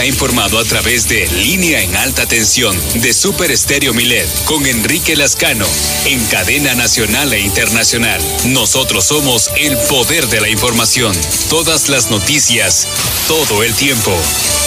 ha 0.00 0.06
informado 0.06 0.58
a 0.58 0.64
través 0.64 1.08
de 1.08 1.26
Línea 1.26 1.82
en 1.82 1.96
Alta 1.96 2.26
Tensión 2.26 2.76
de 2.94 3.12
Super 3.12 3.50
Estéreo 3.50 3.94
Milet 3.94 4.28
con 4.44 4.66
Enrique 4.66 5.16
Lascano 5.16 5.66
en 6.04 6.24
cadena 6.26 6.74
nacional 6.74 7.32
e 7.32 7.40
internacional. 7.40 8.20
Nosotros 8.46 9.04
somos 9.06 9.50
el 9.56 9.76
poder 9.88 10.28
de 10.28 10.40
la 10.40 10.48
información. 10.48 11.14
Todas 11.48 11.88
las 11.88 12.10
noticias, 12.10 12.86
todo 13.26 13.62
el 13.62 13.74
tiempo. 13.74 14.16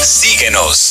Síguenos. 0.03 0.90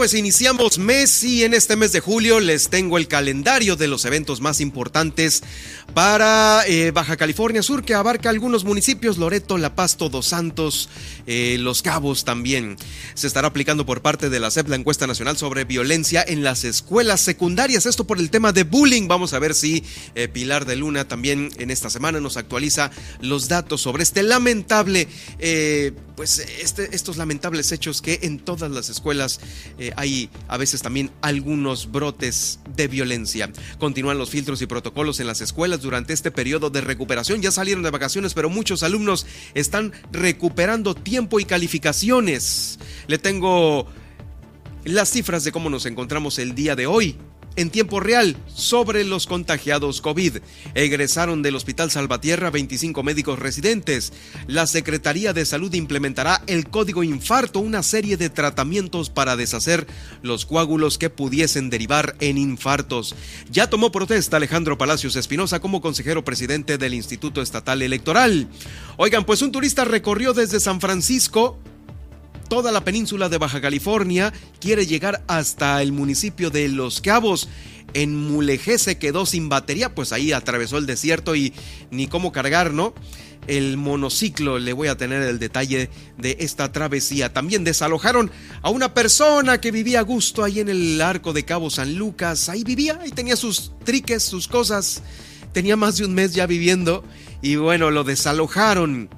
Pues 0.00 0.14
iniciamos 0.14 0.78
mes 0.78 1.22
y 1.24 1.44
en 1.44 1.52
este 1.52 1.76
mes 1.76 1.92
de 1.92 2.00
julio 2.00 2.40
les 2.40 2.70
tengo 2.70 2.96
el 2.96 3.06
calendario 3.06 3.76
de 3.76 3.86
los 3.86 4.06
eventos 4.06 4.40
más 4.40 4.62
importantes 4.62 5.42
para 5.92 6.62
eh, 6.66 6.90
Baja 6.90 7.18
California 7.18 7.62
Sur, 7.62 7.84
que 7.84 7.92
abarca 7.92 8.30
algunos 8.30 8.64
municipios, 8.64 9.18
Loreto, 9.18 9.58
La 9.58 9.74
Paz, 9.74 9.98
Todos 9.98 10.24
Santos, 10.24 10.88
eh, 11.26 11.58
Los 11.60 11.82
Cabos 11.82 12.24
también. 12.24 12.78
Se 13.20 13.26
estará 13.26 13.48
aplicando 13.48 13.84
por 13.84 14.00
parte 14.00 14.30
de 14.30 14.40
la 14.40 14.50
CEP 14.50 14.68
la 14.68 14.76
encuesta 14.76 15.06
nacional 15.06 15.36
sobre 15.36 15.64
violencia 15.64 16.24
en 16.26 16.42
las 16.42 16.64
escuelas 16.64 17.20
secundarias. 17.20 17.84
Esto 17.84 18.06
por 18.06 18.18
el 18.18 18.30
tema 18.30 18.52
de 18.52 18.64
bullying. 18.64 19.08
Vamos 19.08 19.34
a 19.34 19.38
ver 19.38 19.54
si 19.54 19.84
eh, 20.14 20.26
Pilar 20.26 20.64
de 20.64 20.76
Luna 20.76 21.06
también 21.06 21.50
en 21.58 21.70
esta 21.70 21.90
semana 21.90 22.18
nos 22.20 22.38
actualiza 22.38 22.90
los 23.20 23.48
datos 23.48 23.82
sobre 23.82 24.04
este 24.04 24.22
lamentable, 24.22 25.06
pues 26.16 26.38
este, 26.62 26.96
estos 26.96 27.18
lamentables 27.18 27.72
hechos 27.72 28.00
que 28.00 28.20
en 28.22 28.38
todas 28.38 28.70
las 28.70 28.88
escuelas 28.88 29.40
hay 29.96 30.30
a 30.48 30.56
veces 30.56 30.80
también 30.80 31.10
algunos 31.20 31.92
brotes 31.92 32.60
de 32.74 32.88
violencia. 32.88 33.52
Continúan 33.78 34.16
los 34.16 34.30
filtros 34.30 34.62
y 34.62 34.66
protocolos 34.66 35.20
en 35.20 35.26
las 35.26 35.42
escuelas 35.42 35.82
durante 35.82 36.14
este 36.14 36.30
periodo 36.30 36.70
de 36.70 36.80
recuperación. 36.80 37.42
Ya 37.42 37.50
salieron 37.50 37.82
de 37.82 37.90
vacaciones, 37.90 38.32
pero 38.32 38.48
muchos 38.48 38.82
alumnos 38.82 39.26
están 39.52 39.92
recuperando 40.10 40.94
tiempo 40.94 41.38
y 41.38 41.44
calificaciones. 41.44 42.78
Le 43.10 43.18
tengo 43.18 43.88
las 44.84 45.10
cifras 45.10 45.42
de 45.42 45.50
cómo 45.50 45.68
nos 45.68 45.84
encontramos 45.84 46.38
el 46.38 46.54
día 46.54 46.76
de 46.76 46.86
hoy 46.86 47.16
en 47.56 47.70
tiempo 47.70 47.98
real 47.98 48.36
sobre 48.46 49.02
los 49.02 49.26
contagiados 49.26 50.00
COVID. 50.00 50.36
Egresaron 50.76 51.42
del 51.42 51.56
Hospital 51.56 51.90
Salvatierra 51.90 52.50
25 52.50 53.02
médicos 53.02 53.40
residentes. 53.40 54.12
La 54.46 54.68
Secretaría 54.68 55.32
de 55.32 55.44
Salud 55.44 55.74
implementará 55.74 56.44
el 56.46 56.68
código 56.68 57.02
infarto, 57.02 57.58
una 57.58 57.82
serie 57.82 58.16
de 58.16 58.30
tratamientos 58.30 59.10
para 59.10 59.34
deshacer 59.34 59.88
los 60.22 60.46
coágulos 60.46 60.96
que 60.96 61.10
pudiesen 61.10 61.68
derivar 61.68 62.14
en 62.20 62.38
infartos. 62.38 63.16
Ya 63.50 63.68
tomó 63.68 63.90
protesta 63.90 64.36
Alejandro 64.36 64.78
Palacios 64.78 65.16
Espinosa 65.16 65.58
como 65.58 65.80
consejero 65.80 66.24
presidente 66.24 66.78
del 66.78 66.94
Instituto 66.94 67.42
Estatal 67.42 67.82
Electoral. 67.82 68.46
Oigan, 68.98 69.26
pues 69.26 69.42
un 69.42 69.50
turista 69.50 69.84
recorrió 69.84 70.32
desde 70.32 70.60
San 70.60 70.80
Francisco 70.80 71.58
toda 72.50 72.72
la 72.72 72.84
península 72.84 73.28
de 73.28 73.38
Baja 73.38 73.60
California, 73.60 74.32
quiere 74.58 74.84
llegar 74.84 75.22
hasta 75.28 75.80
el 75.82 75.92
municipio 75.92 76.50
de 76.50 76.68
Los 76.68 77.00
Cabos. 77.00 77.48
En 77.94 78.16
Mulegé 78.16 78.76
se 78.78 78.98
quedó 78.98 79.24
sin 79.24 79.48
batería, 79.48 79.94
pues 79.94 80.12
ahí 80.12 80.32
atravesó 80.32 80.76
el 80.76 80.84
desierto 80.84 81.36
y 81.36 81.54
ni 81.92 82.08
cómo 82.08 82.32
cargar, 82.32 82.74
¿no? 82.74 82.92
el 83.46 83.76
monociclo. 83.76 84.58
Le 84.58 84.72
voy 84.72 84.88
a 84.88 84.96
tener 84.96 85.22
el 85.22 85.38
detalle 85.38 85.90
de 86.18 86.36
esta 86.40 86.72
travesía. 86.72 87.32
También 87.32 87.62
desalojaron 87.62 88.32
a 88.62 88.70
una 88.70 88.94
persona 88.94 89.60
que 89.60 89.70
vivía 89.70 90.00
a 90.00 90.02
gusto 90.02 90.42
ahí 90.42 90.58
en 90.58 90.68
el 90.68 91.00
arco 91.00 91.32
de 91.32 91.44
Cabo 91.44 91.70
San 91.70 91.94
Lucas. 91.94 92.48
Ahí 92.48 92.64
vivía, 92.64 92.98
ahí 93.00 93.10
tenía 93.10 93.36
sus 93.36 93.72
triques, 93.84 94.24
sus 94.24 94.48
cosas. 94.48 95.02
Tenía 95.52 95.76
más 95.76 95.98
de 95.98 96.04
un 96.04 96.14
mes 96.14 96.34
ya 96.34 96.46
viviendo 96.46 97.04
y 97.42 97.54
bueno, 97.56 97.90
lo 97.90 98.02
desalojaron. 98.02 99.08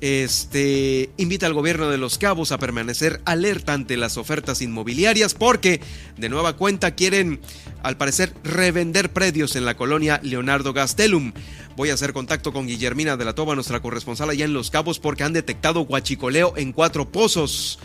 Este, 0.00 1.10
invita 1.16 1.46
al 1.46 1.54
gobierno 1.54 1.88
de 1.88 1.98
Los 1.98 2.18
Cabos 2.18 2.52
a 2.52 2.58
permanecer 2.58 3.20
alerta 3.24 3.72
ante 3.72 3.96
las 3.96 4.16
ofertas 4.16 4.60
inmobiliarias 4.60 5.34
porque 5.34 5.80
de 6.16 6.28
nueva 6.28 6.56
cuenta 6.56 6.94
quieren, 6.94 7.40
al 7.82 7.96
parecer, 7.96 8.34
revender 8.42 9.12
predios 9.12 9.56
en 9.56 9.64
la 9.64 9.76
colonia 9.76 10.20
Leonardo 10.22 10.72
Gastelum. 10.72 11.32
Voy 11.76 11.90
a 11.90 11.94
hacer 11.94 12.12
contacto 12.12 12.52
con 12.52 12.66
Guillermina 12.66 13.16
de 13.16 13.24
la 13.24 13.34
Toba, 13.34 13.54
nuestra 13.54 13.80
corresponsal 13.80 14.30
allá 14.30 14.44
en 14.44 14.52
Los 14.52 14.70
Cabos, 14.70 14.98
porque 14.98 15.24
han 15.24 15.32
detectado 15.32 15.80
guachicoleo 15.80 16.54
en 16.56 16.72
cuatro 16.72 17.10
pozos. 17.10 17.78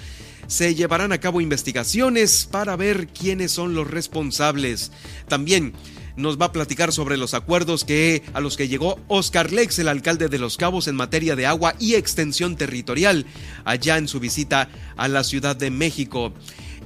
Se 0.47 0.75
llevarán 0.75 1.11
a 1.11 1.19
cabo 1.19 1.41
investigaciones 1.41 2.47
para 2.49 2.75
ver 2.75 3.07
quiénes 3.07 3.51
son 3.51 3.75
los 3.75 3.89
responsables. 3.89 4.91
También 5.27 5.73
nos 6.15 6.39
va 6.39 6.47
a 6.47 6.51
platicar 6.51 6.91
sobre 6.91 7.17
los 7.17 7.33
acuerdos 7.33 7.83
que 7.83 8.23
a 8.33 8.39
los 8.39 8.57
que 8.57 8.67
llegó 8.67 8.99
Oscar 9.07 9.51
Lex, 9.51 9.79
el 9.79 9.87
alcalde 9.87 10.27
de 10.27 10.39
Los 10.39 10.57
Cabos 10.57 10.87
en 10.87 10.95
materia 10.95 11.35
de 11.35 11.45
agua 11.45 11.75
y 11.79 11.95
extensión 11.95 12.55
territorial, 12.55 13.25
allá 13.65 13.97
en 13.97 14.07
su 14.07 14.19
visita 14.19 14.69
a 14.97 15.07
la 15.07 15.23
Ciudad 15.23 15.55
de 15.55 15.71
México. 15.71 16.33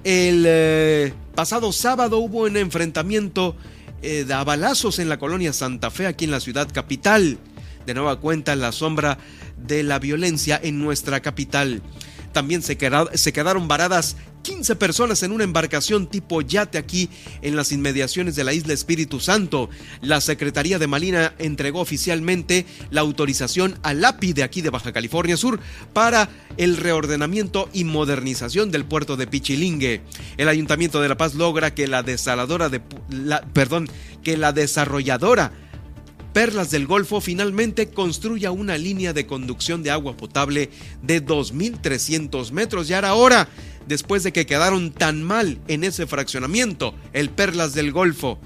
El 0.03 0.43
eh, 0.47 1.13
pasado 1.35 1.71
sábado 1.71 2.19
hubo 2.19 2.41
un 2.41 2.57
enfrentamiento 2.57 3.55
eh, 4.01 4.25
de 4.25 4.43
balazos 4.43 4.99
en 4.99 5.09
la 5.09 5.17
colonia 5.17 5.53
Santa 5.53 5.89
Fe, 5.89 6.07
aquí 6.07 6.25
en 6.25 6.31
la 6.31 6.39
ciudad 6.39 6.67
capital. 6.71 7.37
De 7.85 7.93
nueva 7.93 8.19
cuenta, 8.19 8.55
la 8.55 8.71
sombra 8.71 9.17
de 9.57 9.83
la 9.83 9.99
violencia 9.99 10.59
en 10.61 10.79
nuestra 10.79 11.21
capital. 11.21 11.81
También 12.33 12.61
se 12.63 12.77
quedaron 12.77 13.67
varadas 13.67 14.17
15 14.43 14.75
personas 14.75 15.23
en 15.23 15.31
una 15.31 15.45
embarcación 15.45 16.07
tipo 16.07 16.41
yate 16.41 16.77
aquí 16.77 17.09
en 17.41 17.55
las 17.55 17.71
inmediaciones 17.71 18.35
de 18.35 18.43
la 18.43 18.53
isla 18.53 18.73
Espíritu 18.73 19.19
Santo. 19.19 19.69
La 20.01 20.21
Secretaría 20.21 20.77
de 20.77 20.87
Malina 20.87 21.33
entregó 21.39 21.79
oficialmente 21.79 22.65
la 22.91 23.01
autorización 23.01 23.79
al 23.81 24.03
API 24.03 24.33
de 24.33 24.43
aquí 24.43 24.61
de 24.61 24.69
Baja 24.69 24.91
California 24.91 25.37
Sur 25.37 25.59
para 25.93 26.29
el 26.57 26.77
reordenamiento 26.77 27.69
y 27.73 27.85
modernización 27.85 28.69
del 28.69 28.85
puerto 28.85 29.15
de 29.15 29.27
Pichilingue. 29.27 30.01
El 30.37 30.49
Ayuntamiento 30.49 31.01
de 31.01 31.09
La 31.09 31.17
Paz 31.17 31.35
logra 31.35 31.73
que 31.73 31.87
la 31.87 32.03
desaladora 32.03 32.69
de 32.69 32.81
la, 33.09 33.41
perdón, 33.53 33.89
que 34.23 34.37
la 34.37 34.51
desarrolladora 34.51 35.62
Perlas 36.33 36.71
del 36.71 36.87
Golfo 36.87 37.21
finalmente 37.21 37.89
construya 37.89 38.51
una 38.51 38.77
línea 38.77 39.13
de 39.13 39.27
conducción 39.27 39.83
de 39.83 39.91
agua 39.91 40.17
potable 40.17 40.71
de 41.03 41.23
2.300 41.23 42.51
metros. 42.51 42.87
Ya 42.87 42.97
era 42.97 43.13
hora 43.13 43.47
después 43.87 44.23
de 44.23 44.33
que 44.33 44.47
quedaron 44.47 44.91
tan 44.91 45.21
mal 45.21 45.59
en 45.67 45.83
ese 45.83 46.07
fraccionamiento, 46.07 46.95
el 47.13 47.29
Perlas 47.29 47.73
del 47.73 47.91
Golfo. 47.91 48.39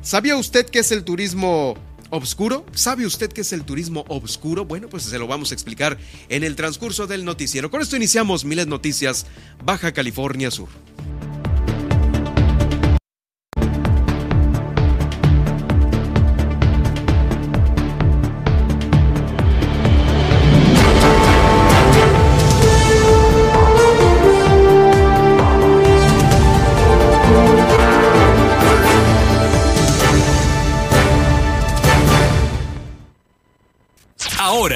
¿Sabía 0.00 0.36
usted 0.36 0.66
qué 0.66 0.80
es 0.80 0.90
el 0.90 1.04
turismo 1.04 1.76
obscuro? 2.10 2.64
¿Sabe 2.74 3.06
usted 3.06 3.30
qué 3.30 3.42
es 3.42 3.52
el 3.52 3.64
turismo 3.64 4.04
obscuro? 4.08 4.64
Bueno, 4.64 4.88
pues 4.88 5.04
se 5.04 5.18
lo 5.18 5.26
vamos 5.26 5.50
a 5.50 5.54
explicar 5.54 5.98
en 6.30 6.44
el 6.44 6.56
transcurso 6.56 7.06
del 7.06 7.24
noticiero. 7.24 7.70
Con 7.70 7.82
esto 7.82 7.96
iniciamos 7.96 8.44
Miles 8.44 8.66
Noticias, 8.66 9.26
Baja 9.64 9.92
California 9.92 10.50
Sur. 10.50 10.68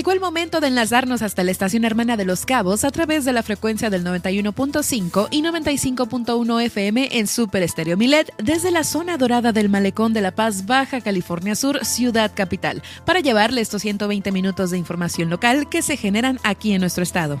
Llegó 0.00 0.12
el 0.12 0.20
momento 0.20 0.60
de 0.60 0.68
enlazarnos 0.68 1.20
hasta 1.20 1.44
la 1.44 1.50
estación 1.50 1.84
hermana 1.84 2.16
de 2.16 2.24
Los 2.24 2.46
Cabos 2.46 2.84
a 2.84 2.90
través 2.90 3.26
de 3.26 3.34
la 3.34 3.42
frecuencia 3.42 3.90
del 3.90 4.02
91.5 4.02 5.28
y 5.30 5.42
95.1 5.42 6.62
FM 6.62 7.18
en 7.18 7.26
Super 7.26 7.62
Estéreo 7.62 7.98
Milet 7.98 8.32
desde 8.38 8.70
la 8.70 8.82
zona 8.82 9.18
dorada 9.18 9.52
del 9.52 9.68
Malecón 9.68 10.14
de 10.14 10.22
La 10.22 10.30
Paz, 10.30 10.64
Baja 10.64 11.02
California 11.02 11.54
Sur, 11.54 11.84
Ciudad 11.84 12.32
Capital, 12.34 12.82
para 13.04 13.20
llevarle 13.20 13.60
estos 13.60 13.82
120 13.82 14.32
minutos 14.32 14.70
de 14.70 14.78
información 14.78 15.28
local 15.28 15.68
que 15.68 15.82
se 15.82 15.98
generan 15.98 16.40
aquí 16.44 16.72
en 16.72 16.80
nuestro 16.80 17.02
estado. 17.02 17.38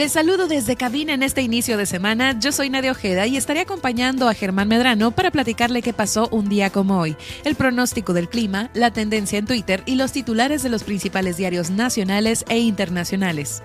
Les 0.00 0.12
saludo 0.12 0.48
desde 0.48 0.76
cabina 0.76 1.12
en 1.12 1.22
este 1.22 1.42
inicio 1.42 1.76
de 1.76 1.84
semana. 1.84 2.34
Yo 2.40 2.52
soy 2.52 2.70
Nadia 2.70 2.92
Ojeda 2.92 3.26
y 3.26 3.36
estaré 3.36 3.60
acompañando 3.60 4.30
a 4.30 4.32
Germán 4.32 4.66
Medrano 4.66 5.10
para 5.10 5.30
platicarle 5.30 5.82
qué 5.82 5.92
pasó 5.92 6.26
un 6.30 6.48
día 6.48 6.70
como 6.70 6.98
hoy, 6.98 7.18
el 7.44 7.54
pronóstico 7.54 8.14
del 8.14 8.30
clima, 8.30 8.70
la 8.72 8.92
tendencia 8.92 9.38
en 9.38 9.44
Twitter 9.44 9.82
y 9.84 9.96
los 9.96 10.12
titulares 10.12 10.62
de 10.62 10.70
los 10.70 10.84
principales 10.84 11.36
diarios 11.36 11.68
nacionales 11.68 12.46
e 12.48 12.60
internacionales. 12.60 13.62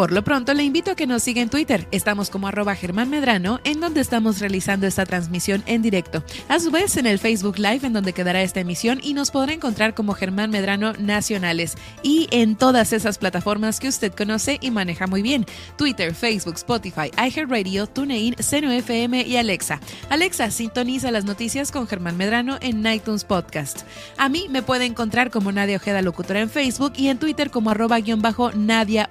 Por 0.00 0.12
lo 0.12 0.24
pronto, 0.24 0.54
le 0.54 0.64
invito 0.64 0.92
a 0.92 0.94
que 0.94 1.06
nos 1.06 1.22
siga 1.22 1.42
en 1.42 1.50
Twitter. 1.50 1.86
Estamos 1.90 2.30
como 2.30 2.48
arroba 2.48 2.74
Germán 2.74 3.10
Medrano, 3.10 3.60
en 3.64 3.80
donde 3.80 4.00
estamos 4.00 4.40
realizando 4.40 4.86
esta 4.86 5.04
transmisión 5.04 5.62
en 5.66 5.82
directo. 5.82 6.24
A 6.48 6.58
su 6.58 6.70
vez, 6.70 6.96
en 6.96 7.06
el 7.06 7.18
Facebook 7.18 7.58
Live, 7.58 7.86
en 7.86 7.92
donde 7.92 8.14
quedará 8.14 8.40
esta 8.40 8.60
emisión, 8.60 9.00
y 9.02 9.12
nos 9.12 9.30
podrá 9.30 9.52
encontrar 9.52 9.94
como 9.94 10.14
Germán 10.14 10.48
Medrano 10.48 10.94
Nacionales. 10.94 11.74
Y 12.02 12.28
en 12.30 12.56
todas 12.56 12.94
esas 12.94 13.18
plataformas 13.18 13.78
que 13.78 13.88
usted 13.88 14.14
conoce 14.14 14.56
y 14.62 14.70
maneja 14.70 15.06
muy 15.06 15.20
bien: 15.20 15.44
Twitter, 15.76 16.14
Facebook, 16.14 16.54
Spotify, 16.54 17.10
iHeartRadio, 17.22 17.86
TuneIn, 17.86 18.36
Seno 18.38 18.72
FM 18.72 19.26
y 19.26 19.36
Alexa. 19.36 19.80
Alexa, 20.08 20.50
sintoniza 20.50 21.10
las 21.10 21.26
noticias 21.26 21.70
con 21.70 21.86
Germán 21.86 22.16
Medrano 22.16 22.56
en 22.62 22.86
iTunes 22.86 23.24
Podcast. 23.24 23.82
A 24.16 24.30
mí 24.30 24.46
me 24.48 24.62
puede 24.62 24.86
encontrar 24.86 25.30
como 25.30 25.52
Nadia 25.52 25.76
Ojeda 25.76 26.00
Locutora 26.00 26.40
en 26.40 26.48
Facebook 26.48 26.94
y 26.96 27.08
en 27.08 27.18
Twitter 27.18 27.50
como 27.50 27.68
arroba-nadia 27.68 29.06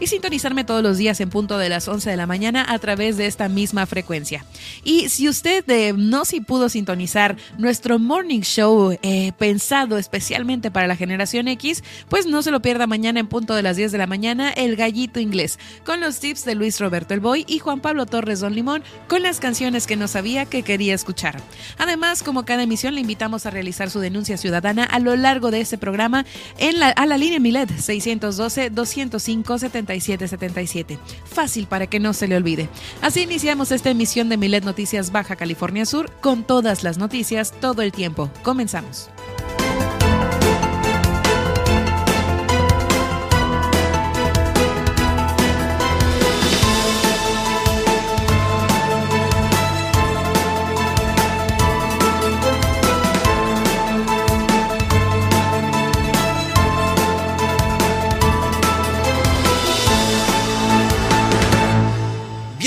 Y 0.00 0.06
sin 0.06 0.21
sintonizarme 0.22 0.62
todos 0.62 0.84
los 0.84 0.98
días 0.98 1.20
en 1.20 1.30
punto 1.30 1.58
de 1.58 1.68
las 1.68 1.88
11 1.88 2.08
de 2.08 2.16
la 2.16 2.28
mañana 2.28 2.64
a 2.68 2.78
través 2.78 3.16
de 3.16 3.26
esta 3.26 3.48
misma 3.48 3.86
frecuencia. 3.86 4.44
Y 4.84 5.08
si 5.08 5.28
usted 5.28 5.68
eh, 5.68 5.94
no 5.96 6.24
si 6.24 6.40
pudo 6.40 6.68
sintonizar 6.68 7.36
nuestro 7.58 7.98
morning 7.98 8.42
show 8.42 8.96
eh, 9.02 9.32
pensado 9.36 9.98
especialmente 9.98 10.70
para 10.70 10.86
la 10.86 10.94
generación 10.94 11.48
X, 11.48 11.82
pues 12.08 12.26
no 12.26 12.40
se 12.42 12.52
lo 12.52 12.62
pierda 12.62 12.86
mañana 12.86 13.18
en 13.18 13.26
punto 13.26 13.56
de 13.56 13.64
las 13.64 13.76
10 13.76 13.90
de 13.90 13.98
la 13.98 14.06
mañana, 14.06 14.52
El 14.52 14.76
Gallito 14.76 15.18
Inglés, 15.18 15.58
con 15.84 16.00
los 16.00 16.20
tips 16.20 16.44
de 16.44 16.54
Luis 16.54 16.78
Roberto 16.78 17.14
El 17.14 17.20
Boy 17.20 17.44
y 17.48 17.58
Juan 17.58 17.80
Pablo 17.80 18.06
Torres 18.06 18.38
Don 18.38 18.54
Limón, 18.54 18.84
con 19.08 19.22
las 19.24 19.40
canciones 19.40 19.88
que 19.88 19.96
no 19.96 20.06
sabía 20.06 20.44
que 20.44 20.62
quería 20.62 20.94
escuchar. 20.94 21.42
Además, 21.78 22.22
como 22.22 22.44
cada 22.44 22.62
emisión, 22.62 22.94
le 22.94 23.00
invitamos 23.00 23.44
a 23.44 23.50
realizar 23.50 23.90
su 23.90 23.98
denuncia 23.98 24.36
ciudadana 24.36 24.84
a 24.84 25.00
lo 25.00 25.16
largo 25.16 25.50
de 25.50 25.62
este 25.62 25.78
programa 25.78 26.24
en 26.58 26.80
a 26.80 27.06
la 27.06 27.18
línea 27.18 27.40
Milet 27.40 27.76
612 27.76 28.70
205 28.70 29.58
77 30.02 30.98
Fácil 31.24 31.66
para 31.66 31.86
que 31.86 32.00
no 32.00 32.12
se 32.12 32.28
le 32.28 32.36
olvide. 32.36 32.68
Así 33.00 33.22
iniciamos 33.22 33.72
esta 33.72 33.90
emisión 33.90 34.28
de 34.28 34.36
Milet 34.36 34.64
Noticias 34.64 35.12
Baja 35.12 35.36
California 35.36 35.86
Sur 35.86 36.10
con 36.20 36.44
todas 36.44 36.84
las 36.84 36.98
noticias 36.98 37.52
todo 37.60 37.82
el 37.82 37.92
tiempo. 37.92 38.30
Comenzamos. 38.42 39.08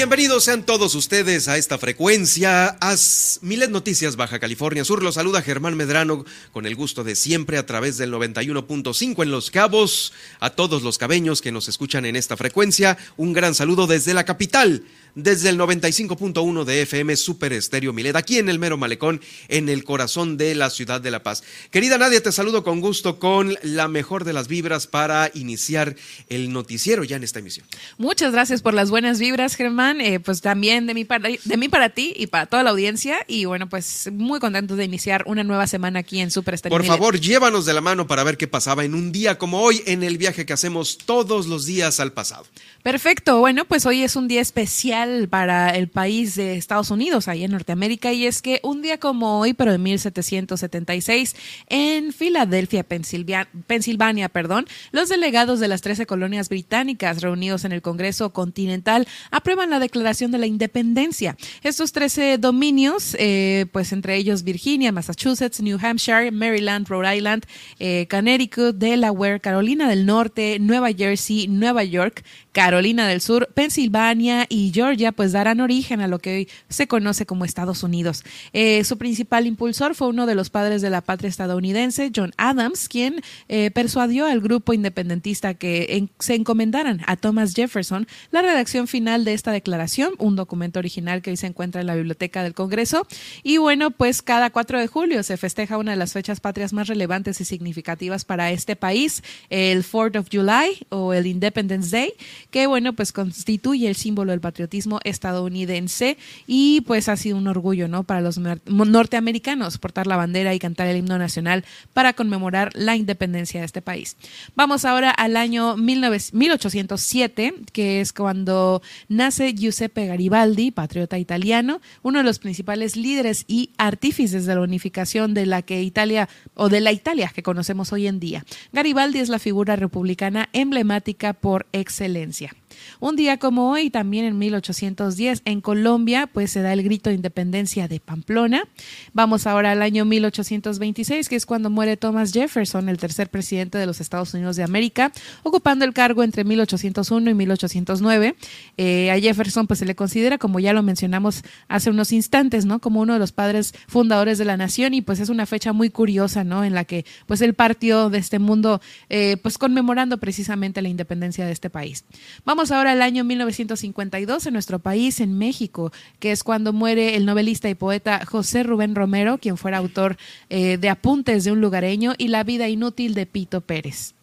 Bienvenidos 0.05 0.43
sean 0.43 0.63
todos 0.63 0.93
ustedes 0.93 1.47
a 1.47 1.57
esta 1.57 1.79
frecuencia. 1.79 2.77
Haz 2.79 3.39
Miles 3.41 3.71
Noticias 3.71 4.15
Baja 4.15 4.37
California 4.37 4.85
Sur. 4.85 5.01
Los 5.01 5.15
saluda 5.15 5.41
Germán 5.41 5.75
Medrano 5.75 6.25
con 6.51 6.67
el 6.67 6.75
gusto 6.75 7.03
de 7.03 7.15
siempre 7.15 7.57
a 7.57 7.65
través 7.65 7.97
del 7.97 8.13
91.5 8.13 9.23
en 9.23 9.31
Los 9.31 9.49
Cabos. 9.49 10.13
A 10.39 10.51
todos 10.51 10.83
los 10.83 10.99
cabeños 10.99 11.41
que 11.41 11.51
nos 11.51 11.67
escuchan 11.67 12.05
en 12.05 12.15
esta 12.15 12.37
frecuencia, 12.37 12.99
un 13.17 13.33
gran 13.33 13.55
saludo 13.55 13.87
desde 13.87 14.13
la 14.13 14.25
capital 14.25 14.83
desde 15.15 15.49
el 15.49 15.57
95.1 15.57 16.65
de 16.65 16.81
FM 16.81 17.15
Super 17.15 17.53
Estéreo 17.53 17.93
Milet, 17.93 18.15
aquí 18.15 18.37
en 18.37 18.49
el 18.49 18.59
mero 18.59 18.77
malecón, 18.77 19.21
en 19.47 19.69
el 19.69 19.83
corazón 19.83 20.37
de 20.37 20.53
la 20.55 20.69
ciudad 20.69 21.01
de 21.01 21.09
La 21.09 21.23
Paz. 21.23 21.43
Querida 21.71 21.97
Nadia, 21.97 22.21
te 22.21 22.31
saludo 22.31 22.63
con 22.63 22.81
gusto 22.81 23.17
con 23.17 23.57
la 23.63 23.87
mejor 23.87 24.25
de 24.25 24.33
las 24.33 24.47
vibras 24.47 24.87
para 24.87 25.31
iniciar 25.33 25.95
el 26.29 26.51
noticiero 26.51 27.03
ya 27.03 27.15
en 27.15 27.23
esta 27.23 27.39
emisión. 27.39 27.65
Muchas 27.97 28.33
gracias 28.33 28.61
por 28.61 28.73
las 28.73 28.89
buenas 28.89 29.19
vibras, 29.19 29.55
Germán. 29.55 30.01
Eh, 30.01 30.19
pues 30.19 30.41
también 30.41 30.85
de 30.85 30.93
mí, 30.93 31.05
para, 31.05 31.29
de 31.29 31.57
mí 31.57 31.69
para 31.69 31.89
ti 31.89 32.13
y 32.15 32.27
para 32.27 32.45
toda 32.45 32.63
la 32.63 32.71
audiencia. 32.71 33.19
Y 33.27 33.45
bueno, 33.45 33.69
pues 33.69 34.09
muy 34.11 34.39
contento 34.39 34.75
de 34.75 34.83
iniciar 34.83 35.23
una 35.27 35.43
nueva 35.43 35.67
semana 35.67 35.99
aquí 35.99 36.19
en 36.19 36.29
Super 36.29 36.55
Estéreo 36.55 36.77
Por 36.77 36.85
favor, 36.85 37.19
llévanos 37.19 37.65
de 37.65 37.73
la 37.73 37.81
mano 37.81 38.05
para 38.05 38.23
ver 38.23 38.37
qué 38.37 38.47
pasaba 38.47 38.83
en 38.83 38.93
un 38.93 39.11
día 39.13 39.37
como 39.37 39.61
hoy 39.61 39.81
en 39.85 40.03
el 40.03 40.17
viaje 40.17 40.45
que 40.45 40.53
hacemos 40.53 40.97
todos 40.97 41.47
los 41.47 41.65
días 41.65 42.01
al 42.01 42.11
pasado. 42.11 42.45
Perfecto. 42.83 43.39
Bueno, 43.39 43.65
pues 43.65 43.85
hoy 43.85 44.03
es 44.03 44.15
un 44.15 44.27
día 44.27 44.41
especial 44.41 45.04
para 45.29 45.69
el 45.69 45.87
país 45.87 46.35
de 46.35 46.55
Estados 46.55 46.91
Unidos, 46.91 47.27
ahí 47.27 47.43
en 47.43 47.51
Norteamérica, 47.51 48.11
y 48.13 48.25
es 48.25 48.41
que 48.41 48.59
un 48.63 48.81
día 48.81 48.99
como 48.99 49.39
hoy, 49.39 49.53
pero 49.53 49.73
en 49.73 49.83
1776, 49.83 51.35
en 51.69 52.13
Filadelfia, 52.13 52.83
Pensilvania, 52.83 54.29
perdón, 54.29 54.65
los 54.91 55.09
delegados 55.09 55.59
de 55.59 55.67
las 55.67 55.81
13 55.81 56.05
colonias 56.05 56.49
británicas 56.49 57.21
reunidos 57.21 57.65
en 57.65 57.71
el 57.71 57.81
Congreso 57.81 58.31
Continental 58.31 59.07
aprueban 59.31 59.69
la 59.69 59.79
Declaración 59.79 60.31
de 60.31 60.37
la 60.37 60.47
Independencia. 60.47 61.37
Estos 61.63 61.91
13 61.91 62.37
dominios, 62.37 63.15
eh, 63.19 63.65
pues 63.71 63.91
entre 63.91 64.15
ellos 64.15 64.43
Virginia, 64.43 64.91
Massachusetts, 64.91 65.61
New 65.61 65.77
Hampshire, 65.81 66.31
Maryland, 66.31 66.87
Rhode 66.87 67.15
Island, 67.15 67.45
eh, 67.79 68.07
Connecticut, 68.09 68.75
Delaware, 68.75 69.39
Carolina 69.39 69.89
del 69.89 70.05
Norte, 70.05 70.57
Nueva 70.59 70.91
Jersey, 70.91 71.47
Nueva 71.47 71.83
York, 71.83 72.23
Carolina 72.55 73.05
del 73.05 73.19
Sur, 73.19 73.49
Pensilvania 73.53 74.45
y 74.47 74.71
Georgia, 74.73 75.11
pues 75.11 75.33
darán 75.33 75.59
origen 75.59 75.99
a 75.99 76.07
lo 76.07 76.19
que 76.19 76.35
hoy 76.37 76.49
se 76.69 76.87
conoce 76.87 77.25
como 77.25 77.43
Estados 77.43 77.83
Unidos. 77.83 78.23
Eh, 78.53 78.85
su 78.85 78.97
principal 78.97 79.45
impulsor 79.45 79.93
fue 79.93 80.07
uno 80.07 80.25
de 80.25 80.35
los 80.35 80.49
padres 80.49 80.81
de 80.81 80.89
la 80.89 81.01
patria 81.01 81.27
estadounidense, 81.27 82.13
John 82.15 82.31
Adams, 82.37 82.87
quien 82.87 83.21
eh, 83.49 83.71
persuadió 83.71 84.25
al 84.25 84.39
grupo 84.39 84.71
independentista 84.71 85.55
que 85.55 86.07
se 86.19 86.35
encomendaran 86.35 87.01
a 87.07 87.17
Thomas 87.17 87.53
Jefferson 87.53 88.07
la 88.31 88.41
redacción 88.41 88.87
final 88.87 89.25
de 89.25 89.33
esta 89.33 89.51
declaración, 89.51 90.13
un 90.17 90.37
documento 90.37 90.79
original 90.79 91.21
que 91.21 91.31
hoy 91.31 91.37
se 91.37 91.47
encuentra 91.47 91.81
en 91.81 91.87
la 91.87 91.95
biblioteca 91.95 92.41
del 92.41 92.53
Congreso. 92.53 93.05
Y 93.43 93.57
bueno, 93.57 93.91
pues 93.91 94.21
cada 94.21 94.49
4 94.49 94.79
de 94.79 94.87
julio 94.87 95.23
se 95.23 95.35
festeja 95.35 95.77
una 95.77 95.91
de 95.91 95.97
las 95.97 96.13
fechas 96.13 96.39
patrias 96.39 96.71
más 96.71 96.87
relevantes 96.87 97.41
y 97.41 97.43
significativas 97.43 98.23
para 98.23 98.49
este 98.51 98.77
país, 98.77 99.23
el 99.49 99.83
4th 99.83 100.19
of 100.19 100.27
July 100.31 100.87
o 100.87 101.11
el 101.11 101.27
Independence 101.27 101.91
Day 101.91 102.13
que 102.55 102.67
bueno, 102.67 102.93
pues 102.93 103.11
constituye 103.11 103.89
el 103.89 103.95
símbolo 103.97 104.31
del 104.31 104.39
patriotismo 104.39 105.01
estadounidense 105.03 106.17
y 106.47 106.79
pues 106.87 107.09
ha 107.09 107.17
sido 107.17 107.35
un 107.35 107.49
orgullo, 107.49 107.89
¿no? 107.89 108.03
Para 108.03 108.21
los 108.21 108.39
norteamericanos 108.65 109.77
portar 109.77 110.07
la 110.07 110.15
bandera 110.15 110.53
y 110.53 110.59
cantar 110.59 110.87
el 110.87 110.95
himno 110.95 111.17
nacional 111.17 111.65
para 111.91 112.13
conmemorar 112.13 112.71
la 112.73 112.95
independencia 112.95 113.59
de 113.59 113.65
este 113.65 113.81
país. 113.81 114.15
Vamos 114.55 114.85
ahora 114.85 115.11
al 115.11 115.35
año 115.35 115.75
1807, 115.75 117.55
que 117.73 117.99
es 117.99 118.13
cuando 118.13 118.81
nace 119.09 119.53
Giuseppe 119.53 120.05
Garibaldi, 120.05 120.71
patriota 120.71 121.19
italiano, 121.19 121.81
uno 122.03 122.19
de 122.19 122.23
los 122.23 122.39
principales 122.39 122.95
líderes 122.95 123.43
y 123.49 123.71
artífices 123.77 124.45
de 124.45 124.55
la 124.55 124.61
unificación 124.61 125.33
de 125.33 125.45
la 125.45 125.61
que 125.61 125.83
Italia 125.83 126.29
o 126.53 126.69
de 126.69 126.79
la 126.79 126.93
Italia 126.93 127.33
que 127.35 127.43
conocemos 127.43 127.91
hoy 127.91 128.07
en 128.07 128.21
día. 128.21 128.45
Garibaldi 128.71 129.19
es 129.19 129.27
la 129.27 129.39
figura 129.39 129.75
republicana 129.75 130.47
emblemática 130.53 131.33
por 131.33 131.65
excelencia. 131.73 132.44
Gracias. 132.45 132.64
Un 132.99 133.15
día 133.15 133.37
como 133.37 133.71
hoy, 133.71 133.89
también 133.89 134.25
en 134.25 134.37
1810, 134.37 135.41
en 135.45 135.61
Colombia, 135.61 136.27
pues 136.27 136.51
se 136.51 136.61
da 136.61 136.73
el 136.73 136.83
grito 136.83 137.09
de 137.09 137.15
independencia 137.15 137.87
de 137.87 137.99
Pamplona. 137.99 138.67
Vamos 139.13 139.47
ahora 139.47 139.71
al 139.71 139.81
año 139.81 140.05
1826, 140.05 141.29
que 141.29 141.35
es 141.35 141.45
cuando 141.45 141.69
muere 141.69 141.97
Thomas 141.97 142.33
Jefferson, 142.33 142.89
el 142.89 142.97
tercer 142.97 143.29
presidente 143.29 143.77
de 143.77 143.85
los 143.85 144.01
Estados 144.01 144.33
Unidos 144.33 144.55
de 144.55 144.63
América, 144.63 145.11
ocupando 145.43 145.85
el 145.85 145.93
cargo 145.93 146.23
entre 146.23 146.43
1801 146.43 147.29
y 147.29 147.33
1809. 147.33 148.35
Eh, 148.77 149.11
a 149.11 149.19
Jefferson 149.19 149.67
pues 149.67 149.79
se 149.79 149.85
le 149.85 149.95
considera, 149.95 150.37
como 150.37 150.59
ya 150.59 150.73
lo 150.73 150.83
mencionamos 150.83 151.43
hace 151.67 151.89
unos 151.89 152.11
instantes, 152.11 152.65
¿no? 152.65 152.79
Como 152.79 153.01
uno 153.01 153.13
de 153.13 153.19
los 153.19 153.31
padres 153.31 153.73
fundadores 153.87 154.37
de 154.37 154.45
la 154.45 154.57
nación 154.57 154.93
y 154.93 155.01
pues 155.01 155.19
es 155.19 155.29
una 155.29 155.45
fecha 155.45 155.73
muy 155.73 155.89
curiosa, 155.89 156.43
¿no? 156.43 156.63
En 156.63 156.73
la 156.73 156.85
que 156.85 157.05
pues 157.25 157.41
él 157.41 157.53
partió 157.53 158.09
de 158.09 158.17
este 158.17 158.39
mundo 158.39 158.81
eh, 159.09 159.37
pues 159.41 159.57
conmemorando 159.57 160.17
precisamente 160.17 160.81
la 160.81 160.89
independencia 160.89 161.45
de 161.45 161.51
este 161.51 161.69
país. 161.69 162.05
Vamos 162.45 162.64
ahora 162.71 162.93
al 162.93 163.01
año 163.01 163.23
1952 163.23 164.47
en 164.47 164.53
nuestro 164.53 164.79
país, 164.79 165.19
en 165.19 165.37
México, 165.37 165.91
que 166.19 166.31
es 166.31 166.43
cuando 166.43 166.73
muere 166.73 167.15
el 167.15 167.25
novelista 167.25 167.69
y 167.69 167.75
poeta 167.75 168.25
José 168.25 168.63
Rubén 168.63 168.95
Romero, 168.95 169.37
quien 169.37 169.57
fuera 169.57 169.77
autor 169.77 170.17
eh, 170.49 170.77
de 170.77 170.89
Apuntes 170.89 171.43
de 171.43 171.51
un 171.51 171.61
lugareño 171.61 172.13
y 172.17 172.29
La 172.29 172.43
vida 172.43 172.67
inútil 172.67 173.13
de 173.13 173.25
Pito 173.25 173.61
Pérez. 173.61 174.14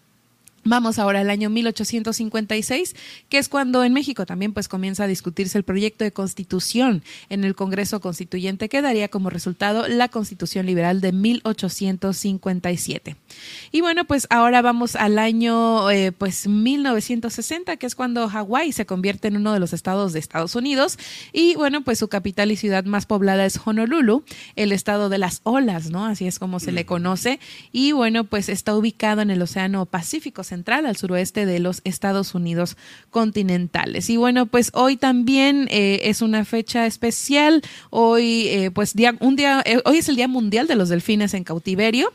Vamos 0.65 1.01
ahora 1.01 1.21
al 1.21 1.31
año 1.31 1.51
1856, 1.51 2.95
que 3.29 3.39
es 3.39 3.49
cuando 3.49 3.83
en 3.83 3.93
México 3.93 4.27
también 4.27 4.53
pues 4.53 4.69
comienza 4.69 5.05
a 5.05 5.09
discutirse 5.09 5.59
el 5.59 5.65
proyecto 5.65 6.05
de 6.05 6.13
constitución 6.13 7.03
en 7.31 7.43
el 7.43 7.57
Congreso 7.57 8.01
Constituyente 8.01 8.69
que 8.69 8.81
daría 8.81 9.09
como 9.09 9.29
resultado 9.29 9.89
la 9.89 10.09
Constitución 10.09 10.67
Liberal 10.67 11.01
de 11.01 11.11
1857. 11.11 13.17
Y 13.73 13.81
bueno, 13.81 14.05
pues 14.05 14.29
ahora 14.31 14.63
vamos 14.63 14.95
al 14.95 15.19
año 15.19 15.91
eh, 15.91 16.13
pues 16.13 16.47
1960, 16.47 17.77
que 17.77 17.87
es 17.87 17.97
cuando 17.97 18.29
Hawái 18.29 18.71
se 18.71 18.87
convierte 18.87 19.27
en 19.27 19.39
uno 19.39 19.53
de 19.53 19.59
los 19.59 19.73
estados 19.73 20.13
de 20.13 20.21
Estados 20.21 20.55
Unidos 20.55 20.97
y 21.33 21.57
bueno, 21.57 21.83
pues 21.83 21.99
su 21.99 22.07
capital 22.07 22.53
y 22.53 22.57
ciudad 22.57 22.85
más 22.85 23.07
poblada 23.07 23.45
es 23.47 23.59
Honolulu, 23.65 24.23
el 24.55 24.71
estado 24.71 25.09
de 25.09 25.19
las 25.19 25.41
olas, 25.43 25.91
¿no? 25.91 26.07
Así 26.07 26.29
es 26.29 26.39
como 26.39 26.61
se 26.61 26.71
le 26.71 26.87
conoce 26.87 27.41
y 27.73 27.91
bueno, 27.91 28.23
pues 28.23 28.49
está 28.49 28.77
ubicado 28.77 29.23
en 29.23 29.31
el 29.31 29.43
Océano 29.43 29.87
Pacífico 29.87 30.45
central, 30.53 30.85
al 30.85 30.99
suroeste 30.99 31.47
de 31.47 31.59
los 31.61 31.81
Estados 31.85 32.35
Unidos 32.35 32.77
continentales. 33.11 34.11
Y 34.11 34.19
bueno, 34.19 34.45
pues 34.45 34.71
hoy 34.75 34.99
también 34.99 35.67
eh, 35.71 36.01
es 36.05 36.21
una 36.21 36.45
fecha 36.45 36.85
especial. 36.85 37.63
Hoy, 37.89 38.49
eh, 38.49 38.71
pues 38.71 38.93
día, 38.93 39.15
un 39.21 39.35
día, 39.35 39.63
eh, 39.65 39.81
hoy 39.87 39.99
es 39.99 40.11
el 40.11 40.17
Día 40.17 40.29
Mundial 40.29 40.67
de 40.67 40.75
los 40.75 40.91
Delfines 40.91 41.33
en 41.33 41.45
Cautiverio. 41.45 42.13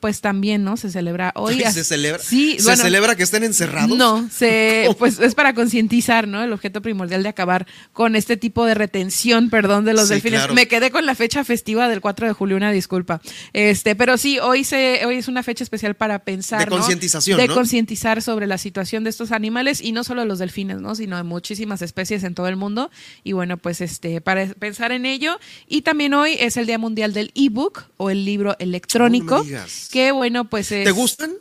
pues 0.00 0.20
también, 0.20 0.64
¿no? 0.64 0.76
Se 0.76 0.90
celebra 0.90 1.32
hoy. 1.36 1.60
¿Se 1.60 1.84
celebra? 1.84 2.20
Sí, 2.20 2.56
¿Se 2.58 2.76
celebra 2.76 3.14
que 3.14 3.22
estén 3.22 3.44
encerrados? 3.44 3.96
No, 3.96 4.28
se, 4.28 4.88
pues 4.98 5.20
es 5.20 5.36
para 5.36 5.54
concientizar, 5.54 6.26
¿no? 6.26 6.42
El 6.42 6.52
objeto 6.52 6.82
primordial 6.82 7.22
de 7.22 7.28
acabar 7.28 7.66
con 7.92 8.16
este 8.16 8.36
tipo 8.36 8.64
de 8.64 8.74
retención, 8.74 9.50
perdón, 9.50 9.84
de 9.84 9.94
los 9.94 10.08
delfines. 10.08 10.50
Me 10.52 10.66
quedé 10.66 10.90
con 10.90 11.06
la 11.06 11.14
fecha 11.14 11.44
festiva 11.44 11.88
del 11.88 12.00
4 12.00 12.26
de 12.26 12.32
julio, 12.32 12.56
una 12.56 12.72
disculpa. 12.72 13.20
Este, 13.52 13.94
pero 13.94 14.18
sí, 14.18 14.40
hoy 14.40 14.64
se, 14.64 15.06
hoy 15.06 15.18
es 15.18 15.28
una 15.28 15.44
fecha 15.44 15.62
especial 15.62 15.94
para 15.94 16.18
pensar. 16.18 16.58
De 16.58 16.66
concientización 16.66 17.35
de 17.36 17.48
concientizar 17.48 18.22
sobre 18.22 18.46
la 18.46 18.58
situación 18.58 19.04
de 19.04 19.10
estos 19.10 19.32
animales 19.32 19.80
y 19.80 19.92
no 19.92 20.04
solo 20.04 20.22
de 20.22 20.28
los 20.28 20.38
delfines, 20.38 20.80
¿no? 20.80 20.94
sino 20.94 21.16
de 21.16 21.22
muchísimas 21.22 21.82
especies 21.82 22.24
en 22.24 22.34
todo 22.34 22.48
el 22.48 22.56
mundo. 22.56 22.90
Y 23.24 23.32
bueno, 23.32 23.56
pues 23.56 23.80
este, 23.80 24.20
para 24.20 24.46
pensar 24.54 24.92
en 24.92 25.06
ello. 25.06 25.38
Y 25.66 25.82
también 25.82 26.14
hoy 26.14 26.36
es 26.38 26.56
el 26.56 26.66
Día 26.66 26.78
Mundial 26.78 27.12
del 27.12 27.32
ebook 27.34 27.84
o 27.96 28.10
el 28.10 28.24
libro 28.24 28.56
electrónico. 28.58 29.44
que 29.90 30.12
bueno, 30.12 30.48
pues 30.48 30.68
¿Te 30.68 30.90
gustan? 30.90 31.32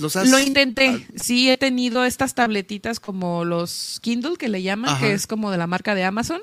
Lo 0.00 0.40
intenté. 0.40 1.06
Sí, 1.16 1.50
he 1.50 1.58
tenido 1.58 2.04
estas 2.04 2.34
tabletitas 2.34 3.00
como 3.00 3.44
los 3.44 3.98
Kindle 4.02 4.36
que 4.38 4.48
le 4.48 4.62
llaman, 4.62 4.98
que 4.98 5.12
es 5.12 5.26
como 5.26 5.50
de 5.50 5.58
la 5.58 5.66
marca 5.66 5.94
de 5.94 6.04
Amazon. 6.04 6.40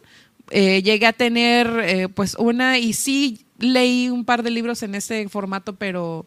Eh, 0.50 0.82
llegué 0.84 1.08
a 1.08 1.14
tener 1.14 1.68
eh, 1.84 2.08
pues 2.08 2.36
una 2.36 2.78
y 2.78 2.94
sí 2.94 3.46
leí 3.60 4.10
un 4.10 4.24
par 4.24 4.44
de 4.44 4.52
libros 4.52 4.84
en 4.84 4.96
ese 4.96 5.28
formato, 5.28 5.76
pero 5.76 6.26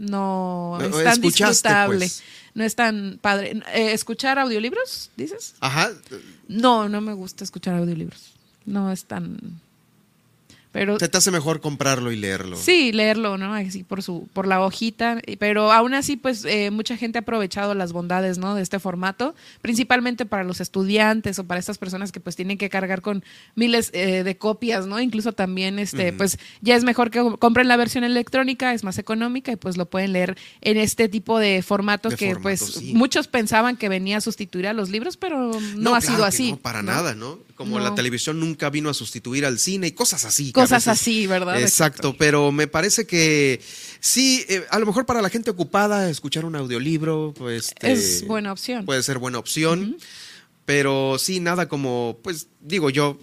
no 0.00 0.78
es 0.80 1.04
tan 1.04 1.20
disfrutable. 1.20 1.98
Pues. 1.98 2.22
No 2.54 2.64
es 2.64 2.74
tan 2.74 3.18
padre. 3.20 3.62
Eh, 3.72 3.92
¿Escuchar 3.92 4.38
audiolibros, 4.38 5.10
dices? 5.16 5.54
Ajá. 5.60 5.90
No, 6.48 6.88
no 6.88 7.00
me 7.00 7.12
gusta 7.12 7.44
escuchar 7.44 7.76
audiolibros. 7.76 8.32
No 8.64 8.90
es 8.90 9.04
tan... 9.04 9.60
Pero, 10.72 11.00
Se 11.00 11.08
te 11.08 11.18
hace 11.18 11.32
mejor 11.32 11.60
comprarlo 11.60 12.12
y 12.12 12.16
leerlo. 12.16 12.56
Sí, 12.56 12.92
leerlo, 12.92 13.36
¿no? 13.38 13.54
Así 13.54 13.82
por 13.82 14.02
su, 14.02 14.28
por 14.32 14.46
la 14.46 14.60
hojita. 14.60 15.20
Pero 15.38 15.72
aún 15.72 15.94
así, 15.94 16.16
pues, 16.16 16.44
eh, 16.44 16.70
mucha 16.70 16.96
gente 16.96 17.18
ha 17.18 17.22
aprovechado 17.22 17.74
las 17.74 17.92
bondades, 17.92 18.38
¿no? 18.38 18.54
De 18.54 18.62
este 18.62 18.78
formato, 18.78 19.34
principalmente 19.62 20.26
para 20.26 20.44
los 20.44 20.60
estudiantes 20.60 21.38
o 21.40 21.44
para 21.44 21.58
estas 21.58 21.78
personas 21.78 22.12
que 22.12 22.20
pues 22.20 22.36
tienen 22.36 22.56
que 22.56 22.68
cargar 22.68 23.02
con 23.02 23.24
miles 23.56 23.90
eh, 23.94 24.22
de 24.22 24.36
copias, 24.36 24.86
¿no? 24.86 25.00
Incluso 25.00 25.32
también, 25.32 25.80
este, 25.80 26.12
pues, 26.12 26.38
ya 26.60 26.76
es 26.76 26.84
mejor 26.84 27.10
que 27.10 27.20
compren 27.38 27.66
la 27.66 27.76
versión 27.76 28.04
electrónica, 28.04 28.72
es 28.72 28.84
más 28.84 28.98
económica 28.98 29.50
y 29.50 29.56
pues 29.56 29.76
lo 29.76 29.86
pueden 29.86 30.12
leer 30.12 30.36
en 30.60 30.76
este 30.76 31.08
tipo 31.08 31.40
de 31.40 31.62
formato 31.62 32.10
que, 32.10 32.36
pues, 32.36 32.82
muchos 32.94 33.26
pensaban 33.26 33.76
que 33.76 33.88
venía 33.88 34.18
a 34.18 34.20
sustituir 34.20 34.68
a 34.68 34.72
los 34.72 34.90
libros, 34.90 35.16
pero 35.16 35.50
no, 35.76 35.94
ha 35.96 36.00
sido 36.00 36.24
así. 36.24 36.52
No, 36.52 36.58
para 36.58 36.82
nada, 36.82 37.14
¿no? 37.14 37.38
Como 37.60 37.78
la 37.78 37.94
televisión 37.94 38.40
nunca 38.40 38.70
vino 38.70 38.88
a 38.88 38.94
sustituir 38.94 39.44
al 39.44 39.58
cine 39.58 39.88
y 39.88 39.92
cosas 39.92 40.24
así 40.24 40.50
cosas 40.50 40.88
así, 40.88 41.26
¿verdad? 41.26 41.60
Exacto, 41.60 42.16
pero 42.16 42.52
me 42.52 42.66
parece 42.66 43.06
que 43.06 43.60
sí, 44.00 44.46
eh, 44.48 44.64
a 44.70 44.78
lo 44.78 44.86
mejor 44.86 45.04
para 45.04 45.20
la 45.20 45.28
gente 45.28 45.50
ocupada 45.50 46.08
escuchar 46.08 46.46
un 46.46 46.56
audiolibro, 46.56 47.34
pues... 47.36 47.74
es 47.82 48.26
buena 48.26 48.50
opción. 48.50 48.86
Puede 48.86 49.02
ser 49.02 49.18
buena 49.18 49.38
opción, 49.38 49.98
pero 50.64 51.18
sí, 51.18 51.40
nada 51.40 51.68
como, 51.68 52.18
pues 52.22 52.48
digo 52.60 52.88
yo, 52.88 53.18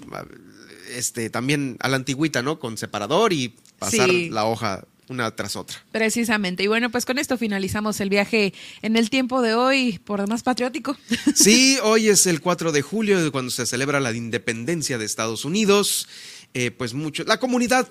este, 0.93 1.31
también 1.31 1.77
a 1.79 1.89
la 1.89 1.95
antigüita, 1.95 2.43
¿no? 2.43 2.59
Con 2.59 2.77
separador 2.77 3.33
y 3.33 3.55
pasar 3.79 4.07
la 4.07 4.45
hoja 4.45 4.85
una 5.09 5.35
tras 5.35 5.55
otra. 5.55 5.77
Precisamente. 5.91 6.63
Y 6.63 6.67
bueno, 6.67 6.89
pues 6.89 7.05
con 7.05 7.17
esto 7.17 7.37
finalizamos 7.37 7.99
el 8.01 8.09
viaje 8.09 8.53
en 8.81 8.97
el 8.97 9.09
tiempo 9.09 9.41
de 9.41 9.53
hoy, 9.53 9.99
por 10.03 10.21
demás 10.21 10.43
patriótico. 10.43 10.97
Sí, 11.35 11.77
hoy 11.83 12.09
es 12.09 12.25
el 12.25 12.41
4 12.41 12.71
de 12.71 12.81
julio, 12.81 13.31
cuando 13.31 13.51
se 13.51 13.65
celebra 13.65 13.99
la 13.99 14.11
independencia 14.11 14.97
de 14.97 15.05
Estados 15.05 15.45
Unidos. 15.45 16.07
Eh, 16.53 16.71
pues 16.71 16.93
mucho, 16.93 17.23
la 17.25 17.39
comunidad 17.39 17.87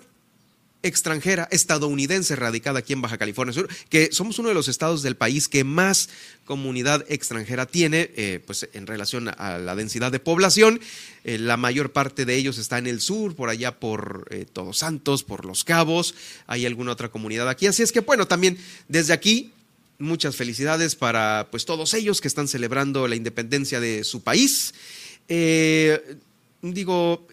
extranjera 0.83 1.49
estadounidense 1.51 2.37
radicada 2.37 2.81
aquí 2.81 2.93
en 2.93 3.03
Baja 3.03 3.19
California 3.19 3.53
Sur, 3.53 3.69
que 3.89 4.11
somos 4.13 4.39
uno 4.39 4.49
de 4.49 4.55
los 4.55 4.69
estados 4.69 5.03
del 5.03 5.17
país 5.17 5.49
que 5.49 5.65
más 5.65 6.09
comunidad 6.45 7.05
extranjera 7.09 7.67
tiene, 7.67 8.11
eh, 8.17 8.41
pues 8.47 8.69
en 8.73 8.87
relación 8.87 9.29
a 9.29 9.59
la 9.59 9.75
densidad 9.75 10.13
de 10.13 10.21
población. 10.21 10.81
Eh, 11.25 11.39
la 11.39 11.57
mayor 11.57 11.93
parte 11.93 12.25
de 12.25 12.37
ellos 12.37 12.59
está 12.59 12.79
en 12.79 12.87
el 12.87 13.01
sur, 13.01 13.35
por 13.35 13.49
allá 13.49 13.79
por 13.81 14.29
Todos 14.53 14.79
Santos, 14.79 15.25
por 15.25 15.45
Los 15.45 15.65
Cabos, 15.65 16.15
hay 16.47 16.67
alguna 16.67 16.93
otra 16.93 17.09
comunidad 17.09 17.49
aquí. 17.49 17.67
Así 17.67 17.83
es 17.83 17.91
que 17.91 18.01
bueno, 18.01 18.27
también 18.29 18.59
desde 18.89 19.13
aquí 19.13 19.53
muchas 19.99 20.37
felicidades 20.37 20.95
para 20.95 21.49
pues 21.51 21.65
todos 21.65 21.95
ellos 21.95 22.21
que 22.21 22.29
están 22.29 22.49
celebrando 22.49 23.09
la 23.09 23.17
independencia 23.17 23.81
de 23.81 24.05
su 24.05 24.23
país. 24.23 24.75
digo, 26.63 27.27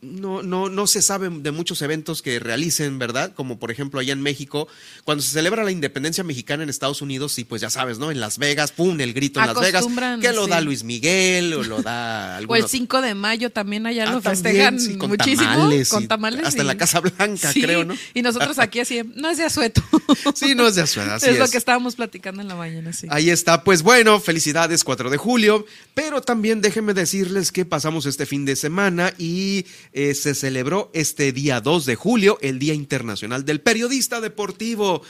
no, 0.00 0.42
no, 0.42 0.68
no 0.68 0.86
se 0.86 1.02
sabe 1.02 1.28
de 1.28 1.50
muchos 1.50 1.82
eventos 1.82 2.22
que 2.22 2.38
realicen, 2.38 2.98
¿verdad? 2.98 3.32
Como 3.34 3.58
por 3.58 3.70
ejemplo 3.70 4.00
allá 4.00 4.12
en 4.12 4.20
México, 4.20 4.68
cuando 5.04 5.22
se 5.22 5.30
celebra 5.30 5.64
la 5.64 5.72
independencia 5.72 6.22
mexicana 6.22 6.62
en 6.62 6.68
Estados 6.68 7.02
Unidos, 7.02 7.38
y 7.38 7.44
pues 7.44 7.60
ya 7.60 7.70
sabes, 7.70 7.98
¿no? 7.98 8.10
En 8.10 8.20
Las 8.20 8.38
Vegas, 8.38 8.70
pum, 8.72 9.00
el 9.00 9.12
grito 9.12 9.40
en 9.40 9.46
Las 9.46 9.60
Vegas, 9.60 9.86
que 10.20 10.32
lo 10.32 10.46
da 10.46 10.60
Luis 10.60 10.84
Miguel 10.84 11.52
o 11.54 11.62
lo 11.62 11.82
da 11.82 12.36
algunos... 12.36 12.48
O 12.58 12.64
el 12.64 12.68
5 12.68 13.02
de 13.02 13.14
mayo 13.14 13.50
también 13.50 13.86
allá 13.86 14.08
ah, 14.08 14.12
lo 14.12 14.22
festejan 14.22 14.78
muchísimo, 14.98 15.70
con 15.90 16.08
tamales. 16.08 16.46
Hasta 16.46 16.62
en 16.62 16.66
la 16.66 16.76
Casa 16.76 17.00
Blanca, 17.00 17.52
creo, 17.52 17.84
¿no? 17.84 17.94
Y 18.14 18.22
nosotros 18.22 18.58
aquí 18.58 18.80
así, 18.80 19.02
no 19.16 19.28
es 19.28 19.38
de 19.38 19.44
asueto. 19.44 19.82
sí, 20.34 20.54
no 20.54 20.66
es 20.66 20.76
de 20.76 20.82
asueto, 20.82 21.12
así 21.12 21.26
es. 21.26 21.32
Es 21.38 21.38
lo 21.38 21.48
que 21.48 21.58
estábamos 21.58 21.94
platicando 21.94 22.40
en 22.40 22.48
la 22.48 22.54
mañana, 22.54 22.92
sí. 22.92 23.06
Ahí 23.10 23.30
está, 23.30 23.62
pues 23.64 23.82
bueno, 23.82 24.18
felicidades 24.18 24.82
4 24.82 25.10
de 25.10 25.16
julio, 25.18 25.66
pero 25.94 26.22
también 26.22 26.60
déjenme 26.60 26.94
decirles 26.94 27.52
que 27.52 27.64
pasamos 27.64 28.06
este 28.06 28.26
fin 28.26 28.44
de 28.44 28.56
semana 28.56 29.12
y 29.18 29.66
eh, 29.92 30.14
se 30.14 30.34
celebró 30.34 30.90
este 30.94 31.32
día 31.32 31.60
2 31.60 31.86
de 31.86 31.94
julio, 31.96 32.38
el 32.40 32.58
Día 32.58 32.74
Internacional 32.74 33.44
del 33.44 33.60
Periodista 33.60 34.20
Deportivo. 34.20 35.02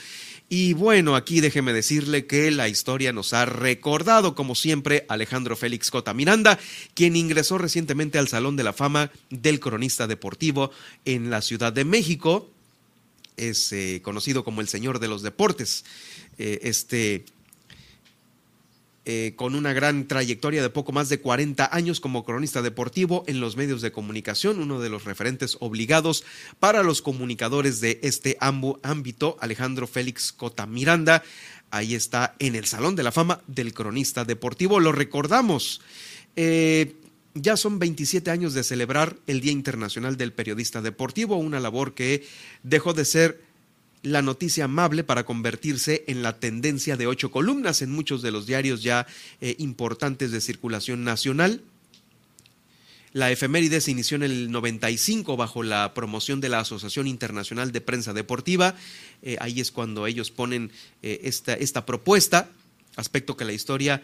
Y 0.51 0.73
bueno, 0.73 1.15
aquí 1.15 1.41
déjeme 1.41 1.73
decirle 1.73 2.25
que 2.25 2.49
la 2.49 2.67
historia 2.67 3.13
nos 3.13 3.33
ha 3.33 3.45
recordado, 3.45 4.33
como 4.33 4.55
siempre, 4.55 5.05
Alejandro 5.07 5.55
Félix 5.55 5.91
Cota 5.91 6.15
Miranda, 6.15 6.57
quien 6.95 7.15
ingresó 7.15 7.59
recientemente 7.59 8.17
al 8.17 8.27
Salón 8.27 8.55
de 8.55 8.63
la 8.63 8.73
Fama 8.73 9.11
del 9.29 9.59
Cronista 9.59 10.07
Deportivo 10.07 10.71
en 11.05 11.29
la 11.29 11.43
Ciudad 11.43 11.71
de 11.71 11.85
México. 11.85 12.49
Es 13.37 13.71
eh, 13.73 14.01
conocido 14.03 14.43
como 14.43 14.61
el 14.61 14.67
Señor 14.67 14.97
de 14.97 15.07
los 15.07 15.21
Deportes. 15.21 15.85
Eh, 16.39 16.61
este 16.63 17.25
eh, 19.11 19.33
con 19.35 19.55
una 19.55 19.73
gran 19.73 20.07
trayectoria 20.07 20.61
de 20.61 20.69
poco 20.69 20.91
más 20.91 21.09
de 21.09 21.19
40 21.19 21.75
años 21.75 21.99
como 21.99 22.23
cronista 22.23 22.61
deportivo 22.61 23.23
en 23.25 23.39
los 23.39 23.57
medios 23.57 23.81
de 23.81 23.91
comunicación, 23.91 24.59
uno 24.59 24.79
de 24.79 24.89
los 24.89 25.03
referentes 25.03 25.57
obligados 25.61 26.23
para 26.59 26.83
los 26.83 27.01
comunicadores 27.01 27.81
de 27.81 27.99
este 28.03 28.37
ámbito, 28.39 29.35
Alejandro 29.41 29.87
Félix 29.87 30.31
Cota 30.31 30.67
Miranda. 30.67 31.23
Ahí 31.71 31.95
está 31.95 32.35
en 32.37 32.53
el 32.53 32.67
Salón 32.67 32.95
de 32.95 33.01
la 33.01 33.11
Fama 33.11 33.41
del 33.47 33.73
Cronista 33.73 34.25
Deportivo. 34.25 34.79
Lo 34.79 34.91
recordamos. 34.91 35.81
Eh, 36.35 36.93
ya 37.33 37.57
son 37.57 37.79
27 37.79 38.29
años 38.29 38.53
de 38.53 38.63
celebrar 38.63 39.17
el 39.25 39.41
Día 39.41 39.53
Internacional 39.53 40.17
del 40.17 40.33
Periodista 40.33 40.83
Deportivo, 40.83 41.37
una 41.37 41.59
labor 41.59 41.95
que 41.95 42.27
dejó 42.61 42.93
de 42.93 43.05
ser 43.05 43.48
la 44.03 44.21
noticia 44.21 44.65
amable 44.65 45.03
para 45.03 45.25
convertirse 45.25 46.03
en 46.07 46.23
la 46.23 46.39
tendencia 46.39 46.97
de 46.97 47.07
ocho 47.07 47.31
columnas 47.31 47.81
en 47.81 47.91
muchos 47.91 48.21
de 48.21 48.31
los 48.31 48.45
diarios 48.45 48.81
ya 48.81 49.05
eh, 49.41 49.55
importantes 49.59 50.31
de 50.31 50.41
circulación 50.41 51.03
nacional. 51.03 51.61
La 53.11 53.31
efeméride 53.31 53.81
se 53.81 53.91
inició 53.91 54.15
en 54.15 54.23
el 54.23 54.51
95 54.51 55.35
bajo 55.35 55.63
la 55.63 55.93
promoción 55.93 56.41
de 56.41 56.49
la 56.49 56.59
Asociación 56.59 57.07
Internacional 57.07 57.71
de 57.71 57.81
Prensa 57.81 58.13
Deportiva. 58.13 58.75
Eh, 59.23 59.37
ahí 59.41 59.59
es 59.59 59.71
cuando 59.71 60.05
ellos 60.05 60.29
ponen 60.29 60.71
eh, 61.01 61.21
esta, 61.23 61.55
esta, 61.55 61.85
propuesta, 61.85 62.49
aspecto 62.95 63.35
que 63.35 63.45
la 63.45 63.53
historia 63.53 64.03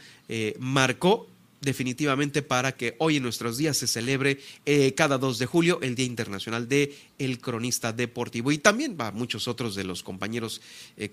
marcó 0.57 1.27
definitivamente 1.65 2.43
para 2.43 2.71
que 2.77 2.95
hoy 2.99 3.17
en 3.17 3.23
nuestros 3.23 3.57
días 3.57 3.75
se 3.75 3.87
celebre 3.87 4.39
eh, 4.65 4.93
cada 4.93 5.17
2 5.17 5.39
de 5.39 5.45
julio 5.45 5.79
el 5.81 5.95
Día 5.95 6.05
Internacional 6.05 6.69
de 6.69 6.95
el 7.19 7.39
Cronista 7.39 7.91
Deportivo. 7.91 8.53
Y 8.53 8.59
también 8.59 8.95
va 8.97 9.11
muchos 9.11 9.49
otros 9.49 9.75
de 9.75 9.83
los 9.83 10.03
compañeros, 10.03 10.61
eh, 10.95 11.09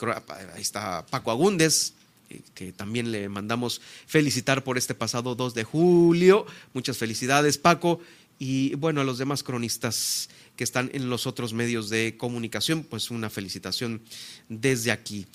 ahí 0.54 0.62
está 0.62 1.04
Paco 1.06 1.32
Agúndez, 1.32 1.94
eh, 2.30 2.42
que 2.54 2.72
también 2.72 3.10
le 3.10 3.28
mandamos 3.28 3.80
felicitar 4.06 4.62
por 4.62 4.78
este 4.78 4.94
pasado 4.94 5.34
2 5.34 5.54
de 5.54 5.64
julio. 5.64 6.46
Muchas 6.74 6.98
felicidades, 6.98 7.58
Paco. 7.58 8.00
Y 8.38 8.74
bueno, 8.74 9.00
a 9.00 9.04
los 9.04 9.18
demás 9.18 9.42
cronistas 9.42 10.28
que 10.56 10.64
están 10.64 10.90
en 10.92 11.08
los 11.08 11.26
otros 11.26 11.54
medios 11.54 11.88
de 11.88 12.16
comunicación, 12.18 12.84
pues 12.84 13.10
una 13.10 13.30
felicitación 13.30 14.02
desde 14.48 14.90
aquí. 14.90 15.26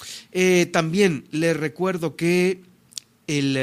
también 0.72 1.28
le 1.32 1.54
recuerdo 1.54 2.16
que 2.16 2.62
el 3.26 3.58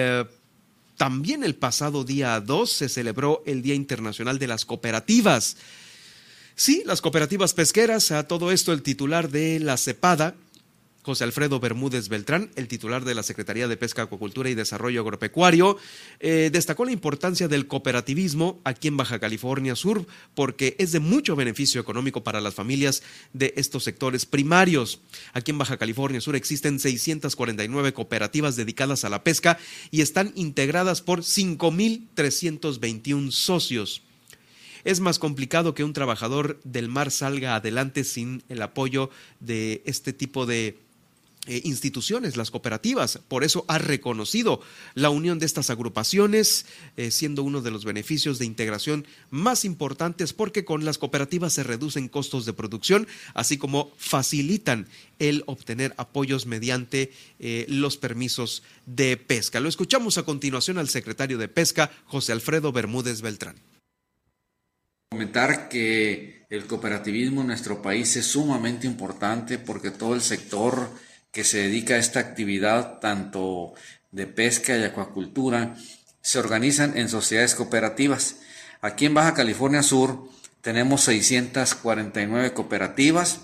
también 1.04 1.44
el 1.44 1.54
pasado 1.54 2.02
día 2.02 2.40
2 2.40 2.72
se 2.72 2.88
celebró 2.88 3.42
el 3.44 3.60
Día 3.60 3.74
Internacional 3.74 4.38
de 4.38 4.46
las 4.46 4.64
Cooperativas. 4.64 5.58
Sí, 6.56 6.82
las 6.86 7.02
cooperativas 7.02 7.52
pesqueras, 7.52 8.10
a 8.10 8.26
todo 8.26 8.50
esto 8.50 8.72
el 8.72 8.80
titular 8.80 9.28
de 9.28 9.60
la 9.60 9.76
CEPADA, 9.76 10.34
José 11.04 11.24
Alfredo 11.24 11.60
Bermúdez 11.60 12.08
Beltrán, 12.08 12.50
el 12.56 12.66
titular 12.66 13.04
de 13.04 13.14
la 13.14 13.22
Secretaría 13.22 13.68
de 13.68 13.76
Pesca, 13.76 14.00
Acuacultura 14.02 14.48
y 14.48 14.54
Desarrollo 14.54 15.02
Agropecuario, 15.02 15.76
eh, 16.18 16.48
destacó 16.50 16.86
la 16.86 16.92
importancia 16.92 17.46
del 17.46 17.66
cooperativismo 17.66 18.58
aquí 18.64 18.88
en 18.88 18.96
Baja 18.96 19.18
California 19.18 19.76
Sur 19.76 20.06
porque 20.34 20.76
es 20.78 20.92
de 20.92 21.00
mucho 21.00 21.36
beneficio 21.36 21.78
económico 21.78 22.24
para 22.24 22.40
las 22.40 22.54
familias 22.54 23.02
de 23.34 23.52
estos 23.56 23.84
sectores 23.84 24.24
primarios. 24.24 25.02
Aquí 25.34 25.50
en 25.50 25.58
Baja 25.58 25.76
California 25.76 26.22
Sur 26.22 26.36
existen 26.36 26.78
649 26.78 27.92
cooperativas 27.92 28.56
dedicadas 28.56 29.04
a 29.04 29.10
la 29.10 29.24
pesca 29.24 29.58
y 29.90 30.00
están 30.00 30.32
integradas 30.36 31.02
por 31.02 31.20
5.321 31.20 33.30
socios. 33.30 34.00
Es 34.84 35.00
más 35.00 35.18
complicado 35.18 35.74
que 35.74 35.82
un 35.82 35.94
trabajador 35.94 36.60
del 36.64 36.88
mar 36.88 37.10
salga 37.10 37.56
adelante 37.56 38.04
sin 38.04 38.42
el 38.50 38.60
apoyo 38.60 39.08
de 39.40 39.82
este 39.86 40.12
tipo 40.12 40.44
de 40.44 40.76
eh, 41.46 41.60
instituciones, 41.64 42.36
las 42.36 42.50
cooperativas. 42.50 43.18
Por 43.28 43.44
eso 43.44 43.66
ha 43.68 43.78
reconocido 43.78 44.62
la 44.94 45.10
unión 45.10 45.38
de 45.38 45.46
estas 45.46 45.68
agrupaciones, 45.68 46.64
eh, 46.96 47.10
siendo 47.10 47.42
uno 47.42 47.60
de 47.60 47.70
los 47.70 47.84
beneficios 47.84 48.38
de 48.38 48.46
integración 48.46 49.06
más 49.30 49.66
importantes 49.66 50.32
porque 50.32 50.64
con 50.64 50.86
las 50.86 50.96
cooperativas 50.96 51.52
se 51.52 51.62
reducen 51.62 52.08
costos 52.08 52.46
de 52.46 52.54
producción, 52.54 53.06
así 53.34 53.58
como 53.58 53.92
facilitan 53.98 54.88
el 55.18 55.44
obtener 55.46 55.94
apoyos 55.96 56.46
mediante 56.46 57.12
eh, 57.38 57.66
los 57.68 57.96
permisos 57.96 58.62
de 58.86 59.16
pesca. 59.16 59.60
Lo 59.60 59.68
escuchamos 59.68 60.18
a 60.18 60.22
continuación 60.22 60.78
al 60.78 60.88
secretario 60.88 61.36
de 61.38 61.48
Pesca, 61.48 61.90
José 62.06 62.32
Alfredo 62.32 62.72
Bermúdez 62.72 63.20
Beltrán. 63.20 63.56
Comentar 65.10 65.68
que 65.68 66.44
el 66.50 66.66
cooperativismo 66.66 67.42
en 67.42 67.48
nuestro 67.48 67.82
país 67.82 68.16
es 68.16 68.26
sumamente 68.26 68.86
importante 68.86 69.58
porque 69.58 69.90
todo 69.90 70.14
el 70.14 70.22
sector 70.22 70.90
que 71.34 71.44
se 71.44 71.58
dedica 71.58 71.94
a 71.94 71.98
esta 71.98 72.20
actividad 72.20 73.00
tanto 73.00 73.74
de 74.12 74.26
pesca 74.26 74.78
y 74.78 74.84
acuacultura 74.84 75.74
se 76.22 76.38
organizan 76.38 76.96
en 76.96 77.08
sociedades 77.10 77.56
cooperativas. 77.56 78.36
Aquí 78.80 79.04
en 79.04 79.14
Baja 79.14 79.34
California 79.34 79.82
Sur 79.82 80.30
tenemos 80.62 81.02
649 81.02 82.54
cooperativas, 82.54 83.40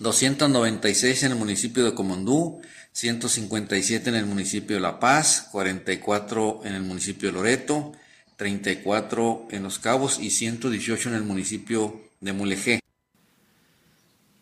296 0.00 1.22
en 1.22 1.32
el 1.32 1.38
municipio 1.38 1.84
de 1.84 1.94
Comondú, 1.94 2.60
157 2.92 4.10
en 4.10 4.16
el 4.16 4.26
municipio 4.26 4.76
de 4.76 4.82
La 4.82 4.98
Paz, 4.98 5.48
44 5.52 6.62
en 6.64 6.74
el 6.74 6.82
municipio 6.82 7.28
de 7.28 7.34
Loreto, 7.34 7.92
34 8.36 9.48
en 9.52 9.62
Los 9.62 9.78
Cabos 9.78 10.18
y 10.18 10.30
118 10.30 11.08
en 11.10 11.14
el 11.14 11.22
municipio 11.22 12.00
de 12.20 12.32
Mulegé. 12.32 12.83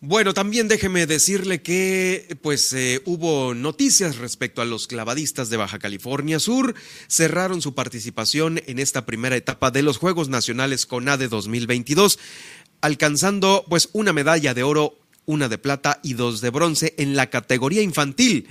Bueno, 0.05 0.35
también 0.35 0.67
déjeme 0.67 1.07
decirle 1.07 1.63
que 1.63 2.37
pues 2.43 2.73
eh, 2.73 3.01
hubo 3.05 3.55
noticias 3.55 4.17
respecto 4.17 4.61
a 4.61 4.65
los 4.65 4.89
clavadistas 4.89 5.49
de 5.49 5.57
Baja 5.57 5.79
California 5.79 6.41
Sur. 6.41 6.75
Cerraron 7.07 7.63
su 7.63 7.77
participación 7.77 8.61
en 8.67 8.81
esta 8.81 9.07
primera 9.07 9.37
etapa 9.37 9.71
de 9.71 9.83
los 9.83 9.99
Juegos 9.99 10.29
Nacionales 10.29 10.87
CONADE 10.87 11.29
2022, 11.29 12.19
alcanzando 12.81 13.65
pues 13.69 13.91
una 13.93 14.13
medalla 14.13 14.55
de 14.55 14.65
oro, 14.65 14.99
una 15.25 15.49
de 15.49 15.59
plata 15.59 16.01
y 16.03 16.15
dos 16.15 16.41
de 16.41 16.51
bronce 16.51 16.95
en 16.99 17.15
la 17.15 17.31
categoría 17.31 17.83
infantil. 17.83 18.49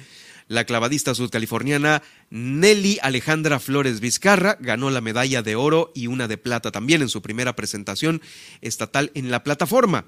La 0.47 0.63
clavadista 0.63 1.13
sudcaliforniana 1.13 2.01
Nelly 2.29 2.99
Alejandra 3.01 3.59
Flores 3.59 3.99
Vizcarra 3.99 4.57
ganó 4.61 4.89
la 4.89 5.01
medalla 5.01 5.41
de 5.41 5.57
oro 5.57 5.91
y 5.93 6.07
una 6.07 6.29
de 6.29 6.37
plata 6.37 6.71
también 6.71 7.01
en 7.01 7.09
su 7.09 7.21
primera 7.21 7.57
presentación 7.57 8.21
estatal 8.61 9.11
en 9.15 9.31
la 9.31 9.43
plataforma 9.43 10.05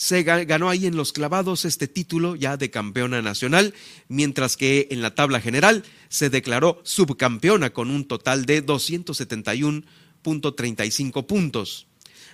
se 0.00 0.22
ganó 0.22 0.70
ahí 0.70 0.86
en 0.86 0.96
los 0.96 1.12
clavados 1.12 1.66
este 1.66 1.86
título 1.86 2.34
ya 2.34 2.56
de 2.56 2.70
campeona 2.70 3.20
nacional, 3.20 3.74
mientras 4.08 4.56
que 4.56 4.88
en 4.90 5.02
la 5.02 5.14
tabla 5.14 5.42
general 5.42 5.84
se 6.08 6.30
declaró 6.30 6.80
subcampeona 6.84 7.74
con 7.74 7.90
un 7.90 8.08
total 8.08 8.46
de 8.46 8.64
271.35 8.64 11.26
puntos. 11.26 11.86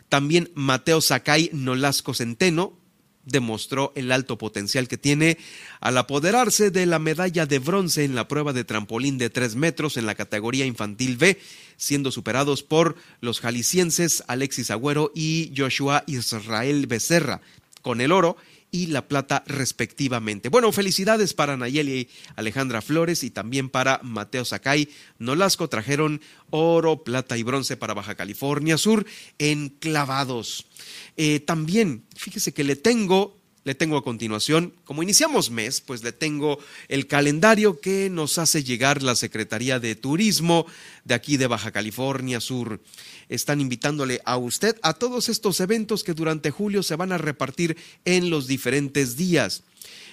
También 0.09 0.53
Mateo 0.55 1.01
Sakai 1.01 1.51
Nolasco 1.53 2.15
Centeno 2.15 2.79
demostró 3.27 3.93
el 3.97 4.11
alto 4.13 4.39
potencial 4.39 4.89
que 4.89 4.97
tiene 4.97 5.37
al 5.81 5.99
apoderarse 5.99 6.71
de 6.71 6.87
la 6.87 6.99
medalla 6.99 7.45
de 7.45 7.59
bronce 7.59 8.05
en 8.05 8.15
la 8.15 8.29
prueba 8.29 8.55
de 8.55 8.65
trampolín 8.65 9.19
de 9.19 9.29
3 9.29 9.57
metros 9.57 9.99
en 9.99 10.07
la 10.07 10.15
categoría 10.15 10.65
infantil 10.65 11.19
B, 11.19 11.39
siendo 11.77 12.11
superados 12.11 12.63
por 12.63 12.97
los 13.21 13.41
jaliscienses 13.41 14.25
Alexis 14.29 14.71
Agüero 14.71 15.13
y 15.15 15.53
Joshua 15.55 16.05
Israel 16.07 16.87
Becerra, 16.87 17.43
con 17.83 18.01
el 18.01 18.13
oro 18.13 18.37
y 18.71 18.87
la 18.87 19.09
plata 19.09 19.43
respectivamente. 19.47 20.49
Bueno, 20.49 20.73
felicidades 20.73 21.35
para 21.35 21.57
Nayeli 21.57 22.09
Alejandra 22.35 22.83
Flores 22.83 23.25
y 23.25 23.31
también 23.31 23.71
para 23.71 24.01
Mateo 24.03 24.45
Sakai 24.45 24.89
Nolasco. 25.19 25.69
Trajeron 25.69 26.21
oro, 26.51 27.03
plata 27.03 27.37
y 27.39 27.43
bronce 27.43 27.77
para 27.77 27.95
Baja 27.95 28.15
California 28.15 28.77
Sur 28.77 29.07
en 29.39 29.69
clavados. 29.69 30.67
Eh, 31.17 31.41
también, 31.41 32.05
fíjese 32.15 32.53
que 32.53 32.65
le 32.65 32.77
tengo 32.77 33.37
le 33.67 33.75
tengo 33.75 33.97
a 33.97 34.05
continuación, 34.05 34.73
como 34.85 35.03
iniciamos 35.03 35.51
mes, 35.51 35.81
pues 35.81 36.05
le 36.05 36.13
tengo 36.13 36.61
el 36.87 37.09
calendario 37.09 37.81
que 37.81 38.09
nos 38.09 38.39
hace 38.39 38.63
llegar 38.63 39.03
la 39.03 39.17
Secretaría 39.17 39.81
de 39.81 39.97
Turismo 39.97 40.67
de 41.05 41.15
aquí 41.15 41.37
de 41.37 41.49
Baja 41.49 41.73
California 41.73 42.41
Sur. 42.41 42.81
Están 43.29 43.61
invitándole 43.61 44.21
a 44.25 44.37
usted 44.37 44.77
a 44.83 44.93
todos 44.95 45.29
estos 45.29 45.59
eventos 45.59 46.05
que 46.05 46.15
durante 46.15 46.53
julio 46.53 46.85
se 46.85 46.95
van 46.95 47.11
a 47.11 47.19
repartir 47.19 47.77
en 48.05 48.31
los 48.31 48.47
diferentes 48.47 49.17
días. 49.17 49.65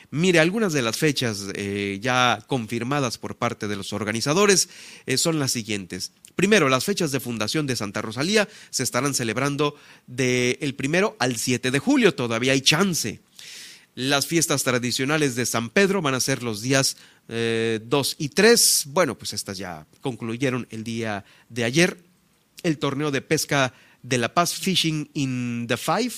Mire, 0.10 0.40
algunas 0.40 0.74
de 0.74 0.82
las 0.82 0.98
fechas 0.98 1.46
eh, 1.54 2.00
ya 2.02 2.44
confirmadas 2.48 3.20
por 3.20 3.36
parte 3.36 3.68
de 3.68 3.76
los 3.76 3.94
organizadores 3.94 4.68
eh, 5.06 5.20
son 5.20 5.38
las 5.38 5.52
siguientes. 5.52 6.12
Primero, 6.36 6.70
las 6.70 6.86
fechas 6.86 7.12
de 7.12 7.20
fundación 7.20 7.68
de 7.68 7.76
Santa 7.76 8.02
Rosalía 8.02 8.48
se 8.70 8.84
estarán 8.84 9.14
celebrando 9.14 9.76
del 10.08 10.76
primero 10.76 11.16
al 11.20 11.38
7 11.38 11.72
de 11.72 11.80
julio. 11.80 12.16
Todavía 12.16 12.54
hay 12.54 12.62
chance. 12.62 13.22
Las 13.96 14.26
fiestas 14.26 14.64
tradicionales 14.64 15.36
de 15.36 15.46
San 15.46 15.70
Pedro 15.70 16.02
van 16.02 16.16
a 16.16 16.20
ser 16.20 16.42
los 16.42 16.62
días 16.62 16.98
2 17.28 17.30
eh, 17.30 18.16
y 18.18 18.30
3. 18.30 18.86
Bueno, 18.88 19.18
pues 19.18 19.34
estas 19.34 19.58
ya 19.58 19.86
concluyeron 20.02 20.68
el 20.72 20.84
día 20.84 21.24
de 21.50 21.64
ayer. 21.64 22.00
El 22.64 22.80
torneo 22.80 23.12
de 23.12 23.22
pesca 23.22 23.74
de 24.02 24.18
La 24.18 24.34
Paz 24.34 24.56
Fishing 24.56 25.12
in 25.14 25.68
the 25.68 25.78
Five 25.78 26.14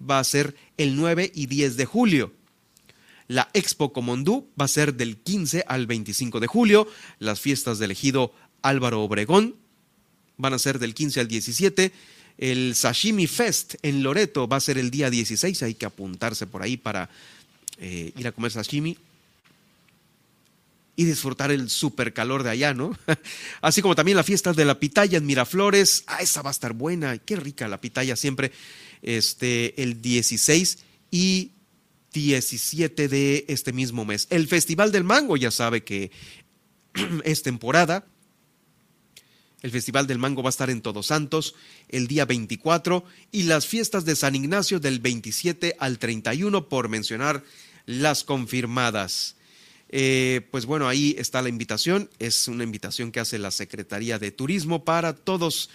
va 0.00 0.18
a 0.18 0.24
ser 0.24 0.56
el 0.78 0.96
9 0.96 1.30
y 1.34 1.46
10 1.46 1.76
de 1.76 1.84
julio. 1.84 2.32
La 3.26 3.50
Expo 3.52 3.92
Comondú 3.92 4.48
va 4.58 4.64
a 4.64 4.68
ser 4.68 4.94
del 4.94 5.18
15 5.18 5.64
al 5.68 5.86
25 5.86 6.40
de 6.40 6.46
julio. 6.46 6.88
Las 7.18 7.40
fiestas 7.40 7.78
del 7.78 7.90
ejido 7.90 8.32
Álvaro 8.62 9.02
Obregón 9.02 9.54
van 10.36 10.54
a 10.54 10.58
ser 10.58 10.78
del 10.78 10.94
15 10.94 11.20
al 11.20 11.28
17 11.28 11.92
el 12.38 12.76
Sashimi 12.76 13.26
Fest 13.26 13.74
en 13.82 14.02
Loreto 14.02 14.46
va 14.46 14.56
a 14.56 14.60
ser 14.60 14.78
el 14.78 14.90
día 14.90 15.10
16, 15.10 15.62
hay 15.64 15.74
que 15.74 15.86
apuntarse 15.86 16.46
por 16.46 16.62
ahí 16.62 16.76
para 16.76 17.10
eh, 17.78 18.12
ir 18.16 18.26
a 18.28 18.32
comer 18.32 18.52
sashimi 18.52 18.96
y 20.94 21.04
disfrutar 21.04 21.50
el 21.50 21.68
super 21.68 22.12
calor 22.12 22.44
de 22.44 22.50
allá, 22.50 22.74
¿no? 22.74 22.96
Así 23.60 23.82
como 23.82 23.94
también 23.96 24.16
la 24.16 24.22
fiesta 24.22 24.52
de 24.52 24.64
la 24.64 24.78
pitaya 24.78 25.18
en 25.18 25.26
Miraflores, 25.26 26.04
ah, 26.06 26.22
esa 26.22 26.42
va 26.42 26.50
a 26.50 26.52
estar 26.52 26.72
buena, 26.72 27.18
qué 27.18 27.36
rica 27.36 27.68
la 27.68 27.80
pitaya 27.80 28.16
siempre, 28.16 28.52
este, 29.02 29.80
el 29.82 30.00
16 30.00 30.78
y 31.10 31.50
17 32.12 33.08
de 33.08 33.44
este 33.48 33.72
mismo 33.72 34.04
mes. 34.04 34.26
El 34.30 34.46
Festival 34.48 34.92
del 34.92 35.04
Mango, 35.04 35.36
ya 35.36 35.50
sabe 35.50 35.82
que 35.82 36.10
es 37.24 37.42
temporada, 37.42 38.06
el 39.62 39.70
Festival 39.70 40.06
del 40.06 40.18
Mango 40.18 40.42
va 40.42 40.48
a 40.48 40.50
estar 40.50 40.70
en 40.70 40.82
Todos 40.82 41.06
Santos 41.06 41.54
el 41.88 42.06
día 42.06 42.24
24 42.24 43.04
y 43.32 43.44
las 43.44 43.66
fiestas 43.66 44.04
de 44.04 44.16
San 44.16 44.34
Ignacio 44.34 44.78
del 44.80 45.00
27 45.00 45.76
al 45.78 45.98
31 45.98 46.68
por 46.68 46.88
mencionar 46.88 47.42
las 47.86 48.22
confirmadas. 48.22 49.36
Eh, 49.88 50.46
pues 50.50 50.66
bueno, 50.66 50.86
ahí 50.86 51.16
está 51.18 51.42
la 51.42 51.48
invitación. 51.48 52.10
Es 52.18 52.46
una 52.46 52.64
invitación 52.64 53.10
que 53.10 53.20
hace 53.20 53.38
la 53.38 53.50
Secretaría 53.50 54.18
de 54.18 54.30
Turismo 54.30 54.84
para 54.84 55.14
todos, 55.14 55.70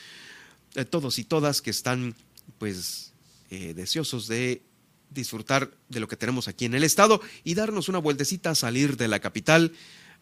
eh, 0.76 0.86
todos 0.86 1.20
y 1.20 1.24
todas 1.24 1.62
que 1.62 1.72
están 1.72 2.16
pues 2.60 3.12
eh, 3.50 3.74
deseosos 3.74 4.28
de 4.28 4.62
disfrutar 5.10 5.72
de 5.90 6.00
lo 6.00 6.08
que 6.08 6.16
tenemos 6.16 6.48
aquí 6.48 6.66
en 6.66 6.74
el 6.74 6.84
estado 6.84 7.22
y 7.44 7.54
darnos 7.54 7.90
una 7.90 8.00
vueltecita 8.00 8.52
a 8.52 8.56
salir 8.56 8.98
de 8.98 9.08
la 9.08 9.20
capital 9.20 9.74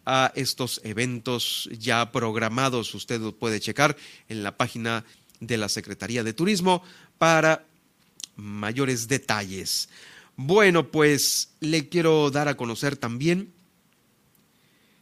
a 0.06 0.32
estos 0.36 0.82
eventos 0.84 1.70
ya 1.78 2.12
programados. 2.12 2.94
Usted 2.96 3.22
puede 3.34 3.60
checar 3.60 3.96
en 4.30 4.44
la 4.44 4.58
página 4.58 5.06
de 5.40 5.58
la 5.58 5.70
Secretaría 5.70 6.24
de 6.24 6.34
Turismo 6.34 6.84
para 7.18 7.66
mayores 8.36 9.08
detalles. 9.08 9.90
Bueno, 10.36 10.90
pues 10.90 11.50
le 11.60 11.90
quiero 11.90 12.32
dar 12.32 12.48
a 12.48 12.58
conocer 12.58 12.98
también 12.98 13.54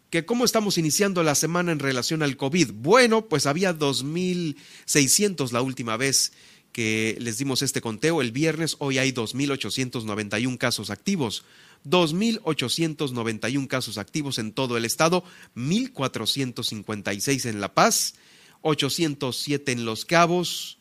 que 0.09 0.25
cómo 0.25 0.43
estamos 0.43 0.77
iniciando 0.77 1.21
la 1.23 1.35
semana 1.35 1.71
en 1.71 1.79
relación 1.79 2.23
al 2.23 2.35
COVID. 2.35 2.71
Bueno, 2.73 3.25
pues 3.25 3.45
había 3.45 3.77
2.600 3.77 5.51
la 5.51 5.61
última 5.61 5.97
vez 5.97 6.33
que 6.71 7.17
les 7.19 7.37
dimos 7.37 7.61
este 7.61 7.81
conteo 7.81 8.21
el 8.21 8.31
viernes, 8.31 8.75
hoy 8.79 8.97
hay 8.97 9.11
2.891 9.11 10.57
casos 10.57 10.89
activos. 10.89 11.43
2.891 11.85 13.67
casos 13.67 13.97
activos 13.97 14.37
en 14.37 14.51
todo 14.51 14.77
el 14.77 14.85
estado, 14.85 15.23
1.456 15.55 17.49
en 17.49 17.61
La 17.61 17.73
Paz, 17.73 18.15
807 18.61 19.71
en 19.71 19.85
Los 19.85 20.05
Cabos, 20.05 20.79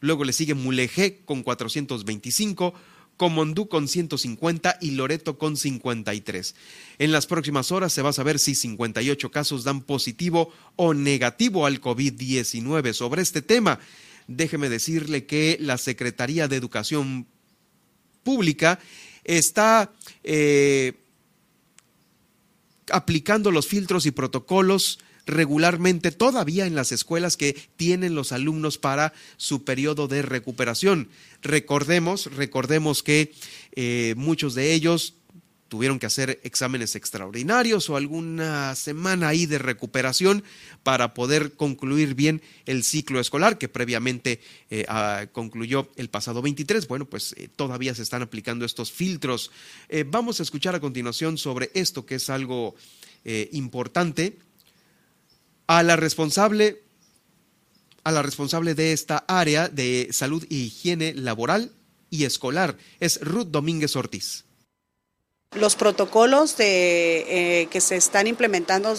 luego 0.00 0.24
le 0.24 0.32
sigue 0.32 0.54
Mulegé 0.54 1.22
con 1.24 1.42
425, 1.42 2.74
Comondú 3.16 3.68
con 3.68 3.86
150 3.86 4.78
y 4.80 4.92
Loreto 4.92 5.38
con 5.38 5.56
53. 5.56 6.54
En 6.98 7.12
las 7.12 7.26
próximas 7.26 7.70
horas 7.70 7.92
se 7.92 8.02
va 8.02 8.10
a 8.10 8.14
saber 8.14 8.40
si 8.40 8.56
58 8.56 9.30
casos 9.30 9.62
dan 9.62 9.82
positivo 9.82 10.52
o 10.74 10.94
negativo 10.94 11.64
al 11.66 11.80
COVID-19. 11.80 12.92
Sobre 12.92 13.22
este 13.22 13.40
tema, 13.40 13.78
déjeme 14.26 14.68
decirle 14.68 15.26
que 15.26 15.56
la 15.60 15.78
Secretaría 15.78 16.48
de 16.48 16.56
Educación 16.56 17.28
Pública 18.24 18.80
está 19.24 19.92
eh, 20.22 20.94
aplicando 22.90 23.50
los 23.50 23.66
filtros 23.66 24.06
y 24.06 24.10
protocolos 24.10 24.98
regularmente 25.26 26.12
todavía 26.12 26.66
en 26.66 26.74
las 26.74 26.92
escuelas 26.92 27.36
que 27.36 27.56
tienen 27.76 28.14
los 28.14 28.32
alumnos 28.32 28.78
para 28.78 29.12
su 29.36 29.64
periodo 29.64 30.06
de 30.08 30.22
recuperación. 30.22 31.08
Recordemos, 31.42 32.26
recordemos 32.36 33.02
que 33.02 33.32
eh, 33.72 34.14
muchos 34.16 34.54
de 34.54 34.74
ellos 34.74 35.14
tuvieron 35.74 35.98
que 35.98 36.06
hacer 36.06 36.38
exámenes 36.44 36.94
extraordinarios 36.94 37.90
o 37.90 37.96
alguna 37.96 38.76
semana 38.76 39.26
ahí 39.26 39.44
de 39.46 39.58
recuperación 39.58 40.44
para 40.84 41.14
poder 41.14 41.54
concluir 41.54 42.14
bien 42.14 42.42
el 42.64 42.84
ciclo 42.84 43.18
escolar 43.18 43.58
que 43.58 43.68
previamente 43.68 44.40
eh, 44.70 44.84
ah, 44.86 45.26
concluyó 45.32 45.90
el 45.96 46.10
pasado 46.10 46.42
23. 46.42 46.86
Bueno, 46.86 47.06
pues 47.06 47.34
eh, 47.36 47.48
todavía 47.48 47.92
se 47.92 48.04
están 48.04 48.22
aplicando 48.22 48.64
estos 48.64 48.92
filtros. 48.92 49.50
Eh, 49.88 50.04
vamos 50.06 50.38
a 50.38 50.44
escuchar 50.44 50.76
a 50.76 50.80
continuación 50.80 51.38
sobre 51.38 51.72
esto 51.74 52.06
que 52.06 52.14
es 52.14 52.30
algo 52.30 52.76
importante. 53.50 54.38
A 55.66 55.82
la 55.82 55.96
responsable 55.96 56.82
a 58.04 58.12
la 58.12 58.22
responsable 58.22 58.76
de 58.76 58.92
esta 58.92 59.24
área 59.26 59.68
de 59.68 60.10
salud 60.12 60.46
e 60.50 60.54
higiene 60.54 61.14
laboral 61.14 61.72
y 62.10 62.26
escolar. 62.26 62.78
Es 63.00 63.20
Ruth 63.20 63.48
Domínguez 63.48 63.96
Ortiz. 63.96 64.43
Los 65.54 65.76
protocolos 65.76 66.56
de, 66.56 67.62
eh, 67.62 67.66
que 67.66 67.80
se 67.80 67.96
están 67.96 68.26
implementando 68.26 68.94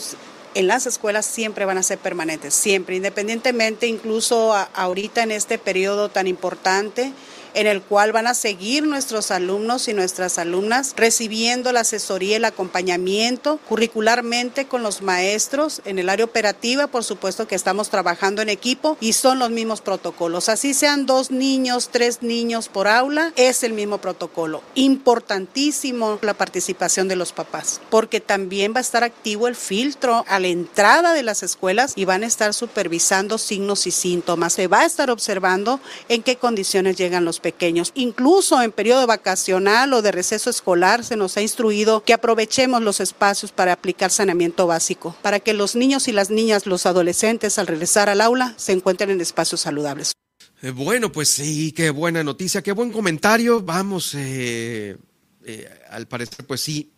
en 0.54 0.68
las 0.68 0.86
escuelas 0.86 1.26
siempre 1.26 1.66
van 1.66 1.78
a 1.78 1.84
ser 1.84 1.98
permanentes, 1.98 2.54
siempre, 2.54 2.96
independientemente, 2.96 3.88
incluso 3.88 4.54
ahorita 4.74 5.24
en 5.24 5.32
este 5.32 5.58
periodo 5.58 6.10
tan 6.10 6.28
importante 6.28 7.12
en 7.56 7.68
el 7.68 7.82
cual 7.82 8.12
van 8.12 8.28
a 8.28 8.34
seguir 8.34 8.84
nuestros 8.84 9.32
alumnos 9.32 9.88
y 9.88 9.94
nuestras 9.94 10.38
alumnas 10.38 10.94
recibiendo 10.96 11.72
la 11.72 11.82
asesoría, 11.82 12.38
el 12.38 12.46
acompañamiento 12.46 13.58
curricularmente 13.68 14.68
con 14.68 14.84
los 14.84 15.02
maestros. 15.02 15.82
En 15.86 15.98
el 15.98 16.10
área 16.10 16.26
operativa, 16.26 16.88
por 16.88 17.04
supuesto 17.04 17.48
que 17.48 17.56
estamos 17.56 17.90
trabajando 17.90 18.42
en 18.42 18.50
equipo 18.50 18.98
y 19.00 19.14
son 19.14 19.40
los 19.40 19.50
mismos 19.50 19.82
protocolos. 19.82 20.50
Así 20.50 20.74
sean 20.74 21.06
dos 21.06 21.32
niños, 21.32 21.90
tres 21.92 22.22
niños 22.22 22.68
por 22.68 22.88
aula, 22.88 23.32
es 23.36 23.64
el 23.64 23.74
mismo 23.74 24.00
protocolo. 24.00 24.62
Importantísimo 24.76 26.20
la 26.22 26.34
participación 26.34 27.08
de 27.08 27.16
los 27.16 27.32
papás, 27.32 27.82
porque 27.90 28.20
también 28.20 28.74
va 28.74 28.80
a 28.80 28.82
estar 28.82 29.04
activo 29.04 29.48
el 29.48 29.56
filtro 29.56 30.26
a 30.28 30.40
la 30.40 30.48
entrada 30.48 31.14
de 31.14 31.24
las 31.24 31.42
escuelas 31.42 31.94
y 31.96 32.06
van 32.06 32.24
a 32.24 32.28
estar 32.28 32.54
supervisando 32.54 33.38
signos 33.38 33.88
y 33.88 33.92
síntomas. 33.92 34.54
Se 34.54 34.68
va 34.68 34.82
a 34.82 34.86
estar 34.86 35.10
observando 35.10 35.80
en 36.10 36.22
qué 36.22 36.36
condiciones 36.36 36.98
llegan 36.98 37.26
los 37.26 37.40
pequeños. 37.46 37.92
Incluso 37.94 38.60
en 38.60 38.72
periodo 38.72 39.06
vacacional 39.06 39.94
o 39.94 40.02
de 40.02 40.12
receso 40.12 40.50
escolar 40.50 41.04
se 41.04 41.16
nos 41.16 41.38
ha 41.38 41.44
instruido 41.44 42.04
que 42.04 42.12
aprovechemos 42.12 42.82
los 42.82 43.00
espacios 43.00 43.52
para 43.52 43.74
aplicar 43.74 44.10
saneamiento 44.10 44.66
básico, 44.66 45.16
para 45.22 45.40
que 45.40 45.54
los 45.54 45.76
niños 45.76 46.08
y 46.08 46.12
las 46.12 46.32
niñas, 46.32 46.66
los 46.66 46.88
adolescentes 46.88 47.60
al 47.60 47.68
regresar 47.68 48.10
al 48.10 48.22
aula 48.22 48.56
se 48.58 48.72
encuentren 48.72 49.12
en 49.12 49.22
espacios 49.22 49.62
saludables. 49.62 50.14
Eh, 50.64 50.72
bueno, 50.72 51.12
pues 51.12 51.30
sí, 51.30 51.72
qué 51.72 51.92
buena 51.92 52.24
noticia, 52.24 52.64
qué 52.64 52.72
buen 52.72 52.92
comentario. 52.92 53.62
Vamos, 53.62 54.16
eh, 54.16 54.98
eh, 55.46 55.70
al 55.92 56.08
parecer, 56.08 56.48
pues 56.48 56.62
sí, 56.62 56.95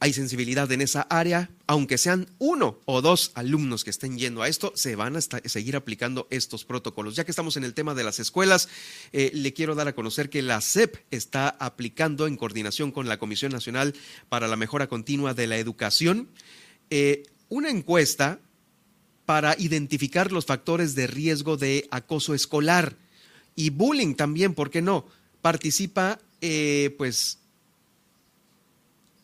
hay 0.00 0.12
sensibilidad 0.12 0.70
en 0.72 0.80
esa 0.80 1.02
área, 1.02 1.50
aunque 1.66 1.98
sean 1.98 2.26
uno 2.38 2.80
o 2.86 3.02
dos 3.02 3.32
alumnos 3.34 3.84
que 3.84 3.90
estén 3.90 4.18
yendo 4.18 4.42
a 4.42 4.48
esto, 4.48 4.72
se 4.74 4.96
van 4.96 5.16
a 5.16 5.20
seguir 5.20 5.76
aplicando 5.76 6.26
estos 6.30 6.64
protocolos. 6.64 7.16
Ya 7.16 7.24
que 7.24 7.30
estamos 7.30 7.56
en 7.56 7.64
el 7.64 7.74
tema 7.74 7.94
de 7.94 8.02
las 8.04 8.18
escuelas, 8.18 8.68
eh, 9.12 9.30
le 9.34 9.52
quiero 9.52 9.74
dar 9.74 9.88
a 9.88 9.94
conocer 9.94 10.30
que 10.30 10.42
la 10.42 10.60
SEP 10.60 10.96
está 11.10 11.50
aplicando 11.50 12.26
en 12.26 12.36
coordinación 12.36 12.90
con 12.90 13.08
la 13.08 13.18
Comisión 13.18 13.52
Nacional 13.52 13.94
para 14.28 14.48
la 14.48 14.56
Mejora 14.56 14.88
Continua 14.88 15.34
de 15.34 15.46
la 15.46 15.58
Educación 15.58 16.28
eh, 16.90 17.22
una 17.48 17.70
encuesta 17.70 18.40
para 19.24 19.54
identificar 19.58 20.32
los 20.32 20.46
factores 20.46 20.94
de 20.96 21.06
riesgo 21.06 21.56
de 21.56 21.86
acoso 21.90 22.34
escolar 22.34 22.96
y 23.54 23.70
bullying 23.70 24.14
también, 24.14 24.54
¿por 24.54 24.70
qué 24.70 24.82
no? 24.82 25.06
Participa 25.40 26.18
eh, 26.40 26.94
pues 26.98 27.39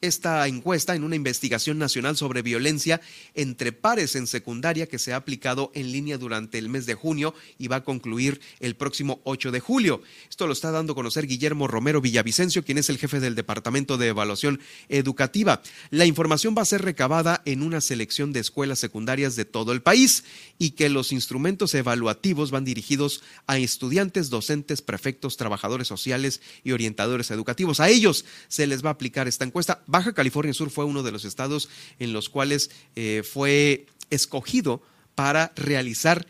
esta 0.00 0.46
encuesta 0.46 0.94
en 0.94 1.04
una 1.04 1.16
investigación 1.16 1.78
nacional 1.78 2.16
sobre 2.16 2.42
violencia 2.42 3.00
entre 3.34 3.72
pares 3.72 4.14
en 4.16 4.26
secundaria 4.26 4.86
que 4.86 4.98
se 4.98 5.12
ha 5.12 5.16
aplicado 5.16 5.70
en 5.74 5.92
línea 5.92 6.18
durante 6.18 6.58
el 6.58 6.68
mes 6.68 6.86
de 6.86 6.94
junio 6.94 7.34
y 7.58 7.68
va 7.68 7.76
a 7.76 7.84
concluir 7.84 8.40
el 8.60 8.76
próximo 8.76 9.20
8 9.24 9.50
de 9.50 9.60
julio. 9.60 10.02
Esto 10.28 10.46
lo 10.46 10.52
está 10.52 10.70
dando 10.70 10.92
a 10.92 10.96
conocer 10.96 11.26
Guillermo 11.26 11.68
Romero 11.68 12.00
Villavicencio, 12.00 12.64
quien 12.64 12.78
es 12.78 12.90
el 12.90 12.98
jefe 12.98 13.20
del 13.20 13.34
Departamento 13.34 13.96
de 13.96 14.08
Evaluación 14.08 14.60
Educativa. 14.88 15.62
La 15.90 16.04
información 16.04 16.54
va 16.56 16.62
a 16.62 16.66
ser 16.66 16.82
recabada 16.82 17.42
en 17.44 17.62
una 17.62 17.80
selección 17.80 18.32
de 18.32 18.40
escuelas 18.40 18.78
secundarias 18.78 19.36
de 19.36 19.44
todo 19.44 19.72
el 19.72 19.82
país 19.82 20.24
y 20.58 20.70
que 20.70 20.88
los 20.88 21.12
instrumentos 21.12 21.74
evaluativos 21.74 22.50
van 22.50 22.64
dirigidos 22.64 23.22
a 23.46 23.58
estudiantes, 23.58 24.30
docentes, 24.30 24.82
prefectos, 24.82 25.36
trabajadores 25.36 25.88
sociales 25.88 26.40
y 26.64 26.72
orientadores 26.72 27.30
educativos. 27.30 27.80
A 27.80 27.88
ellos 27.88 28.24
se 28.48 28.66
les 28.66 28.84
va 28.84 28.90
a 28.90 28.92
aplicar 28.92 29.28
esta 29.28 29.44
encuesta 29.44 29.82
Baja 29.86 30.12
California 30.12 30.52
Sur 30.52 30.70
fue 30.70 30.84
uno 30.84 31.02
de 31.02 31.12
los 31.12 31.24
estados 31.24 31.68
en 31.98 32.12
los 32.12 32.28
cuales 32.28 32.70
eh, 32.94 33.22
fue 33.22 33.86
escogido 34.10 34.82
para 35.14 35.52
realizar 35.56 36.26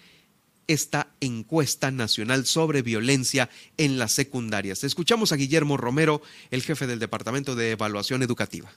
esta 0.66 1.08
encuesta 1.20 1.90
nacional 1.90 2.46
sobre 2.46 2.82
violencia 2.82 3.48
en 3.76 3.98
las 3.98 4.12
secundarias. 4.12 4.84
Escuchamos 4.84 5.32
a 5.32 5.36
Guillermo 5.36 5.76
Romero, 5.76 6.22
el 6.50 6.62
jefe 6.62 6.86
del 6.86 6.98
Departamento 6.98 7.54
de 7.54 7.72
Evaluación 7.72 8.22
Educativa. 8.22 8.72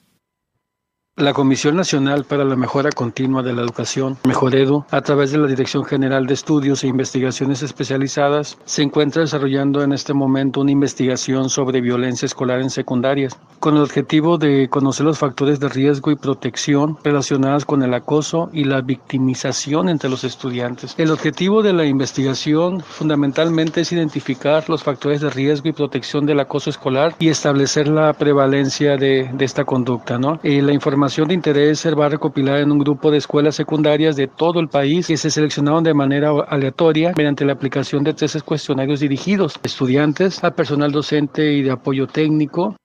La 1.19 1.33
Comisión 1.33 1.75
Nacional 1.75 2.23
para 2.23 2.45
la 2.45 2.55
Mejora 2.55 2.91
Continua 2.91 3.43
de 3.43 3.51
la 3.51 3.61
Educación, 3.61 4.17
Mejoredu, 4.23 4.85
a 4.89 5.01
través 5.01 5.31
de 5.31 5.37
la 5.37 5.47
Dirección 5.47 5.83
General 5.83 6.25
de 6.25 6.33
Estudios 6.33 6.81
e 6.81 6.87
Investigaciones 6.87 7.61
Especializadas, 7.61 8.57
se 8.63 8.83
encuentra 8.83 9.23
desarrollando 9.23 9.83
en 9.83 9.91
este 9.91 10.13
momento 10.13 10.61
una 10.61 10.71
investigación 10.71 11.49
sobre 11.49 11.81
violencia 11.81 12.25
escolar 12.25 12.61
en 12.61 12.69
secundarias, 12.69 13.37
con 13.59 13.75
el 13.75 13.83
objetivo 13.83 14.37
de 14.37 14.69
conocer 14.69 15.05
los 15.05 15.17
factores 15.17 15.59
de 15.59 15.67
riesgo 15.67 16.09
y 16.09 16.15
protección 16.15 16.97
relacionados 17.03 17.65
con 17.65 17.83
el 17.83 17.93
acoso 17.93 18.49
y 18.53 18.63
la 18.63 18.79
victimización 18.79 19.89
entre 19.89 20.09
los 20.09 20.23
estudiantes. 20.23 20.95
El 20.97 21.11
objetivo 21.11 21.61
de 21.61 21.73
la 21.73 21.83
investigación 21.83 22.79
fundamentalmente 22.79 23.81
es 23.81 23.91
identificar 23.91 24.69
los 24.69 24.83
factores 24.83 25.19
de 25.19 25.29
riesgo 25.29 25.67
y 25.67 25.73
protección 25.73 26.25
del 26.25 26.39
acoso 26.39 26.69
escolar 26.69 27.13
y 27.19 27.27
establecer 27.27 27.89
la 27.89 28.13
prevalencia 28.13 28.95
de, 28.95 29.29
de 29.33 29.43
esta 29.43 29.65
conducta. 29.65 30.17
¿no? 30.17 30.39
Eh, 30.43 30.61
la 30.61 30.71
información 30.71 30.98
información 30.99 31.29
de 31.29 31.33
interés 31.33 31.79
se 31.79 31.95
va 31.95 32.07
a 32.07 32.09
recopilar 32.09 32.59
en 32.59 32.73
un 32.73 32.77
grupo 32.77 33.09
de 33.09 33.19
escuelas 33.19 33.55
secundarias 33.55 34.17
de 34.17 34.27
todo 34.27 34.59
el 34.59 34.67
país 34.67 35.07
que 35.07 35.15
se 35.15 35.31
seleccionaron 35.31 35.81
de 35.81 35.93
manera 35.93 36.31
aleatoria 36.45 37.13
mediante 37.15 37.45
la 37.45 37.53
aplicación 37.53 38.03
de 38.03 38.13
tres 38.13 38.43
cuestionarios 38.43 38.99
dirigidos 38.99 39.55
a 39.55 39.59
estudiantes, 39.63 40.43
al 40.43 40.55
personal 40.55 40.91
docente 40.91 41.53
y 41.53 41.61
de 41.61 41.71
apoyo 41.71 42.05
técnico, 42.05 42.75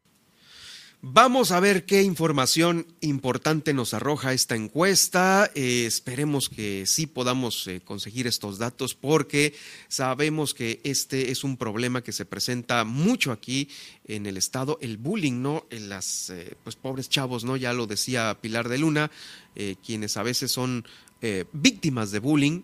Vamos 1.06 1.50
a 1.50 1.60
ver 1.60 1.84
qué 1.84 2.02
información 2.02 2.86
importante 3.02 3.74
nos 3.74 3.92
arroja 3.92 4.32
esta 4.32 4.56
encuesta. 4.56 5.50
Eh, 5.54 5.84
esperemos 5.84 6.48
que 6.48 6.86
sí 6.86 7.06
podamos 7.06 7.66
eh, 7.66 7.82
conseguir 7.84 8.26
estos 8.26 8.56
datos 8.56 8.94
porque 8.94 9.52
sabemos 9.88 10.54
que 10.54 10.80
este 10.82 11.30
es 11.30 11.44
un 11.44 11.58
problema 11.58 12.02
que 12.02 12.12
se 12.12 12.24
presenta 12.24 12.84
mucho 12.84 13.32
aquí 13.32 13.68
en 14.06 14.24
el 14.24 14.38
estado, 14.38 14.78
el 14.80 14.96
bullying, 14.96 15.42
¿no? 15.42 15.66
En 15.68 15.90
las 15.90 16.30
eh, 16.30 16.56
pues 16.64 16.74
pobres 16.74 17.10
chavos, 17.10 17.44
¿no? 17.44 17.58
Ya 17.58 17.74
lo 17.74 17.86
decía 17.86 18.38
Pilar 18.40 18.70
de 18.70 18.78
Luna, 18.78 19.10
quienes 19.84 20.16
a 20.16 20.22
veces 20.22 20.52
son 20.52 20.86
víctimas 21.52 22.12
de 22.12 22.18
bullying, 22.18 22.62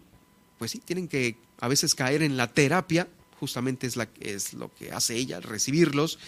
pues 0.58 0.70
sí 0.70 0.78
tienen 0.78 1.08
que 1.08 1.36
a 1.58 1.68
veces 1.68 1.94
caer 1.94 2.22
en 2.22 2.38
la 2.38 2.46
terapia 2.46 3.06
justamente 3.40 3.86
es, 3.86 3.96
la, 3.96 4.08
es 4.20 4.52
lo 4.52 4.72
que 4.74 4.92
hace 4.92 5.16
ella, 5.16 5.40
recibirlos 5.40 6.18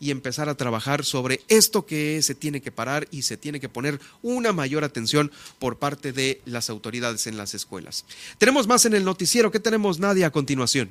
y 0.00 0.10
empezar 0.10 0.48
a 0.48 0.56
trabajar 0.56 1.04
sobre 1.04 1.42
esto 1.48 1.84
que 1.84 2.22
se 2.22 2.34
tiene 2.34 2.62
que 2.62 2.72
parar 2.72 3.06
y 3.10 3.22
se 3.22 3.36
tiene 3.36 3.60
que 3.60 3.68
poner 3.68 4.00
una 4.22 4.52
mayor 4.52 4.82
atención 4.82 5.30
por 5.58 5.78
parte 5.78 6.12
de 6.12 6.40
las 6.46 6.70
autoridades 6.70 7.26
en 7.26 7.36
las 7.36 7.54
escuelas. 7.54 8.06
Tenemos 8.38 8.66
más 8.66 8.86
en 8.86 8.94
el 8.94 9.04
noticiero. 9.04 9.52
¿Qué 9.52 9.60
tenemos, 9.60 9.98
Nadia, 9.98 10.28
a 10.28 10.30
continuación? 10.30 10.90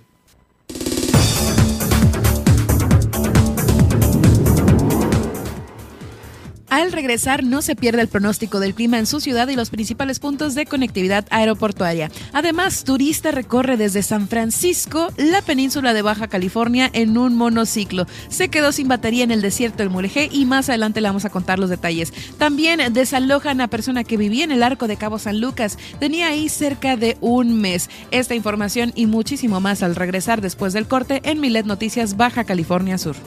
Al 6.71 6.93
regresar 6.93 7.43
no 7.43 7.61
se 7.61 7.75
pierde 7.75 8.01
el 8.01 8.07
pronóstico 8.07 8.61
del 8.61 8.73
clima 8.73 8.97
en 8.97 9.05
su 9.05 9.19
ciudad 9.19 9.49
y 9.49 9.57
los 9.57 9.69
principales 9.69 10.19
puntos 10.19 10.55
de 10.55 10.65
conectividad 10.65 11.25
aeroportuaria. 11.29 12.09
Además, 12.31 12.85
turista 12.85 13.31
recorre 13.31 13.75
desde 13.75 14.01
San 14.03 14.29
Francisco 14.29 15.09
la 15.17 15.41
península 15.41 15.93
de 15.93 16.01
Baja 16.01 16.29
California 16.29 16.89
en 16.93 17.17
un 17.17 17.35
monociclo. 17.35 18.07
Se 18.29 18.47
quedó 18.47 18.71
sin 18.71 18.87
batería 18.87 19.25
en 19.25 19.31
el 19.31 19.41
desierto 19.41 19.79
del 19.79 19.89
Mulegé 19.89 20.29
y 20.31 20.45
más 20.45 20.69
adelante 20.69 21.01
le 21.01 21.09
vamos 21.09 21.25
a 21.25 21.29
contar 21.29 21.59
los 21.59 21.69
detalles. 21.69 22.13
También 22.37 22.93
desalojan 22.93 23.59
a 23.59 23.67
persona 23.67 24.05
que 24.05 24.15
vivía 24.15 24.45
en 24.45 24.53
el 24.53 24.63
arco 24.63 24.87
de 24.87 24.95
Cabo 24.95 25.19
San 25.19 25.41
Lucas. 25.41 25.77
Tenía 25.99 26.29
ahí 26.29 26.47
cerca 26.47 26.95
de 26.95 27.17
un 27.19 27.59
mes. 27.59 27.89
Esta 28.11 28.33
información 28.33 28.93
y 28.95 29.07
muchísimo 29.07 29.59
más 29.59 29.83
al 29.83 29.97
regresar 29.97 30.39
después 30.39 30.71
del 30.71 30.87
corte 30.87 31.19
en 31.25 31.41
Milet 31.41 31.65
Noticias 31.65 32.15
Baja 32.15 32.45
California 32.45 32.97
Sur. 32.97 33.17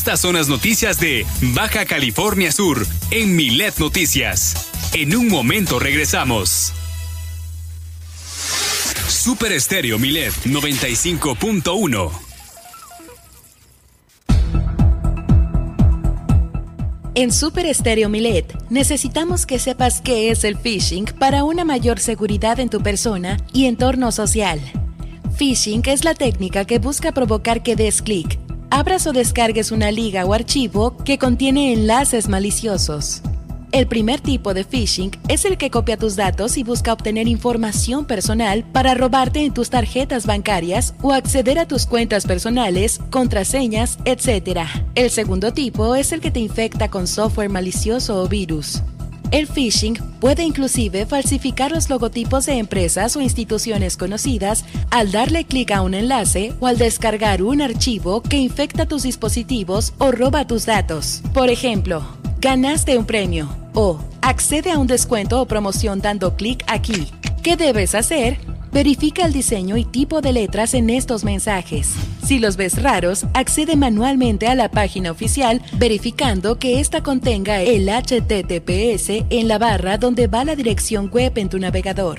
Estas 0.00 0.20
son 0.20 0.34
las 0.34 0.48
noticias 0.48 0.98
de 0.98 1.26
Baja 1.52 1.84
California 1.84 2.50
Sur 2.52 2.86
en 3.10 3.36
Milet 3.36 3.76
Noticias. 3.78 4.70
En 4.94 5.14
un 5.14 5.28
momento 5.28 5.78
regresamos. 5.78 6.72
Super 9.06 9.52
Estéreo 9.52 9.98
Milet 9.98 10.32
95.1 10.46 12.10
En 17.14 17.30
Super 17.30 17.66
Estéreo 17.66 18.08
Milet 18.08 18.56
necesitamos 18.70 19.44
que 19.44 19.58
sepas 19.58 20.00
qué 20.00 20.30
es 20.30 20.44
el 20.44 20.56
phishing 20.56 21.04
para 21.18 21.44
una 21.44 21.66
mayor 21.66 22.00
seguridad 22.00 22.58
en 22.58 22.70
tu 22.70 22.80
persona 22.82 23.36
y 23.52 23.66
entorno 23.66 24.12
social. 24.12 24.62
Phishing 25.36 25.82
es 25.84 26.06
la 26.06 26.14
técnica 26.14 26.64
que 26.64 26.78
busca 26.78 27.12
provocar 27.12 27.62
que 27.62 27.76
des 27.76 28.00
clic 28.00 28.40
abras 28.70 29.06
o 29.06 29.12
descargues 29.12 29.72
una 29.72 29.90
liga 29.90 30.24
o 30.24 30.32
archivo 30.32 30.96
que 31.04 31.18
contiene 31.18 31.72
enlaces 31.72 32.28
maliciosos. 32.28 33.22
El 33.72 33.86
primer 33.86 34.20
tipo 34.20 34.52
de 34.52 34.64
phishing 34.64 35.12
es 35.28 35.44
el 35.44 35.56
que 35.56 35.70
copia 35.70 35.96
tus 35.96 36.16
datos 36.16 36.56
y 36.56 36.64
busca 36.64 36.92
obtener 36.92 37.28
información 37.28 38.04
personal 38.04 38.64
para 38.64 38.94
robarte 38.94 39.44
en 39.44 39.54
tus 39.54 39.70
tarjetas 39.70 40.26
bancarias 40.26 40.94
o 41.02 41.12
acceder 41.12 41.58
a 41.58 41.68
tus 41.68 41.86
cuentas 41.86 42.26
personales, 42.26 42.98
contraseñas, 43.10 43.98
etc. 44.04 44.62
El 44.96 45.10
segundo 45.10 45.52
tipo 45.52 45.94
es 45.94 46.10
el 46.10 46.20
que 46.20 46.32
te 46.32 46.40
infecta 46.40 46.88
con 46.88 47.06
software 47.06 47.48
malicioso 47.48 48.20
o 48.20 48.26
virus. 48.26 48.82
El 49.30 49.46
phishing 49.46 49.94
puede 50.18 50.42
inclusive 50.42 51.06
falsificar 51.06 51.70
los 51.70 51.88
logotipos 51.88 52.46
de 52.46 52.58
empresas 52.58 53.14
o 53.14 53.20
instituciones 53.20 53.96
conocidas 53.96 54.64
al 54.90 55.12
darle 55.12 55.44
clic 55.44 55.70
a 55.70 55.82
un 55.82 55.94
enlace 55.94 56.52
o 56.58 56.66
al 56.66 56.78
descargar 56.78 57.40
un 57.42 57.62
archivo 57.62 58.22
que 58.22 58.38
infecta 58.38 58.86
tus 58.86 59.04
dispositivos 59.04 59.92
o 59.98 60.10
roba 60.10 60.48
tus 60.48 60.66
datos. 60.66 61.22
Por 61.32 61.48
ejemplo, 61.48 62.02
ganaste 62.40 62.98
un 62.98 63.04
premio 63.04 63.48
o 63.72 64.00
accede 64.20 64.72
a 64.72 64.78
un 64.78 64.88
descuento 64.88 65.40
o 65.40 65.46
promoción 65.46 66.00
dando 66.00 66.34
clic 66.34 66.64
aquí. 66.66 67.06
¿Qué 67.44 67.56
debes 67.56 67.94
hacer? 67.94 68.49
Verifica 68.72 69.24
el 69.24 69.32
diseño 69.32 69.76
y 69.76 69.84
tipo 69.84 70.20
de 70.20 70.32
letras 70.32 70.74
en 70.74 70.90
estos 70.90 71.24
mensajes. 71.24 71.88
Si 72.24 72.38
los 72.38 72.56
ves 72.56 72.80
raros, 72.80 73.26
accede 73.34 73.74
manualmente 73.74 74.46
a 74.46 74.54
la 74.54 74.70
página 74.70 75.10
oficial 75.10 75.60
verificando 75.76 76.58
que 76.58 76.78
ésta 76.78 77.02
contenga 77.02 77.62
el 77.62 77.88
HTTPS 77.88 79.26
en 79.30 79.48
la 79.48 79.58
barra 79.58 79.98
donde 79.98 80.28
va 80.28 80.44
la 80.44 80.54
dirección 80.54 81.10
web 81.10 81.32
en 81.36 81.48
tu 81.48 81.58
navegador. 81.58 82.18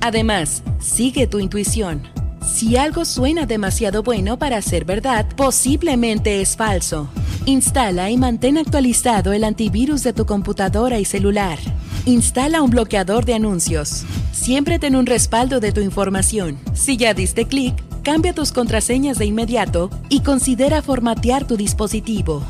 Además, 0.00 0.62
sigue 0.80 1.26
tu 1.26 1.38
intuición. 1.38 2.02
Si 2.46 2.78
algo 2.78 3.04
suena 3.04 3.44
demasiado 3.44 4.02
bueno 4.02 4.38
para 4.38 4.62
ser 4.62 4.86
verdad, 4.86 5.26
posiblemente 5.36 6.40
es 6.40 6.56
falso. 6.56 7.08
Instala 7.44 8.10
y 8.10 8.16
mantén 8.16 8.56
actualizado 8.56 9.34
el 9.34 9.44
antivirus 9.44 10.02
de 10.02 10.14
tu 10.14 10.24
computadora 10.24 10.98
y 10.98 11.04
celular. 11.04 11.58
Instala 12.08 12.62
un 12.62 12.70
bloqueador 12.70 13.26
de 13.26 13.34
anuncios. 13.34 14.06
Siempre 14.32 14.78
ten 14.78 14.96
un 14.96 15.04
respaldo 15.04 15.60
de 15.60 15.72
tu 15.72 15.82
información. 15.82 16.58
Si 16.72 16.96
ya 16.96 17.12
diste 17.12 17.46
clic, 17.46 17.74
cambia 18.02 18.32
tus 18.32 18.50
contraseñas 18.50 19.18
de 19.18 19.26
inmediato 19.26 19.90
y 20.08 20.20
considera 20.20 20.80
formatear 20.80 21.46
tu 21.46 21.58
dispositivo. 21.58 22.42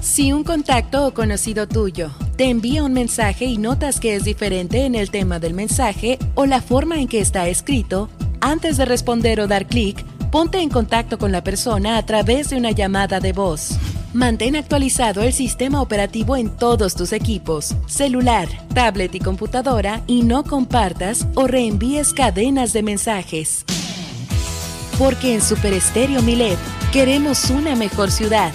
Si 0.00 0.32
un 0.32 0.44
contacto 0.44 1.06
o 1.06 1.12
conocido 1.12 1.68
tuyo 1.68 2.10
te 2.38 2.44
envía 2.44 2.84
un 2.84 2.94
mensaje 2.94 3.44
y 3.44 3.58
notas 3.58 4.00
que 4.00 4.16
es 4.16 4.24
diferente 4.24 4.86
en 4.86 4.94
el 4.94 5.10
tema 5.10 5.38
del 5.38 5.52
mensaje 5.52 6.18
o 6.34 6.46
la 6.46 6.62
forma 6.62 6.98
en 6.98 7.06
que 7.06 7.20
está 7.20 7.46
escrito, 7.48 8.08
antes 8.40 8.78
de 8.78 8.86
responder 8.86 9.40
o 9.40 9.46
dar 9.46 9.66
clic, 9.66 10.02
ponte 10.30 10.58
en 10.62 10.70
contacto 10.70 11.18
con 11.18 11.32
la 11.32 11.44
persona 11.44 11.98
a 11.98 12.06
través 12.06 12.48
de 12.48 12.56
una 12.56 12.70
llamada 12.70 13.20
de 13.20 13.34
voz. 13.34 13.76
Mantén 14.14 14.56
actualizado 14.56 15.22
el 15.22 15.32
sistema 15.32 15.80
operativo 15.80 16.36
en 16.36 16.50
todos 16.50 16.94
tus 16.94 17.14
equipos, 17.14 17.74
celular, 17.86 18.46
tablet 18.74 19.14
y 19.14 19.20
computadora 19.20 20.02
y 20.06 20.22
no 20.22 20.44
compartas 20.44 21.26
o 21.34 21.46
reenvíes 21.46 22.12
cadenas 22.12 22.74
de 22.74 22.82
mensajes. 22.82 23.64
Porque 24.98 25.34
en 25.34 25.40
Super 25.40 25.72
Estéreo 25.72 26.20
Milet 26.20 26.58
queremos 26.92 27.48
una 27.48 27.74
mejor 27.74 28.10
ciudad. 28.10 28.52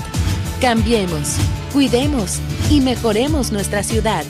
Cambiemos, 0.62 1.38
cuidemos 1.74 2.38
y 2.70 2.80
mejoremos 2.82 3.52
nuestra 3.52 3.82
ciudad. 3.82 4.26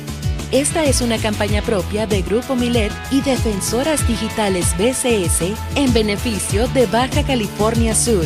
Esta 0.54 0.86
es 0.86 1.02
una 1.02 1.18
campaña 1.18 1.62
propia 1.62 2.08
de 2.08 2.22
Grupo 2.22 2.56
Milet 2.56 2.94
y 3.12 3.20
Defensoras 3.20 4.08
Digitales 4.08 4.74
BCS 4.78 5.42
en 5.76 5.92
beneficio 5.92 6.70
de 6.70 6.86
Baja 6.86 7.22
California 7.24 7.94
Sur. 7.94 8.26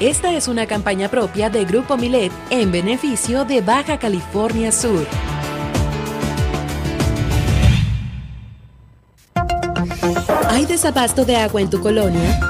Esta 0.00 0.32
es 0.32 0.48
una 0.48 0.66
campaña 0.66 1.10
propia 1.10 1.50
de 1.50 1.66
Grupo 1.66 1.98
Milet 1.98 2.32
en 2.48 2.72
beneficio 2.72 3.44
de 3.44 3.60
Baja 3.60 3.98
California 3.98 4.72
Sur. 4.72 5.06
¿Hay 10.48 10.64
desabasto 10.64 11.26
de 11.26 11.36
agua 11.36 11.60
en 11.60 11.68
tu 11.68 11.82
colonia? 11.82 12.49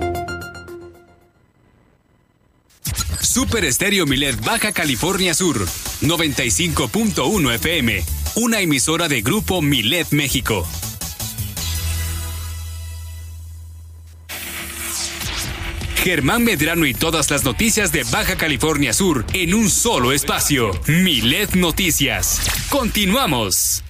Super 3.31 3.63
Estéreo 3.63 4.05
Milet 4.05 4.43
Baja 4.43 4.73
California 4.73 5.33
Sur, 5.33 5.65
95.1 6.01 7.53
FM, 7.55 8.03
una 8.35 8.59
emisora 8.59 9.07
de 9.07 9.21
Grupo 9.21 9.61
Milet 9.61 10.11
México. 10.11 10.67
Germán 16.03 16.43
Medrano 16.43 16.85
y 16.85 16.93
todas 16.93 17.31
las 17.31 17.45
noticias 17.45 17.93
de 17.93 18.03
Baja 18.03 18.35
California 18.35 18.91
Sur 18.91 19.25
en 19.31 19.53
un 19.53 19.69
solo 19.69 20.11
espacio. 20.11 20.71
Milet 20.87 21.55
Noticias. 21.55 22.41
Continuamos. 22.69 23.81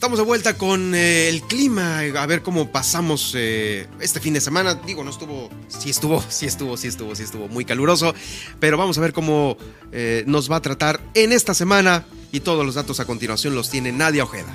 De 0.00 0.22
vuelta 0.22 0.58
con 0.58 0.92
eh, 0.94 1.28
el 1.28 1.42
clima, 1.42 2.00
a 2.00 2.26
ver 2.26 2.42
cómo 2.42 2.72
pasamos 2.72 3.32
eh, 3.36 3.86
este 4.00 4.18
fin 4.18 4.34
de 4.34 4.40
semana. 4.40 4.74
Digo, 4.74 5.04
no 5.04 5.10
estuvo, 5.10 5.50
sí 5.68 5.90
estuvo, 5.90 6.20
sí 6.28 6.46
estuvo, 6.46 6.76
sí 6.76 6.88
estuvo, 6.88 7.14
sí 7.14 7.22
estuvo 7.22 7.46
muy 7.46 7.64
caluroso, 7.64 8.12
pero 8.58 8.76
vamos 8.76 8.98
a 8.98 9.02
ver 9.02 9.12
cómo 9.12 9.56
eh, 9.92 10.24
nos 10.26 10.50
va 10.50 10.56
a 10.56 10.62
tratar 10.62 11.00
en 11.14 11.30
esta 11.30 11.54
semana 11.54 12.04
y 12.32 12.40
todos 12.40 12.66
los 12.66 12.74
datos 12.74 12.98
a 12.98 13.04
continuación 13.04 13.54
los 13.54 13.70
tiene 13.70 13.92
Nadia 13.92 14.24
Ojeda. 14.24 14.52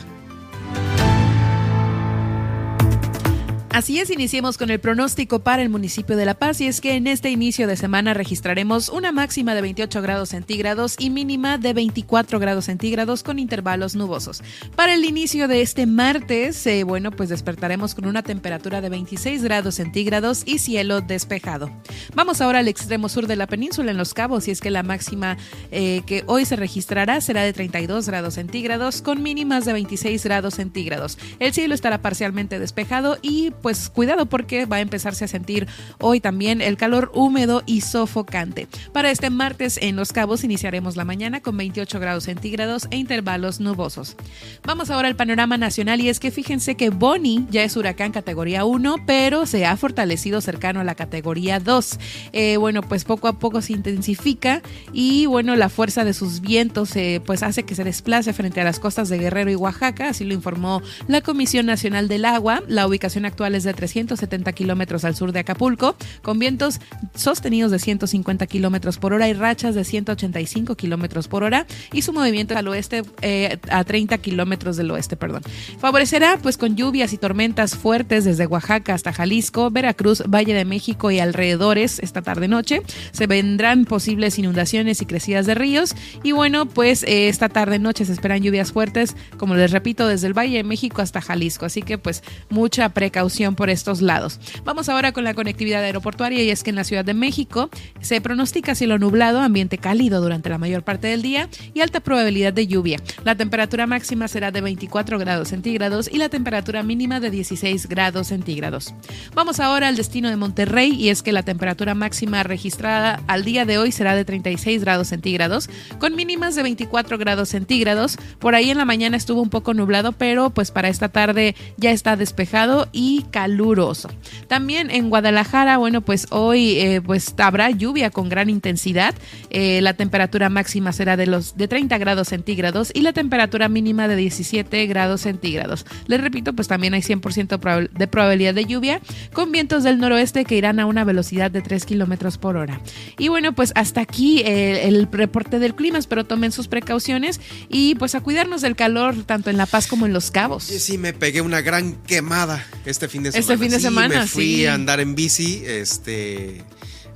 Así 3.76 4.00
es, 4.00 4.10
iniciemos 4.10 4.58
con 4.58 4.70
el 4.70 4.80
pronóstico 4.80 5.40
para 5.40 5.62
el 5.62 5.68
municipio 5.68 6.16
de 6.16 6.24
La 6.24 6.36
Paz 6.36 6.62
y 6.62 6.68
es 6.68 6.80
que 6.80 6.94
en 6.94 7.08
este 7.08 7.30
inicio 7.30 7.68
de 7.68 7.76
semana 7.76 8.14
registraremos 8.14 8.88
una 8.88 9.12
máxima 9.12 9.54
de 9.54 9.62
28 9.62 10.02
grados 10.02 10.30
centígrados 10.30 10.96
y 10.98 11.10
mínima 11.10 11.58
de 11.58 11.74
24 11.74 12.40
grados 12.40 12.64
centígrados 12.64 13.22
con 13.22 13.38
intervalos 13.38 13.94
nubosos. 13.94 14.42
Para 14.78 14.94
el 14.94 15.04
inicio 15.04 15.50
de 15.50 15.62
este 15.62 15.88
martes, 15.88 16.66
eh, 16.68 16.86
bueno, 16.86 17.12
pues 17.12 17.28
despertaremos 17.28 17.96
con 17.96 18.06
una 18.06 18.24
temperatura 18.24 18.80
de 18.80 18.88
26 18.88 19.44
grados 19.44 19.76
centígrados 19.76 20.44
y 20.46 20.60
cielo 20.60 21.02
despejado. 21.02 21.70
Vamos 22.14 22.40
ahora 22.40 22.60
al 22.60 22.70
extremo 22.70 23.10
sur 23.10 23.28
de 23.28 23.36
la 23.36 23.46
península 23.46 23.92
en 23.92 23.98
Los 23.98 24.14
Cabos 24.14 24.48
y 24.48 24.52
es 24.52 24.62
que 24.62 24.72
la 24.72 24.84
máxima 24.84 25.36
eh, 25.72 26.02
que 26.06 26.24
hoy 26.28 26.46
se 26.46 26.56
registrará 26.56 27.20
será 27.20 27.44
de 27.44 27.52
32 27.52 28.08
grados 28.08 28.36
centígrados 28.36 29.02
con 29.02 29.22
mínimas 29.22 29.66
de 29.66 29.74
26 29.74 30.24
grados 30.24 30.54
centígrados. 30.54 31.18
El 31.40 31.52
cielo 31.54 31.76
estará 31.76 32.02
parcialmente 32.02 32.58
despejado 32.58 33.18
y 33.22 33.52
pues 33.66 33.90
cuidado 33.90 34.28
porque 34.28 34.68
va 34.68 34.76
a 34.76 34.82
empezarse 34.82 35.26
a 35.26 35.28
sentir 35.28 35.68
hoy 36.00 36.20
también 36.20 36.62
el 36.62 36.78
calor 36.78 37.12
húmedo 37.16 37.64
y 37.66 37.82
sofocante. 37.82 38.68
Para 38.94 39.10
este 39.10 39.32
martes 39.32 39.80
en 39.82 39.96
Los 39.96 40.14
Cabos 40.14 40.44
iniciaremos 40.44 40.96
la 40.96 41.04
mañana 41.04 41.42
con 41.42 41.58
28 41.58 42.00
grados 42.00 42.26
centígrados 42.26 42.88
e 42.92 42.98
intervalos 42.98 43.60
nubosos. 43.60 44.18
Vamos 44.66 44.92
ahora 44.92 45.08
al 45.08 45.16
panorama 45.16 45.58
nacional 45.58 46.00
y 46.00 46.10
es 46.10 46.20
que 46.20 46.30
fíjense 46.30 46.76
que 46.76 46.92
Bonnie 46.92 47.48
ya 47.50 47.64
es 47.64 47.76
huracán 47.76 48.12
categoría 48.12 48.66
1, 48.66 48.98
pero 49.08 49.48
se 49.48 49.66
ha 49.66 49.76
fortalecido 49.78 50.42
cercano 50.42 50.82
a 50.82 50.84
la 50.84 50.94
categoría 50.94 51.60
2. 51.60 52.00
Eh, 52.34 52.58
bueno, 52.58 52.84
pues 52.84 53.04
poco 53.04 53.28
a 53.28 53.40
poco 53.40 53.64
se 53.64 53.74
intensifica 53.74 54.62
y 54.94 55.26
bueno, 55.26 55.56
la 55.56 55.70
fuerza 55.70 56.04
de 56.04 56.14
sus 56.14 56.42
vientos 56.42 56.96
eh, 56.96 57.20
pues 57.26 57.42
hace 57.42 57.64
que 57.64 57.74
se 57.74 57.84
desplace 57.84 58.32
frente 58.32 58.62
a 58.62 58.64
las 58.64 58.80
costas 58.80 59.10
de 59.10 59.18
Guerrero 59.18 59.50
y 59.50 59.56
Oaxaca, 59.56 60.10
así 60.10 60.24
lo 60.24 60.36
informó 60.36 60.84
la 61.08 61.22
Comisión 61.22 61.66
Nacional 61.66 62.08
del 62.08 62.26
Agua. 62.26 62.62
La 62.68 62.86
ubicación 62.86 63.26
actual 63.26 63.55
es 63.56 63.64
de 63.64 63.74
370 63.74 64.52
kilómetros 64.54 65.06
al 65.06 65.16
sur 65.16 65.32
de 65.32 65.40
Acapulco, 65.40 65.96
con 66.22 66.40
vientos 66.40 66.80
sostenidos 67.16 67.72
de 67.72 67.80
150 67.80 68.48
kilómetros 68.48 68.98
por 68.98 69.14
hora 69.14 69.28
y 69.30 69.34
rachas 69.34 69.76
de 69.76 69.84
185 69.84 70.76
kilómetros 70.76 71.28
por 71.28 71.44
hora 71.44 71.66
y 71.92 72.02
su 72.02 72.14
movimiento 72.14 72.58
al 72.58 72.68
oeste 72.68 73.04
eh, 73.22 73.58
a 73.70 73.84
30 73.84 74.18
kilómetros 74.20 74.78
del 74.78 74.92
oeste, 74.92 75.16
perdón. 75.16 75.42
Favorecerá 75.80 76.38
pues 76.42 76.58
con 76.58 76.76
lluvias 76.76 77.14
y 77.14 77.18
tormentas 77.18 77.76
fuertes 77.76 78.26
desde 78.26 78.48
Oaxaca 78.48 78.94
hasta 78.94 79.14
Jalisco, 79.14 79.72
Veracruz, 79.72 80.24
Valle 80.28 80.54
de 80.54 80.66
México 80.66 81.12
y 81.12 81.20
alrededores 81.20 82.00
esta 82.00 82.22
tarde-noche. 82.22 82.82
Se 83.12 83.28
vendrán 83.28 83.86
posibles 83.86 84.40
inundaciones 84.40 85.02
y 85.02 85.06
crecidas 85.06 85.46
de 85.46 85.56
ríos 85.56 85.96
y 86.24 86.32
bueno, 86.32 86.66
pues 86.66 87.04
eh, 87.04 87.30
esta 87.30 87.50
tarde-noche 87.50 88.06
se 88.06 88.14
esperan 88.14 88.42
lluvias 88.42 88.72
fuertes, 88.72 89.16
como 89.38 89.56
les 89.56 89.72
repito, 89.72 90.08
desde 90.08 90.28
el 90.28 90.34
Valle 90.34 90.58
de 90.58 90.64
México 90.64 91.02
hasta 91.02 91.22
Jalisco, 91.22 91.66
así 91.66 91.82
que 91.82 91.98
pues 91.98 92.24
mucha 92.50 92.90
precaución 92.90 93.45
por 93.54 93.70
estos 93.70 94.02
lados. 94.02 94.40
Vamos 94.64 94.90
ahora 94.90 95.12
con 95.12 95.24
la 95.24 95.36
conectividad 95.36 95.84
aeroportuaria 95.84 96.42
y 96.42 96.50
es 96.50 96.64
que 96.64 96.72
en 96.72 96.78
la 96.78 96.84
Ciudad 96.84 97.06
de 97.06 97.14
México 97.14 97.70
se 98.02 98.20
pronostica 98.22 98.74
cielo 98.74 98.98
nublado, 98.98 99.42
ambiente 99.42 99.78
cálido 99.78 100.22
durante 100.22 100.50
la 100.50 100.58
mayor 100.58 100.82
parte 100.82 101.08
del 101.08 101.22
día 101.22 101.50
y 101.76 101.82
alta 101.82 102.00
probabilidad 102.00 102.54
de 102.54 102.66
lluvia. 102.66 102.98
La 103.24 103.36
temperatura 103.36 103.86
máxima 103.86 104.28
será 104.28 104.50
de 104.50 104.62
24 104.62 105.20
grados 105.20 105.50
centígrados 105.50 106.10
y 106.12 106.18
la 106.18 106.30
temperatura 106.30 106.82
mínima 106.82 107.20
de 107.20 107.30
16 107.30 107.88
grados 107.88 108.28
centígrados. 108.28 108.96
Vamos 109.36 109.60
ahora 109.60 109.90
al 109.90 109.98
destino 109.98 110.30
de 110.30 110.38
Monterrey 110.38 110.92
y 110.92 111.10
es 111.10 111.22
que 111.22 111.32
la 111.32 111.44
temperatura 111.44 111.94
máxima 111.94 112.44
registrada 112.44 113.22
al 113.28 113.44
día 113.44 113.66
de 113.66 113.78
hoy 113.78 113.92
será 113.92 114.16
de 114.16 114.26
36 114.26 114.82
grados 114.82 115.10
centígrados 115.10 115.70
con 116.00 116.16
mínimas 116.16 116.56
de 116.56 116.64
24 116.64 117.18
grados 117.18 117.50
centígrados. 117.50 118.18
Por 118.40 118.56
ahí 118.56 118.70
en 118.70 118.78
la 118.78 118.86
mañana 118.86 119.18
estuvo 119.18 119.42
un 119.42 119.50
poco 119.50 119.74
nublado, 119.74 120.14
pero 120.14 120.50
pues 120.50 120.72
para 120.72 120.88
esta 120.88 121.10
tarde 121.10 121.56
ya 121.78 121.92
está 121.92 122.16
despejado 122.16 122.88
y 122.92 123.25
caluroso. 123.26 124.10
También 124.48 124.92
en 124.92 125.10
Guadalajara, 125.10 125.78
bueno, 125.78 126.02
pues 126.02 126.28
hoy 126.30 126.80
eh, 126.80 127.02
pues 127.02 127.34
habrá 127.38 127.70
lluvia 127.72 128.10
con 128.10 128.30
gran 128.30 128.50
intensidad. 128.50 129.16
Eh, 129.50 129.82
la 129.82 129.94
temperatura 129.94 130.50
máxima 130.50 130.92
será 130.92 131.18
de 131.18 131.28
los 131.28 131.58
de 131.58 131.68
30 131.68 131.98
grados 131.98 132.30
centígrados 132.30 132.92
y 132.94 133.02
la 133.02 133.14
temperatura 133.14 133.70
mínima 133.70 134.08
de 134.08 134.16
17 134.16 134.86
grados 134.88 135.22
centígrados. 135.22 135.86
Les 136.08 136.22
repito, 136.22 136.54
pues 136.54 136.68
también 136.68 136.94
hay 136.94 137.02
100% 137.02 137.90
de 137.92 138.08
probabilidad 138.08 138.54
de 138.54 138.66
lluvia 138.66 139.02
con 139.34 139.52
vientos 139.52 139.84
del 139.84 140.00
noroeste 140.00 140.46
que 140.46 140.56
irán 140.56 140.80
a 140.80 140.86
una 140.86 141.04
velocidad 141.04 141.52
de 141.52 141.62
3 141.62 141.86
kilómetros 141.86 142.38
por 142.38 142.58
hora. 142.58 142.82
Y 143.18 143.30
bueno, 143.30 143.54
pues 143.54 143.72
hasta 143.76 144.02
aquí 144.02 144.42
eh, 144.42 144.88
el 144.88 145.08
reporte 145.12 145.60
del 145.60 145.76
clima. 145.76 145.98
Espero 145.98 146.26
tomen 146.26 146.52
sus 146.52 146.68
precauciones 146.68 147.40
y 147.70 147.96
pues 147.96 148.16
a 148.16 148.22
cuidarnos 148.22 148.62
del 148.62 148.76
calor 148.76 149.24
tanto 149.24 149.50
en 149.50 149.58
La 149.58 149.66
Paz 149.66 149.88
como 149.88 150.06
en 150.06 150.14
Los 150.14 150.32
Cabos. 150.32 150.64
Sí, 150.64 150.80
sí, 150.80 150.98
me 150.98 151.14
pegué 151.14 151.42
una 151.42 151.62
gran 151.62 151.94
quemada 152.04 152.66
este 152.86 153.08
fin 153.08 153.15
de 153.24 153.32
semana. 153.32 153.54
Este 153.54 153.58
fin 153.58 153.72
de 153.72 153.80
semana, 153.80 154.20
me 154.22 154.28
fui 154.28 154.66
a 154.66 154.74
andar 154.74 155.00
en 155.00 155.16
bici, 155.16 155.64
este, 155.66 156.64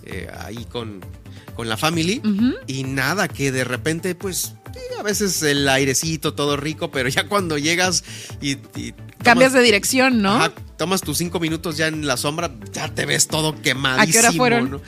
eh, 0.03 0.27
ahí 0.39 0.65
con, 0.65 1.01
con 1.55 1.69
la 1.69 1.77
family 1.77 2.21
y 2.67 2.83
nada, 2.83 3.27
que 3.27 3.51
de 3.51 3.63
repente 3.63 4.15
pues 4.15 4.53
a 4.99 5.03
veces 5.03 5.41
el 5.43 5.67
airecito 5.67 6.33
todo 6.33 6.57
rico, 6.57 6.91
pero 6.91 7.09
ya 7.09 7.27
cuando 7.27 7.57
llegas 7.57 8.03
y... 8.41 8.57
Cambias 9.23 9.51
de 9.51 9.61
dirección, 9.61 10.21
¿no? 10.21 10.39
tomas 10.77 11.01
tus 11.01 11.17
cinco 11.17 11.41
minutos 11.41 11.75
ya 11.75 11.87
en 11.87 12.07
la 12.07 12.15
sombra, 12.15 12.51
ya 12.71 12.87
te 12.87 13.05
ves 13.05 13.27
todo 13.27 13.61
quemadísimo. 13.61 14.01
¿A 14.01 14.07
qué 14.07 14.19
hora 14.19 14.31
fueron? 14.31 14.81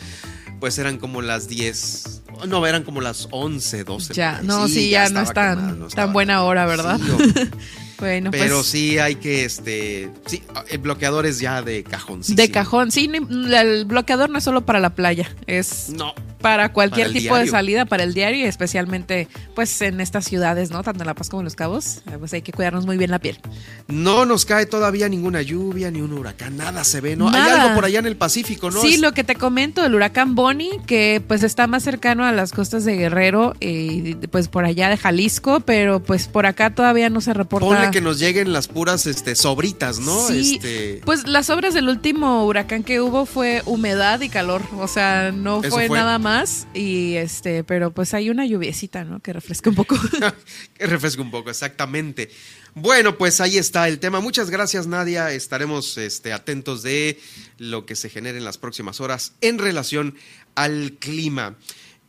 Pues 0.61 0.77
eran 0.77 0.97
como 0.97 1.21
las 1.21 1.49
10, 1.49 2.21
no, 2.47 2.65
eran 2.65 2.83
como 2.83 3.01
las 3.01 3.27
11, 3.31 3.83
12. 3.83 4.13
Ya, 4.13 4.41
no, 4.41 4.67
sí, 4.67 4.89
ya, 4.89 5.09
no 5.09 5.21
es 5.21 5.33
tan, 5.33 5.87
tan 5.89 6.13
buena 6.13 6.43
hora, 6.43 6.65
¿verdad? 6.65 6.99
Bueno, 8.01 8.31
Pero 8.31 8.55
pues 8.55 8.67
sí 8.67 8.97
hay 8.97 9.15
que, 9.15 9.45
este, 9.45 10.09
sí, 10.25 10.41
el 10.69 10.79
bloqueador 10.79 11.27
es 11.27 11.39
ya 11.39 11.61
de 11.61 11.83
cajón. 11.83 12.21
de 12.27 12.49
cajón, 12.49 12.91
sí, 12.91 13.09
el 13.13 13.85
bloqueador 13.85 14.31
no 14.31 14.39
es 14.39 14.43
solo 14.43 14.65
para 14.65 14.79
la 14.79 14.89
playa, 14.89 15.29
es 15.45 15.89
no, 15.89 16.15
para 16.41 16.73
cualquier 16.73 17.13
tipo 17.13 17.37
de 17.37 17.47
salida, 17.47 17.85
para 17.85 18.03
el 18.03 18.13
diario 18.13 18.39
y 18.39 18.47
especialmente 18.47 19.27
pues 19.55 19.81
en 19.81 20.01
estas 20.01 20.25
ciudades, 20.25 20.71
¿no? 20.71 20.83
Tanto 20.83 21.03
en 21.03 21.07
La 21.07 21.13
Paz 21.13 21.29
como 21.29 21.41
en 21.41 21.45
Los 21.45 21.55
Cabos, 21.55 21.97
eh, 22.07 22.17
pues 22.17 22.33
hay 22.33 22.41
que 22.41 22.51
cuidarnos 22.51 22.85
muy 22.85 22.97
bien 22.97 23.11
la 23.11 23.19
piel. 23.19 23.39
No 23.87 24.25
nos 24.25 24.45
cae 24.45 24.65
todavía 24.65 25.07
ninguna 25.07 25.41
lluvia, 25.41 25.91
ni 25.91 26.01
un 26.01 26.13
huracán, 26.13 26.57
nada 26.57 26.83
se 26.83 27.01
ve, 27.01 27.15
¿no? 27.15 27.29
Hay 27.29 27.51
algo 27.51 27.75
por 27.75 27.85
allá 27.85 27.99
en 27.99 28.07
el 28.07 28.17
Pacífico, 28.17 28.71
¿no? 28.71 28.81
Sí, 28.81 28.97
lo 28.97 29.13
que 29.13 29.23
te 29.23 29.35
comento, 29.35 29.85
el 29.85 29.93
huracán 29.93 30.35
Bonnie, 30.35 30.79
que 30.87 31.21
pues 31.25 31.43
está 31.43 31.67
más 31.67 31.83
cercano 31.83 32.25
a 32.25 32.31
las 32.31 32.51
costas 32.51 32.83
de 32.83 32.95
Guerrero 32.95 33.53
y 33.59 34.15
pues 34.15 34.47
por 34.47 34.65
allá 34.65 34.89
de 34.89 34.97
Jalisco, 34.97 35.59
pero 35.59 36.01
pues 36.01 36.27
por 36.27 36.45
acá 36.45 36.71
todavía 36.71 37.09
no 37.09 37.21
se 37.21 37.33
reporta 37.33 37.90
que 37.91 38.01
nos 38.01 38.19
lleguen 38.19 38.53
las 38.53 38.67
puras 38.67 39.05
este, 39.05 39.35
sobritas, 39.35 39.99
¿no? 39.99 40.27
Sí, 40.27 40.55
este... 40.55 41.01
pues 41.05 41.27
las 41.27 41.49
obras 41.49 41.73
del 41.73 41.89
último 41.89 42.45
huracán 42.45 42.83
que 42.83 43.01
hubo 43.01 43.25
fue 43.25 43.61
humedad 43.65 44.21
y 44.21 44.29
calor, 44.29 44.61
o 44.77 44.87
sea, 44.87 45.31
no 45.31 45.61
fue, 45.61 45.89
nada 45.89 46.19
más 46.19 46.67
y 46.73 47.15
este, 47.15 47.63
pero 47.63 47.91
pues 47.91 48.13
hay 48.13 48.29
una 48.29 48.45
lluviecita, 48.45 49.03
¿no? 49.03 49.19
Que 49.19 49.33
refresca 49.33 49.69
un 49.69 49.75
poco. 49.75 49.95
que 50.77 50.87
refresca 50.87 51.21
un 51.21 51.31
poco, 51.31 51.49
exactamente. 51.49 52.29
Bueno, 52.73 53.17
pues 53.17 53.41
ahí 53.41 53.57
está 53.57 53.87
el 53.87 53.99
tema. 53.99 54.21
Muchas 54.21 54.49
gracias, 54.49 54.87
Nadia. 54.87 55.31
Estaremos 55.33 55.97
este, 55.97 56.31
atentos 56.31 56.83
de 56.83 57.19
lo 57.57 57.85
que 57.85 57.97
se 57.97 58.09
genere 58.09 58.37
en 58.37 58.45
las 58.45 58.57
próximas 58.57 59.01
horas 59.01 59.33
en 59.41 59.59
relación 59.59 60.15
al 60.55 60.93
clima. 60.93 61.57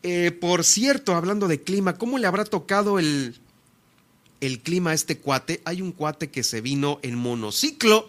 Eh, 0.05 0.31
por 0.31 0.65
cierto, 0.65 1.15
hablando 1.15 1.49
de 1.49 1.61
clima, 1.61 1.95
¿cómo 1.95 2.19
le 2.19 2.27
habrá 2.27 2.45
tocado 2.45 2.99
el, 2.99 3.37
el 4.43 4.59
clima 4.59 4.91
a 4.91 4.95
este 4.95 5.19
cuate. 5.19 5.63
Hay 5.65 5.81
un 5.81 5.93
cuate 5.93 6.31
que 6.31 6.43
se 6.43 6.61
vino 6.61 6.99
en 7.03 7.15
monociclo. 7.15 8.09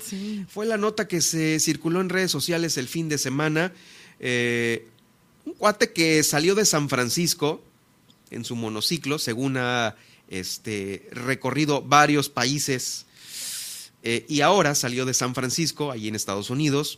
Fue 0.49 0.65
la 0.65 0.77
nota 0.77 1.07
que 1.07 1.21
se 1.21 1.59
circuló 1.59 2.01
en 2.01 2.09
redes 2.09 2.31
sociales 2.31 2.75
el 2.77 2.87
fin 2.87 3.07
de 3.07 3.19
semana. 3.19 3.71
Eh, 4.19 4.87
un 5.45 5.53
cuate 5.53 5.93
que 5.93 6.23
salió 6.23 6.55
de 6.55 6.65
San 6.65 6.89
Francisco 6.89 7.61
en 8.31 8.45
su 8.45 8.55
monociclo, 8.55 9.19
según 9.19 9.57
ha 9.57 9.95
este, 10.27 11.07
recorrido 11.11 11.83
varios 11.83 12.29
países. 12.29 13.05
Eh, 14.01 14.25
y 14.27 14.41
ahora 14.41 14.73
salió 14.73 15.05
de 15.05 15.13
San 15.13 15.35
Francisco, 15.35 15.91
allí 15.91 16.07
en 16.07 16.15
Estados 16.15 16.49
Unidos, 16.49 16.97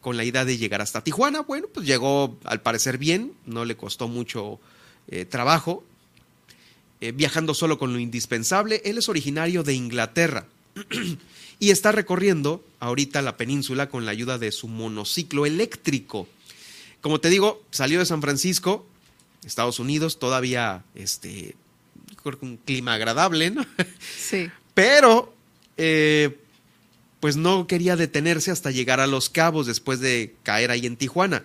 con 0.00 0.16
la 0.16 0.24
idea 0.24 0.46
de 0.46 0.56
llegar 0.56 0.80
hasta 0.80 1.04
Tijuana. 1.04 1.42
Bueno, 1.42 1.68
pues 1.68 1.86
llegó 1.86 2.38
al 2.44 2.62
parecer 2.62 2.96
bien, 2.96 3.34
no 3.44 3.66
le 3.66 3.76
costó 3.76 4.08
mucho 4.08 4.58
eh, 5.08 5.26
trabajo. 5.26 5.84
Eh, 7.02 7.12
viajando 7.12 7.54
solo 7.54 7.78
con 7.78 7.94
lo 7.94 7.98
indispensable. 7.98 8.82
Él 8.84 8.98
es 8.98 9.08
originario 9.08 9.62
de 9.62 9.72
Inglaterra 9.72 10.46
y 11.58 11.70
está 11.70 11.92
recorriendo 11.92 12.62
ahorita 12.78 13.22
la 13.22 13.38
península 13.38 13.88
con 13.88 14.04
la 14.04 14.10
ayuda 14.10 14.36
de 14.36 14.52
su 14.52 14.68
monociclo 14.68 15.46
eléctrico. 15.46 16.28
Como 17.00 17.18
te 17.18 17.30
digo, 17.30 17.64
salió 17.70 18.00
de 18.00 18.06
San 18.06 18.20
Francisco, 18.20 18.86
Estados 19.44 19.78
Unidos, 19.78 20.18
todavía 20.18 20.84
este, 20.94 21.56
un 22.42 22.58
clima 22.58 22.94
agradable, 22.94 23.50
¿no? 23.50 23.64
Sí. 24.18 24.50
Pero, 24.74 25.34
eh, 25.78 26.36
pues 27.20 27.36
no 27.36 27.66
quería 27.66 27.96
detenerse 27.96 28.50
hasta 28.50 28.70
llegar 28.70 29.00
a 29.00 29.06
Los 29.06 29.30
Cabos 29.30 29.66
después 29.66 30.00
de 30.00 30.34
caer 30.42 30.70
ahí 30.70 30.84
en 30.84 30.96
Tijuana. 30.96 31.44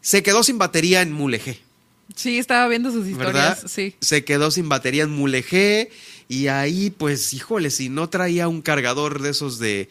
Se 0.00 0.22
quedó 0.22 0.42
sin 0.42 0.56
batería 0.56 1.02
en 1.02 1.12
Mulegé. 1.12 1.60
Sí, 2.14 2.38
estaba 2.38 2.68
viendo 2.68 2.90
sus 2.90 3.06
historias. 3.06 3.64
Sí. 3.66 3.94
Se 4.00 4.24
quedó 4.24 4.50
sin 4.50 4.68
batería 4.68 5.04
en 5.04 5.10
Mulegé 5.10 5.90
y 6.28 6.48
ahí, 6.48 6.90
pues, 6.90 7.32
híjole, 7.32 7.70
si 7.70 7.88
no 7.88 8.08
traía 8.08 8.48
un 8.48 8.62
cargador 8.62 9.20
de 9.20 9.30
esos 9.30 9.58
de 9.58 9.88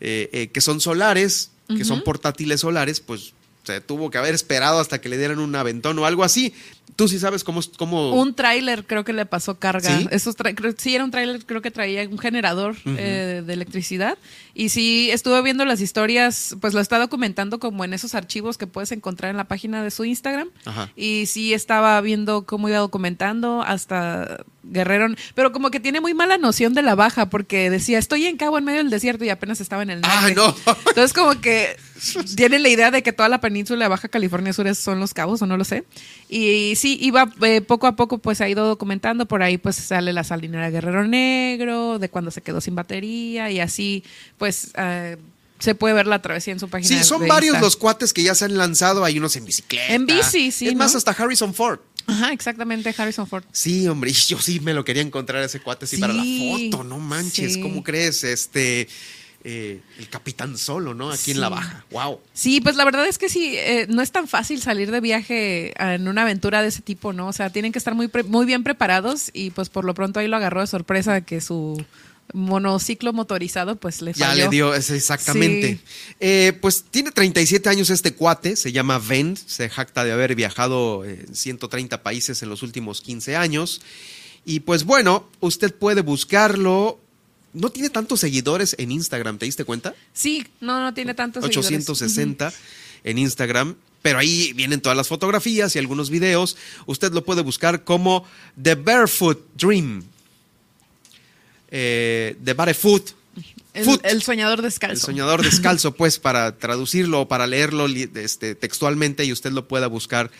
eh, 0.00 0.30
eh, 0.32 0.48
que 0.48 0.60
son 0.60 0.80
solares, 0.80 1.50
que 1.68 1.84
son 1.84 2.02
portátiles 2.04 2.60
solares, 2.60 3.00
pues 3.00 3.32
se 3.64 3.80
tuvo 3.80 4.10
que 4.10 4.18
haber 4.18 4.34
esperado 4.34 4.78
hasta 4.78 5.00
que 5.00 5.08
le 5.08 5.16
dieran 5.16 5.38
un 5.38 5.54
aventón 5.56 5.98
o 5.98 6.04
algo 6.04 6.24
así. 6.24 6.52
¿Tú 6.96 7.08
sí 7.08 7.18
sabes 7.18 7.42
cómo... 7.42 7.60
cómo... 7.76 8.14
Un 8.14 8.34
tráiler 8.34 8.84
creo 8.86 9.04
que 9.04 9.12
le 9.12 9.26
pasó 9.26 9.58
carga. 9.58 9.98
¿Sí? 9.98 10.06
Esos 10.10 10.36
sí, 10.78 10.94
era 10.94 11.04
un 11.04 11.10
tráiler, 11.10 11.44
creo 11.44 11.62
que 11.62 11.70
traía 11.70 12.06
un 12.08 12.18
generador 12.18 12.76
eh, 12.84 13.42
de 13.44 13.52
electricidad. 13.52 14.18
Y 14.54 14.68
sí, 14.68 15.10
estuve 15.10 15.42
viendo 15.42 15.64
las 15.64 15.80
historias, 15.80 16.56
pues 16.60 16.74
lo 16.74 16.80
está 16.80 16.98
documentando 16.98 17.58
como 17.58 17.84
en 17.84 17.92
esos 17.92 18.14
archivos 18.14 18.56
que 18.56 18.68
puedes 18.68 18.92
encontrar 18.92 19.30
en 19.30 19.36
la 19.36 19.48
página 19.48 19.82
de 19.82 19.90
su 19.90 20.04
Instagram. 20.04 20.48
Y 20.94 21.26
sí 21.26 21.52
estaba 21.52 22.00
viendo 22.00 22.46
cómo 22.46 22.68
iba 22.68 22.78
documentando 22.78 23.62
hasta 23.62 24.44
Guerrero. 24.62 25.08
Pero 25.34 25.52
como 25.52 25.70
que 25.70 25.80
tiene 25.80 26.00
muy 26.00 26.14
mala 26.14 26.38
noción 26.38 26.72
de 26.72 26.82
la 26.82 26.94
baja, 26.94 27.30
porque 27.30 27.68
decía, 27.68 27.98
estoy 27.98 28.26
en 28.26 28.36
Cabo 28.36 28.56
en 28.58 28.64
medio 28.64 28.78
del 28.78 28.90
desierto 28.90 29.24
y 29.24 29.30
apenas 29.30 29.60
estaba 29.60 29.82
en 29.82 29.90
el 29.90 30.00
norte. 30.00 30.34
no! 30.34 30.54
Entonces 30.88 31.12
como 31.12 31.40
que 31.40 31.76
tiene 32.36 32.58
la 32.58 32.68
idea 32.68 32.90
de 32.90 33.02
que 33.02 33.12
toda 33.12 33.28
la 33.28 33.40
península 33.40 33.84
de 33.84 33.88
Baja 33.88 34.08
California 34.08 34.52
Sur 34.52 34.72
son 34.74 35.00
los 35.00 35.14
cabos, 35.14 35.42
o 35.42 35.46
no 35.46 35.56
lo 35.56 35.64
sé. 35.64 35.84
Y 36.28 36.74
sí, 36.76 36.96
iba 37.00 37.30
eh, 37.42 37.60
poco 37.60 37.86
a 37.86 37.96
poco, 37.96 38.18
pues 38.18 38.40
ha 38.40 38.48
ido 38.48 38.66
documentando. 38.66 39.26
Por 39.26 39.42
ahí, 39.42 39.58
pues 39.58 39.76
sale 39.76 40.12
la 40.12 40.22
salinera 40.22 40.70
Guerrero 40.70 41.06
Negro, 41.06 41.98
de 41.98 42.08
cuando 42.08 42.30
se 42.30 42.40
quedó 42.40 42.60
sin 42.60 42.76
batería, 42.76 43.50
y 43.50 43.58
así, 43.58 44.04
pues. 44.38 44.43
Eh, 44.46 45.16
se 45.58 45.74
puede 45.74 45.94
ver 45.94 46.06
la 46.06 46.20
travesía 46.20 46.52
en 46.52 46.60
su 46.60 46.68
página. 46.68 46.88
Sí, 46.88 47.04
son 47.04 47.26
varios 47.26 47.60
los 47.60 47.76
cuates 47.76 48.12
que 48.12 48.22
ya 48.22 48.34
se 48.34 48.44
han 48.44 48.56
lanzado. 48.56 49.04
Hay 49.04 49.18
unos 49.18 49.36
en 49.36 49.44
bicicleta. 49.44 49.94
En 49.94 50.06
bici, 50.06 50.50
sí. 50.52 50.68
Es 50.68 50.74
más, 50.74 50.94
hasta 50.94 51.12
Harrison 51.12 51.54
Ford. 51.54 51.80
Ajá, 52.06 52.32
exactamente, 52.32 52.94
Harrison 52.96 53.26
Ford. 53.26 53.44
Sí, 53.52 53.88
hombre, 53.88 54.12
yo 54.28 54.38
sí 54.38 54.60
me 54.60 54.74
lo 54.74 54.84
quería 54.84 55.02
encontrar 55.02 55.42
ese 55.42 55.60
cuate 55.60 55.86
así 55.86 55.96
para 55.96 56.12
la 56.12 56.22
foto, 56.22 56.84
no 56.84 56.98
manches, 56.98 57.56
¿cómo 57.58 57.82
crees? 57.82 58.24
Este, 58.24 58.88
eh, 59.42 59.80
el 59.98 60.08
capitán 60.08 60.58
solo, 60.58 60.94
¿no? 60.94 61.10
Aquí 61.10 61.30
en 61.30 61.40
la 61.40 61.48
baja. 61.48 61.84
Wow. 61.90 62.20
Sí, 62.32 62.60
pues 62.60 62.76
la 62.76 62.84
verdad 62.84 63.06
es 63.06 63.18
que 63.18 63.28
sí, 63.28 63.54
eh, 63.56 63.86
no 63.88 64.02
es 64.02 64.12
tan 64.12 64.28
fácil 64.28 64.60
salir 64.60 64.90
de 64.90 65.00
viaje 65.00 65.72
en 65.78 66.08
una 66.08 66.22
aventura 66.22 66.62
de 66.62 66.68
ese 66.68 66.82
tipo, 66.82 67.12
¿no? 67.12 67.28
O 67.28 67.32
sea, 67.32 67.50
tienen 67.50 67.72
que 67.72 67.78
estar 67.78 67.94
muy, 67.94 68.10
muy 68.26 68.46
bien 68.46 68.64
preparados 68.64 69.30
y 69.32 69.50
pues 69.50 69.68
por 69.68 69.84
lo 69.84 69.94
pronto 69.94 70.20
ahí 70.20 70.28
lo 70.28 70.36
agarró 70.36 70.60
de 70.60 70.66
sorpresa 70.66 71.20
que 71.22 71.40
su 71.40 71.84
monociclo 72.32 73.12
motorizado, 73.12 73.76
pues 73.76 74.02
le 74.02 74.14
falló. 74.14 74.26
Ya 74.26 74.34
le 74.34 74.48
dio, 74.48 74.74
exactamente. 74.74 75.78
Eh, 76.20 76.52
pues 76.60 76.84
tiene 76.90 77.10
37 77.10 77.68
años 77.68 77.90
este 77.90 78.14
cuate, 78.14 78.56
se 78.56 78.72
llama 78.72 78.98
Vent, 78.98 79.38
se 79.38 79.68
jacta 79.68 80.04
de 80.04 80.12
haber 80.12 80.34
viajado 80.34 81.04
en 81.04 81.34
130 81.34 82.02
países 82.02 82.42
en 82.42 82.48
los 82.48 82.62
últimos 82.62 83.00
15 83.00 83.36
años. 83.36 83.82
Y 84.44 84.60
pues 84.60 84.84
bueno, 84.84 85.28
usted 85.40 85.74
puede 85.74 86.02
buscarlo 86.02 86.98
no 87.54 87.70
tiene 87.70 87.88
tantos 87.88 88.20
seguidores 88.20 88.74
en 88.78 88.90
Instagram, 88.90 89.38
¿te 89.38 89.46
diste 89.46 89.64
cuenta? 89.64 89.94
Sí, 90.12 90.44
no, 90.60 90.80
no 90.80 90.92
tiene 90.92 91.14
tantos 91.14 91.44
860 91.44 92.52
en 93.04 93.18
Instagram, 93.18 93.76
pero 94.02 94.18
ahí 94.18 94.52
vienen 94.54 94.80
todas 94.80 94.96
las 94.96 95.08
fotografías 95.08 95.74
y 95.74 95.78
algunos 95.78 96.10
videos. 96.10 96.56
Usted 96.86 97.12
lo 97.12 97.24
puede 97.24 97.42
buscar 97.42 97.84
como 97.84 98.26
The 98.60 98.74
Barefoot 98.74 99.38
Dream. 99.54 100.04
Eh, 101.76 102.36
the 102.44 102.54
Barefoot. 102.54 103.10
El, 103.72 104.22
soñador 104.22 104.62
descalzo. 104.62 104.94
El 104.94 105.00
soñador 105.00 105.42
descalzo, 105.42 105.92
pues, 105.92 106.20
para 106.20 106.56
traducirlo 106.56 107.22
o 107.22 107.28
para 107.28 107.48
leerlo 107.48 107.86
este, 107.88 108.54
textualmente 108.54 109.24
y 109.24 109.32
usted 109.32 109.50
lo 109.50 109.66
pueda 109.66 109.88
buscar 109.88 110.30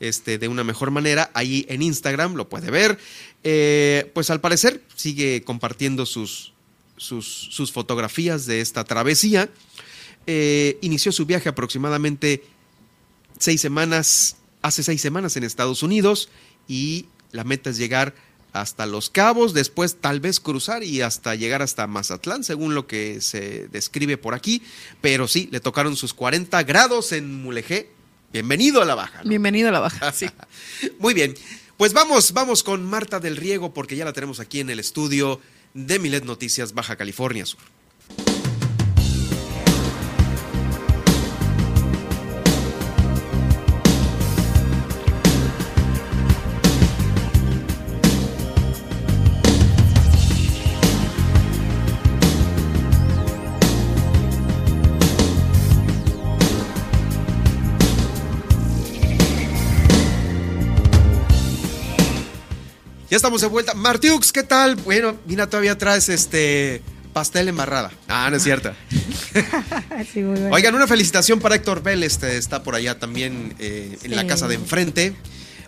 este, 0.00 0.36
de 0.36 0.48
una 0.48 0.64
mejor 0.64 0.90
manera. 0.90 1.30
Ahí 1.32 1.64
en 1.70 1.80
Instagram 1.80 2.34
lo 2.34 2.50
puede 2.50 2.70
ver. 2.70 2.98
Eh, 3.42 4.10
pues 4.12 4.28
al 4.28 4.42
parecer 4.42 4.82
sigue 4.94 5.42
compartiendo 5.44 6.04
sus, 6.04 6.52
sus, 6.98 7.72
fotografías 7.72 8.44
de 8.44 8.60
esta 8.60 8.84
travesía. 8.84 9.48
Eh, 10.26 10.76
inició 10.82 11.10
su 11.10 11.24
viaje 11.24 11.48
aproximadamente 11.48 12.44
seis 13.38 13.62
semanas, 13.62 14.36
hace 14.60 14.82
seis 14.82 15.00
semanas 15.00 15.38
en 15.38 15.44
Estados 15.44 15.82
Unidos 15.82 16.28
y 16.68 17.06
la 17.30 17.44
meta 17.44 17.70
es 17.70 17.78
llegar 17.78 18.14
hasta 18.52 18.86
Los 18.86 19.10
Cabos, 19.10 19.54
después 19.54 19.96
tal 20.00 20.20
vez 20.20 20.40
cruzar 20.40 20.82
y 20.82 21.00
hasta 21.00 21.34
llegar 21.34 21.62
hasta 21.62 21.86
Mazatlán, 21.86 22.44
según 22.44 22.74
lo 22.74 22.86
que 22.86 23.20
se 23.20 23.68
describe 23.68 24.18
por 24.18 24.34
aquí. 24.34 24.62
Pero 25.00 25.28
sí, 25.28 25.48
le 25.50 25.60
tocaron 25.60 25.96
sus 25.96 26.14
40 26.14 26.62
grados 26.64 27.12
en 27.12 27.42
Mulegé. 27.42 27.90
Bienvenido 28.32 28.82
a 28.82 28.84
la 28.84 28.94
baja. 28.94 29.22
Bienvenido 29.24 29.68
a 29.68 29.72
la 29.72 29.80
baja, 29.80 30.12
sí. 30.12 30.26
Muy 30.98 31.14
bien. 31.14 31.34
Pues 31.76 31.92
vamos, 31.92 32.32
vamos 32.32 32.62
con 32.62 32.84
Marta 32.84 33.18
del 33.20 33.36
Riego, 33.36 33.74
porque 33.74 33.96
ya 33.96 34.04
la 34.04 34.12
tenemos 34.12 34.40
aquí 34.40 34.60
en 34.60 34.70
el 34.70 34.78
estudio 34.78 35.40
de 35.74 35.98
Milet 35.98 36.24
Noticias 36.24 36.74
Baja 36.74 36.96
California 36.96 37.46
Sur. 37.46 37.60
Estamos 63.22 63.40
de 63.40 63.46
vuelta. 63.46 63.74
Martiux, 63.74 64.32
¿qué 64.32 64.42
tal? 64.42 64.74
Bueno, 64.74 65.16
mira, 65.28 65.48
todavía 65.48 65.78
traes 65.78 66.08
este 66.08 66.82
pastel 67.12 67.46
embarrada. 67.46 67.92
Ah, 68.08 68.26
no 68.28 68.36
es 68.36 68.42
cierto. 68.42 68.72
Oigan, 70.50 70.74
una 70.74 70.88
felicitación 70.88 71.38
para 71.38 71.54
Héctor 71.54 71.84
Bell, 71.84 72.02
este 72.02 72.36
está 72.36 72.64
por 72.64 72.74
allá 72.74 72.98
también 72.98 73.54
eh, 73.60 73.96
en 74.02 74.16
la 74.16 74.26
casa 74.26 74.48
de 74.48 74.56
enfrente. 74.56 75.14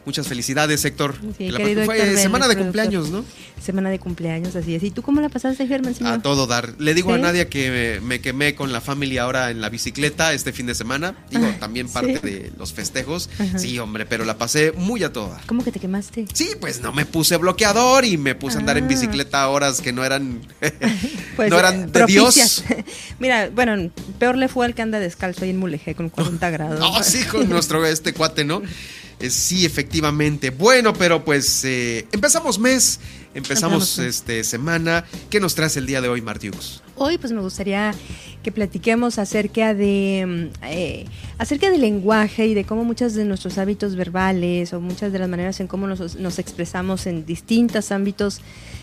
Muchas 0.07 0.29
felicidades, 0.29 0.85
Héctor. 0.85 1.15
Sí, 1.39 1.51
fue 1.85 2.17
semana 2.19 2.47
de 2.47 2.57
cumpleaños, 2.57 3.11
¿no? 3.11 3.25
Semana 3.63 3.89
de 3.89 3.99
cumpleaños, 3.99 4.55
así 4.55 4.75
es. 4.75 4.83
¿Y 4.83 4.91
tú 4.91 5.01
cómo 5.01 5.23
la 5.23 5.31
pasaste, 5.31 5.67
Germán? 5.67 5.95
A 6.05 6.21
todo 6.21 6.47
dar. 6.47 6.75
Le 6.79 6.93
digo 6.93 7.15
a 7.15 7.19
Nadia 7.19 7.49
que 7.49 8.01
me, 8.03 8.21
quemé 8.21 8.55
con 8.55 8.73
la 8.73 8.83
familia 8.83 9.23
ahora 9.23 9.51
en 9.51 9.63
la 9.63 9.71
bicicleta 9.71 10.35
este 10.35 10.53
fin 10.53 10.67
de 10.67 10.75
semana. 10.75 11.17
Digo, 11.31 11.47
ah, 11.47 11.57
también 11.59 11.89
parte 11.89 12.19
de 12.19 12.53
los 12.59 12.75
festejos. 12.75 13.31
Sí, 13.57 13.79
hombre, 13.79 14.05
pero 14.05 14.25
la 14.25 14.37
pasé 14.37 14.73
muy 14.73 15.03
a 15.05 15.13
todo 15.13 15.31
dar. 15.31 15.47
¿Cómo 15.47 15.65
que 15.65 15.73
te 15.73 15.81
quemaste? 15.81 16.27
Sí, 16.35 16.51
pues 16.61 16.83
no 16.83 16.93
me 16.93 17.07
puse 17.07 17.39
bloqueador 17.39 18.05
y 18.05 18.19
me 18.19 18.35
puse 18.35 18.57
a 18.57 18.61
andar 18.61 18.77
en 18.77 18.85
ah. 18.85 18.89
bicicleta 18.89 19.43
a 19.43 19.49
horas 19.49 19.81
que 19.81 19.93
no 19.93 20.05
eran, 20.05 20.43
pues, 21.37 21.51
no 21.51 21.59
eran 21.59 21.91
de 21.91 22.05
Dios. 22.07 22.65
Mira, 23.19 23.49
bueno, 23.49 23.91
peor 24.19 24.37
le 24.37 24.49
fue 24.49 24.67
al 24.67 24.75
que 24.75 24.83
anda 24.83 25.01
descalzo 25.01 25.45
ahí 25.45 25.51
en 25.51 25.59
Mulegé 25.59 25.95
con 25.95 26.11
40 26.11 26.51
grados. 26.51 26.81
No, 26.81 27.03
sí, 27.03 27.25
con 27.25 27.49
nuestro 27.49 27.85
este 27.87 28.13
cuate, 28.13 28.45
¿no? 28.45 28.63
Eh, 29.21 29.31
sí, 29.31 29.65
efectivamente. 29.65 30.51
Bueno, 30.51 30.93
pero 30.93 31.25
pues 31.25 31.65
eh, 31.65 32.07
empezamos 32.13 32.59
mes, 32.59 33.01
empezamos 33.35 33.99
este, 33.99 34.45
semana. 34.45 35.05
¿Qué 35.31 35.41
nos 35.41 35.55
traes 35.55 35.77
el 35.77 35.87
día 35.87 36.01
de 36.01 36.09
hoy, 36.09 36.21
Martiux? 36.21 36.84
Hoy 36.97 37.19
pues 37.19 37.33
me 37.33 37.41
gustaría 37.41 37.93
que 38.45 38.53
platiquemos 38.53 39.19
acerca 39.19 39.75
de 39.75 40.25
mm, 40.27 40.65
eh, 40.67 41.07
acerca 41.39 41.71
del 41.71 41.81
lenguaje 41.81 42.47
y 42.47 42.55
de 42.55 42.65
cómo 42.65 42.85
muchos 42.85 43.15
de 43.15 43.25
nuestros 43.25 43.59
hábitos 43.59 43.97
verbales 43.97 44.73
o 44.73 44.81
muchas 44.81 45.13
de 45.13 45.19
las 45.19 45.29
maneras 45.29 45.59
en 45.61 45.67
cómo 45.67 45.89
nos, 45.89 46.39
expresamos 46.39 47.07
en 47.07 47.27
distintos 47.27 47.91
ámbitos 47.91 48.41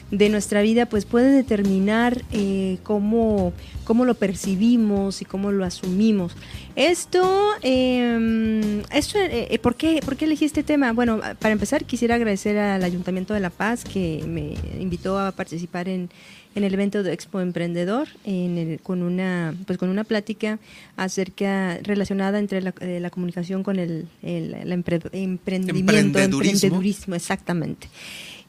de 0.10 0.28
nuestra 0.28 0.62
vida, 0.62 0.88
pues 0.88 1.06
puede 1.06 1.32
determinar 1.32 2.22
eh, 2.34 2.80
cómo, 2.84 3.54
cómo, 3.86 4.04
lo 4.04 4.16
percibimos 4.16 5.22
y 5.22 5.26
cómo 5.26 5.54
lo 5.54 5.64
asumimos. 5.64 6.34
Esto, 6.76 7.52
em, 7.62 8.82
esto 8.92 9.20
eh, 9.20 9.58
¿por, 9.64 9.76
qué, 9.76 10.02
¿por 10.04 10.18
qué 10.18 10.26
elegí 10.26 10.44
este 10.44 10.64
tema? 10.64 10.92
Bueno, 10.92 11.22
para 11.40 11.54
empezar 11.54 11.86
quisiera 11.86 12.16
agradecer 12.16 12.58
al 12.58 12.84
Ayuntamiento 12.84 13.34
de 13.34 13.40
La 13.40 13.52
Paz 13.52 13.86
que 13.86 14.26
me 14.28 14.56
invitó 14.82 15.18
a 15.18 15.32
participar 15.32 15.88
en, 15.88 16.10
en 16.56 16.64
el 16.64 16.74
evento 16.74 17.04
de 17.04 17.14
Expo 17.14 17.40
Emprendedor 17.40 18.08
en 18.26 18.78
con 18.84 19.02
una 19.04 19.56
pues 19.66 19.78
con 19.78 19.90
una 19.90 20.04
plática 20.04 20.60
acerca 20.98 21.78
relacionada 21.84 22.40
entre 22.40 22.62
la, 22.62 22.74
eh, 22.82 23.08
comunicación 23.12 23.64
con 23.64 23.80
el, 23.80 24.08
emprendimiento 24.22 26.20
emprendedurismo 26.20 27.16
exactamente. 27.16 27.88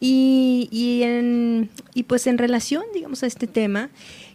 Y, 0.05 0.69
y, 0.73 1.05
en, 1.05 1.71
y 1.95 2.03
pues 2.03 2.27
en 2.27 2.37
relación, 2.37 2.83
digamos, 2.93 3.23
a 3.23 3.27
este 3.29 3.47
tema, 3.47 3.89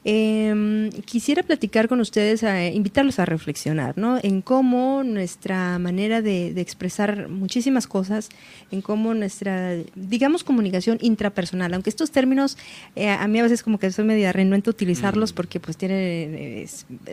eh, 0.10 0.90
quisiera 1.04 1.44
platicar 1.44 1.90
con 1.90 2.00
ustedes, 2.00 2.42
a, 2.46 2.66
invitarlos 2.66 3.20
a 3.20 3.26
reflexionar, 3.26 3.98
¿no? 3.98 4.18
En 4.24 4.42
cómo 4.42 5.04
nuestra 5.04 5.78
manera 5.80 6.22
de, 6.22 6.48
expresar 6.62 7.28
muchísimas 7.28 7.88
cosas, 7.88 8.30
en 8.72 8.82
cómo 8.82 9.14
nuestra, 9.14 9.76
digamos, 9.96 10.46
comunicación 10.46 10.98
intrapersonal, 11.02 11.74
aunque 11.74 11.90
estos 11.90 12.12
términos 12.12 12.58
eh, 12.96 13.10
a 13.10 13.28
mí 13.28 13.38
a 13.40 13.44
veces 13.44 13.64
como 13.64 13.80
que 13.80 13.92
soy 13.92 14.06
media 14.06 14.32
renuente 14.32 14.70
utilizarlos 14.70 15.34
mm. 15.34 15.36
porque 15.36 15.60
pues 15.60 15.76
tienen, 15.76 16.66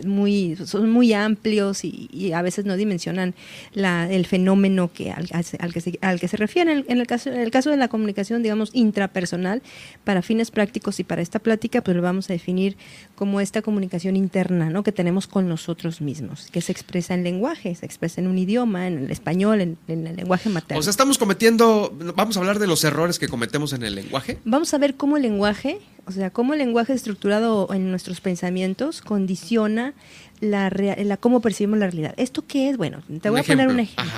muy, 0.07 0.55
son 0.64 0.88
muy 0.88 1.12
amplios 1.14 1.84
y, 1.84 2.32
a 2.32 2.42
veces 2.42 2.64
no 2.64 2.76
dimensionan 2.76 3.34
la, 3.72 4.09
el 4.09 4.24
fenómeno 4.24 4.92
que 4.92 5.11
al, 5.11 5.28
al, 5.32 5.72
que 5.72 5.80
se, 5.80 5.99
al 6.01 6.20
que 6.20 6.28
se 6.28 6.36
refieren. 6.36 6.84
En 6.88 7.01
el, 7.01 7.09
caso, 7.09 7.28
en 7.28 7.40
el 7.40 7.51
caso 7.51 7.70
de 7.70 7.76
la 7.76 7.88
comunicación, 7.88 8.45
digamos, 8.45 8.70
intrapersonal, 8.72 9.62
para 10.05 10.22
fines 10.22 10.53
prácticos 10.53 11.01
y 11.01 11.05
para 11.05 11.22
esta 11.22 11.40
plática, 11.40 11.82
pues 11.82 11.97
lo 11.97 12.03
vamos 12.03 12.30
a 12.30 12.34
definir 12.34 12.76
como 13.14 13.41
esta 13.41 13.62
comunicación 13.62 14.16
interna, 14.16 14.70
¿no? 14.70 14.82
Que 14.82 14.93
tenemos 14.93 15.26
con 15.26 15.49
nosotros 15.49 16.01
mismos, 16.01 16.49
que 16.51 16.61
se 16.61 16.72
expresa 16.72 17.14
en 17.14 17.22
lenguaje, 17.22 17.74
se 17.74 17.87
expresa 17.87 18.20
en 18.20 18.26
un 18.26 18.39
idioma, 18.39 18.87
en 18.87 18.99
el 18.99 19.11
español, 19.11 19.61
en, 19.61 19.78
el 19.87 20.16
lenguaje 20.16 20.49
materno. 20.49 20.80
O 20.80 20.82
sea, 20.82 20.91
estamos 20.91 21.18
cometiendo, 21.18 21.97
vamos 22.16 22.37
a 22.37 22.41
hablar 22.41 22.59
de 22.59 22.66
los 22.66 22.82
errores 22.85 23.18
que 23.18 23.28
cometemos 23.28 23.72
en 23.72 23.85
el 23.85 23.95
lenguaje. 23.95 24.39
Vamos 24.45 24.74
a 24.74 24.78
ver 24.78 24.97
cómo 24.97 25.16
el 25.16 25.22
lenguaje, 25.22 25.80
o 26.07 26.12
sea, 26.12 26.30
cómo 26.30 26.55
el 26.55 26.59
lenguaje 26.59 26.93
estructurado 26.93 27.68
en 27.72 27.91
nuestros 27.91 28.20
pensamientos 28.20 29.01
condiciona 29.01 29.95
la, 30.41 30.70
la 30.70 31.16
cómo 31.16 31.41
percibimos 31.41 31.78
la 31.78 31.87
realidad. 31.87 32.14
¿Esto 32.16 32.45
qué 32.47 32.70
es? 32.70 32.76
Bueno, 32.76 33.03
te 33.20 33.30
voy 33.30 33.41
a 33.41 33.43
poner 33.43 33.68
un 33.68 33.80
ejemplo. 33.80 34.12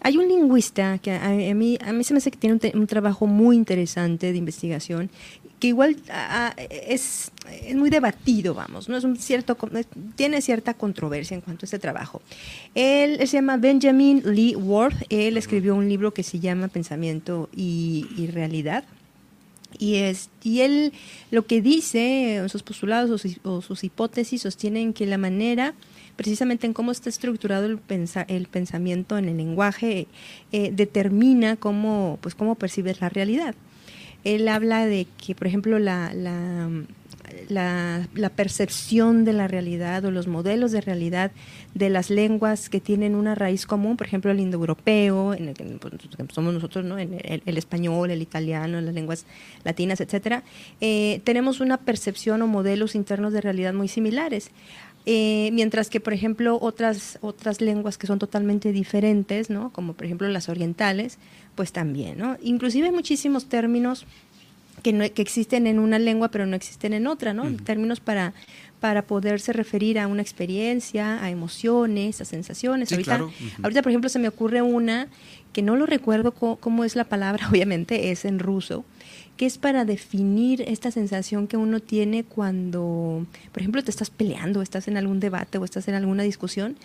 Hay 0.00 0.16
un 0.16 0.26
lingüista 0.26 0.98
que 0.98 1.12
a, 1.12 1.30
mí, 1.54 1.78
a 1.84 1.92
mí 1.92 2.04
se 2.04 2.14
me 2.14 2.18
hace 2.18 2.30
que 2.30 2.38
tiene 2.38 2.58
un, 2.74 2.86
trabajo 2.86 3.26
muy 3.26 3.56
interesante 3.56 4.32
de 4.32 4.38
investigación 4.38 5.10
que 5.62 5.68
igual 5.68 5.96
es, 6.88 7.30
es, 7.68 7.76
muy 7.76 7.88
debatido, 7.88 8.52
vamos, 8.52 8.88
¿no? 8.88 8.96
Es 8.96 9.04
un 9.04 9.16
cierto, 9.16 9.56
tiene 10.16 10.42
cierta 10.42 10.74
controversia 10.74 11.36
en 11.36 11.40
cuanto 11.40 11.62
a 11.64 11.66
este 11.66 11.78
trabajo. 11.78 12.20
Él, 12.74 13.18
se 13.28 13.36
llama 13.36 13.58
Benjamin 13.58 14.22
Lee 14.24 14.56
Worth, 14.56 15.04
él 15.08 15.36
escribió 15.36 15.76
un 15.76 15.88
libro 15.88 16.12
que 16.12 16.24
se 16.24 16.40
llama 16.40 16.66
Pensamiento 16.66 17.48
y, 17.54 18.08
y 18.16 18.26
Realidad. 18.26 18.82
Y, 19.78 19.98
es, 19.98 20.30
y 20.42 20.62
él 20.62 20.92
lo 21.30 21.46
que 21.46 21.62
dice, 21.62 22.44
sus 22.48 22.64
postulados 22.64 23.24
o 23.44 23.62
sus, 23.62 23.84
hipótesis 23.84 24.42
sostienen 24.42 24.92
que 24.92 25.06
la 25.06 25.16
manera, 25.16 25.74
precisamente 26.16 26.66
en 26.66 26.72
cómo 26.72 26.90
está 26.90 27.08
estructurado 27.08 27.66
el, 27.66 27.78
el 28.26 28.46
pensamiento 28.48 29.16
en 29.16 29.28
el 29.28 29.36
lenguaje, 29.36 30.08
eh, 30.50 30.72
determina 30.72 31.54
cómo, 31.54 32.18
pues, 32.20 32.34
cómo 32.34 32.56
percibes 32.56 33.00
la 33.00 33.10
realidad. 33.10 33.54
Él 34.24 34.48
habla 34.48 34.86
de 34.86 35.06
que, 35.18 35.34
por 35.34 35.46
ejemplo, 35.46 35.78
la, 35.78 36.12
la 36.14 36.68
la, 37.48 38.30
percepción 38.34 39.24
de 39.24 39.32
la 39.32 39.48
realidad 39.48 40.04
o 40.04 40.10
los 40.10 40.26
modelos 40.26 40.72
de 40.72 40.80
realidad 40.80 41.32
de 41.74 41.90
las 41.90 42.10
lenguas 42.10 42.68
que 42.68 42.80
tienen 42.80 43.14
una 43.14 43.34
raíz 43.34 43.66
común, 43.66 43.96
por 43.96 44.06
ejemplo 44.06 44.30
el 44.30 44.40
indoeuropeo, 44.40 45.34
en 45.34 45.48
el 45.48 45.54
que 45.54 45.64
pues, 45.64 45.94
somos 46.32 46.54
nosotros, 46.54 46.84
¿no? 46.84 46.98
el, 46.98 47.58
español, 47.58 48.10
el 48.10 48.22
italiano, 48.22 48.80
las 48.80 48.94
lenguas 48.94 49.26
latinas, 49.64 50.00
etcétera, 50.00 50.42
eh, 50.80 51.20
tenemos 51.24 51.60
una 51.60 51.78
percepción 51.78 52.42
o 52.42 52.46
modelos 52.46 52.94
internos 52.94 53.32
de 53.32 53.40
realidad 53.40 53.74
muy 53.74 53.88
similares. 53.88 54.50
Eh, 55.04 55.50
mientras 55.52 55.90
que, 55.90 55.98
por 55.98 56.12
ejemplo, 56.12 56.58
otras, 56.60 57.18
otras 57.22 57.60
lenguas 57.60 57.98
que 57.98 58.06
son 58.06 58.18
totalmente 58.20 58.70
diferentes, 58.70 59.50
¿no? 59.50 59.72
como 59.72 59.94
por 59.94 60.06
ejemplo 60.06 60.28
las 60.28 60.48
orientales, 60.48 61.18
pues 61.56 61.72
también. 61.72 62.18
¿no? 62.18 62.36
Inclusive 62.42 62.86
hay 62.86 62.92
muchísimos 62.92 63.46
términos 63.46 64.06
que, 64.82 64.92
no, 64.92 65.04
que 65.12 65.22
existen 65.22 65.66
en 65.66 65.78
una 65.78 65.98
lengua 65.98 66.28
pero 66.28 66.46
no 66.46 66.56
existen 66.56 66.92
en 66.92 67.06
otra, 67.06 67.34
¿no? 67.34 67.44
Términos 67.56 68.00
para, 68.00 68.32
para 68.80 69.02
poderse 69.02 69.52
referir 69.52 69.98
a 69.98 70.06
una 70.06 70.22
experiencia, 70.22 71.22
a 71.22 71.30
emociones, 71.30 72.20
a 72.20 72.24
sensaciones. 72.24 72.90
ahorita, 72.92 73.20
ahorita, 73.62 73.82
por 73.82 73.90
ejemplo, 73.90 74.08
se 74.08 74.18
me 74.18 74.28
ocurre 74.28 74.62
una 74.62 75.08
que 75.52 75.62
no 75.62 75.76
lo 75.76 75.86
recuerdo 75.86 76.32
cómo, 76.32 76.84
es 76.84 76.96
la 76.96 77.04
palabra, 77.04 77.48
obviamente 77.50 78.10
es 78.10 78.24
en 78.24 78.38
ruso, 78.38 78.84
que 79.36 79.46
es 79.46 79.58
para 79.58 79.84
definir 79.84 80.62
esta 80.62 80.90
sensación 80.90 81.46
que 81.46 81.56
uno 81.56 81.80
tiene 81.80 82.24
cuando, 82.24 83.26
por 83.52 83.62
ejemplo, 83.62 83.82
te 83.82 83.90
estás 83.90 84.10
peleando, 84.10 84.62
estás 84.62 84.88
en 84.88 84.96
algún 84.96 85.20
debate 85.20 85.58
o 85.58 85.64
estás 85.64 85.88
en 85.88 85.94
alguna 85.94 86.22
discusión 86.22 86.76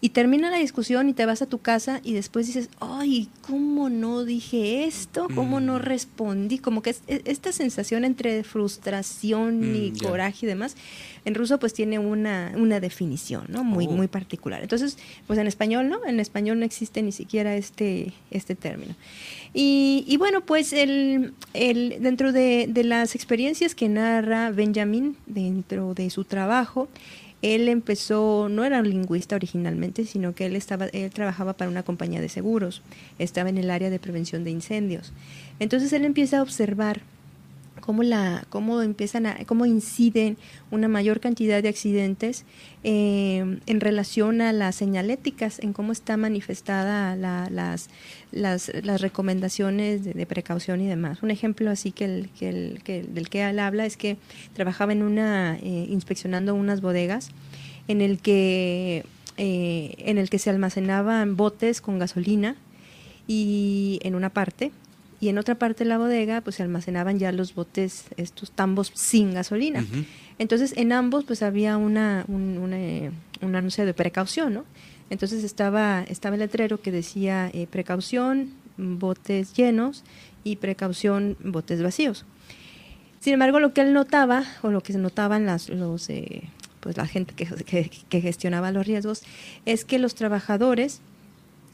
y 0.00 0.10
termina 0.10 0.50
la 0.50 0.58
discusión 0.58 1.08
y 1.08 1.14
te 1.14 1.24
vas 1.24 1.40
a 1.40 1.46
tu 1.46 1.58
casa 1.58 2.00
y 2.04 2.12
después 2.12 2.46
dices, 2.46 2.68
ay, 2.80 3.28
¿cómo 3.40 3.88
no 3.88 4.24
dije 4.24 4.84
esto? 4.84 5.26
¿Cómo 5.34 5.58
no 5.58 5.74
mm. 5.74 5.82
respondí? 5.82 6.58
Como 6.58 6.82
que 6.82 6.94
e, 7.06 7.22
esta 7.24 7.50
sensación 7.50 8.04
entre 8.04 8.44
frustración 8.44 9.74
y 9.74 9.92
mm, 9.92 9.98
coraje 9.98 10.44
y 10.44 10.48
demás, 10.48 10.76
en 11.24 11.34
ruso 11.34 11.58
pues 11.58 11.72
tiene 11.72 11.98
una, 11.98 12.52
una 12.56 12.78
definición, 12.78 13.46
¿no? 13.48 13.64
Muy, 13.64 13.86
oh. 13.86 13.92
muy 13.92 14.06
particular. 14.06 14.62
Entonces, 14.62 14.98
pues 15.26 15.38
en 15.38 15.46
español, 15.46 15.88
¿no? 15.88 16.04
En 16.04 16.20
español 16.20 16.58
no 16.58 16.66
existe 16.66 17.02
ni 17.02 17.12
siquiera 17.12 17.56
este, 17.56 18.12
este 18.30 18.54
término. 18.54 18.94
Y, 19.58 20.04
y 20.06 20.18
bueno, 20.18 20.42
pues 20.42 20.74
el, 20.74 21.32
dentro 21.54 22.32
de, 22.32 22.66
de 22.68 22.84
las 22.84 23.14
experiencias 23.14 23.74
que 23.74 23.88
narra 23.88 24.50
Benjamin 24.50 25.16
dentro 25.24 25.94
de 25.94 26.10
su 26.10 26.24
trabajo, 26.24 26.90
él 27.40 27.70
empezó, 27.70 28.48
no 28.50 28.66
era 28.66 28.80
un 28.80 28.90
lingüista 28.90 29.34
originalmente, 29.34 30.04
sino 30.04 30.34
que 30.34 30.44
él, 30.44 30.56
estaba, 30.56 30.88
él 30.88 31.10
trabajaba 31.10 31.54
para 31.54 31.70
una 31.70 31.84
compañía 31.84 32.20
de 32.20 32.28
seguros, 32.28 32.82
estaba 33.18 33.48
en 33.48 33.56
el 33.56 33.70
área 33.70 33.88
de 33.88 33.98
prevención 33.98 34.44
de 34.44 34.50
incendios. 34.50 35.14
Entonces 35.58 35.90
él 35.94 36.04
empieza 36.04 36.40
a 36.40 36.42
observar 36.42 37.00
cómo, 37.80 38.02
la, 38.02 38.44
cómo, 38.48 38.82
empiezan 38.82 39.26
a, 39.26 39.44
cómo 39.46 39.66
inciden 39.66 40.36
una 40.70 40.88
mayor 40.88 41.20
cantidad 41.20 41.62
de 41.62 41.68
accidentes 41.68 42.44
eh, 42.84 43.58
en 43.66 43.80
relación 43.80 44.40
a 44.40 44.52
las 44.52 44.76
señaléticas, 44.76 45.58
en 45.60 45.72
cómo 45.72 45.92
está 45.92 46.16
manifestada 46.16 47.16
las, 47.16 47.88
las, 48.32 48.72
las, 48.82 49.00
recomendaciones 49.00 50.04
de, 50.04 50.26
precaución 50.26 50.80
y 50.80 50.86
demás. 50.86 51.22
Un 51.22 51.30
ejemplo 51.30 51.70
así 51.70 51.92
que, 51.92 52.04
el, 52.04 52.30
que, 52.38 52.48
el, 52.48 52.82
que 52.82 53.02
del 53.02 53.28
que 53.28 53.48
él 53.48 53.58
habla 53.58 53.86
es 53.86 53.96
que 53.96 54.16
trabajaba 54.54 54.92
en 54.92 55.02
una, 55.02 55.56
eh, 55.56 55.86
inspeccionando 55.88 56.54
unas 56.54 56.80
bodegas 56.80 57.30
en 57.88 58.00
el 58.00 58.18
que 58.18 59.04
eh, 59.38 59.94
en 59.98 60.16
el 60.16 60.30
que 60.30 60.38
se 60.38 60.48
almacenaban 60.48 61.36
botes 61.36 61.82
con 61.82 61.98
gasolina 61.98 62.56
y 63.28 63.98
en 64.02 64.14
una 64.14 64.30
parte 64.30 64.72
y 65.20 65.28
en 65.28 65.38
otra 65.38 65.54
parte 65.54 65.84
de 65.84 65.88
la 65.88 65.98
bodega 65.98 66.40
pues 66.40 66.56
se 66.56 66.62
almacenaban 66.62 67.18
ya 67.18 67.32
los 67.32 67.54
botes, 67.54 68.04
estos 68.16 68.50
tambos 68.50 68.92
sin 68.94 69.34
gasolina. 69.34 69.84
Entonces 70.38 70.74
en 70.76 70.92
ambos 70.92 71.24
pues 71.24 71.42
había 71.42 71.76
una, 71.76 72.24
un, 72.28 72.72
eh, 72.72 73.10
anuncio 73.40 73.86
de 73.86 73.94
precaución, 73.94 74.54
¿no? 74.54 74.64
Entonces 75.08 75.44
estaba, 75.44 76.04
estaba 76.08 76.34
el 76.34 76.40
letrero 76.40 76.80
que 76.80 76.90
decía 76.90 77.50
eh, 77.52 77.66
precaución, 77.70 78.50
botes 78.76 79.54
llenos 79.54 80.04
y 80.44 80.56
precaución, 80.56 81.36
botes 81.42 81.82
vacíos. 81.82 82.24
Sin 83.20 83.32
embargo, 83.32 83.60
lo 83.60 83.72
que 83.72 83.80
él 83.80 83.92
notaba, 83.92 84.44
o 84.62 84.70
lo 84.70 84.82
que 84.82 84.92
se 84.92 84.98
notaban 84.98 85.46
las, 85.46 85.68
los, 85.68 86.10
eh, 86.10 86.42
pues 86.80 86.96
la 86.96 87.06
gente 87.06 87.34
que, 87.34 87.90
que 88.08 88.20
gestionaba 88.20 88.72
los 88.72 88.86
riesgos, 88.86 89.22
es 89.64 89.84
que 89.84 89.98
los 89.98 90.14
trabajadores 90.14 91.00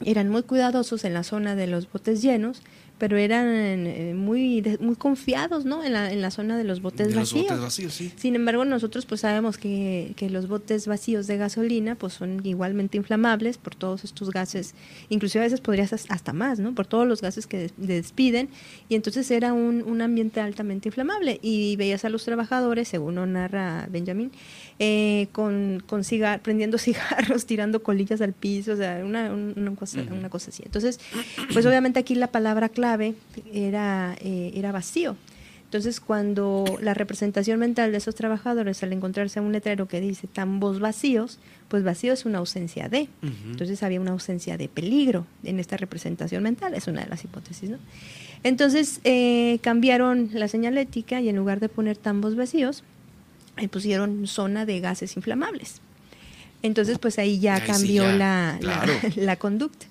eran 0.05 0.29
muy 0.29 0.43
cuidadosos 0.43 1.05
en 1.05 1.13
la 1.13 1.23
zona 1.23 1.55
de 1.55 1.67
los 1.67 1.91
botes 1.91 2.21
llenos, 2.21 2.61
pero 3.03 3.17
eran 3.17 3.85
eh, 3.85 4.13
muy 4.15 4.63
muy 4.79 4.95
confiados 4.95 5.65
¿no? 5.65 5.83
en, 5.83 5.91
la, 5.91 6.09
en 6.09 6.21
la 6.21 6.31
zona 6.31 6.57
de 6.57 6.63
los 6.63 6.81
botes 6.81 7.13
vacíos. 7.13 8.01
Sin 8.15 8.33
embargo, 8.33 8.63
nosotros 8.63 9.05
pues 9.05 9.19
sabemos 9.19 9.57
que, 9.57 10.13
que, 10.15 10.29
los 10.29 10.47
botes 10.47 10.87
vacíos 10.87 11.27
de 11.27 11.35
gasolina 11.35 11.95
pues 11.95 12.13
son 12.13 12.39
igualmente 12.45 12.95
inflamables 12.95 13.57
por 13.57 13.75
todos 13.75 14.05
estos 14.05 14.29
gases, 14.31 14.73
inclusive 15.09 15.41
a 15.41 15.47
veces 15.47 15.59
podrías 15.59 15.91
hasta 15.91 16.31
más, 16.31 16.59
¿no? 16.59 16.73
por 16.73 16.87
todos 16.87 17.05
los 17.05 17.21
gases 17.21 17.45
que 17.45 17.71
despiden, 17.75 18.47
y 18.87 18.95
entonces 18.95 19.29
era 19.31 19.51
un, 19.51 19.83
un 19.85 20.01
ambiente 20.01 20.39
altamente 20.39 20.87
inflamable. 20.87 21.39
Y 21.41 21.75
veías 21.75 22.05
a 22.05 22.09
los 22.09 22.23
trabajadores, 22.23 22.87
según 22.87 23.15
lo 23.15 23.25
narra 23.25 23.85
Benjamin, 23.91 24.31
eh, 24.79 25.27
con, 25.33 25.83
con 25.85 26.05
cigar, 26.05 26.41
prendiendo 26.41 26.77
cigarros, 26.77 27.45
tirando 27.45 27.83
colillas 27.83 28.21
al 28.21 28.31
piso, 28.31 28.71
o 28.71 28.77
sea, 28.77 29.01
una, 29.03 29.33
una, 29.33 29.75
cosa, 29.75 30.01
una 30.09 30.29
cosa 30.29 30.51
así. 30.51 30.63
Entonces, 30.65 31.01
pues 31.51 31.65
obviamente 31.65 31.99
aquí 31.99 32.15
la 32.15 32.31
palabra 32.31 32.69
clave 32.69 32.92
era, 33.51 34.15
eh, 34.21 34.51
era 34.55 34.71
vacío. 34.71 35.15
Entonces, 35.73 35.99
cuando 35.99 36.65
la 36.81 36.93
representación 36.93 37.59
mental 37.59 37.91
de 37.91 37.97
esos 37.97 38.13
trabajadores 38.13 38.83
al 38.83 38.93
encontrarse 38.93 39.39
un 39.39 39.51
letrero 39.51 39.87
que 39.87 40.01
dice 40.01 40.27
tambos 40.27 40.79
vacíos, 40.79 41.39
pues 41.67 41.83
vacío 41.83 42.13
es 42.13 42.25
una 42.25 42.37
ausencia 42.37 42.89
de. 42.89 43.07
Entonces 43.49 43.81
había 43.81 43.99
una 43.99 44.11
ausencia 44.11 44.55
de 44.55 44.67
peligro 44.67 45.25
en 45.43 45.59
esta 45.59 45.75
representación 45.75 46.43
mental, 46.43 46.75
es 46.75 46.87
una 46.87 47.01
de 47.01 47.09
las 47.09 47.23
hipótesis, 47.23 47.71
¿no? 47.71 47.79
Entonces 48.43 48.99
eh, 49.03 49.57
cambiaron 49.63 50.29
la 50.33 50.47
señalética 50.47 51.21
y 51.21 51.29
en 51.29 51.37
lugar 51.37 51.59
de 51.59 51.69
poner 51.69 51.97
tambos 51.97 52.35
vacíos, 52.35 52.83
eh, 53.57 53.67
pusieron 53.67 54.27
zona 54.27 54.67
de 54.67 54.79
gases 54.79 55.15
inflamables. 55.15 55.81
Entonces, 56.61 56.99
pues 56.99 57.17
ahí 57.17 57.39
ya 57.39 57.65
cambió 57.65 58.11
la, 58.11 58.59
la 59.15 59.35
conducta. 59.39 59.87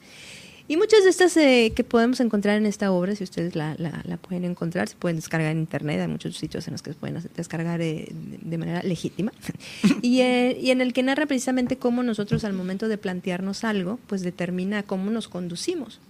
Y 0.73 0.79
muchas 0.79 1.05
de 1.05 1.11
estas 1.11 1.37
eh, 1.37 1.75
que 1.77 1.85
podemos 1.85 2.18
encontrar 2.20 2.57
en 2.57 2.64
esta 2.64 2.93
obra, 2.93 3.14
si 3.14 3.25
ustedes 3.25 3.55
la, 3.55 3.77
la, 3.77 4.16
pueden 4.16 4.47
encontrar, 4.47 4.89
se 4.89 4.97
pueden 4.97 5.16
descargar 5.16 5.51
en 5.51 5.59
internet, 5.59 6.01
hay 6.01 6.09
muchos 6.09 6.39
sitios 6.39 6.66
en 6.66 6.73
los 6.73 6.81
que 6.81 6.95
se 6.95 6.99
pueden 6.99 7.23
descargar 7.37 7.83
eh, 7.83 8.09
de 8.11 8.57
manera 8.57 8.83
legítima, 8.83 9.33
y, 10.01 10.20
eh, 10.20 10.59
y, 10.59 10.70
en 10.70 10.81
el 10.81 10.95
que 10.95 11.03
narra 11.03 11.27
precisamente 11.27 11.77
cómo 11.77 12.03
nosotros 12.03 12.43
al 12.45 12.55
momento 12.55 12.89
de 12.89 12.97
plantearnos 12.97 13.64
algo, 13.64 13.99
pues 14.07 14.23
determina 14.23 14.83
cómo 14.83 15.11
nos 15.11 15.29
conducimos. 15.29 16.01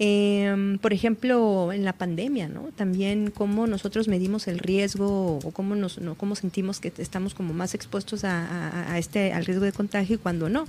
Em, 0.00 0.78
por 0.78 0.92
ejemplo, 0.92 1.72
en 1.72 1.84
la 1.84 1.92
pandemia, 1.92 2.48
¿no? 2.48 2.70
También 2.74 3.30
cómo 3.30 3.68
nosotros 3.68 4.08
medimos 4.08 4.48
el 4.48 4.58
riesgo 4.58 5.38
o 5.38 5.50
cómo, 5.52 5.76
nos, 5.76 6.00
no, 6.00 6.16
cómo 6.16 6.34
sentimos 6.34 6.80
que 6.80 6.92
estamos 6.98 7.32
como 7.32 7.54
más 7.54 7.76
expuestos 7.76 8.24
a, 8.24 8.92
a, 8.92 8.98
este, 8.98 9.32
al 9.32 9.44
riesgo 9.44 9.64
de 9.64 9.70
contagio 9.70 10.16
y 10.16 10.18
cuando 10.18 10.48
no. 10.48 10.64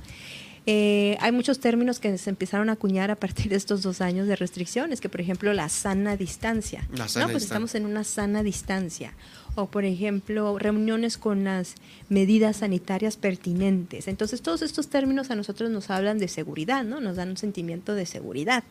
Eh, 0.68 1.16
hay 1.20 1.32
muchos 1.32 1.60
términos 1.60 2.00
que 2.00 2.18
se 2.18 2.30
empezaron 2.30 2.70
a 2.70 2.74
acuñar 2.74 3.12
a 3.12 3.16
partir 3.16 3.50
de 3.50 3.56
estos 3.56 3.84
dos 3.84 4.02
años 4.02 4.28
de 4.28 4.36
restricciones, 4.36 5.00
que 5.00 5.10
por 5.10 5.22
ejemplo 5.22 5.54
la 5.54 5.70
sana 5.70 6.18
distancia. 6.18 6.88
La 6.96 7.08
sana 7.08 7.28
no, 7.28 7.32
pues 7.32 7.44
distancia. 7.44 7.46
estamos 7.46 7.76
en 7.76 7.86
una 7.86 8.04
sana 8.04 8.42
distancia. 8.42 9.14
O 9.54 9.68
por 9.68 9.86
ejemplo, 9.86 10.58
reuniones 10.58 11.18
con 11.18 11.44
las 11.44 11.76
medidas 12.10 12.58
sanitarias 12.58 13.16
pertinentes. 13.16 14.08
Entonces, 14.08 14.42
todos 14.42 14.62
estos 14.62 14.90
términos 14.90 15.32
a 15.32 15.36
nosotros 15.36 15.70
nos 15.70 15.90
hablan 15.90 16.18
de 16.18 16.28
seguridad, 16.28 16.84
¿no? 16.84 17.00
Nos 17.00 17.16
dan 17.16 17.30
un 17.30 17.38
sentimiento 17.38 17.94
de 17.94 18.06
seguridad. 18.06 18.64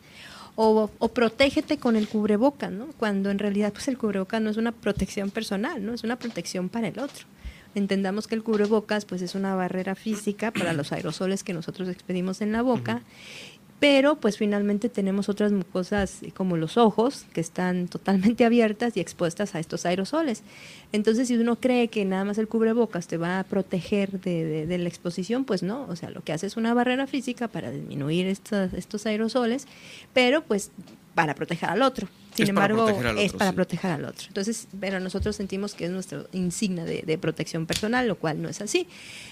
O, 0.55 0.91
o 0.99 1.07
protégete 1.09 1.77
con 1.77 1.95
el 1.95 2.07
cubreboca, 2.07 2.69
¿no? 2.69 2.87
Cuando 2.97 3.31
en 3.31 3.39
realidad 3.39 3.73
pues 3.73 3.87
el 3.87 3.97
cubreboca 3.97 4.39
no 4.39 4.49
es 4.49 4.57
una 4.57 4.71
protección 4.71 5.31
personal, 5.31 5.83
¿no? 5.83 5.93
Es 5.93 6.03
una 6.03 6.17
protección 6.17 6.69
para 6.69 6.87
el 6.87 6.99
otro. 6.99 7.25
Entendamos 7.75 8.27
que 8.27 8.35
el 8.35 8.43
cubrebocas 8.43 9.05
pues 9.05 9.21
es 9.21 9.35
una 9.35 9.53
barrera 9.55 9.95
física 9.95 10.51
para 10.51 10.73
los 10.73 10.91
aerosoles 10.91 11.43
que 11.43 11.53
nosotros 11.53 11.89
expedimos 11.89 12.41
en 12.41 12.51
la 12.53 12.61
boca, 12.61 13.01
pero 13.81 14.15
pues 14.15 14.37
finalmente 14.37 14.87
tenemos 14.87 15.27
otras 15.27 15.51
mucosas 15.51 16.23
eh, 16.23 16.31
como 16.31 16.55
los 16.55 16.77
ojos 16.77 17.25
que 17.33 17.41
están 17.41 17.89
totalmente 17.89 18.45
abiertas 18.45 18.95
y 18.95 19.01
expuestas 19.01 19.53
a 19.53 19.59
estos 19.59 19.85
aerosoles. 19.85 20.43
Entonces 20.93 21.27
si 21.27 21.35
uno 21.35 21.57
cree 21.57 21.89
que 21.89 22.05
nada 22.05 22.23
más 22.23 22.37
el 22.37 22.47
cubrebocas 22.47 23.07
te 23.07 23.17
va 23.17 23.39
a 23.39 23.43
proteger 23.43 24.21
de, 24.21 24.45
de- 24.45 24.65
de 24.65 24.77
la 24.77 24.87
exposición, 24.87 25.43
pues 25.43 25.61
no, 25.61 25.85
o 25.89 25.95
sea, 25.97 26.09
lo 26.09 26.23
que 26.23 26.31
hace 26.31 26.47
es 26.47 26.55
una 26.55 26.73
barrera 26.73 27.05
física 27.05 27.49
para 27.49 27.69
disminuir 27.69 28.27
estos, 28.27 28.73
estos 28.73 29.05
aerosoles, 29.05 29.67
pero 30.13 30.41
pues 30.41 30.71
para 31.13 31.35
proteger 31.35 31.69
al 31.69 31.81
otro. 31.81 32.07
Sin 32.35 32.43
Es 32.43 32.49
embargo, 32.49 32.89
es 33.17 33.33
para 33.33 33.51
sí. 33.51 33.55
proteger 33.55 33.91
al 33.91 34.05
otro. 34.05 34.27
Entonces, 34.27 34.67
pero 34.79 34.99
nosotros 34.99 35.35
sentimos 35.37 35.73
que 35.73 35.85
es 35.85 35.91
nuestra 35.91 36.25
insignia 36.33 36.83
de, 36.83 37.01
de 37.01 37.17
protección 37.17 37.65
personal, 37.65 38.07
lo 38.07 38.17
cual 38.17 38.41
no 38.41 38.49
es 38.49 38.59
así. 38.59 38.87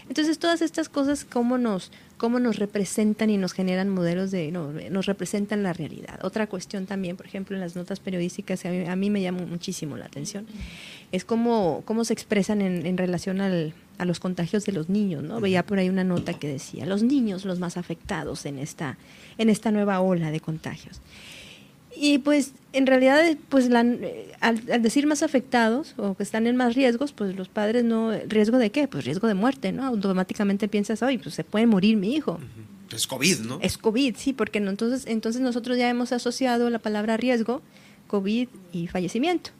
Entonces, 0.07 0.39
todas 0.39 0.61
estas 0.61 0.87
cosas, 0.87 1.25
cómo 1.25 1.57
nos, 1.57 1.91
cómo 2.17 2.39
nos 2.39 2.57
representan 2.59 3.29
y 3.29 3.37
nos 3.37 3.51
generan 3.51 3.89
modelos 3.89 4.31
de, 4.31 4.51
no, 4.51 4.71
nos 4.71 5.05
representan 5.05 5.63
la 5.63 5.73
realidad. 5.73 6.23
Otra 6.23 6.47
cuestión 6.47 6.85
también, 6.85 7.17
por 7.17 7.25
ejemplo, 7.25 7.57
en 7.57 7.61
las 7.61 7.75
notas 7.75 7.99
periodísticas, 7.99 8.65
a 8.65 8.69
mí, 8.69 8.85
a 8.87 8.95
mí 8.95 9.09
me 9.09 9.21
llama 9.21 9.45
muchísimo 9.45 9.97
la 9.97 10.05
atención, 10.05 10.47
es 11.11 11.25
cómo, 11.25 11.83
cómo 11.83 12.05
se 12.05 12.13
expresan 12.13 12.61
en, 12.61 12.85
en 12.85 12.97
relación 12.97 13.41
al, 13.41 13.73
a 13.97 14.05
los 14.05 14.21
contagios 14.21 14.65
de 14.65 14.71
los 14.71 14.87
niños, 14.89 15.23
¿no? 15.23 15.41
Veía 15.41 15.65
por 15.65 15.77
ahí 15.79 15.89
una 15.89 16.03
nota 16.03 16.33
que 16.33 16.47
decía, 16.47 16.85
los 16.85 17.03
niños 17.03 17.43
los 17.43 17.59
más 17.59 17.75
afectados 17.75 18.45
en 18.45 18.57
esta, 18.59 18.97
en 19.37 19.49
esta 19.49 19.71
nueva 19.71 19.99
ola 19.99 20.31
de 20.31 20.39
contagios. 20.39 21.01
Y 21.95 22.17
pues 22.19 22.53
en 22.73 22.87
realidad, 22.87 23.21
pues 23.49 23.69
la- 23.69 23.81
al, 24.39 24.61
al 24.71 24.81
decir 24.81 25.05
más 25.07 25.21
afectados 25.23 25.93
o 25.97 26.15
que 26.15 26.23
están 26.23 26.47
en 26.47 26.55
más 26.55 26.73
riesgos, 26.75 27.11
pues 27.13 27.35
los 27.35 27.47
padres 27.49 27.83
no, 27.83 28.11
¿riesgo 28.27 28.57
de 28.57 28.71
qué? 28.71 28.87
Pues 28.87 29.05
riesgo 29.05 29.27
de 29.27 29.35
muerte, 29.35 29.71
¿no? 29.71 29.85
Automáticamente 29.85 30.67
piensas, 30.67 31.03
oye, 31.03 31.19
pues 31.19 31.35
se 31.35 31.43
puede 31.43 31.67
morir 31.67 31.97
mi 31.97 32.15
hijo. 32.15 32.39
Es 32.91 33.07
COVID, 33.07 33.39
¿no? 33.39 33.59
Es 33.61 33.77
COVID, 33.77 34.15
sí, 34.17 34.33
porque 34.33 34.59
no, 34.59 34.69
entonces, 34.69 35.05
entonces 35.07 35.41
nosotros 35.41 35.77
ya 35.77 35.89
hemos 35.89 36.11
asociado 36.11 36.69
la 36.69 36.79
palabra 36.79 37.17
riesgo, 37.17 37.61
COVID 38.07 38.47
y 38.71 38.87
fallecimiento. 38.87 39.51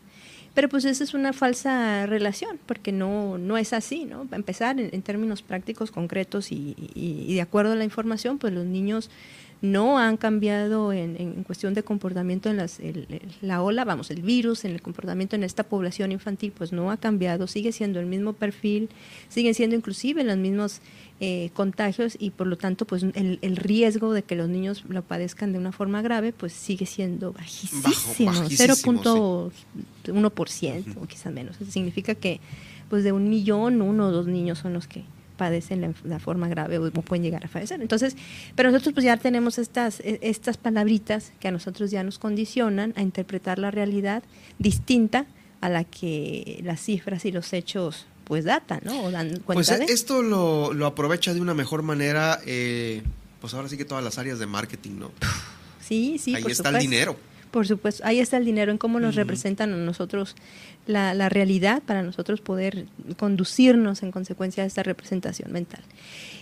Pero 0.54 0.70
pues 0.70 0.86
esa 0.86 1.04
es 1.04 1.16
una 1.16 1.34
falsa 1.34 2.06
relación, 2.06 2.60
porque 2.68 2.92
no, 2.92 3.40
no 3.40 3.58
es 3.58 3.74
así, 3.74 4.06
¿no? 4.06 4.26
Para 4.26 4.36
empezar, 4.38 4.80
en, 4.80 4.90
en 4.94 5.02
términos 5.02 5.42
prácticos, 5.42 5.90
concretos 5.90 6.52
y, 6.52 6.76
y- 6.94 7.26
y 7.28 7.34
de 7.34 7.42
acuerdo 7.42 7.72
a 7.72 7.76
la 7.76 7.84
información, 7.86 8.38
pues 8.38 8.54
los 8.54 8.66
niños 8.66 9.10
no 9.64 9.98
han 9.98 10.18
cambiado 10.18 10.92
en, 10.94 11.16
en 11.18 11.44
cuestión 11.46 11.74
de 11.74 11.82
comportamiento 11.84 12.50
en 12.50 12.58
las, 12.58 12.80
el- 12.82 13.08
el- 13.10 13.22
la 13.42 13.64
ola, 13.64 13.86
vamos, 13.86 14.12
el 14.12 14.22
virus, 14.22 14.66
en 14.66 14.72
el 14.72 14.82
comportamiento 14.82 15.36
en 15.38 15.44
esta 15.44 15.64
población 15.64 16.12
infantil, 16.12 16.52
pues 16.56 16.72
no 16.74 16.92
ha 16.92 16.98
cambiado, 16.98 17.48
sigue 17.48 17.72
siendo 17.72 18.00
el 18.02 18.06
mismo 18.06 18.34
perfil, 18.34 18.90
siguen 19.30 19.54
siendo 19.56 19.76
inclusive 19.78 20.24
los 20.26 20.36
mismos 20.38 20.82
eh, 21.22 21.50
contagios 21.54 22.18
y 22.20 22.32
por 22.32 22.48
lo 22.48 22.58
tanto, 22.58 22.86
pues 22.86 23.04
el, 23.04 23.40
el 23.42 23.56
riesgo 23.56 24.12
de 24.12 24.24
que 24.24 24.36
los 24.36 24.50
niños 24.50 24.84
lo 24.90 25.02
padezcan 25.02 25.54
de 25.54 25.60
una 25.60 25.72
forma 25.72 26.02
grave, 26.02 26.34
pues 26.34 26.52
sigue 26.52 26.86
siendo 26.86 27.32
bajísimo, 27.32 27.82
bajísimo, 28.32 28.32
0.1% 30.06 30.98
o 31.02 31.08
quizás 31.08 31.32
menos. 31.34 31.56
Eso 31.62 31.72
significa 31.72 32.16
que 32.16 32.40
pues 32.90 33.04
de 33.06 33.12
un 33.14 33.30
millón, 33.30 33.82
uno 33.82 34.08
o 34.08 34.12
dos 34.12 34.28
niños 34.28 34.60
son 34.60 34.74
los 34.74 34.88
que 34.88 35.04
padecen 35.38 35.82
la, 35.82 35.94
la 36.04 36.20
forma 36.20 36.48
grave 36.48 36.78
o 36.78 36.92
pueden 36.92 37.24
llegar 37.24 37.44
a 37.46 37.48
fallecer. 37.48 37.82
Entonces, 37.82 38.16
pero 38.56 38.72
nosotros 38.72 38.94
pues 38.94 39.04
ya 39.06 39.18
tenemos 39.18 39.58
estas, 39.58 40.00
e- 40.00 40.20
estas 40.22 40.58
palabritas 40.58 41.32
que 41.40 41.48
a 41.48 41.52
nosotros 41.52 41.92
ya 41.92 42.04
nos 42.04 42.20
condicionan 42.20 42.94
a 42.96 43.02
interpretar 43.02 43.60
la 43.60 43.72
realidad 43.72 44.24
distinta 44.60 45.26
a 45.62 45.70
la 45.70 45.84
que 45.84 46.60
las 46.64 46.82
cifras 46.82 47.26
y 47.26 47.32
los 47.32 47.54
hechos 47.54 48.06
pues 48.26 48.46
datan, 48.46 48.80
¿no? 48.84 49.04
O 49.04 49.12
dan 49.12 49.40
cuenta 49.40 49.54
Pues 49.54 49.68
de. 49.68 49.86
esto 49.94 50.22
lo, 50.24 50.74
lo 50.74 50.86
aprovecha 50.86 51.34
de 51.34 51.42
una 51.42 51.54
mejor 51.54 51.84
manera, 51.84 52.40
eh, 52.46 53.02
pues 53.42 53.54
ahora 53.54 53.68
sí 53.68 53.76
que 53.78 53.84
todas 53.86 54.04
las 54.04 54.18
áreas 54.18 54.40
de 54.40 54.46
marketing, 54.46 54.92
¿no? 55.00 55.12
Sí, 55.82 56.18
sí. 56.18 56.34
Ahí 56.34 56.42
por 56.42 56.52
está 56.52 56.70
el 56.70 56.80
dinero. 56.80 57.18
Por 57.54 57.68
supuesto, 57.68 58.02
ahí 58.04 58.20
está 58.20 58.38
el 58.38 58.46
dinero 58.46 58.72
en 58.72 58.80
cómo 58.80 59.00
nos 59.00 59.14
representan 59.14 59.72
a 59.74 59.78
nosotros 59.78 60.36
la, 60.88 61.14
la 61.14 61.30
realidad 61.30 61.84
para 61.86 62.02
nosotros 62.02 62.42
poder 62.42 62.88
conducirnos 63.18 64.02
en 64.02 64.12
consecuencia 64.12 64.64
de 64.64 64.68
esta 64.68 64.82
representación 64.82 65.52
mental. 65.52 65.82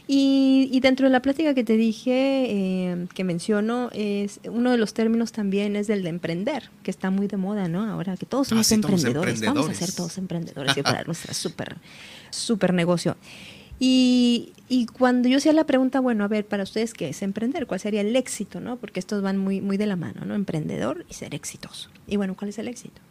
Y, 0.08 0.70
y 0.72 0.80
dentro 0.80 1.08
de 1.08 1.12
la 1.12 1.22
plática 1.22 1.54
que 1.54 1.66
te 1.66 1.76
dije, 1.76 2.46
eh, 2.50 3.08
que 3.14 3.26
menciono, 3.26 3.90
es 3.92 4.40
uno 4.46 4.72
de 4.72 4.78
los 4.78 4.94
términos 4.94 5.34
también 5.34 5.76
es 5.76 5.90
el 5.90 6.02
de 6.04 6.10
emprender, 6.10 6.70
que 6.82 6.92
está 6.92 7.10
muy 7.10 7.28
de 7.28 7.36
moda, 7.36 7.68
¿no? 7.68 7.84
Ahora 7.84 8.16
que 8.16 8.26
todos 8.26 8.48
somos 8.48 8.66
Ah, 8.72 8.76
sí, 8.76 8.80
todos 8.82 9.04
emprendedores, 9.04 9.42
vamos 9.42 9.58
a 9.68 9.72
emprendedores. 9.72 9.78
ser 9.78 9.96
todos 9.96 10.18
emprendedores 10.18 10.78
y 10.78 10.82
para 10.82 11.04
nuestra 11.04 11.34
súper, 11.34 11.76
súper 12.30 12.74
negocio. 12.74 13.18
Y, 13.84 14.54
y 14.70 14.86
cuando 14.86 15.28
yo 15.28 15.38
hacía 15.40 15.54
la 15.54 15.64
pregunta, 15.66 16.00
bueno, 16.02 16.24
a 16.24 16.28
ver, 16.28 16.46
para 16.46 16.62
ustedes, 16.62 16.94
¿qué 16.94 17.10
es 17.10 17.24
emprender? 17.24 17.66
¿Cuál 17.66 17.80
sería 17.80 18.02
el 18.02 18.16
éxito, 18.16 18.60
no? 18.60 18.78
Porque 18.78 19.00
estos 19.00 19.24
van 19.24 19.40
muy, 19.40 19.60
muy 19.60 19.76
de 19.78 19.88
la 19.88 19.96
mano, 19.96 20.24
¿no? 20.24 20.36
Emprendedor 20.36 21.04
y 21.10 21.16
ser 21.16 21.34
exitoso. 21.34 21.90
Y 22.06 22.16
bueno, 22.18 22.36
¿cuál 22.36 22.50
es 22.50 22.60
el 22.60 22.68
éxito? 22.68 23.02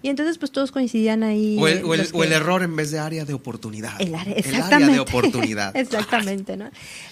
Y 0.00 0.08
entonces, 0.08 0.38
pues 0.38 0.52
todos 0.52 0.72
coincidían 0.72 1.22
ahí. 1.22 1.58
O 1.60 1.68
el, 1.68 1.84
o 1.84 1.92
el- 1.92 2.00
los 2.00 2.14
o 2.14 2.22
el 2.22 2.30
que- 2.30 2.34
error 2.36 2.62
en 2.62 2.76
vez 2.76 2.90
de 2.92 2.98
área 2.98 3.26
de 3.26 3.34
oportunidad. 3.34 4.00
El 4.00 4.14
área, 4.14 4.32
El 4.34 4.44
área 4.44 4.56
exactamente. 4.58 4.94
de 4.94 5.00
oportunidad. 5.00 5.76
exactamente, 5.76 6.56
¿no? 6.56 6.70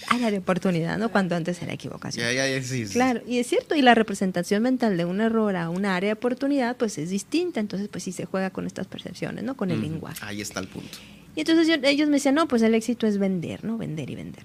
Área 0.09 0.31
de 0.31 0.39
oportunidad, 0.39 0.97
¿no? 0.97 1.11
Cuando 1.11 1.37
antes 1.37 1.61
era 1.61 1.75
equivocación. 1.75 2.25
Ya, 2.27 2.33
ya, 2.33 2.49
ya, 2.49 2.63
sí, 2.63 2.87
sí. 2.87 2.93
Claro, 2.95 3.21
y 3.27 3.37
es 3.39 3.47
cierto, 3.49 3.75
y 3.75 3.83
la 3.83 3.95
representación 3.95 4.63
mental 4.63 4.97
de 4.97 5.05
un 5.05 5.21
error 5.21 5.57
a 5.57 5.69
una 5.69 5.95
área 5.95 6.09
de 6.09 6.15
oportunidad, 6.15 6.79
pues 6.79 6.97
es 6.97 7.11
distinta, 7.11 7.61
entonces 7.61 7.89
pues 7.89 8.03
sí 8.05 8.13
se 8.13 8.25
juega 8.25 8.49
con 8.49 8.67
estas 8.67 8.87
percepciones, 8.87 9.45
¿no? 9.45 9.57
Con 9.59 9.71
el 9.71 9.83
lenguaje. 9.83 10.19
Ahí 10.23 10.41
está 10.41 10.61
el 10.61 10.69
punto. 10.69 10.97
Y 11.37 11.41
entonces 11.41 11.67
yo- 11.69 11.89
ellos 11.89 12.09
me 12.09 12.15
decían, 12.17 12.35
no, 12.37 12.47
pues 12.49 12.63
el 12.63 12.75
éxito 12.75 13.07
es 13.07 13.19
vender, 13.19 13.65
¿no? 13.65 13.77
Vender 13.79 14.09
y 14.11 14.15
vender. 14.15 14.45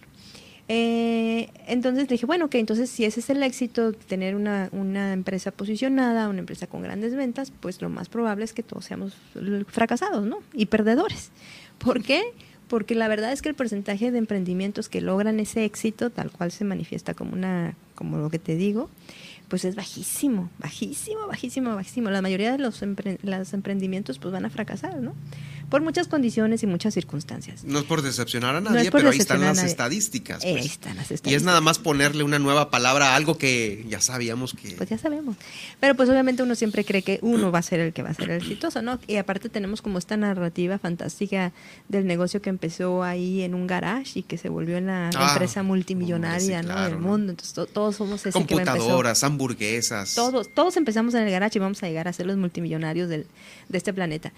Eh, 0.71 1.49
entonces 1.67 2.07
dije, 2.07 2.27
bueno, 2.27 2.45
ok, 2.45 2.55
entonces 2.55 2.91
si 2.91 3.03
ese 3.03 3.21
es 3.21 3.29
el 3.31 3.41
éxito, 3.41 3.91
tener 3.93 4.35
una, 4.35 4.69
una 4.71 5.13
empresa 5.13 5.49
posicionada, 5.51 6.29
una 6.29 6.39
empresa 6.39 6.67
con 6.67 6.83
grandes 6.83 7.15
ventas, 7.15 7.51
pues 7.59 7.81
lo 7.81 7.89
más 7.89 8.07
probable 8.07 8.45
es 8.45 8.53
que 8.53 8.61
todos 8.61 8.85
seamos 8.85 9.13
fracasados, 9.67 10.25
¿no? 10.27 10.39
Y 10.53 10.67
perdedores. 10.67 11.31
¿Por 11.79 12.03
qué? 12.03 12.21
Porque 12.67 12.93
la 12.93 13.07
verdad 13.07 13.31
es 13.31 13.41
que 13.41 13.49
el 13.49 13.55
porcentaje 13.55 14.11
de 14.11 14.19
emprendimientos 14.19 14.89
que 14.89 15.01
logran 15.01 15.39
ese 15.39 15.65
éxito, 15.65 16.11
tal 16.11 16.29
cual 16.29 16.51
se 16.51 16.65
manifiesta 16.65 17.15
como 17.15 17.33
una, 17.33 17.73
como 17.95 18.17
lo 18.17 18.29
que 18.29 18.37
te 18.37 18.55
digo, 18.55 18.91
pues 19.47 19.65
es 19.65 19.73
bajísimo, 19.75 20.51
bajísimo, 20.59 21.25
bajísimo, 21.25 21.73
bajísimo. 21.73 22.11
La 22.11 22.21
mayoría 22.21 22.51
de 22.51 22.59
los, 22.59 22.83
empre- 22.83 23.17
los 23.23 23.53
emprendimientos 23.55 24.19
pues 24.19 24.31
van 24.31 24.45
a 24.45 24.51
fracasar, 24.51 24.97
¿no? 25.01 25.15
Por 25.69 25.81
muchas 25.81 26.07
condiciones 26.07 26.63
y 26.63 26.67
muchas 26.67 26.93
circunstancias. 26.93 27.63
No 27.63 27.79
es 27.79 27.85
por 27.85 28.01
decepcionar 28.01 28.55
a 28.55 28.61
No 28.61 28.69
nadie, 28.71 28.85
es 28.87 28.91
por 28.91 29.01
pero 29.01 29.11
ahí 29.11 29.17
están 29.19 29.41
las 29.41 29.63
estadísticas. 29.63 30.41
Pues. 30.43 30.55
ahí 30.55 30.65
están 30.65 30.95
las 30.97 31.11
Y 31.11 31.13
es 31.13 31.17
estadísticas. 31.19 31.43
nada 31.43 31.61
más 31.61 31.79
ponerle 31.79 32.23
una 32.23 32.39
nueva 32.39 32.69
palabra 32.71 33.11
a 33.13 33.15
algo 33.15 33.37
que 33.37 33.85
ya 33.87 34.01
sabíamos 34.01 34.53
que... 34.53 34.71
Pues 34.71 34.89
ya 34.89 34.97
sabemos. 34.97 35.35
Pero 35.79 35.95
pues 35.95 36.09
obviamente 36.09 36.43
uno 36.43 36.55
siempre 36.55 36.83
cree 36.85 37.01
que 37.03 37.19
uno 37.21 37.51
va 37.51 37.59
a 37.59 37.61
ser 37.63 37.79
el 37.79 37.93
que 37.93 38.01
va 38.01 38.09
a 38.09 38.13
ser 38.13 38.31
el 38.31 38.37
exitoso, 38.41 38.81
¿no? 38.81 38.99
Y 39.07 39.17
aparte 39.17 39.49
tenemos 39.49 39.81
como 39.81 39.97
esta 39.99 40.17
narrativa 40.17 40.79
fantástica 40.79 41.51
del 41.87 42.05
negocio 42.07 42.41
que 42.41 42.49
empezó 42.49 43.03
ahí 43.03 43.41
en 43.43 43.53
un 43.53 43.67
garage 43.67 44.19
y 44.19 44.23
que 44.23 44.37
se 44.37 44.49
volvió 44.49 44.77
en 44.77 44.87
la 44.87 45.09
Ah, 45.15 45.31
empresa 45.33 45.61
multimillonaria, 45.63 46.61
del 46.61 46.97
mundo. 46.99 47.31
Entonces 47.31 47.53
to- 47.53 47.65
todos 47.67 47.95
somos 47.95 48.25
ese 48.25 48.31
que 48.31 48.55
va 48.55 48.61
a 48.61 48.63
empezar. 48.63 48.77
Computadoras, 48.77 49.23
hamburguesas. 49.23 50.15
Todos, 50.15 50.49
todos 50.53 50.77
empezamos 50.77 51.13
en 51.13 51.23
el 51.23 51.31
garage 51.31 51.57
y 51.57 51.61
vamos 51.61 51.81
a 51.83 51.87
llegar 51.87 52.07
a 52.07 52.13
ser 52.13 52.25
los 52.25 52.37
multimillonarios 52.37 53.09
del, 53.09 53.25
de 53.69 53.77
este 53.77 53.93
planeta. 53.93 54.33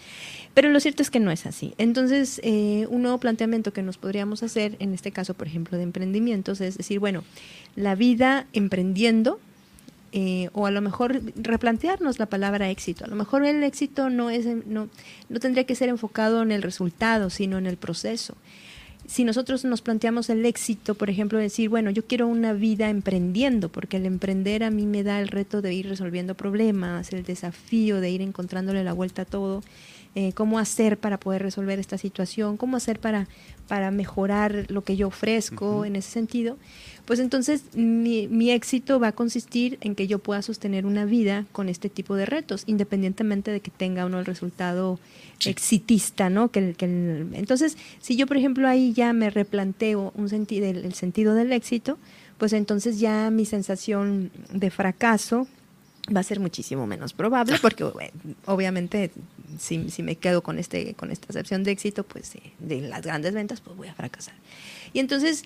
Pero 0.53 0.69
lo 0.69 0.79
cierto 0.79 1.01
es 1.01 1.09
que 1.09 1.19
no 1.19 1.32
es 1.32 1.45
así. 1.45 1.73
Entonces, 1.77 2.39
eh, 2.43 2.86
un 2.89 3.01
nuevo 3.01 3.17
planteamiento 3.17 3.73
que 3.73 3.82
nos 3.82 3.97
podríamos 3.97 4.43
hacer, 4.43 4.75
en 4.79 4.93
este 4.93 5.11
caso, 5.11 5.34
por 5.34 5.47
ejemplo, 5.47 5.77
de 5.77 5.84
emprendimientos, 5.84 6.61
es 6.61 6.77
decir, 6.77 6.99
bueno, 6.99 7.23
la 7.75 7.95
vida 7.95 8.45
emprendiendo, 8.53 9.39
eh, 10.11 10.49
o 10.53 10.65
a 10.65 10.71
lo 10.71 10.82
mejor 10.82 11.21
replantearnos 11.36 12.19
la 12.19 12.25
palabra 12.25 12.69
éxito. 12.69 13.05
A 13.05 13.07
lo 13.07 13.15
mejor 13.15 13.45
el 13.45 13.63
éxito 13.63 14.09
no, 14.09 14.29
es, 14.29 14.45
no, 14.45 14.89
no 15.29 15.39
tendría 15.39 15.63
que 15.63 15.75
ser 15.75 15.89
enfocado 15.89 16.41
en 16.41 16.51
el 16.51 16.61
resultado, 16.61 17.29
sino 17.29 17.57
en 17.57 17.65
el 17.65 17.77
proceso 17.77 18.36
si 19.12 19.26
nosotros 19.26 19.66
nos 19.66 19.82
planteamos 19.82 20.30
el 20.30 20.45
éxito, 20.45 20.95
por 20.95 21.09
ejemplo, 21.09 21.38
decir, 21.38 21.68
bueno, 21.68 21.91
yo 21.91 22.05
quiero 22.05 22.28
una 22.28 22.53
vida 22.53 22.89
emprendiendo, 22.89 23.68
porque 23.68 23.97
el 23.97 24.05
emprender 24.05 24.64
a 24.64 24.70
mí 24.70 24.86
me 24.86 25.03
da 25.03 25.20
el 25.20 25.28
reto 25.28 25.62
de 25.62 25.74
ir 25.74 25.89
resolviendo 25.89 26.34
problemas, 26.34 27.12
el 27.12 27.26
desafío 27.26 27.99
de 27.99 28.09
ir 28.09 28.22
encontrándole 28.22 28.86
la 28.86 28.93
vuelta 28.93 29.24
a 29.24 29.26
todo, 29.26 29.64
eh, 30.14 30.34
cómo 30.34 30.59
hacer 30.59 30.97
para 30.97 31.18
poder 31.18 31.41
resolver 31.41 31.80
esta 31.80 31.97
situación, 31.97 32.57
cómo 32.57 32.76
hacer 32.76 32.99
para, 32.99 33.28
para 33.68 33.91
mejorar 33.91 34.66
lo 34.70 34.84
que 34.84 34.97
yo 34.97 35.07
ofrezco 35.07 35.86
en 35.86 35.95
ese 35.95 36.12
sentido, 36.12 36.57
pues 37.05 37.20
entonces 37.20 37.64
mi, 37.76 38.28
mi, 38.28 38.51
éxito 38.51 38.99
va 38.99 39.07
a 39.07 39.12
consistir 39.14 39.78
en 39.82 39.95
que 39.95 40.07
yo 40.07 40.20
pueda 40.20 40.41
sostener 40.41 40.86
una 40.86 41.05
vida 41.05 41.45
con 41.51 41.70
este 41.70 41.89
tipo 41.89 42.16
de 42.16 42.26
retos, 42.26 42.64
independientemente 42.68 43.51
de 43.51 43.62
que 43.62 43.72
tenga 43.72 44.05
o 44.05 44.09
no 44.09 44.20
el 44.20 44.26
resultado 44.26 44.99
exitista, 45.45 46.30
¿no? 46.30 46.49
Que, 46.51 46.74
que 46.74 46.86
entonces, 46.86 47.78
si 48.01 48.18
yo, 48.18 48.28
por 48.28 48.38
ejemplo, 48.38 48.68
ahí 48.68 48.93
ya 48.93 49.14
me 49.14 49.30
replanteo 49.30 50.12
un 50.16 50.30
sentido, 50.30 50.68
el 50.68 50.93
sentido 50.93 51.34
del 51.34 51.53
éxito, 51.53 51.97
pues 52.38 52.53
entonces 52.53 52.99
ya 52.99 53.30
mi 53.30 53.45
sensación 53.45 54.32
de 54.51 54.72
fracaso 54.72 55.47
va 56.16 56.22
a 56.22 56.24
ser 56.24 56.39
muchísimo 56.39 56.88
menos 56.88 57.14
probable 57.14 57.57
porque 57.62 57.86
obviamente 58.45 59.12
si, 59.59 59.89
si, 59.89 60.03
me 60.03 60.15
quedo 60.15 60.41
con 60.43 60.57
este 60.57 60.93
con 60.95 61.11
esta 61.11 61.27
excepción 61.27 61.63
de 61.63 61.71
éxito 61.71 62.03
pues 62.03 62.33
de 62.59 62.81
las 62.81 63.01
grandes 63.01 63.33
ventas 63.33 63.61
pues 63.61 63.75
voy 63.75 63.87
a 63.87 63.93
fracasar. 63.93 64.33
Y 64.93 64.99
entonces 64.99 65.43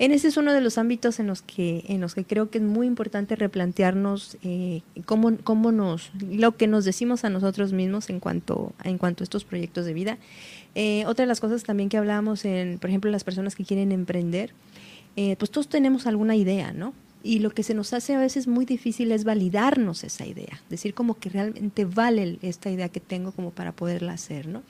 en 0.00 0.12
ese 0.12 0.28
es 0.28 0.38
uno 0.38 0.54
de 0.54 0.62
los 0.62 0.78
ámbitos 0.78 1.20
en 1.20 1.26
los 1.26 1.42
que 1.42 1.84
en 1.86 2.00
los 2.00 2.14
que 2.14 2.24
creo 2.24 2.48
que 2.48 2.56
es 2.56 2.64
muy 2.64 2.86
importante 2.86 3.36
replantearnos 3.36 4.38
eh, 4.42 4.80
cómo, 5.04 5.36
cómo 5.44 5.72
nos 5.72 6.10
lo 6.30 6.56
que 6.56 6.66
nos 6.66 6.86
decimos 6.86 7.24
a 7.24 7.28
nosotros 7.28 7.74
mismos 7.74 8.08
en 8.08 8.18
cuanto 8.18 8.72
en 8.82 8.96
cuanto 8.96 9.22
a 9.22 9.24
estos 9.24 9.44
proyectos 9.44 9.84
de 9.84 9.92
vida. 9.92 10.16
Eh, 10.74 11.04
otra 11.06 11.24
de 11.24 11.26
las 11.26 11.40
cosas 11.40 11.64
también 11.64 11.90
que 11.90 11.98
hablábamos 11.98 12.46
en 12.46 12.78
por 12.78 12.88
ejemplo 12.88 13.10
las 13.10 13.24
personas 13.24 13.54
que 13.54 13.64
quieren 13.64 13.92
emprender 13.92 14.54
eh, 15.16 15.36
pues 15.38 15.50
todos 15.50 15.68
tenemos 15.68 16.06
alguna 16.06 16.34
idea 16.34 16.72
no 16.72 16.94
y 17.22 17.40
lo 17.40 17.50
que 17.50 17.62
se 17.62 17.74
nos 17.74 17.92
hace 17.92 18.14
a 18.14 18.18
veces 18.18 18.46
muy 18.46 18.64
difícil 18.64 19.12
es 19.12 19.24
validarnos 19.24 20.04
esa 20.04 20.26
idea, 20.26 20.62
decir 20.70 20.94
como 20.94 21.18
que 21.18 21.28
realmente 21.28 21.84
vale 21.84 22.38
esta 22.42 22.70
idea 22.70 22.88
que 22.88 23.00
tengo 23.00 23.32
como 23.32 23.50
para 23.50 23.72
poderla 23.72 24.12
hacer, 24.12 24.46
¿no? 24.46 24.62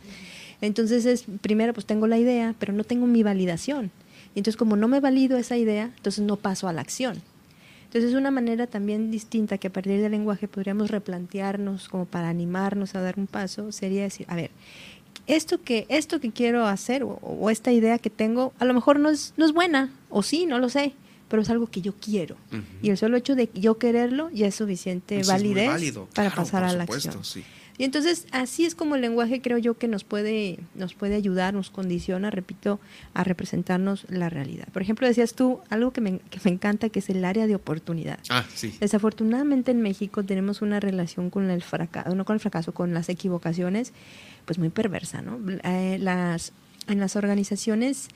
Entonces 0.61 1.07
es, 1.07 1.25
primero 1.41 1.73
pues 1.73 1.87
tengo 1.87 2.07
la 2.07 2.19
idea, 2.19 2.55
pero 2.59 2.73
no 2.73 2.85
tengo 2.85 3.07
mi 3.07 3.23
validación. 3.23 3.91
Y 4.35 4.41
entonces 4.41 4.57
como 4.57 4.77
no 4.77 4.89
me 4.89 5.01
valido 5.01 5.39
esa 5.39 5.57
idea, 5.57 5.91
entonces 5.97 6.25
no 6.25 6.37
paso 6.37 6.69
a 6.69 6.73
la 6.73 6.81
acción. 6.81 7.23
Entonces 7.85 8.11
es 8.11 8.17
una 8.17 8.31
manera 8.31 8.67
también 8.67 9.11
distinta 9.11 9.59
que 9.59 9.67
a 9.67 9.73
partir 9.73 10.01
del 10.01 10.13
lenguaje 10.13 10.47
podríamos 10.47 10.91
replantearnos 10.91 11.89
como 11.89 12.05
para 12.05 12.29
animarnos 12.29 12.95
a 12.95 13.01
dar 13.01 13.19
un 13.19 13.27
paso, 13.27 13.73
sería 13.73 14.03
decir, 14.03 14.27
a 14.29 14.37
ver, 14.37 14.51
esto 15.27 15.61
que, 15.63 15.87
esto 15.89 16.21
que 16.21 16.31
quiero 16.31 16.67
hacer 16.67 17.03
o, 17.05 17.51
esta 17.51 17.73
idea 17.73 17.99
que 17.99 18.11
tengo, 18.11 18.53
a 18.59 18.65
lo 18.65 18.75
mejor 18.75 19.01
no 19.01 19.11
es, 19.11 19.35
no 19.37 19.45
es 19.45 19.53
buena, 19.53 19.93
o 20.09 20.23
sí, 20.23 20.47
no 20.47 20.59
lo 20.59 20.69
sé, 20.69 20.95
pero 21.31 21.43
es 21.43 21.49
algo 21.49 21.69
que 21.69 21.81
yo 21.81 21.95
quiero. 21.95 22.37
Y 22.83 22.91
el 22.91 22.99
solo 22.99 23.17
hecho 23.17 23.35
de 23.37 23.49
yo 23.55 23.79
quererlo 23.79 24.29
ya 24.31 24.49
es 24.49 24.57
suficiente 24.57 25.23
validez 25.23 25.95
para 26.13 26.35
pasar 26.35 26.65
a 26.65 26.73
la 26.73 26.83
acción. 26.83 27.15
Y 27.79 27.85
entonces 27.85 28.27
así 28.31 28.67
es 28.67 28.75
como 28.75 28.95
el 28.95 29.01
lenguaje 29.01 29.41
creo 29.41 29.57
yo 29.57 29.79
que 29.79 29.89
nos 29.89 30.05
puede, 30.05 30.59
nos 30.75 30.93
puede 30.93 31.15
ayudar, 31.15 31.55
nos 31.55 31.71
condiciona, 31.71 32.31
repito, 32.31 32.79
a 33.15 33.25
representarnos 33.25 34.05
la 34.11 34.29
realidad. 34.29 34.69
Por 34.71 34.83
ejemplo, 34.83 35.07
decías 35.07 35.33
tú 35.33 35.61
algo 35.71 35.91
que 35.91 36.03
me, 36.03 36.19
que 36.19 36.41
me 36.45 36.51
encanta, 36.51 36.91
que 36.91 36.99
es 36.99 37.09
el 37.09 37.25
área 37.25 37.47
de 37.47 37.55
oportunidad. 37.55 38.19
Ah, 38.29 38.45
sí. 38.55 38.75
Desafortunadamente 38.81 39.71
en 39.71 39.81
México 39.81 40.23
tenemos 40.25 40.61
una 40.61 40.79
relación 40.79 41.31
con 41.31 41.49
el 41.49 41.63
fracaso, 41.63 42.15
no 42.15 42.27
con 42.27 42.35
el 42.35 42.41
fracaso, 42.41 42.75
con 42.75 42.93
las 42.93 43.09
equivocaciones, 43.09 43.95
pues 44.45 44.59
muy 44.59 44.69
perversa, 44.69 45.23
¿no? 45.23 45.39
Eh, 45.65 45.97
las, 45.99 46.53
en 46.87 47.01
las 47.01 47.17
organizaciones 47.17 48.09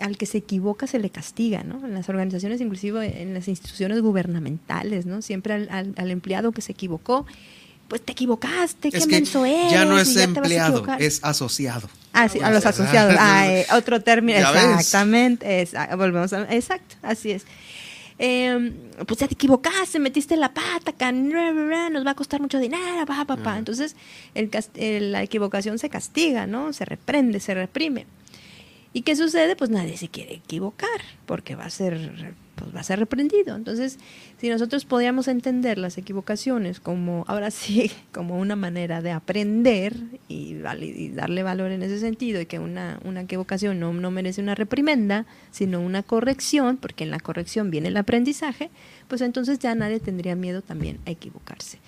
al 0.00 0.16
que 0.16 0.26
se 0.26 0.38
equivoca 0.38 0.86
se 0.86 0.98
le 0.98 1.10
castiga, 1.10 1.62
¿no? 1.62 1.84
En 1.86 1.94
las 1.94 2.08
organizaciones, 2.08 2.60
inclusive 2.60 3.22
en 3.22 3.34
las 3.34 3.48
instituciones 3.48 4.00
gubernamentales, 4.00 5.06
¿no? 5.06 5.22
Siempre 5.22 5.54
al, 5.54 5.94
al, 5.96 6.10
empleado 6.10 6.52
que 6.52 6.62
se 6.62 6.72
equivocó, 6.72 7.26
pues 7.88 8.02
te 8.02 8.12
equivocaste, 8.12 8.90
qué 8.90 9.06
menso 9.06 9.44
eres. 9.44 9.72
Ya 9.72 9.84
no 9.84 9.98
es 9.98 10.16
empleado, 10.16 10.84
es 10.98 11.20
asociado. 11.22 11.88
Ah, 12.12 12.28
sí, 12.28 12.40
a 12.40 12.50
los 12.50 12.64
asociados. 12.64 13.14
Ah, 13.18 13.48
eh, 13.48 13.66
otro 13.74 14.00
término, 14.00 14.38
exactamente. 14.38 15.68
volvemos 15.96 16.32
a, 16.32 16.42
exacto, 16.54 16.96
así 17.02 17.32
es. 17.32 17.44
Eh, 18.22 18.72
pues 19.06 19.18
ya 19.18 19.26
te 19.28 19.34
equivocaste, 19.34 19.98
metiste 19.98 20.36
la 20.36 20.52
pata, 20.52 21.10
nos 21.10 22.06
va 22.06 22.10
a 22.10 22.14
costar 22.14 22.40
mucho 22.40 22.58
dinero, 22.58 23.06
pa, 23.06 23.24
pa, 23.24 23.36
pa. 23.36 23.56
Entonces, 23.56 23.96
el, 24.34 25.12
la 25.12 25.22
equivocación 25.22 25.78
se 25.78 25.88
castiga, 25.88 26.46
¿no? 26.46 26.72
Se 26.74 26.84
reprende, 26.84 27.40
se 27.40 27.54
reprime. 27.54 28.06
¿Y 28.92 29.02
qué 29.02 29.14
sucede? 29.14 29.54
Pues 29.54 29.70
nadie 29.70 29.96
se 29.96 30.08
quiere 30.08 30.34
equivocar, 30.34 31.00
porque 31.24 31.54
va 31.54 31.64
a 31.64 31.70
ser, 31.70 32.34
pues 32.56 32.74
va 32.74 32.80
a 32.80 32.82
ser 32.82 32.98
reprendido. 32.98 33.54
Entonces, 33.54 34.00
si 34.38 34.48
nosotros 34.48 34.84
podíamos 34.84 35.28
entender 35.28 35.78
las 35.78 35.96
equivocaciones 35.96 36.80
como, 36.80 37.24
ahora 37.28 37.52
sí, 37.52 37.92
como 38.12 38.38
una 38.38 38.56
manera 38.56 39.00
de 39.00 39.12
aprender 39.12 39.94
y, 40.26 40.54
darle 40.58 41.42
valor 41.44 41.70
en 41.70 41.84
ese 41.84 42.00
sentido, 42.00 42.40
y 42.40 42.46
que 42.46 42.58
una, 42.58 42.98
una 43.04 43.20
equivocación 43.20 43.78
no, 43.78 43.92
no 43.92 44.10
merece 44.10 44.42
una 44.42 44.56
reprimenda, 44.56 45.24
sino 45.52 45.80
una 45.80 46.02
corrección, 46.02 46.76
porque 46.76 47.04
en 47.04 47.12
la 47.12 47.20
corrección 47.20 47.70
viene 47.70 47.88
el 47.88 47.96
aprendizaje, 47.96 48.70
pues 49.06 49.20
entonces 49.20 49.60
ya 49.60 49.72
nadie 49.76 50.00
tendría 50.00 50.34
miedo 50.34 50.62
también 50.62 50.98
a 51.06 51.10
equivocarse. 51.10 51.78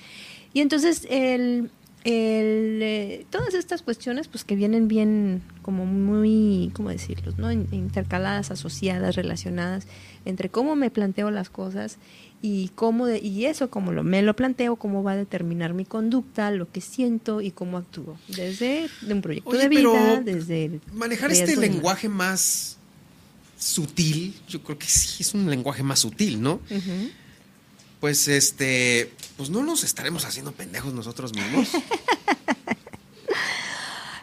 Y 0.55 0.61
entonces 0.61 1.07
el, 1.11 1.71
el, 2.05 2.81
eh, 2.83 3.27
todas 3.31 3.55
estas 3.55 3.83
cuestiones 3.83 4.29
pues 4.29 4.45
que 4.45 4.57
vienen 4.57 4.89
bien 4.89 5.43
como 5.63 5.87
muy, 5.87 6.71
¿cómo 6.75 6.91
decirlo? 6.91 7.33
¿no? 7.37 7.53
intercaladas, 7.53 8.51
asociadas, 8.51 9.15
relacionadas 9.15 9.87
entre 10.25 10.49
cómo 10.49 10.77
me 10.77 10.91
planteo 10.91 11.31
las 11.31 11.51
cosas 11.51 11.99
y 12.41 12.71
cómo 12.75 13.07
de, 13.07 13.21
y 13.21 13.47
eso 13.47 13.71
como 13.71 13.93
lo, 13.93 14.03
me 14.03 14.21
lo 14.23 14.35
planteo, 14.35 14.77
cómo 14.77 15.03
va 15.03 15.13
a 15.13 15.17
determinar 15.17 15.75
mi 15.75 15.85
conducta, 15.85 16.51
lo 16.51 16.71
que 16.71 16.81
siento 16.81 17.41
y 17.41 17.53
cómo 17.53 17.79
actúo. 17.79 18.19
Desde 18.29 18.89
un 19.09 19.23
proyecto 19.23 19.53
de 19.53 19.69
vida, 19.69 20.21
desde... 20.21 20.81
Manejar 20.93 21.31
este 21.31 21.57
lenguaje 21.57 22.09
más 22.09 22.79
sutil, 23.57 24.35
yo 24.49 24.61
creo 24.63 24.77
que 24.77 24.87
sí 24.87 25.23
es 25.23 25.35
un 25.35 25.49
lenguaje 25.49 25.85
más 25.85 26.01
sutil, 26.01 26.43
¿no? 26.43 26.61
Pues 28.03 28.27
este, 28.27 29.13
pues 29.37 29.49
no 29.49 29.63
nos 29.63 29.85
estaremos 29.85 30.25
haciendo 30.25 30.51
pendejos 30.51 30.93
nosotros 30.93 31.33
mismos. 31.37 31.69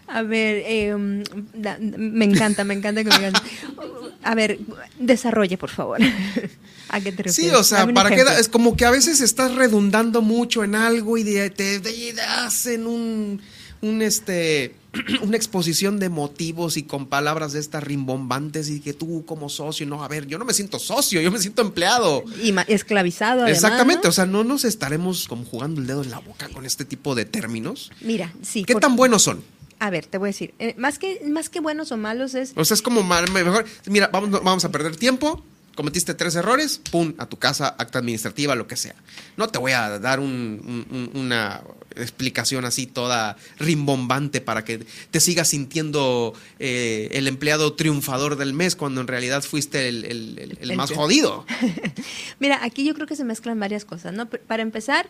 A 0.08 0.22
ver, 0.22 0.64
em, 0.68 1.24
me 1.98 2.26
encanta, 2.26 2.66
me 2.66 2.74
encanta 2.74 3.06
que 3.06 3.10
me 3.10 3.32
A 4.22 4.36
ver, 4.36 4.60
desarrolle, 5.00 5.58
por 5.58 5.70
favor. 5.70 6.00
¿A 6.90 7.00
qué 7.00 7.14
te 7.14 7.24
refieres? 7.24 7.36
Sí, 7.36 7.50
o 7.52 7.64
sea, 7.64 7.88
para 7.94 8.10
qué 8.10 8.26
es 8.38 8.50
como 8.50 8.76
que 8.76 8.84
a 8.84 8.92
veces 8.92 9.22
estás 9.22 9.56
redundando 9.56 10.22
mucho 10.22 10.66
en 10.66 10.76
algo 10.76 11.18
y 11.18 11.24
te, 11.24 11.80
das 12.14 12.66
en 12.66 12.86
un, 12.86 13.42
un 13.80 14.02
este 14.02 14.76
una 15.22 15.38
exposición 15.38 16.00
de 16.00 16.10
motivos 16.10 16.78
y 16.78 16.84
con 16.84 17.08
palabras 17.08 17.54
de 17.54 17.60
estas 17.60 17.84
rimbombantes 17.84 18.70
y 18.70 18.80
que 18.80 18.94
tú 18.94 19.24
como 19.26 19.50
socio, 19.50 19.86
no, 19.86 20.04
a 20.04 20.08
ver, 20.08 20.28
yo 20.28 20.38
no 20.38 20.46
me 20.46 20.54
siento 20.54 20.80
socio, 20.80 21.22
yo 21.22 21.32
me 21.32 21.40
siento 21.40 21.62
empleado. 21.62 22.24
Y 22.42 22.54
esclavizado. 22.68 23.44
Además, 23.44 23.64
Exactamente, 23.64 24.08
o 24.08 24.12
sea, 24.12 24.26
no 24.26 24.44
nos 24.44 24.66
estaremos 24.66 25.28
como 25.28 25.46
jugando 25.46 25.82
el 25.82 25.88
dedo 25.88 26.04
en 26.04 26.12
la 26.12 26.20
boca 26.20 26.50
con 26.50 26.66
este 26.66 26.86
tipo 26.86 27.16
de 27.16 27.26
términos. 27.26 27.92
Mira, 28.02 28.34
sí. 28.42 28.64
¿Qué 28.64 28.76
tan 28.76 28.96
buenos 28.96 29.24
son? 29.24 29.44
A 29.80 29.90
ver, 29.90 30.06
te 30.06 30.18
voy 30.18 30.28
a 30.28 30.32
decir, 30.32 30.54
eh, 30.60 30.76
más, 30.78 31.00
que, 31.00 31.22
más 31.30 31.50
que 31.50 31.62
buenos 31.62 31.92
o 31.92 31.98
malos 31.98 32.34
es... 32.34 32.52
O 32.56 32.66
sea, 32.66 32.76
es 32.76 32.82
como 32.82 33.02
mejor, 33.04 33.66
mira, 33.86 34.10
vamos, 34.12 34.44
vamos 34.44 34.66
a 34.66 34.72
perder 34.72 34.98
tiempo, 34.98 35.42
cometiste 35.76 36.14
tres 36.14 36.36
errores, 36.36 36.82
pum, 36.92 37.14
a 37.18 37.28
tu 37.28 37.38
casa, 37.38 37.76
acta 37.78 38.00
administrativa, 38.00 38.56
lo 38.56 38.68
que 38.68 38.76
sea. 38.76 38.96
No 39.38 39.48
te 39.48 39.58
voy 39.58 39.72
a 39.72 39.98
dar 40.00 40.20
una 40.20 41.62
explicación 42.04 42.66
así 42.66 42.88
toda 42.88 43.38
rimbombante 43.58 44.41
para 44.41 44.64
que 44.64 44.86
te 45.12 45.20
sigas 45.20 45.50
sintiendo 45.50 46.34
eh, 46.60 47.10
el 47.12 47.28
empleado 47.28 47.74
triunfador 47.74 48.36
del 48.36 48.54
mes 48.54 48.76
cuando 48.76 49.02
en 49.02 49.08
realidad 49.08 49.43
fuiste 49.43 49.88
el, 49.88 50.74
más 50.76 50.91
jodido. 50.91 51.45
Mira, 52.39 52.64
aquí 52.64 52.84
yo 52.84 52.93
creo 52.93 53.08
que 53.08 53.16
se 53.16 53.24
mezclan 53.24 53.60
varias 53.60 53.86
cosas, 53.86 54.14
¿no? 54.14 54.28
Para 54.30 54.64
empezar, 54.64 55.08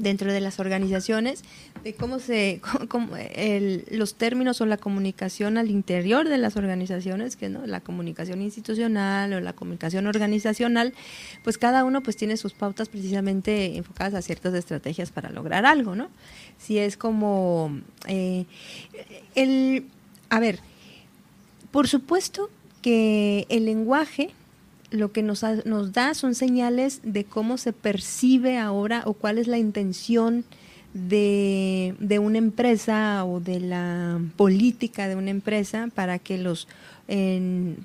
dentro 0.00 0.32
de 0.32 0.40
las 0.40 0.58
organizaciones 0.60 1.42
de 1.84 1.94
cómo 1.94 2.18
se 2.18 2.60
el, 3.34 3.84
los 3.90 4.14
términos 4.14 4.60
o 4.60 4.66
la 4.66 4.76
comunicación 4.76 5.58
al 5.58 5.70
interior 5.70 6.28
de 6.28 6.38
las 6.38 6.56
organizaciones 6.56 7.36
que 7.36 7.48
no 7.48 7.66
la 7.66 7.80
comunicación 7.80 8.42
institucional 8.42 9.32
o 9.32 9.40
la 9.40 9.52
comunicación 9.52 10.06
organizacional 10.06 10.94
pues 11.44 11.58
cada 11.58 11.84
uno 11.84 12.02
pues 12.02 12.16
tiene 12.16 12.36
sus 12.36 12.52
pautas 12.52 12.88
precisamente 12.88 13.76
enfocadas 13.76 14.14
a 14.14 14.22
ciertas 14.22 14.54
estrategias 14.54 15.10
para 15.10 15.30
lograr 15.30 15.66
algo 15.66 15.94
no 15.94 16.08
si 16.58 16.78
es 16.78 16.96
como 16.96 17.78
eh, 18.06 18.46
el 19.34 19.86
a 20.28 20.40
ver 20.40 20.60
por 21.70 21.88
supuesto 21.88 22.50
que 22.82 23.46
el 23.48 23.66
lenguaje 23.66 24.30
lo 24.90 25.12
que 25.12 25.22
nos, 25.22 25.44
nos 25.64 25.92
da 25.92 26.14
son 26.14 26.34
señales 26.34 27.00
de 27.02 27.24
cómo 27.24 27.58
se 27.58 27.72
percibe 27.72 28.58
ahora 28.58 29.02
o 29.06 29.14
cuál 29.14 29.38
es 29.38 29.46
la 29.46 29.58
intención 29.58 30.44
de, 30.94 31.94
de 32.00 32.18
una 32.18 32.38
empresa 32.38 33.24
o 33.24 33.40
de 33.40 33.60
la 33.60 34.20
política 34.36 35.08
de 35.08 35.14
una 35.16 35.30
empresa 35.30 35.88
para 35.94 36.18
que 36.18 36.38
los 36.38 36.66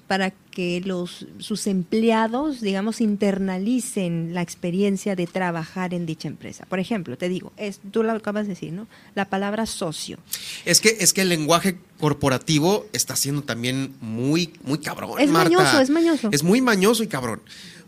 para 0.08 0.32
que 0.56 0.82
los 0.84 1.28
sus 1.38 1.68
empleados, 1.68 2.62
digamos, 2.62 3.02
internalicen 3.02 4.34
la 4.34 4.42
experiencia 4.42 5.16
de 5.16 5.28
trabajar 5.28 5.94
en 5.94 6.06
dicha 6.06 6.30
empresa. 6.30 6.66
Por 6.68 6.80
ejemplo, 6.80 7.18
te 7.18 7.30
digo, 7.30 7.52
es, 7.58 7.82
tú 7.92 8.02
lo 8.02 8.14
acabas 8.14 8.48
de 8.48 8.54
decir, 8.54 8.72
¿no? 8.72 8.88
La 9.14 9.30
palabra 9.30 9.66
socio. 9.66 10.18
Es 10.64 10.80
que 10.80 10.98
es 11.00 11.14
que 11.14 11.22
el 11.22 11.30
lenguaje 11.30 11.78
corporativo 12.00 12.88
está 12.94 13.16
siendo 13.18 13.44
también 13.44 13.96
muy 14.00 14.54
muy 14.64 14.80
cabrón. 14.80 15.20
Es 15.20 15.30
mañoso, 15.30 15.80
es 15.82 15.90
mañoso. 15.90 16.30
Es 16.32 16.42
muy 16.42 16.62
mañoso 16.62 17.04
y 17.04 17.08
cabrón. 17.08 17.42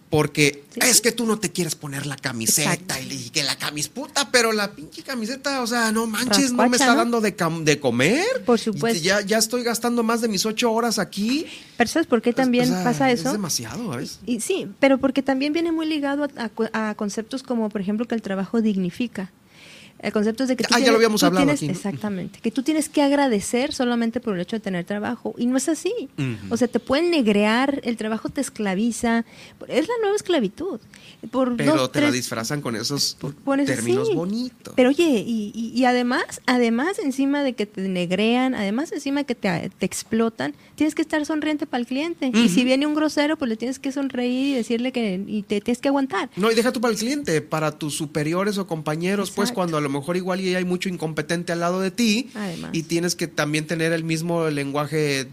Porque 0.09 0.63
es 0.75 1.01
que 1.01 1.11
tú 1.11 1.25
no 1.25 1.37
te 1.37 1.51
quieres 1.51 1.75
poner 1.75 2.05
la 2.05 2.15
camiseta 2.15 2.99
y, 3.01 3.29
que 3.29 3.43
la 3.43 3.57
camiseta, 3.57 4.29
pero 4.31 4.53
la 4.53 4.71
pinche 4.71 5.03
camiseta, 5.03 5.61
o 5.61 5.67
sea, 5.67 5.91
no 5.91 6.07
manches, 6.07 6.53
no 6.53 6.69
me 6.69 6.77
está 6.77 6.95
dando 6.95 7.19
de, 7.19 7.35
de, 7.61 7.79
comer. 7.79 8.25
Por 8.45 8.57
supuesto. 8.57 9.03
Ya, 9.03 9.19
ya 9.19 9.37
estoy 9.37 9.63
gastando 9.63 10.03
más 10.03 10.21
de 10.21 10.29
mis 10.29 10.45
ocho 10.45 10.71
horas 10.71 10.97
aquí. 10.97 11.45
Pero 11.75 11.89
¿sabes 11.89 12.07
por 12.07 12.21
qué 12.21 12.31
también 12.31 12.71
pasa 12.85 13.11
eso? 13.11 13.27
Es 13.27 13.33
demasiado, 13.33 13.89
¿ves? 13.89 14.19
Y, 14.25 14.39
sí, 14.39 14.67
pero 14.79 14.97
porque 14.97 15.21
también 15.21 15.51
viene 15.51 15.73
muy 15.73 15.85
ligado 15.85 16.25
a 16.73 16.95
conceptos 16.95 17.43
como, 17.43 17.67
por 17.69 17.81
ejemplo, 17.81 18.07
que 18.07 18.15
el 18.15 18.21
trabajo 18.21 18.61
dignifica. 18.61 19.31
El 19.99 20.11
concepto 20.11 20.43
es 20.43 20.49
de 20.49 20.55
que 20.55 20.63
tú 20.63 20.75
ah, 20.75 20.79
ya 20.79 20.91
lo 20.91 20.97
habíamos 20.97 21.23
hablado 21.23 21.51
aquí. 21.51 21.67
Exactamente. 21.67 22.39
Que 22.39 22.51
tú 22.51 22.61
tienes 22.61 22.87
que 22.87 23.01
agradecer 23.01 23.73
solamente 23.73 24.19
por 24.19 24.35
el 24.35 24.41
hecho 24.41 24.55
de 24.55 24.59
tener 24.59 24.85
trabajo. 24.85 25.33
Y 25.37 25.47
no 25.47 25.57
es 25.57 25.69
así. 25.69 26.09
O 26.49 26.57
sea, 26.57 26.67
te 26.67 26.79
pueden 26.79 27.09
negrear, 27.09 27.81
el 27.83 27.97
trabajo 27.97 28.29
te 28.29 28.41
esclaviza. 28.41 29.25
Es 29.67 29.87
la 29.87 29.93
nueva 30.01 30.15
esclavitud. 30.15 30.79
Pero 31.57 31.89
te 31.89 32.01
la 32.01 32.11
disfrazan 32.11 32.61
con 32.61 32.75
esos 32.75 33.17
términos 33.65 34.13
bonitos. 34.13 34.73
Pero 34.75 34.89
oye, 34.89 35.23
y, 35.25 35.83
además, 35.85 36.41
además 36.45 36.99
encima 36.99 37.43
de 37.43 37.53
que 37.53 37.65
te 37.65 37.81
negrean, 37.87 38.53
además 38.53 38.91
encima 38.91 39.21
de 39.21 39.25
que 39.25 39.35
te, 39.35 39.71
explotan, 39.85 40.53
tienes 40.75 40.93
que 40.93 41.01
estar 41.01 41.25
sonriente 41.25 41.65
para 41.65 41.81
el 41.81 41.87
cliente. 41.87 42.31
Y 42.33 42.49
si 42.49 42.63
viene 42.63 42.85
un 42.85 42.93
grosero, 42.93 43.37
pues 43.37 43.49
le 43.49 43.57
tienes 43.57 43.79
que 43.79 43.91
sonreír 43.91 44.49
y 44.49 44.53
decirle 44.53 44.91
que 44.91 45.23
y 45.25 45.41
te 45.41 45.59
tienes 45.61 45.79
que 45.79 45.87
aguantar. 45.87 46.29
No, 46.35 46.51
y 46.51 46.55
deja 46.55 46.71
tú 46.71 46.81
para 46.81 46.93
el 46.93 46.99
cliente, 46.99 47.41
para 47.41 47.71
tus 47.71 47.95
superiores 47.95 48.57
o 48.57 48.67
compañeros, 48.67 49.31
pues 49.31 49.51
cuando 49.51 49.77
a 49.77 49.81
lo 49.87 49.99
mejor 49.99 50.17
igual 50.17 50.41
y 50.41 50.55
hay 50.55 50.65
mucho 50.65 50.89
incompetente 50.89 51.51
al 51.51 51.59
lado 51.59 51.79
de 51.79 51.91
ti 51.91 52.29
y 52.71 52.83
tienes 52.83 53.15
que 53.15 53.27
también 53.27 53.67
tener 53.67 53.93
el 53.93 54.03
mismo 54.03 54.49
lenguaje 54.49 55.27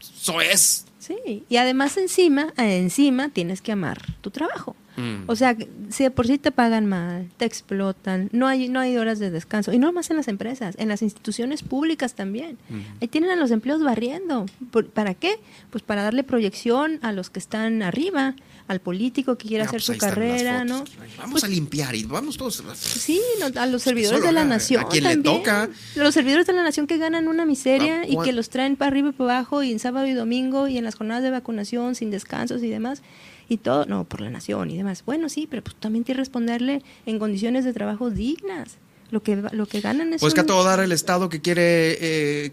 soez 0.00 0.84
Sí, 1.04 1.44
y 1.50 1.56
además 1.58 1.98
encima, 1.98 2.54
encima 2.56 3.28
tienes 3.28 3.60
que 3.60 3.72
amar 3.72 4.00
tu 4.22 4.30
trabajo. 4.30 4.74
Mm. 4.96 5.24
O 5.26 5.36
sea, 5.36 5.54
si 5.90 6.08
por 6.08 6.26
sí 6.26 6.38
te 6.38 6.50
pagan 6.50 6.86
mal, 6.86 7.28
te 7.36 7.44
explotan, 7.44 8.30
no 8.32 8.46
hay, 8.46 8.70
no 8.70 8.80
hay 8.80 8.96
horas 8.96 9.18
de 9.18 9.30
descanso. 9.30 9.70
Y 9.74 9.78
no 9.78 9.92
más 9.92 10.08
en 10.08 10.16
las 10.16 10.28
empresas, 10.28 10.76
en 10.78 10.88
las 10.88 11.02
instituciones 11.02 11.62
públicas 11.62 12.14
también. 12.14 12.56
Mm. 12.70 12.80
Ahí 13.02 13.08
tienen 13.08 13.28
a 13.28 13.36
los 13.36 13.50
empleos 13.50 13.82
barriendo. 13.82 14.46
¿Para 14.94 15.12
qué? 15.12 15.40
Pues 15.70 15.84
para 15.84 16.02
darle 16.02 16.24
proyección 16.24 17.00
a 17.02 17.12
los 17.12 17.28
que 17.28 17.38
están 17.38 17.82
arriba 17.82 18.34
al 18.66 18.80
político 18.80 19.36
que 19.36 19.48
quiere 19.48 19.64
hacer 19.64 19.82
pues 19.84 19.84
su 19.84 19.98
carrera, 19.98 20.64
¿no? 20.64 20.84
Vamos 21.18 21.32
pues 21.32 21.44
a 21.44 21.48
limpiar 21.48 21.94
y 21.94 22.04
vamos 22.04 22.36
todos. 22.36 22.62
Sí, 22.74 23.20
a 23.56 23.66
los 23.66 23.82
servidores 23.82 24.22
de 24.22 24.32
la 24.32 24.44
nación. 24.44 24.84
A 24.84 24.88
quien 24.88 25.04
le 25.04 25.16
toca. 25.18 25.68
Los 25.96 26.14
servidores 26.14 26.46
de 26.46 26.54
la 26.54 26.62
nación 26.62 26.86
que 26.86 26.96
ganan 26.96 27.28
una 27.28 27.44
miseria 27.44 28.08
y 28.08 28.16
que 28.18 28.32
los 28.32 28.48
traen 28.48 28.76
para 28.76 28.88
arriba 28.88 29.10
y 29.10 29.12
para 29.12 29.38
abajo 29.38 29.62
y 29.62 29.72
en 29.72 29.78
sábado 29.78 30.06
y 30.06 30.12
domingo 30.12 30.68
y 30.68 30.78
en 30.78 30.84
las 30.84 30.94
jornadas 30.94 31.22
de 31.22 31.30
vacunación 31.30 31.94
sin 31.94 32.10
descansos 32.10 32.62
y 32.62 32.68
demás 32.68 33.02
y 33.48 33.58
todo, 33.58 33.84
no, 33.86 34.04
por 34.04 34.20
la 34.20 34.30
nación 34.30 34.70
y 34.70 34.76
demás. 34.76 35.04
Bueno, 35.04 35.28
sí, 35.28 35.46
pero 35.48 35.62
pues 35.62 35.76
también 35.76 36.04
tiene 36.04 36.16
que 36.16 36.20
responderle 36.20 36.82
en 37.06 37.18
condiciones 37.18 37.64
de 37.64 37.72
trabajo 37.72 38.10
dignas. 38.10 38.78
Lo 39.10 39.22
que, 39.22 39.36
lo 39.36 39.66
que 39.66 39.80
ganan 39.80 40.12
es. 40.12 40.20
Pues 40.20 40.34
que 40.34 40.40
a 40.40 40.46
todo 40.46 40.64
dar 40.64 40.80
el 40.80 40.90
Estado 40.90 41.28
que 41.28 41.40
quiere. 41.40 41.98
Eh, 42.00 42.52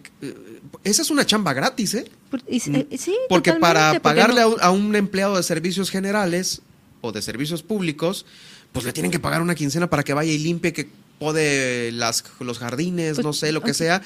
esa 0.83 1.01
es 1.01 1.09
una 1.09 1.25
chamba 1.25 1.53
gratis, 1.53 1.95
¿eh? 1.95 2.05
Mm. 2.31 2.75
eh 2.75 2.97
sí, 2.97 3.15
porque 3.29 3.53
para 3.53 3.99
pagarle 3.99 4.41
a, 4.41 4.71
un, 4.71 4.95
empleado 4.95 5.37
de 5.37 5.43
servicios 5.43 5.89
generales 5.89 6.61
o 7.01 7.11
de 7.11 7.21
servicios 7.21 7.63
públicos, 7.63 8.25
pues 8.71 8.85
le 8.85 8.93
tienen 8.93 9.11
que 9.11 9.19
pagar 9.19 9.41
una 9.41 9.55
quincena 9.55 9.89
para 9.89 10.03
que 10.03 10.13
vaya 10.13 10.31
y 10.31 10.37
limpie, 10.37 10.73
que 10.73 10.89
pode 11.19 11.91
las, 11.91 12.23
los 12.39 12.59
jardines, 12.59 13.15
pues, 13.15 13.25
no 13.25 13.33
sé, 13.33 13.51
lo 13.51 13.61
que 13.61 13.73
sea. 13.73 14.01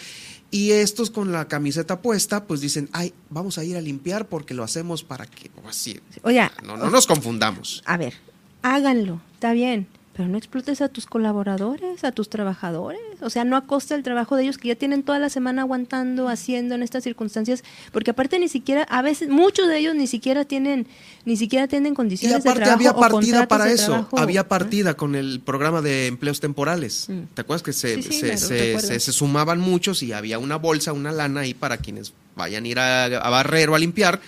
Y 0.52 0.72
estos 0.72 1.10
con 1.10 1.32
la 1.32 1.48
camiseta 1.48 2.02
puesta, 2.02 2.46
pues 2.46 2.62
dicen, 2.62 2.90
ay, 2.94 3.14
vamos 3.30 3.58
a 3.58 3.64
ir 3.64 3.78
a 3.78 3.82
limpiar 3.82 4.28
porque 4.28 4.54
lo 4.54 4.64
hacemos 4.64 5.04
para 5.04 5.26
que, 5.26 5.50
pues, 5.50 5.68
así, 5.68 6.00
Oye, 6.24 6.50
no, 6.64 6.78
no 6.78 6.90
nos 6.90 7.08
confundamos. 7.08 7.84
A 7.86 7.98
ver, 7.98 8.14
háganlo, 8.62 9.22
está 9.34 9.54
bien, 9.54 9.88
pero 10.16 10.30
no 10.30 10.38
explotes 10.38 10.80
a 10.82 10.88
tus 10.88 11.08
colaboradores, 11.08 12.06
a 12.06 12.12
tus 12.14 12.30
trabajadores, 12.30 13.02
o 13.20 13.30
sea, 13.30 13.44
no 13.44 13.58
a 13.58 13.66
costa 13.66 13.96
del 13.96 14.04
trabajo 14.04 14.38
de 14.38 14.44
ellos 14.44 14.58
que 14.58 14.70
ya 14.70 14.76
tienen 14.76 15.04
toda 15.04 15.20
la 15.20 15.30
semana 15.30 15.64
aguantando, 15.64 16.30
haciendo 16.30 16.74
en 16.74 16.84
estas 16.84 17.04
circunstancias, 17.04 17.66
porque 17.92 18.12
aparte 18.12 18.40
ni 18.40 18.48
siquiera, 18.48 18.84
a 18.84 19.02
veces, 19.02 19.28
muchos 19.28 19.68
de 19.68 19.78
ellos 19.78 19.94
ni 19.94 20.08
siquiera 20.08 20.46
tienen, 20.46 20.88
ni 21.26 21.36
siquiera 21.36 21.68
tienen 21.68 21.94
condiciones 21.94 22.46
de 22.46 22.54
trabajo. 22.54 22.76
había 22.76 22.94
partida 22.94 23.48
para 23.48 23.70
eso, 23.70 24.08
había 24.14 24.48
partida 24.48 24.94
con 24.94 25.16
el 25.16 25.42
programa 25.42 25.82
de 25.82 26.08
empleos 26.08 26.40
temporales. 26.40 27.08
Mm. 27.10 27.34
¿Te 27.34 27.42
acuerdas 27.42 27.64
que 27.64 27.74
se, 27.74 28.02
se, 28.02 28.38
se, 28.38 29.12
sumaban 29.12 29.60
muchos 29.60 30.02
y 30.02 30.14
había 30.14 30.40
una 30.40 30.56
bolsa, 30.56 30.94
una 30.94 31.12
lana 31.12 31.42
ahí 31.42 31.54
para 31.54 31.78
quienes 31.78 32.14
vayan 32.38 32.64
a 32.64 32.68
ir 32.70 32.80
a, 32.80 33.06
a 33.06 33.30
barrer 33.30 33.70
o 33.70 33.76
a 33.76 33.80
limpiar? 33.80 34.22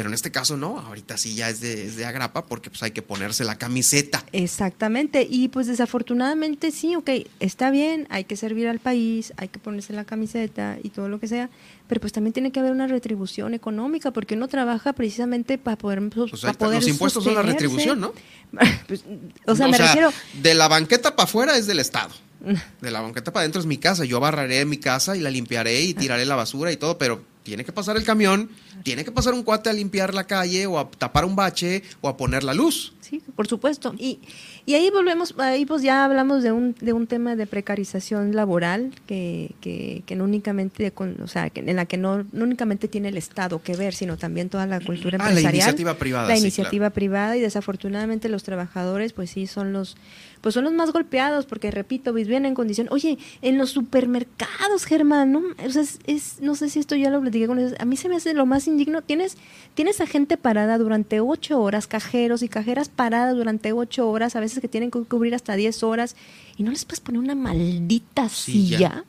Pero 0.00 0.08
en 0.08 0.14
este 0.14 0.30
caso 0.30 0.56
no, 0.56 0.78
ahorita 0.78 1.18
sí 1.18 1.34
ya 1.34 1.50
es 1.50 1.60
de, 1.60 1.90
de, 1.90 2.06
agrapa 2.06 2.46
porque 2.46 2.70
pues 2.70 2.82
hay 2.82 2.92
que 2.92 3.02
ponerse 3.02 3.44
la 3.44 3.58
camiseta. 3.58 4.24
Exactamente, 4.32 5.26
y 5.28 5.48
pues 5.48 5.66
desafortunadamente 5.66 6.70
sí, 6.70 6.96
ok, 6.96 7.10
está 7.38 7.70
bien, 7.70 8.06
hay 8.08 8.24
que 8.24 8.34
servir 8.34 8.66
al 8.66 8.78
país, 8.78 9.34
hay 9.36 9.48
que 9.48 9.58
ponerse 9.58 9.92
la 9.92 10.06
camiseta 10.06 10.78
y 10.82 10.88
todo 10.88 11.10
lo 11.10 11.20
que 11.20 11.28
sea, 11.28 11.50
pero 11.86 12.00
pues 12.00 12.14
también 12.14 12.32
tiene 12.32 12.50
que 12.50 12.60
haber 12.60 12.72
una 12.72 12.86
retribución 12.86 13.52
económica 13.52 14.10
porque 14.10 14.36
uno 14.36 14.48
trabaja 14.48 14.94
precisamente 14.94 15.58
para 15.58 15.76
poder... 15.76 16.00
Pues, 16.08 16.42
los 16.42 16.88
impuestos 16.88 17.22
son 17.22 17.34
la 17.34 17.42
retribución, 17.42 18.00
¿no? 18.00 18.14
Pues, 18.88 19.04
o 19.44 19.54
sea, 19.54 19.68
me 19.68 19.76
refiero... 19.76 20.10
De 20.40 20.54
la 20.54 20.66
banqueta 20.66 21.14
para 21.14 21.24
afuera 21.24 21.58
es 21.58 21.66
del 21.66 21.78
Estado. 21.78 22.14
De 22.80 22.90
la 22.90 23.02
banqueta 23.02 23.34
para 23.34 23.42
adentro 23.42 23.60
es 23.60 23.66
mi 23.66 23.76
casa. 23.76 24.06
Yo 24.06 24.18
barraré 24.18 24.64
mi 24.64 24.78
casa 24.78 25.14
y 25.14 25.20
la 25.20 25.30
limpiaré 25.30 25.82
y 25.82 25.92
tiraré 25.92 26.24
la 26.24 26.36
basura 26.36 26.72
y 26.72 26.78
todo, 26.78 26.96
pero 26.96 27.22
tiene 27.42 27.64
que 27.64 27.72
pasar 27.72 27.96
el 27.96 28.04
camión, 28.04 28.50
tiene 28.82 29.04
que 29.04 29.12
pasar 29.12 29.34
un 29.34 29.42
cuate 29.42 29.70
a 29.70 29.72
limpiar 29.72 30.14
la 30.14 30.24
calle 30.24 30.66
o 30.66 30.78
a 30.78 30.90
tapar 30.90 31.24
un 31.24 31.36
bache 31.36 31.82
o 32.00 32.08
a 32.08 32.16
poner 32.16 32.44
la 32.44 32.54
luz. 32.54 32.92
Sí, 33.00 33.20
por 33.34 33.48
supuesto. 33.48 33.92
Y, 33.98 34.20
y 34.66 34.74
ahí 34.74 34.88
volvemos, 34.90 35.34
ahí 35.38 35.66
pues 35.66 35.82
ya 35.82 36.04
hablamos 36.04 36.44
de 36.44 36.52
un, 36.52 36.76
de 36.80 36.92
un 36.92 37.08
tema 37.08 37.34
de 37.34 37.46
precarización 37.46 38.36
laboral 38.36 38.92
que, 39.06 39.50
que, 39.60 40.04
que 40.06 40.14
no 40.14 40.24
únicamente, 40.24 40.92
o 40.96 41.26
sea, 41.26 41.50
en 41.52 41.74
la 41.74 41.86
que 41.86 41.96
no, 41.96 42.24
únicamente 42.32 42.86
tiene 42.86 43.08
el 43.08 43.16
Estado 43.16 43.62
que 43.62 43.74
ver, 43.74 43.94
sino 43.94 44.16
también 44.16 44.48
toda 44.48 44.66
la 44.66 44.78
cultura 44.78 45.16
empresarial. 45.16 45.38
Ah, 45.38 45.50
la 45.50 45.56
iniciativa 45.56 45.94
privada. 45.94 46.28
La 46.28 46.38
iniciativa 46.38 46.90
privada 46.90 47.36
y 47.36 47.40
desafortunadamente 47.40 48.28
los 48.28 48.44
trabajadores 48.44 49.12
pues 49.12 49.30
sí 49.30 49.48
son 49.48 49.72
los 49.72 49.96
pues 50.40 50.54
son 50.54 50.64
los 50.64 50.72
más 50.72 50.92
golpeados 50.92 51.46
porque, 51.46 51.70
repito, 51.70 52.12
viven 52.12 52.46
en 52.46 52.54
condición. 52.54 52.88
Oye, 52.90 53.18
en 53.42 53.58
los 53.58 53.70
supermercados, 53.70 54.84
Germán, 54.84 55.32
¿no? 55.32 55.42
O 55.64 55.70
sea, 55.70 55.82
es, 56.06 56.40
no 56.40 56.54
sé 56.54 56.70
si 56.70 56.78
esto 56.78 56.96
ya 56.96 57.10
lo 57.10 57.20
platiqué 57.20 57.46
con 57.46 57.58
ellos. 57.58 57.74
A 57.78 57.84
mí 57.84 57.96
se 57.96 58.08
me 58.08 58.16
hace 58.16 58.32
lo 58.32 58.46
más 58.46 58.66
indigno. 58.66 59.02
Tienes, 59.02 59.36
tienes 59.74 60.00
a 60.00 60.06
gente 60.06 60.36
parada 60.36 60.78
durante 60.78 61.20
ocho 61.20 61.60
horas, 61.60 61.86
cajeros 61.86 62.42
y 62.42 62.48
cajeras 62.48 62.88
paradas 62.88 63.36
durante 63.36 63.72
ocho 63.72 64.08
horas, 64.08 64.36
a 64.36 64.40
veces 64.40 64.60
que 64.60 64.68
tienen 64.68 64.90
que 64.90 65.00
cubrir 65.00 65.34
hasta 65.34 65.54
diez 65.56 65.82
horas, 65.82 66.16
y 66.56 66.62
no 66.62 66.70
les 66.70 66.84
puedes 66.84 67.00
poner 67.00 67.20
una 67.20 67.34
maldita 67.34 68.28
silla. 68.28 69.04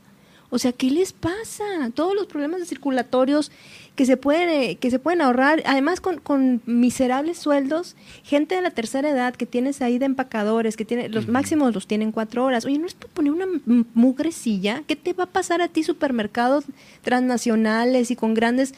O 0.53 0.59
sea, 0.59 0.73
¿qué 0.73 0.91
les 0.91 1.13
pasa? 1.13 1.63
Todos 1.95 2.13
los 2.13 2.27
problemas 2.27 2.67
circulatorios 2.67 3.51
que 3.95 4.05
se 4.05 4.17
pueden, 4.17 4.77
que 4.77 4.89
se 4.89 4.99
pueden 4.99 5.21
ahorrar, 5.21 5.61
además 5.65 5.99
con, 5.99 6.19
con, 6.19 6.61
miserables 6.65 7.37
sueldos, 7.37 7.95
gente 8.23 8.55
de 8.55 8.61
la 8.61 8.71
tercera 8.71 9.09
edad 9.09 9.35
que 9.35 9.45
tienes 9.45 9.81
ahí 9.81 9.99
de 9.99 10.05
empacadores, 10.05 10.77
que 10.77 10.85
tiene, 10.85 11.09
los 11.09 11.27
máximos 11.27 11.73
los 11.73 11.87
tienen 11.87 12.11
cuatro 12.11 12.45
horas. 12.45 12.65
Oye, 12.65 12.77
¿no 12.77 12.87
es 12.87 12.93
para 12.93 13.13
poner 13.13 13.33
una 13.33 13.45
mugrecilla? 13.93 14.83
¿Qué 14.87 14.95
te 14.95 15.13
va 15.13 15.25
a 15.25 15.27
pasar 15.27 15.61
a 15.61 15.67
ti 15.67 15.83
supermercados 15.83 16.65
transnacionales 17.01 18.11
y 18.11 18.15
con 18.15 18.33
grandes 18.33 18.73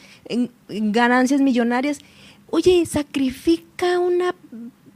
ganancias 0.68 1.40
millonarias? 1.40 2.00
Oye, 2.50 2.84
sacrifica 2.86 3.98
una 3.98 4.34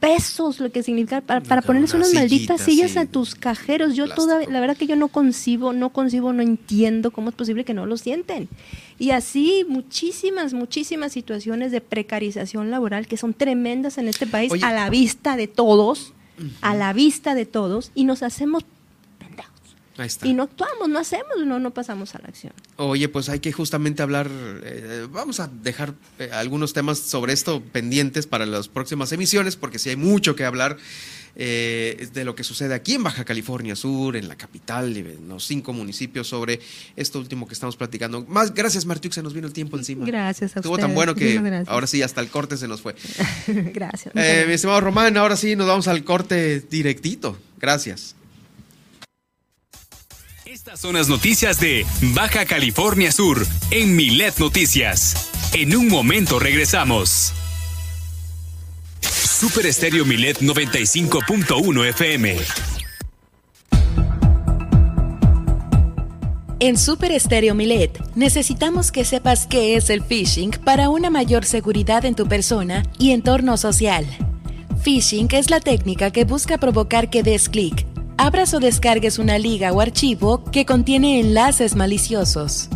pesos 0.01 0.61
lo 0.61 0.71
que 0.71 0.83
significa 0.83 1.21
para, 1.21 1.41
para 1.41 1.63
ponerles 1.63 1.93
unas 1.95 2.15
malditas 2.15 2.61
sillas 2.61 2.97
a 2.97 3.07
tus 3.07 3.35
cajeros. 3.35 3.97
Yo 3.97 4.09
toda, 4.09 4.41
la 4.49 4.61
verdad 4.61 4.77
que 4.77 4.87
yo 4.87 4.97
no 4.97 5.09
concibo, 5.09 5.73
no 5.73 5.91
concibo, 5.91 6.33
no 6.33 6.43
entiendo 6.43 7.11
cómo 7.11 7.31
es 7.31 7.35
posible 7.35 7.65
que 7.65 7.75
no 7.75 7.87
lo 7.87 7.97
sienten. 7.97 8.49
Y 8.99 9.11
así 9.11 9.65
muchísimas, 9.69 10.55
muchísimas 10.55 11.13
situaciones 11.13 11.73
de 11.73 11.81
precarización 11.81 12.71
laboral 12.71 13.07
que 13.07 13.17
son 13.17 13.35
tremendas 13.35 13.99
en 13.99 14.09
este 14.09 14.27
país 14.27 14.53
a 14.63 14.73
la 14.73 14.89
vista 14.91 15.37
de 15.37 15.49
todos, 15.49 16.13
a 16.61 16.75
la 16.75 16.93
vista 16.93 17.35
de 17.35 17.47
todos, 17.47 17.91
y 17.95 18.05
nos 18.05 18.23
hacemos 18.23 18.65
y 20.23 20.35
no 20.35 20.45
actuamos, 20.45 20.89
no 20.89 20.99
hacemos, 20.99 21.37
no, 21.45 21.59
no 21.59 21.73
pasamos 21.73 22.15
a 22.15 22.19
la 22.19 22.29
acción. 22.29 22.53
Oye, 22.77 23.09
pues 23.09 23.29
hay 23.29 23.41
que 23.41 23.53
justamente 23.53 24.03
hablar, 24.03 24.31
eh, 24.63 25.07
vamos 25.11 25.41
a 25.41 25.49
dejar 25.49 25.95
eh, 26.19 26.31
algunos 26.33 26.73
temas 26.73 26.99
sobre 26.99 27.33
esto 27.33 27.63
pendientes 27.73 28.27
para 28.27 28.47
las 28.47 28.69
próximas 28.69 29.11
emisiones, 29.13 29.57
porque 29.57 29.79
sí 29.79 29.91
hay 29.91 29.97
mucho 29.97 30.37
que 30.37 30.45
hablar. 30.45 30.77
eh, 31.41 32.09
de 32.13 32.25
lo 32.25 32.35
que 32.35 32.43
sucede 32.43 32.75
aquí 32.75 32.95
en 32.95 33.05
Baja 33.05 33.25
California 33.25 33.77
Sur, 33.77 34.17
en 34.17 34.27
la 34.27 34.37
capital, 34.37 34.97
en 34.97 35.29
los 35.29 35.45
cinco 35.47 35.73
municipios 35.73 36.27
sobre 36.27 36.59
esto 36.97 37.21
último 37.21 37.47
que 37.47 37.55
estamos 37.55 37.77
platicando. 37.77 38.25
Más 38.27 38.53
gracias, 38.53 38.85
Martiux, 38.87 39.15
se 39.15 39.23
nos 39.23 39.35
vino 39.35 39.47
el 39.47 39.53
tiempo 39.53 39.77
encima. 39.79 40.05
Gracias 40.05 40.57
a 40.57 40.61
Estuvo 40.61 40.77
tan 40.79 40.95
bueno 40.95 41.15
que 41.15 41.65
ahora 41.69 41.87
sí, 41.87 42.03
hasta 42.03 42.21
el 42.21 42.29
corte 42.29 42.57
se 42.57 42.67
nos 42.67 42.81
fue. 42.81 42.97
gracias. 43.47 44.15
Eh, 44.17 44.45
mi 44.49 44.55
estimado 44.55 44.81
Román, 44.81 45.17
ahora 45.17 45.37
sí 45.37 45.55
nos 45.55 45.69
vamos 45.69 45.87
al 45.87 46.03
corte 46.03 46.61
directito. 46.61 47.39
Gracias. 47.61 48.17
Estas 50.69 50.81
son 50.81 50.97
las 50.97 51.09
noticias 51.09 51.59
de 51.61 51.87
Baja 52.13 52.45
California 52.45 53.11
Sur 53.11 53.47
en 53.71 53.97
Milet 53.97 54.37
Noticias. 54.37 55.31
En 55.55 55.75
un 55.75 55.89
momento 55.89 56.39
regresamos. 56.39 57.33
Super 59.01 59.65
Estéreo 59.65 60.05
Milet 60.05 60.43
95.1 60.43 61.89
FM. 61.89 62.37
En 66.61 66.77
Super 66.77 67.13
Estéreo 67.13 67.55
Milet 67.55 67.99
necesitamos 68.15 68.93
que 68.93 69.07
sepas 69.07 69.47
qué 69.47 69.75
es 69.75 69.89
el 69.89 70.03
phishing 70.03 70.51
para 70.51 70.91
una 70.91 71.09
mayor 71.09 71.47
seguridad 71.47 72.05
en 72.05 72.15
tu 72.15 72.29
persona 72.29 72.83
y 72.99 73.13
entorno 73.13 73.57
social. 73.57 74.05
Phishing 74.85 75.29
es 75.33 75.49
la 75.49 75.61
técnica 75.61 76.11
que 76.11 76.25
busca 76.25 76.59
provocar 76.59 77.09
que 77.09 77.23
des 77.23 77.49
clic, 77.49 77.87
abras 78.19 78.53
o 78.53 78.61
descargues 78.61 79.19
una 79.19 79.39
liga 79.39 79.73
o 79.73 79.81
archivo 79.81 80.45
que 80.45 80.67
contiene 80.67 81.21
enlaces 81.21 81.75
maliciosos. 81.75 82.69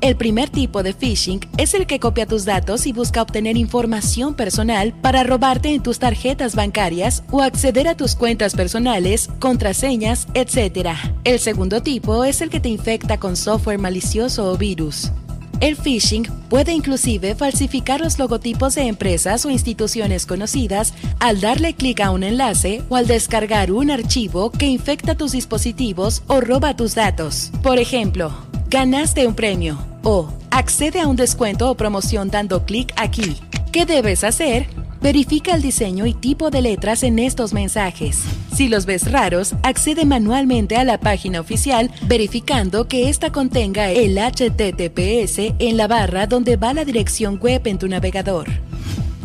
El 0.00 0.16
primer 0.16 0.48
tipo 0.48 0.82
de 0.82 0.94
phishing 0.94 1.40
es 1.58 1.74
el 1.74 1.86
que 1.86 2.00
copia 2.00 2.24
tus 2.24 2.46
datos 2.46 2.86
y 2.86 2.92
busca 2.92 3.20
obtener 3.20 3.58
información 3.58 4.34
personal 4.34 4.94
para 4.94 5.24
robarte 5.24 5.74
en 5.74 5.82
tus 5.82 5.98
tarjetas 5.98 6.54
bancarias 6.54 7.22
o 7.30 7.42
acceder 7.42 7.86
a 7.86 7.96
tus 7.96 8.14
cuentas 8.14 8.54
personales, 8.54 9.28
contraseñas, 9.40 10.26
etc. 10.32 10.90
El 11.24 11.38
segundo 11.38 11.82
tipo 11.82 12.24
es 12.24 12.40
el 12.40 12.48
que 12.48 12.60
te 12.60 12.70
infecta 12.70 13.18
con 13.18 13.36
software 13.36 13.78
malicioso 13.78 14.50
o 14.50 14.56
virus. 14.56 15.12
El 15.60 15.76
phishing 15.76 16.26
puede 16.48 16.72
inclusive 16.72 17.34
falsificar 17.34 18.00
los 18.00 18.18
logotipos 18.18 18.74
de 18.76 18.86
empresas 18.86 19.44
o 19.44 19.50
instituciones 19.50 20.24
conocidas 20.24 20.94
al 21.18 21.40
darle 21.40 21.74
clic 21.74 22.00
a 22.00 22.10
un 22.10 22.22
enlace 22.22 22.82
o 22.88 22.96
al 22.96 23.06
descargar 23.06 23.70
un 23.70 23.90
archivo 23.90 24.50
que 24.50 24.66
infecta 24.66 25.14
tus 25.14 25.32
dispositivos 25.32 26.22
o 26.28 26.40
roba 26.40 26.76
tus 26.76 26.94
datos. 26.94 27.50
Por 27.62 27.78
ejemplo, 27.78 28.32
ganaste 28.70 29.26
un 29.26 29.34
premio 29.34 29.78
o 30.02 30.32
accede 30.50 30.98
a 31.00 31.06
un 31.06 31.16
descuento 31.16 31.70
o 31.70 31.76
promoción 31.76 32.30
dando 32.30 32.64
clic 32.64 32.94
aquí. 32.96 33.36
¿Qué 33.70 33.84
debes 33.84 34.24
hacer? 34.24 34.66
Verifica 35.00 35.54
el 35.54 35.62
diseño 35.62 36.04
y 36.06 36.12
tipo 36.12 36.50
de 36.50 36.60
letras 36.60 37.02
en 37.02 37.18
estos 37.18 37.54
mensajes. 37.54 38.18
Si 38.54 38.68
los 38.68 38.84
ves 38.84 39.10
raros, 39.10 39.54
accede 39.62 40.04
manualmente 40.04 40.76
a 40.76 40.84
la 40.84 41.00
página 41.00 41.40
oficial 41.40 41.90
verificando 42.02 42.86
que 42.86 43.08
ésta 43.08 43.32
contenga 43.32 43.90
el 43.90 44.18
HTTPS 44.18 45.54
en 45.58 45.76
la 45.78 45.86
barra 45.86 46.26
donde 46.26 46.56
va 46.56 46.74
la 46.74 46.84
dirección 46.84 47.38
web 47.38 47.66
en 47.66 47.78
tu 47.78 47.88
navegador. 47.88 48.48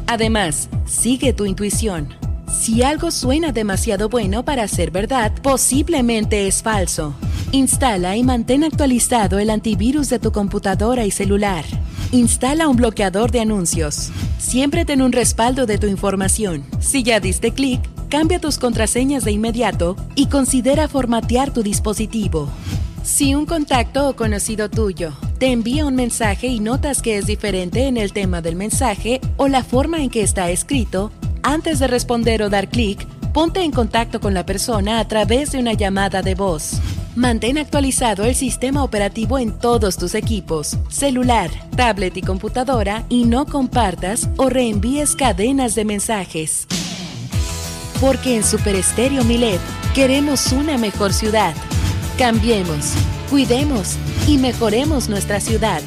Además, 0.08 0.70
sigue 0.86 1.34
tu 1.34 1.46
intuición. 1.46 2.14
Si 2.48 2.82
algo 2.82 3.12
suena 3.12 3.52
demasiado 3.52 4.08
bueno 4.08 4.46
para 4.46 4.68
ser 4.70 4.92
verdad, 4.92 5.34
posiblemente 5.42 6.48
es 6.48 6.64
falso. 6.64 7.16
Instala 7.52 8.16
y 8.16 8.24
mantén 8.24 8.64
actualizado 8.64 9.40
el 9.40 9.50
antivirus 9.50 10.10
de 10.10 10.20
tu 10.20 10.32
computadora 10.32 11.06
y 11.06 11.12
celular. 11.12 11.66
Instala 12.12 12.68
un 12.68 12.78
bloqueador 12.78 13.32
de 13.32 13.42
anuncios. 13.42 14.12
Siempre 14.38 14.86
ten 14.86 15.02
un 15.02 15.12
respaldo 15.12 15.66
de 15.66 15.78
tu 15.78 15.88
información. 15.88 16.64
Si 16.80 17.04
ya 17.04 17.20
diste 17.20 17.52
clic, 17.52 17.82
cambia 18.10 18.40
tus 18.40 18.58
contraseñas 18.58 19.26
de 19.26 19.32
inmediato 19.32 19.96
y 20.16 20.28
considera 20.28 20.88
formatear 20.88 21.52
tu 21.52 21.64
dispositivo. 21.64 22.48
Si 23.04 23.36
un 23.36 23.46
contacto 23.46 24.10
o 24.10 24.16
conocido 24.16 24.70
tuyo 24.70 25.14
te 25.38 25.52
envía 25.52 25.86
un 25.86 25.96
mensaje 25.96 26.48
y 26.48 26.60
notas 26.60 27.02
que 27.02 27.18
es 27.18 27.26
diferente 27.26 27.88
en 27.88 27.98
el 27.98 28.14
tema 28.14 28.42
del 28.42 28.56
mensaje 28.56 29.20
o 29.38 29.48
la 29.48 29.64
forma 29.64 30.02
en 30.02 30.10
que 30.10 30.22
está 30.22 30.50
escrito, 30.50 31.12
antes 31.44 31.80
de 31.80 31.88
responder 31.88 32.42
o 32.42 32.50
dar 32.50 32.70
clic, 32.70 33.06
ponte 33.34 33.62
en 33.62 33.72
contacto 33.72 34.20
con 34.20 34.34
la 34.34 34.46
persona 34.46 35.00
a 35.00 35.08
través 35.08 35.52
de 35.52 35.60
una 35.60 35.74
llamada 35.74 36.22
de 36.22 36.36
voz. 36.36 36.80
Mantén 37.16 37.58
actualizado 37.58 38.26
el 38.26 38.36
sistema 38.36 38.84
operativo 38.84 39.40
en 39.40 39.58
todos 39.58 39.96
tus 39.96 40.16
equipos, 40.16 40.78
celular, 40.90 41.50
tablet 41.78 42.18
y 42.18 42.22
computadora 42.22 43.06
y 43.08 43.24
no 43.24 43.46
compartas 43.46 44.28
o 44.36 44.50
reenvíes 44.50 45.16
cadenas 45.16 45.76
de 45.76 45.86
mensajes. 45.86 46.68
Porque 48.02 48.36
en 48.36 48.44
Super 48.44 48.76
Estéreo 48.76 49.24
Milet 49.24 49.62
queremos 49.94 50.52
una 50.52 50.78
mejor 50.78 51.14
ciudad. 51.14 51.56
Cambiemos, 52.18 52.92
cuidemos 53.30 53.96
y 54.28 54.38
mejoremos 54.38 55.08
nuestra 55.08 55.40
ciudad. 55.40 55.82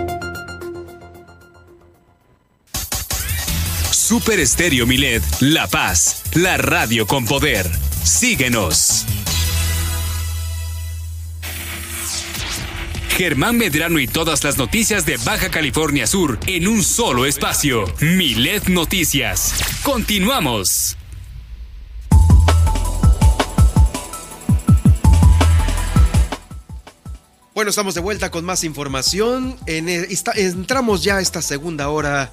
Super 4.11 4.41
Estéreo 4.41 4.85
Milet, 4.85 5.23
La 5.39 5.67
Paz, 5.67 6.23
la 6.33 6.57
radio 6.57 7.07
con 7.07 7.23
poder. 7.23 7.65
Síguenos. 8.03 9.05
Germán 13.11 13.57
Medrano 13.57 13.99
y 13.99 14.07
todas 14.07 14.43
las 14.43 14.57
noticias 14.57 15.05
de 15.05 15.15
Baja 15.15 15.49
California 15.49 16.07
Sur 16.07 16.37
en 16.45 16.67
un 16.67 16.83
solo 16.83 17.25
espacio. 17.25 17.85
Milet 18.01 18.67
Noticias. 18.67 19.53
Continuamos. 19.81 20.97
Bueno, 27.55 27.69
estamos 27.69 27.95
de 27.95 28.01
vuelta 28.01 28.29
con 28.29 28.43
más 28.43 28.65
información. 28.65 29.55
En, 29.67 29.87
entramos 29.87 31.01
ya 31.01 31.15
a 31.15 31.21
esta 31.21 31.41
segunda 31.41 31.87
hora 31.87 32.29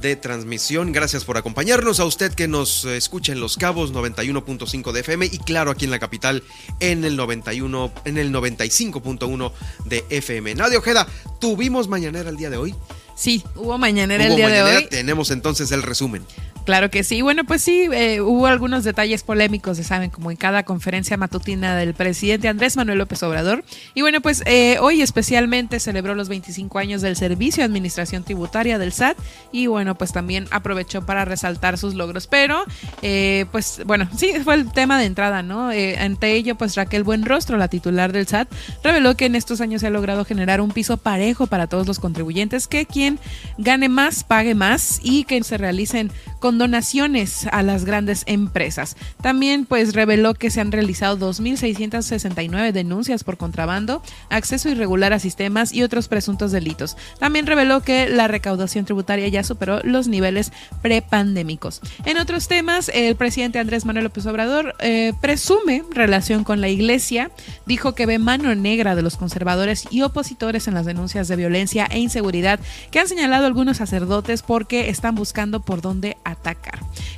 de 0.00 0.16
transmisión. 0.16 0.92
Gracias 0.92 1.24
por 1.24 1.36
acompañarnos. 1.36 2.00
A 2.00 2.04
usted 2.04 2.32
que 2.32 2.48
nos 2.48 2.84
escucha 2.84 3.32
en 3.32 3.40
Los 3.40 3.56
Cabos 3.56 3.92
91.5 3.92 4.92
de 4.92 5.00
FM 5.00 5.26
y 5.26 5.38
claro 5.38 5.70
aquí 5.70 5.84
en 5.84 5.90
la 5.90 5.98
capital 5.98 6.42
en 6.80 7.04
el 7.04 7.16
91 7.16 7.92
en 8.04 8.18
el 8.18 8.32
95.1 8.32 9.52
de 9.84 10.04
FM. 10.10 10.54
Nadia 10.54 10.78
Ojeda, 10.78 11.06
tuvimos 11.40 11.88
mañanera 11.88 12.30
el 12.30 12.36
día 12.36 12.50
de 12.50 12.56
hoy. 12.56 12.74
Sí, 13.14 13.42
hubo 13.56 13.76
mañanera 13.78 14.26
el 14.26 14.36
día 14.36 14.48
de 14.48 14.62
hoy. 14.62 14.86
Tenemos 14.88 15.30
entonces 15.30 15.70
el 15.72 15.82
resumen. 15.82 16.24
Claro 16.64 16.90
que 16.90 17.02
sí. 17.02 17.22
Bueno, 17.22 17.44
pues 17.44 17.62
sí, 17.62 17.88
eh, 17.92 18.20
hubo 18.20 18.46
algunos 18.46 18.84
detalles 18.84 19.24
polémicos, 19.24 19.76
se 19.76 19.84
saben, 19.84 20.10
como 20.10 20.30
en 20.30 20.36
cada 20.36 20.62
conferencia 20.62 21.16
matutina 21.16 21.74
del 21.74 21.92
presidente 21.92 22.46
Andrés 22.46 22.76
Manuel 22.76 22.98
López 22.98 23.22
Obrador. 23.24 23.64
Y 23.94 24.02
bueno, 24.02 24.20
pues 24.20 24.42
eh, 24.46 24.78
hoy 24.80 25.02
especialmente 25.02 25.80
celebró 25.80 26.14
los 26.14 26.28
25 26.28 26.78
años 26.78 27.02
del 27.02 27.16
Servicio 27.16 27.62
de 27.62 27.64
Administración 27.64 28.22
Tributaria 28.22 28.78
del 28.78 28.92
SAT 28.92 29.18
y 29.50 29.66
bueno, 29.66 29.96
pues 29.96 30.12
también 30.12 30.46
aprovechó 30.52 31.04
para 31.04 31.24
resaltar 31.24 31.78
sus 31.78 31.94
logros. 31.94 32.28
Pero, 32.28 32.64
eh, 33.02 33.46
pues 33.50 33.82
bueno, 33.84 34.08
sí, 34.16 34.32
fue 34.44 34.54
el 34.54 34.70
tema 34.70 35.00
de 35.00 35.06
entrada, 35.06 35.42
¿no? 35.42 35.70
ante 35.98 36.32
ello, 36.34 36.54
pues 36.56 36.76
Raquel 36.76 37.02
Buenrostro, 37.02 37.56
la 37.56 37.68
titular 37.68 38.12
del 38.12 38.26
SAT, 38.26 38.48
reveló 38.84 39.16
que 39.16 39.26
en 39.26 39.34
estos 39.34 39.60
años 39.60 39.80
se 39.80 39.88
ha 39.88 39.90
logrado 39.90 40.24
generar 40.24 40.60
un 40.60 40.70
piso 40.70 40.96
parejo 40.96 41.46
para 41.46 41.66
todos 41.66 41.86
los 41.86 41.98
contribuyentes, 41.98 42.68
que 42.68 42.86
quien 42.86 43.18
gane 43.58 43.88
más, 43.88 44.22
pague 44.22 44.54
más 44.54 45.00
y 45.02 45.24
que 45.24 45.42
se 45.42 45.58
realicen 45.58 46.12
con 46.38 46.51
donaciones 46.58 47.46
a 47.52 47.62
las 47.62 47.84
grandes 47.84 48.24
empresas. 48.26 48.96
También 49.20 49.64
pues 49.64 49.94
reveló 49.94 50.34
que 50.34 50.50
se 50.50 50.60
han 50.60 50.72
realizado 50.72 51.18
2.669 51.18 52.72
denuncias 52.72 53.24
por 53.24 53.36
contrabando, 53.36 54.02
acceso 54.30 54.68
irregular 54.68 55.12
a 55.12 55.18
sistemas 55.18 55.72
y 55.72 55.82
otros 55.82 56.08
presuntos 56.08 56.52
delitos. 56.52 56.96
También 57.18 57.46
reveló 57.46 57.82
que 57.82 58.08
la 58.08 58.28
recaudación 58.28 58.84
tributaria 58.84 59.28
ya 59.28 59.44
superó 59.44 59.80
los 59.82 60.08
niveles 60.08 60.52
prepandémicos. 60.82 61.80
En 62.04 62.18
otros 62.18 62.48
temas, 62.48 62.90
el 62.94 63.16
presidente 63.16 63.58
Andrés 63.58 63.84
Manuel 63.84 64.04
López 64.04 64.26
Obrador 64.26 64.74
eh, 64.80 65.12
presume 65.20 65.84
relación 65.90 66.44
con 66.44 66.60
la 66.60 66.68
iglesia, 66.68 67.30
dijo 67.66 67.94
que 67.94 68.06
ve 68.06 68.18
mano 68.18 68.54
negra 68.54 68.94
de 68.94 69.02
los 69.02 69.16
conservadores 69.16 69.86
y 69.90 70.02
opositores 70.02 70.68
en 70.68 70.74
las 70.74 70.86
denuncias 70.86 71.28
de 71.28 71.36
violencia 71.36 71.86
e 71.90 71.98
inseguridad 71.98 72.60
que 72.90 72.98
han 72.98 73.08
señalado 73.08 73.46
algunos 73.46 73.78
sacerdotes 73.78 74.42
porque 74.42 74.88
están 74.88 75.14
buscando 75.14 75.60
por 75.60 75.80
dónde 75.80 76.16
atacar. 76.24 76.41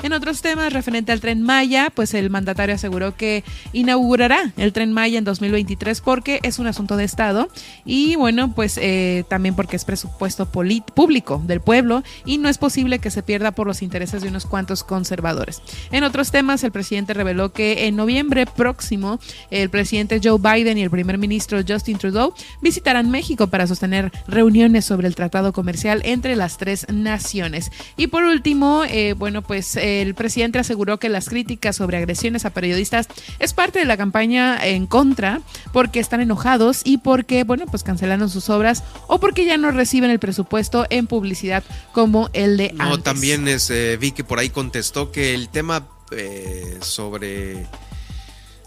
En 0.03 0.13
otros 0.13 0.43
temas 0.43 0.73
referente 0.73 1.13
al 1.13 1.21
tren 1.21 1.43
Maya, 1.43 1.91
pues 1.95 2.13
el 2.13 2.29
mandatario 2.29 2.75
aseguró 2.75 3.17
que 3.17 3.43
inaugurará 3.73 4.53
el 4.57 4.73
tren 4.73 4.93
Maya 4.93 5.19
en 5.19 5.25
2023 5.25 6.01
porque 6.03 6.41
es 6.43 6.59
un 6.59 6.67
asunto 6.67 6.97
de 6.97 7.05
Estado 7.05 7.49
y 7.87 8.17
bueno, 8.17 8.55
pues 8.55 8.79
eh, 8.81 9.25
también 9.29 9.57
porque 9.57 9.77
es 9.77 9.85
presupuesto 9.85 10.47
público 10.47 11.43
del 11.47 11.61
pueblo 11.61 12.03
y 12.27 12.39
no 12.39 12.49
es 12.49 12.59
posible 12.59 12.99
que 12.99 13.11
se 13.11 13.23
pierda 13.23 13.53
por 13.53 13.67
los 13.67 13.81
intereses 13.83 14.23
de 14.23 14.29
unos 14.29 14.45
cuantos 14.45 14.85
conservadores. 14.85 15.63
En 15.91 16.05
otros 16.05 16.31
temas, 16.31 16.63
el 16.65 16.73
presidente 16.73 17.15
reveló 17.15 17.53
que 17.53 17.87
en 17.87 17.97
noviembre 17.97 18.45
próximo 18.47 19.19
el 19.51 19.71
presidente 19.71 20.21
Joe 20.23 20.39
Biden 20.39 20.77
y 20.77 20.83
el 20.83 20.91
primer 20.91 21.17
ministro 21.17 21.61
Justin 21.67 21.99
Trudeau 21.99 22.35
visitarán 22.61 23.11
México 23.11 23.47
para 23.47 23.67
sostener 23.67 24.13
reuniones 24.29 24.85
sobre 24.85 25.09
el 25.09 25.15
tratado 25.15 25.53
comercial 25.53 26.03
entre 26.05 26.37
las 26.37 26.59
tres 26.59 26.87
naciones. 26.93 27.71
Y 27.97 28.09
por 28.09 28.25
último, 28.25 28.83
eh, 28.89 29.14
bueno, 29.15 29.43
pues 29.43 29.77
el 29.77 30.15
presidente 30.15 30.59
aseguró 30.59 30.99
que 30.99 31.09
las 31.09 31.29
críticas 31.29 31.77
sobre 31.77 31.97
agresiones 31.97 32.45
a 32.45 32.51
periodistas 32.51 33.09
es 33.39 33.53
parte 33.53 33.79
de 33.79 33.85
la 33.85 33.97
campaña 33.97 34.65
en 34.65 34.87
contra 34.87 35.41
porque 35.73 36.01
están 36.01 36.21
enojados 36.21 36.83
y 36.85 36.99
porque, 36.99 37.45
bueno, 37.45 37.67
pues 37.67 37.83
cancelaron 37.83 38.31
sus 38.31 38.49
obras 38.51 38.83
o 39.07 39.19
porque 39.19 39.45
ya 39.45 39.57
no 39.57 39.71
reciben 39.71 40.11
el 40.11 40.19
presupuesto 40.19 40.87
en 40.91 41.07
publicidad 41.07 41.65
como 41.93 42.31
el 42.33 42.57
de 42.57 42.73
no, 42.73 43.01
también 43.01 43.49
es, 43.49 43.71
eh, 43.71 43.97
vi 43.97 44.13
que 44.13 44.25
por 44.25 44.39
ahí 44.39 44.51
contestó 44.51 45.11
que 45.11 45.35
el 45.35 45.49
tema 45.49 45.89
eh, 46.11 46.79
sobre 46.81 47.67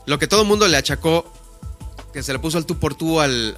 lo 0.05 0.19
que 0.19 0.27
todo 0.27 0.41
el 0.41 0.47
mundo 0.47 0.67
le 0.67 0.77
achacó, 0.77 1.31
que 2.13 2.23
se 2.23 2.33
le 2.33 2.39
puso 2.39 2.57
al 2.57 2.65
tú 2.65 2.77
por 2.77 2.95
tú 2.95 3.19
al 3.19 3.55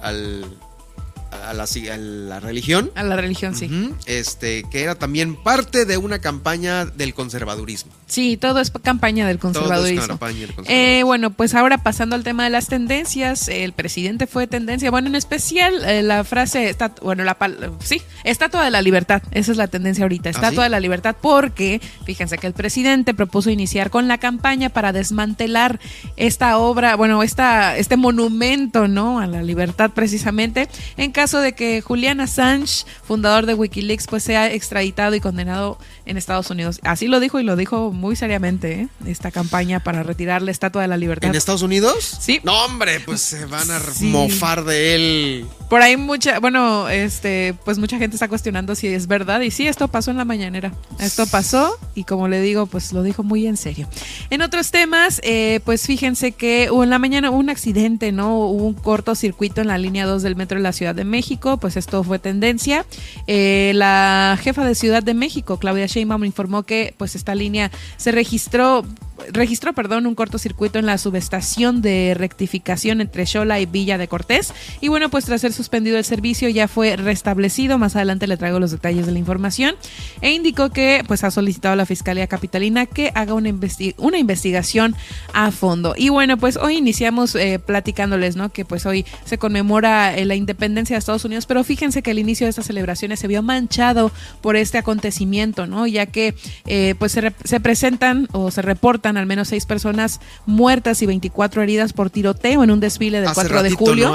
a 1.48 1.54
la, 1.54 2.40
religión. 2.40 2.90
A 2.94 3.02
la 3.02 3.16
religión, 3.16 3.54
sí. 3.54 3.70
este, 4.06 4.64
que 4.70 4.82
era 4.82 4.94
también 4.94 5.36
parte 5.36 5.84
de 5.84 5.96
una 5.96 6.18
campaña 6.18 6.84
del 6.84 7.14
conservadurismo. 7.14 7.92
Sí, 8.06 8.36
todo 8.36 8.60
es 8.60 8.70
campaña 8.70 9.26
del 9.26 9.38
conservadurismo. 9.38 10.18
Eh, 10.66 11.02
bueno, 11.04 11.30
pues 11.30 11.54
ahora 11.54 11.78
pasando 11.78 12.16
al 12.16 12.24
tema 12.24 12.44
de 12.44 12.50
las 12.50 12.66
tendencias, 12.66 13.48
el 13.48 13.72
presidente 13.72 14.26
fue 14.26 14.46
tendencia, 14.46 14.90
bueno, 14.90 15.08
en 15.08 15.14
especial 15.14 15.84
eh, 15.84 16.02
la 16.02 16.24
frase, 16.24 16.68
está, 16.68 16.92
bueno, 17.02 17.24
la 17.24 17.36
sí, 17.84 18.02
estatua 18.24 18.64
de 18.64 18.70
la 18.70 18.82
libertad, 18.82 19.22
esa 19.30 19.52
es 19.52 19.58
la 19.58 19.68
tendencia 19.68 20.04
ahorita, 20.04 20.28
¿Ah, 20.28 20.32
estatua 20.32 20.64
de 20.64 20.70
la 20.70 20.80
libertad, 20.80 21.16
porque 21.20 21.80
fíjense 22.04 22.38
que 22.38 22.46
el 22.46 22.52
presidente 22.52 23.14
propuso 23.14 23.50
iniciar 23.50 23.90
con 23.90 24.08
la 24.08 24.18
campaña 24.18 24.70
para 24.70 24.92
desmantelar 24.92 25.78
esta 26.16 26.58
obra, 26.58 26.96
bueno, 26.96 27.22
esta, 27.22 27.76
este 27.76 27.96
monumento, 27.96 28.88
¿no? 28.88 29.20
A 29.20 29.26
la 29.26 29.42
libertad 29.42 29.90
precisamente, 29.94 30.68
en 30.96 31.12
caso 31.12 31.29
de 31.38 31.52
que 31.52 31.80
Julian 31.80 32.20
Assange, 32.20 32.84
fundador 33.02 33.46
de 33.46 33.54
Wikileaks, 33.54 34.06
pues 34.06 34.24
sea 34.24 34.52
extraditado 34.52 35.14
y 35.14 35.20
condenado 35.20 35.78
en 36.06 36.16
Estados 36.16 36.50
Unidos. 36.50 36.80
Así 36.82 37.06
lo 37.06 37.20
dijo 37.20 37.38
y 37.40 37.44
lo 37.44 37.56
dijo 37.56 37.92
muy 37.92 38.16
seriamente, 38.16 38.72
¿eh? 38.72 38.88
esta 39.06 39.30
campaña 39.30 39.80
para 39.80 40.02
retirar 40.02 40.42
la 40.42 40.50
Estatua 40.50 40.82
de 40.82 40.88
la 40.88 40.96
Libertad. 40.96 41.30
¿En 41.30 41.36
Estados 41.36 41.62
Unidos? 41.62 42.18
Sí. 42.20 42.40
No, 42.42 42.64
hombre, 42.64 43.00
pues 43.00 43.20
se 43.20 43.44
van 43.46 43.70
a 43.70 43.80
mofar 44.00 44.64
de 44.64 44.94
él. 44.94 45.46
Por 45.68 45.82
ahí 45.82 45.96
mucha, 45.96 46.40
bueno, 46.40 46.88
este, 46.88 47.54
pues 47.64 47.78
mucha 47.78 47.98
gente 47.98 48.16
está 48.16 48.26
cuestionando 48.26 48.74
si 48.74 48.88
es 48.88 49.06
verdad 49.06 49.40
y 49.40 49.52
sí, 49.52 49.68
esto 49.68 49.86
pasó 49.86 50.10
en 50.10 50.16
la 50.16 50.24
mañanera. 50.24 50.72
Esto 50.98 51.26
pasó 51.26 51.78
y 51.94 52.04
como 52.04 52.26
le 52.26 52.40
digo, 52.40 52.66
pues 52.66 52.92
lo 52.92 53.04
dijo 53.04 53.22
muy 53.22 53.46
en 53.46 53.56
serio. 53.56 53.88
En 54.30 54.42
otros 54.42 54.72
temas, 54.72 55.20
eh, 55.22 55.60
pues 55.64 55.86
fíjense 55.86 56.32
que 56.32 56.64
en 56.64 56.90
la 56.90 56.98
mañana 56.98 57.30
hubo 57.30 57.38
un 57.38 57.50
accidente, 57.50 58.10
¿no? 58.10 58.36
Hubo 58.36 58.66
un 58.66 58.74
cortocircuito 58.74 59.60
en 59.60 59.68
la 59.68 59.78
línea 59.78 60.06
2 60.06 60.22
del 60.22 60.34
metro 60.34 60.58
de 60.58 60.62
la 60.62 60.72
Ciudad 60.72 60.94
de 60.94 61.04
México, 61.04 61.19
pues 61.60 61.76
esto 61.76 62.02
fue 62.02 62.18
tendencia. 62.18 62.84
Eh, 63.26 63.72
la 63.74 64.38
jefa 64.40 64.64
de 64.64 64.74
Ciudad 64.74 65.02
de 65.02 65.14
México, 65.14 65.58
Claudia 65.58 65.86
Sheinbaum, 65.86 66.24
informó 66.24 66.62
que 66.62 66.94
pues 66.96 67.14
esta 67.14 67.34
línea 67.34 67.70
se 67.96 68.12
registró 68.12 68.84
registró, 69.32 69.72
perdón, 69.72 70.06
un 70.06 70.14
cortocircuito 70.14 70.78
en 70.78 70.86
la 70.86 70.98
subestación 70.98 71.82
de 71.82 72.14
rectificación 72.16 73.00
entre 73.00 73.26
Xola 73.26 73.60
y 73.60 73.66
Villa 73.66 73.98
de 73.98 74.08
Cortés. 74.08 74.52
Y 74.80 74.88
bueno, 74.88 75.08
pues 75.10 75.24
tras 75.24 75.40
ser 75.40 75.52
suspendido 75.52 75.98
el 75.98 76.04
servicio 76.04 76.48
ya 76.48 76.68
fue 76.68 76.96
restablecido. 76.96 77.78
Más 77.78 77.96
adelante 77.96 78.26
le 78.26 78.36
traigo 78.36 78.60
los 78.60 78.70
detalles 78.70 79.06
de 79.06 79.12
la 79.12 79.18
información. 79.18 79.74
E 80.20 80.32
indicó 80.32 80.70
que 80.70 81.04
pues 81.06 81.24
ha 81.24 81.30
solicitado 81.30 81.74
a 81.74 81.76
la 81.76 81.86
Fiscalía 81.86 82.26
Capitalina 82.26 82.86
que 82.86 83.12
haga 83.14 83.34
una, 83.34 83.52
una 83.98 84.18
investigación 84.18 84.94
a 85.32 85.50
fondo. 85.50 85.94
Y 85.96 86.08
bueno, 86.08 86.36
pues 86.36 86.56
hoy 86.56 86.76
iniciamos 86.76 87.34
eh, 87.34 87.58
platicándoles, 87.58 88.36
¿no? 88.36 88.50
Que 88.50 88.64
pues 88.64 88.86
hoy 88.86 89.04
se 89.24 89.38
conmemora 89.38 90.16
eh, 90.16 90.24
la 90.24 90.34
independencia 90.34 90.94
de 90.94 90.98
Estados 90.98 91.24
Unidos, 91.24 91.46
pero 91.46 91.64
fíjense 91.64 92.02
que 92.02 92.10
el 92.10 92.18
inicio 92.18 92.46
de 92.46 92.50
estas 92.50 92.66
celebraciones 92.66 93.20
se 93.20 93.28
vio 93.28 93.42
manchado 93.42 94.12
por 94.40 94.56
este 94.56 94.78
acontecimiento, 94.78 95.66
¿no? 95.66 95.86
Ya 95.86 96.06
que 96.06 96.34
eh, 96.66 96.94
pues 96.98 97.12
se 97.12 97.60
presentan 97.60 98.28
o 98.32 98.50
se 98.50 98.62
reportan 98.62 99.09
al 99.16 99.26
menos 99.26 99.48
seis 99.48 99.66
personas 99.66 100.20
muertas 100.46 101.02
y 101.02 101.06
24 101.06 101.62
heridas 101.62 101.92
por 101.92 102.10
tiroteo 102.10 102.64
en 102.64 102.70
un 102.70 102.80
desfile 102.80 103.20
del 103.20 103.32
4 103.32 103.62
de 103.62 103.70
julio 103.70 104.12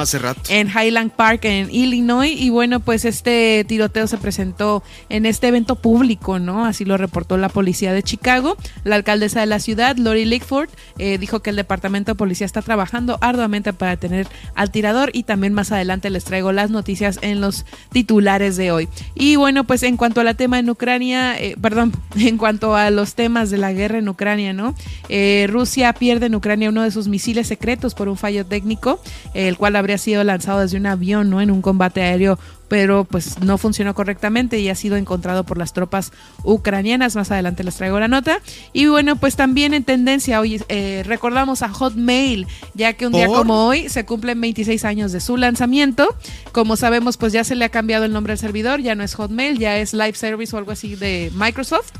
en 0.49 0.67
Highland 0.67 1.11
Park 1.11 1.45
en 1.45 1.69
Illinois. 1.71 2.31
Y 2.35 2.49
bueno 2.49 2.79
pues 2.79 3.05
este 3.05 3.65
tiroteo 3.67 4.07
se 4.07 4.17
presentó 4.17 4.83
en 5.09 5.25
este 5.25 5.47
evento 5.47 5.75
público 5.75 6.39
no 6.39 6.65
así 6.65 6.85
lo 6.85 6.97
reportó 6.97 7.37
la 7.37 7.49
policía 7.49 7.93
de 7.93 8.03
Chicago. 8.03 8.57
La 8.83 8.95
alcaldesa 8.95 9.39
de 9.39 9.45
la 9.45 9.59
ciudad 9.59 9.97
Lori 9.97 10.25
Lickford 10.25 10.69
eh, 10.97 11.17
dijo 11.17 11.41
que 11.41 11.49
el 11.49 11.55
departamento 11.55 12.11
de 12.11 12.15
policía 12.15 12.45
está 12.45 12.61
trabajando 12.61 13.17
arduamente 13.21 13.73
para 13.73 13.91
detener 13.91 14.27
al 14.55 14.71
tirador. 14.71 15.11
Y 15.13 15.23
también 15.23 15.53
más 15.53 15.71
adelante 15.71 16.09
les 16.09 16.23
traigo 16.23 16.51
las 16.51 16.69
noticias 16.69 17.19
en 17.21 17.41
los 17.41 17.65
titulares 17.91 18.57
de 18.57 18.71
hoy. 18.71 18.89
Y 19.13 19.35
bueno 19.35 19.63
pues 19.63 19.83
en 19.83 19.97
cuanto 19.97 20.21
a 20.21 20.23
la 20.23 20.33
tema 20.33 20.59
en 20.59 20.69
Ucrania 20.69 21.37
eh, 21.37 21.55
perdón 21.61 21.93
en 22.15 22.37
cuanto 22.37 22.75
a 22.75 22.89
los 22.89 23.15
temas 23.15 23.49
de 23.49 23.57
la 23.57 23.73
guerra 23.73 23.97
en 23.97 24.09
Ucrania 24.09 24.53
no 24.53 24.75
eh, 25.09 25.47
Rusia 25.49 25.93
pierde 25.93 26.27
en 26.27 26.35
Ucrania 26.35 26.69
uno 26.69 26.83
de 26.83 26.91
sus 26.91 27.07
misiles 27.07 27.47
secretos 27.47 27.93
por 27.93 28.09
un 28.09 28.17
fallo 28.17 28.45
técnico, 28.45 28.99
el 29.33 29.57
cual 29.57 29.75
habría 29.75 29.97
sido 29.97 30.23
lanzado 30.23 30.61
desde 30.61 30.77
un 30.77 30.85
avión, 30.85 31.29
¿no? 31.29 31.41
En 31.41 31.51
un 31.51 31.61
combate 31.61 32.01
aéreo 32.01 32.37
pero 32.67 33.05
pues 33.05 33.39
no 33.39 33.57
funcionó 33.57 33.93
correctamente 33.93 34.59
y 34.59 34.69
ha 34.69 34.75
sido 34.75 34.95
encontrado 34.95 35.43
por 35.43 35.57
las 35.57 35.73
tropas 35.73 36.11
ucranianas. 36.43 37.15
Más 37.15 37.31
adelante 37.31 37.63
les 37.63 37.75
traigo 37.75 37.99
la 37.99 38.07
nota. 38.07 38.39
Y 38.73 38.87
bueno, 38.87 39.15
pues 39.15 39.35
también 39.35 39.73
en 39.73 39.83
tendencia, 39.83 40.39
hoy 40.39 40.61
eh, 40.69 41.03
recordamos 41.05 41.61
a 41.61 41.69
Hotmail, 41.69 42.47
ya 42.73 42.93
que 42.93 43.07
un 43.07 43.13
día 43.13 43.27
como 43.27 43.67
hoy 43.67 43.89
se 43.89 44.05
cumplen 44.05 44.41
26 44.41 44.83
años 44.85 45.11
de 45.11 45.19
su 45.19 45.37
lanzamiento. 45.37 46.15
Como 46.51 46.75
sabemos, 46.75 47.17
pues 47.17 47.33
ya 47.33 47.43
se 47.43 47.55
le 47.55 47.65
ha 47.65 47.69
cambiado 47.69 48.05
el 48.05 48.13
nombre 48.13 48.33
al 48.33 48.39
servidor, 48.39 48.81
ya 48.81 48.95
no 48.95 49.03
es 49.03 49.15
Hotmail, 49.15 49.59
ya 49.59 49.77
es 49.77 49.93
Live 49.93 50.15
Service 50.15 50.55
o 50.55 50.59
algo 50.59 50.71
así 50.71 50.95
de 50.95 51.31
Microsoft. 51.35 51.91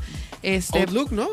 Este, 0.42 0.80
Outlook, 0.80 1.12
¿no? 1.12 1.28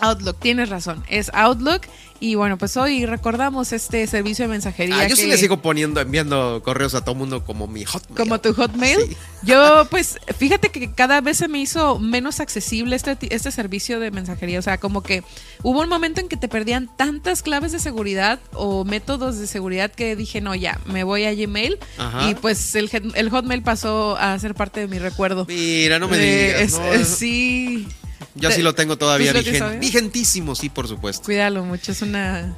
Outlook, 0.00 0.38
tienes 0.40 0.68
razón, 0.68 1.04
es 1.08 1.30
Outlook. 1.32 1.82
Y 2.20 2.36
bueno, 2.36 2.56
pues 2.56 2.76
hoy 2.78 3.04
recordamos 3.04 3.72
este 3.72 4.06
servicio 4.06 4.46
de 4.46 4.48
mensajería. 4.48 4.98
Ah, 4.98 5.08
yo 5.08 5.14
sí 5.14 5.26
le 5.26 5.36
sigo 5.36 5.60
poniendo, 5.60 6.00
enviando 6.00 6.62
correos 6.64 6.94
a 6.94 7.04
todo 7.04 7.14
mundo 7.14 7.44
como 7.44 7.66
mi 7.66 7.84
Hotmail. 7.84 8.16
Como 8.16 8.40
tu 8.40 8.54
Hotmail. 8.54 9.14
Yo, 9.42 9.86
pues, 9.90 10.18
fíjate 10.38 10.70
que 10.70 10.90
cada 10.90 11.20
vez 11.20 11.36
se 11.36 11.48
me 11.48 11.60
hizo 11.60 11.98
menos 11.98 12.40
accesible 12.40 12.96
este, 12.96 13.18
este 13.28 13.50
servicio 13.50 14.00
de 14.00 14.10
mensajería. 14.10 14.58
O 14.58 14.62
sea, 14.62 14.78
como 14.78 15.02
que 15.02 15.22
hubo 15.62 15.82
un 15.82 15.88
momento 15.90 16.20
en 16.20 16.28
que 16.28 16.38
te 16.38 16.48
perdían 16.48 16.88
tantas 16.96 17.42
claves 17.42 17.72
de 17.72 17.78
seguridad 17.78 18.38
o 18.54 18.84
métodos 18.84 19.38
de 19.38 19.46
seguridad 19.46 19.90
que 19.90 20.16
dije, 20.16 20.40
no, 20.40 20.54
ya, 20.54 20.80
me 20.86 21.04
voy 21.04 21.24
a 21.24 21.34
Gmail. 21.34 21.78
Y 22.26 22.36
pues 22.36 22.74
el, 22.74 22.88
el, 23.16 23.28
Hotmail 23.28 23.62
pasó 23.62 24.16
a 24.16 24.38
ser 24.38 24.54
parte 24.54 24.80
de 24.80 24.86
mi 24.86 24.98
recuerdo. 24.98 25.44
Mira, 25.46 25.98
no 25.98 26.08
me 26.08 26.16
digas. 26.16 26.80
sí. 27.06 27.86
Yo 28.34 28.50
sí 28.50 28.62
lo 28.62 28.74
tengo 28.74 28.98
todavía 28.98 29.32
vigente. 29.32 29.78
Vigentísimo, 29.78 30.54
sí, 30.54 30.68
por 30.68 30.88
supuesto. 30.88 31.24
Cuídalo 31.24 31.64
mucho, 31.64 31.92
es 31.92 32.02
una... 32.02 32.56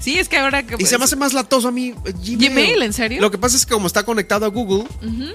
sí, 0.00 0.18
es 0.18 0.28
que 0.28 0.38
ahora... 0.38 0.64
Que, 0.64 0.76
y 0.78 0.86
se 0.86 0.98
me 0.98 1.04
hace 1.04 1.16
más 1.16 1.32
latoso 1.32 1.68
a 1.68 1.70
mí 1.70 1.94
eh, 2.04 2.12
Gmail. 2.12 2.82
¿en 2.82 2.92
serio? 2.92 3.20
Lo 3.20 3.30
que 3.30 3.38
pasa 3.38 3.56
es 3.56 3.64
que 3.64 3.74
como 3.74 3.86
está 3.86 4.04
conectado 4.04 4.44
a 4.46 4.48
Google, 4.48 4.84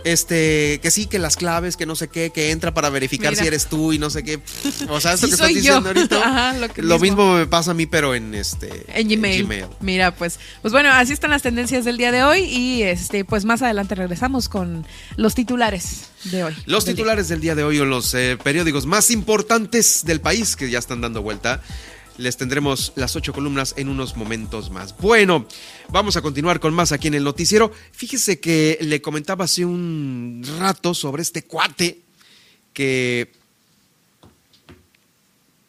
este, 0.03 0.80
que 0.81 0.91
sí, 0.91 1.06
que 1.06 1.19
las 1.19 1.36
claves, 1.38 1.77
que 1.77 1.86
no 1.86 1.95
sé 1.95 2.10
qué, 2.10 2.30
que 2.31 2.52
entra 2.52 2.73
para 2.73 2.90
verificar 2.90 3.36
si 3.36 3.48
eres 3.48 3.68
tú 3.68 3.94
y 3.94 3.99
no 3.99 4.10
sé 4.10 4.23
qué. 4.23 4.40
O 4.90 4.99
sea, 4.99 5.14
esto 5.14 5.27
que 5.27 5.34
estás 5.34 5.48
diciendo 5.49 5.88
ahorita. 5.88 6.18
Ajá, 6.30 6.56
lo, 6.77 6.99
mismo. 6.99 7.36
me 7.36 7.48
pasa 7.48 7.72
a 7.72 7.73
mí, 7.73 7.86
pero 7.86 8.15
en 8.15 8.34
este... 8.36 8.86
En 8.94 9.07
Gmail. 9.07 9.68
Mira, 9.80 10.14
pues, 10.14 10.40
pues 10.61 10.72
bueno, 10.73 10.90
así 10.91 11.14
están 11.14 11.31
las 11.31 11.41
tendencias 11.41 11.86
del 11.86 11.98
día 11.98 12.11
de 12.11 12.23
hoy 12.23 12.41
y 12.41 12.84
este, 12.84 13.23
pues 13.23 13.45
más 13.45 13.61
adelante 13.61 13.95
regresamos 13.95 14.49
con 14.49 14.86
los 15.15 15.36
titulares 15.36 16.10
de 16.26 16.44
hoy. 16.44 16.56
Los 16.66 16.86
titulares 16.86 17.28
del 17.30 17.41
día 17.41 17.56
de 17.56 17.64
hoy 17.64 17.80
o 17.80 17.86
los 17.86 18.14
eh, 18.14 18.38
periódicos 18.44 18.86
más 18.86 19.10
importantes 19.12 19.30
importantes 19.30 20.06
del 20.06 20.22
país 20.22 20.56
que 20.56 20.72
ya 20.72 20.80
están 20.80 21.02
dando 21.02 21.22
vuelta. 21.22 21.62
Les 22.18 22.36
tendremos 22.36 22.94
las 22.96 23.16
ocho 23.16 23.32
columnas 23.32 23.76
en 23.78 23.88
unos 23.88 24.18
momentos 24.18 24.72
más. 24.72 24.98
Bueno, 24.98 25.46
vamos 25.90 26.18
a 26.18 26.22
continuar 26.22 26.60
con 26.60 26.74
más 26.74 26.91
aquí 26.91 27.10
en 27.10 27.14
el 27.14 27.24
noticiero. 27.24 27.72
Fíjese 27.91 28.40
que 28.40 28.80
le 28.82 29.02
comentaba 29.02 29.46
hace 29.46 29.66
un 29.66 30.44
rato 30.58 30.96
sobre 30.96 31.22
este 31.22 31.44
cuate 31.44 32.02
que 32.74 33.32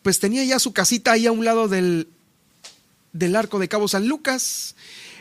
pues 0.03 0.19
tenía 0.19 0.43
ya 0.45 0.59
su 0.59 0.73
casita 0.73 1.13
ahí 1.13 1.27
a 1.27 1.33
un 1.33 1.45
lado 1.45 1.69
del, 1.69 2.09
del 3.13 3.37
arco 3.37 3.59
de 3.59 3.69
Cabo 3.69 3.89
San 3.89 4.09
Lucas. 4.09 4.75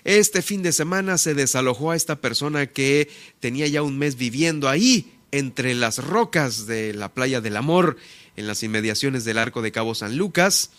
Este 0.06 0.42
fin 0.42 0.64
de 0.64 0.72
semana 0.72 1.18
se 1.18 1.34
desalojó 1.34 1.92
a 1.92 1.98
esta 1.98 2.16
persona 2.16 2.68
que 2.68 3.10
tenía 3.42 3.68
ya 3.68 3.82
un 3.82 3.98
mes 3.98 4.16
viviendo 4.16 4.70
ahí, 4.70 5.12
entre 5.32 5.76
las 5.76 6.04
rocas 6.04 6.66
de 6.66 6.94
la 6.94 7.14
playa 7.14 7.42
del 7.42 7.58
Amor, 7.58 7.98
en 8.36 8.48
las 8.48 8.64
inmediaciones 8.64 9.26
del 9.26 9.38
arco 9.38 9.62
de 9.62 9.72
Cabo 9.72 9.96
San 9.96 10.18
Lucas. 10.18 10.72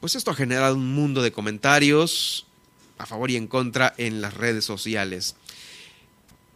Pues 0.00 0.14
esto 0.14 0.30
ha 0.30 0.34
generado 0.34 0.74
un 0.74 0.94
mundo 0.94 1.22
de 1.22 1.32
comentarios 1.32 2.46
a 2.98 3.06
favor 3.06 3.30
y 3.30 3.36
en 3.36 3.48
contra 3.48 3.94
en 3.98 4.20
las 4.20 4.34
redes 4.34 4.64
sociales. 4.64 5.36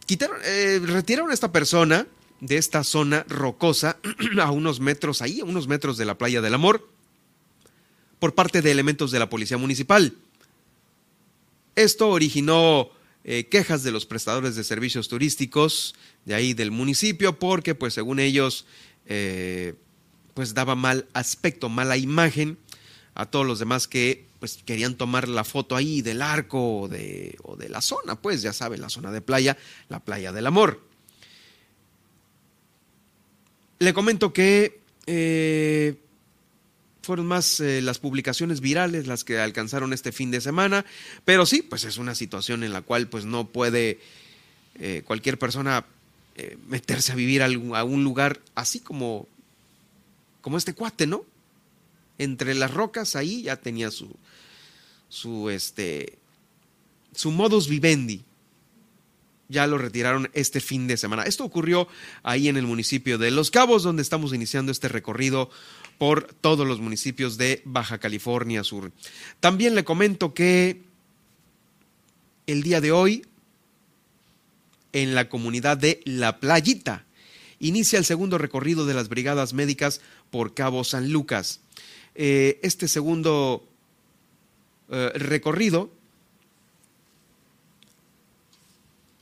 Eh, 0.09 0.79
retiraron 0.83 1.31
a 1.31 1.33
esta 1.33 1.51
persona 1.51 2.07
de 2.39 2.57
esta 2.57 2.83
zona 2.83 3.25
rocosa 3.27 3.97
a 4.41 4.51
unos 4.51 4.79
metros 4.79 5.21
ahí, 5.21 5.41
a 5.41 5.45
unos 5.45 5.67
metros 5.67 5.97
de 5.97 6.05
la 6.05 6.17
playa 6.17 6.41
del 6.41 6.53
Amor, 6.53 6.87
por 8.19 8.33
parte 8.33 8.61
de 8.61 8.71
elementos 8.71 9.11
de 9.11 9.19
la 9.19 9.29
policía 9.29 9.57
municipal. 9.57 10.13
Esto 11.75 12.09
originó 12.09 12.89
eh, 13.29 13.45
quejas 13.47 13.83
de 13.83 13.91
los 13.91 14.05
prestadores 14.05 14.55
de 14.55 14.63
servicios 14.63 15.09
turísticos 15.09 15.95
de 16.23 16.33
ahí 16.33 16.53
del 16.53 16.71
municipio, 16.71 17.37
porque 17.37 17.75
pues 17.75 17.93
según 17.93 18.21
ellos, 18.21 18.65
eh, 19.05 19.75
pues 20.33 20.53
daba 20.53 20.75
mal 20.75 21.09
aspecto, 21.11 21.67
mala 21.67 21.97
imagen 21.97 22.57
a 23.15 23.25
todos 23.25 23.45
los 23.45 23.59
demás 23.59 23.89
que 23.89 24.25
pues 24.39 24.59
querían 24.65 24.95
tomar 24.95 25.27
la 25.27 25.43
foto 25.43 25.75
ahí 25.75 26.01
del 26.01 26.21
arco 26.21 26.83
o 26.83 26.87
de, 26.87 27.37
o 27.43 27.57
de 27.57 27.67
la 27.67 27.81
zona, 27.81 28.15
pues 28.15 28.41
ya 28.41 28.53
saben, 28.53 28.79
la 28.79 28.87
zona 28.87 29.11
de 29.11 29.19
playa, 29.19 29.57
la 29.89 29.99
playa 29.99 30.31
del 30.31 30.47
amor. 30.47 30.81
Le 33.79 33.93
comento 33.93 34.31
que 34.31 34.79
eh, 35.05 35.95
fueron 37.07 37.25
más 37.25 37.59
eh, 37.59 37.81
las 37.81 37.97
publicaciones 37.97 38.61
virales 38.61 39.07
las 39.07 39.23
que 39.23 39.39
alcanzaron 39.39 39.93
este 39.93 40.11
fin 40.11 40.29
de 40.29 40.41
semana, 40.41 40.85
pero 41.25 41.47
sí, 41.47 41.63
pues 41.63 41.83
es 41.83 41.97
una 41.97 42.13
situación 42.13 42.63
en 42.63 42.71
la 42.71 42.81
cual 42.83 43.07
pues 43.07 43.25
no 43.25 43.47
puede 43.47 43.99
eh, 44.75 45.01
cualquier 45.05 45.39
persona 45.39 45.85
meterse 46.67 47.13
a 47.13 47.15
vivir 47.15 47.41
a 47.41 47.83
un 47.83 48.03
lugar 48.03 48.39
así 48.53 48.79
como, 48.79 49.27
como 50.41 50.59
este 50.59 50.75
cuate, 50.75 51.07
¿no? 51.07 51.25
entre 52.17 52.55
las 52.55 52.73
rocas 52.73 53.15
ahí 53.15 53.43
ya 53.43 53.57
tenía 53.57 53.91
su, 53.91 54.15
su, 55.09 55.49
este, 55.49 56.17
su 57.13 57.31
modus 57.31 57.67
vivendi. 57.67 58.23
Ya 59.49 59.65
lo 59.65 59.77
retiraron 59.77 60.29
este 60.33 60.59
fin 60.59 60.87
de 60.87 60.97
semana. 60.97 61.23
Esto 61.23 61.45
ocurrió 61.45 61.87
ahí 62.21 62.49
en 62.49 62.57
el 62.57 62.67
municipio 62.67 63.17
de 63.17 63.31
Los 63.31 63.49
Cabos, 63.49 63.83
donde 63.83 64.01
estamos 64.01 64.33
iniciando 64.33 64.73
este 64.73 64.89
recorrido 64.89 65.49
por 65.97 66.33
todos 66.33 66.67
los 66.67 66.79
municipios 66.79 67.37
de 67.37 67.61
Baja 67.65 67.97
California 67.97 68.63
Sur. 68.63 68.91
También 69.39 69.75
le 69.75 69.83
comento 69.83 70.33
que 70.33 70.81
el 72.45 72.63
día 72.63 72.81
de 72.81 72.91
hoy, 72.91 73.25
en 74.93 75.15
la 75.15 75.29
comunidad 75.29 75.77
de 75.77 76.01
La 76.05 76.39
Playita, 76.39 77.05
inicia 77.59 77.99
el 77.99 78.05
segundo 78.05 78.37
recorrido 78.37 78.85
de 78.85 78.93
las 78.93 79.09
brigadas 79.09 79.53
médicas 79.53 80.01
por 80.29 80.53
Cabo 80.53 80.83
San 80.83 81.11
Lucas. 81.11 81.61
Eh, 82.15 82.59
este 82.63 82.87
segundo 82.87 83.67
eh, 84.89 85.11
recorrido 85.15 85.91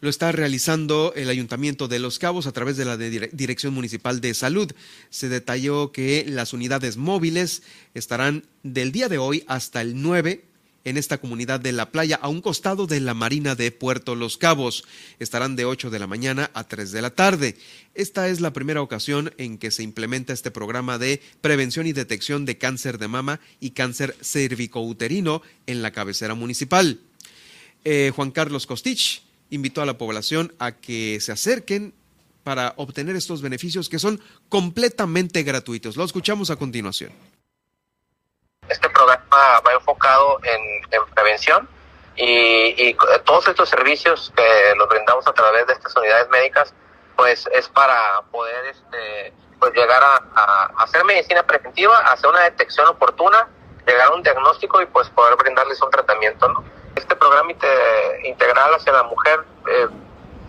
lo 0.01 0.09
está 0.09 0.31
realizando 0.31 1.13
el 1.15 1.29
Ayuntamiento 1.29 1.87
de 1.87 1.99
Los 1.99 2.19
Cabos 2.19 2.47
a 2.47 2.51
través 2.51 2.77
de 2.77 2.85
la 2.85 2.97
Dirección 2.97 3.73
Municipal 3.73 4.21
de 4.21 4.33
Salud. 4.33 4.71
Se 5.09 5.29
detalló 5.29 5.91
que 5.91 6.25
las 6.27 6.53
unidades 6.53 6.97
móviles 6.97 7.63
estarán 7.93 8.45
del 8.63 8.91
día 8.91 9.09
de 9.09 9.17
hoy 9.17 9.43
hasta 9.47 9.81
el 9.81 10.01
9 10.01 10.43
en 10.85 10.97
esta 10.97 11.17
comunidad 11.17 11.59
de 11.59 11.71
la 11.71 11.91
playa 11.91 12.17
a 12.21 12.29
un 12.29 12.41
costado 12.41 12.85
de 12.85 12.99
la 12.99 13.15
Marina 13.15 13.55
de 13.55 13.71
Puerto 13.71 14.15
Los 14.15 14.37
Cabos. 14.37 14.85
Estarán 15.19 15.55
de 15.55 15.65
8 15.65 15.89
de 15.89 15.99
la 15.99 16.07
mañana 16.07 16.51
a 16.53 16.65
3 16.65 16.91
de 16.91 17.01
la 17.01 17.09
tarde. 17.09 17.57
Esta 17.95 18.29
es 18.29 18.39
la 18.39 18.53
primera 18.53 18.81
ocasión 18.81 19.33
en 19.37 19.57
que 19.57 19.71
se 19.71 19.81
implementa 19.81 20.31
este 20.31 20.51
programa 20.51 20.99
de 20.99 21.21
prevención 21.41 21.87
y 21.87 21.93
detección 21.93 22.45
de 22.45 22.57
cáncer 22.57 22.99
de 22.99 23.07
mama 23.07 23.39
y 23.59 23.71
cáncer 23.71 24.15
cervicouterino 24.21 25.41
en 25.65 25.81
la 25.81 25.91
cabecera 25.91 26.35
municipal. 26.35 26.99
Eh, 27.83 28.11
Juan 28.15 28.31
Carlos 28.31 28.67
Costich 28.67 29.23
invitó 29.49 29.81
a 29.81 29.85
la 29.85 29.97
población 29.97 30.53
a 30.59 30.73
que 30.73 31.19
se 31.21 31.31
acerquen 31.31 31.93
para 32.43 32.73
obtener 32.77 33.15
estos 33.15 33.41
beneficios 33.41 33.89
que 33.89 33.97
son 33.97 34.21
completamente 34.49 35.43
gratuitos. 35.43 35.97
Lo 35.97 36.03
escuchamos 36.03 36.51
a 36.51 36.55
continuación. 36.55 37.11
Este 38.69 38.87
programa 38.89 39.25
va 39.65 39.73
enfocado 39.73 40.39
en, 40.43 41.05
prevención 41.13 41.67
y, 42.15 42.95
todos 43.25 43.47
estos 43.47 43.69
servicios 43.69 44.31
que 44.35 44.75
los 44.77 44.87
brindamos 44.87 45.27
a 45.27 45.33
través 45.33 45.65
de 45.67 45.73
estas 45.73 45.95
unidades 45.95 46.29
médicas, 46.29 46.73
pues 47.15 47.47
es 47.53 47.67
para 47.69 48.21
poder 48.31 48.65
este, 48.67 49.33
pues 49.59 49.73
llegar 49.73 50.01
a, 50.03 50.65
hacer 50.77 51.03
medicina 51.03 51.43
preventiva, 51.43 51.97
hacer 52.11 52.29
una 52.29 52.41
detección 52.41 52.87
oportuna, 52.87 53.47
llegar 53.87 54.07
a 54.07 54.13
un 54.13 54.21
diagnóstico 54.21 54.81
y 54.81 54.85
pues 54.85 55.09
poder 55.09 55.35
brindarles 55.35 55.81
un 55.81 55.89
tratamiento. 55.89 56.47
¿no? 56.47 56.63
Este 56.95 57.15
programa 57.15 57.51
integral 58.23 58.73
hacia 58.75 58.93
la 58.93 59.03
mujer 59.03 59.39
eh, 59.69 59.87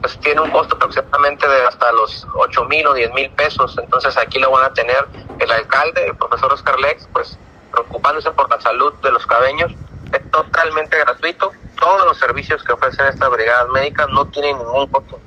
pues 0.01 0.18
tiene 0.20 0.40
un 0.40 0.51
costo 0.51 0.77
aproximadamente 0.77 1.48
de 1.48 1.62
hasta 1.62 1.90
los 1.93 2.27
8 2.35 2.64
mil 2.66 2.86
o 2.86 2.94
10 2.94 3.12
mil 3.14 3.31
pesos. 3.31 3.77
Entonces 3.82 4.16
aquí 4.16 4.39
lo 4.39 4.51
van 4.51 4.64
a 4.64 4.74
tener 4.74 5.06
el 5.39 5.51
alcalde, 5.51 6.06
el 6.06 6.16
profesor 6.16 6.52
Oscar 6.52 6.78
Lex, 6.78 7.09
pues 7.12 7.39
preocupándose 7.73 8.31
por 8.31 8.48
la 8.48 8.60
salud 8.60 8.93
de 9.02 9.10
los 9.10 9.27
cabeños. 9.27 9.73
Es 10.12 10.31
totalmente 10.31 10.98
gratuito. 10.98 11.52
Todos 11.78 12.06
los 12.06 12.18
servicios 12.18 12.62
que 12.62 12.73
ofrecen 12.73 13.06
estas 13.06 13.31
brigadas 13.31 13.68
médicas 13.70 14.09
no 14.10 14.27
tienen 14.28 14.56
ningún 14.59 14.86
costo. 14.89 15.20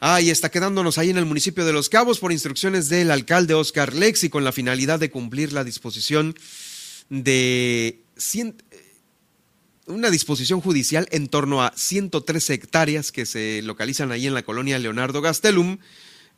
Ah, 0.00 0.20
y 0.20 0.30
está 0.30 0.48
quedándonos 0.48 0.98
ahí 0.98 1.10
en 1.10 1.18
el 1.18 1.26
municipio 1.26 1.64
de 1.64 1.72
Los 1.72 1.88
Cabos 1.88 2.18
por 2.18 2.32
instrucciones 2.32 2.88
del 2.88 3.12
alcalde 3.12 3.54
Oscar 3.54 3.94
Lexi 3.94 4.30
con 4.30 4.42
la 4.42 4.50
finalidad 4.50 4.98
de 4.98 5.12
cumplir 5.12 5.52
la 5.52 5.62
disposición 5.62 6.34
de 7.08 8.00
una 9.86 10.10
disposición 10.10 10.60
judicial 10.60 11.08
en 11.10 11.28
torno 11.28 11.62
a 11.62 11.72
113 11.76 12.54
hectáreas 12.54 13.12
que 13.12 13.26
se 13.26 13.62
localizan 13.62 14.12
ahí 14.12 14.26
en 14.26 14.34
la 14.34 14.42
colonia 14.42 14.78
Leonardo 14.78 15.20
Gastelum 15.20 15.78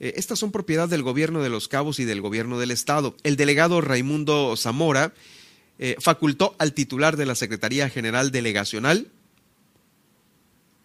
eh, 0.00 0.14
estas 0.16 0.38
son 0.38 0.52
propiedad 0.52 0.88
del 0.88 1.02
gobierno 1.02 1.42
de 1.42 1.50
Los 1.50 1.68
Cabos 1.68 1.98
y 1.98 2.04
del 2.04 2.20
gobierno 2.20 2.58
del 2.58 2.70
Estado. 2.70 3.16
El 3.22 3.36
delegado 3.36 3.80
Raimundo 3.80 4.56
Zamora 4.56 5.12
eh, 5.78 5.96
facultó 6.00 6.54
al 6.58 6.72
titular 6.72 7.16
de 7.16 7.26
la 7.26 7.34
Secretaría 7.34 7.88
General 7.88 8.30
Delegacional 8.30 9.08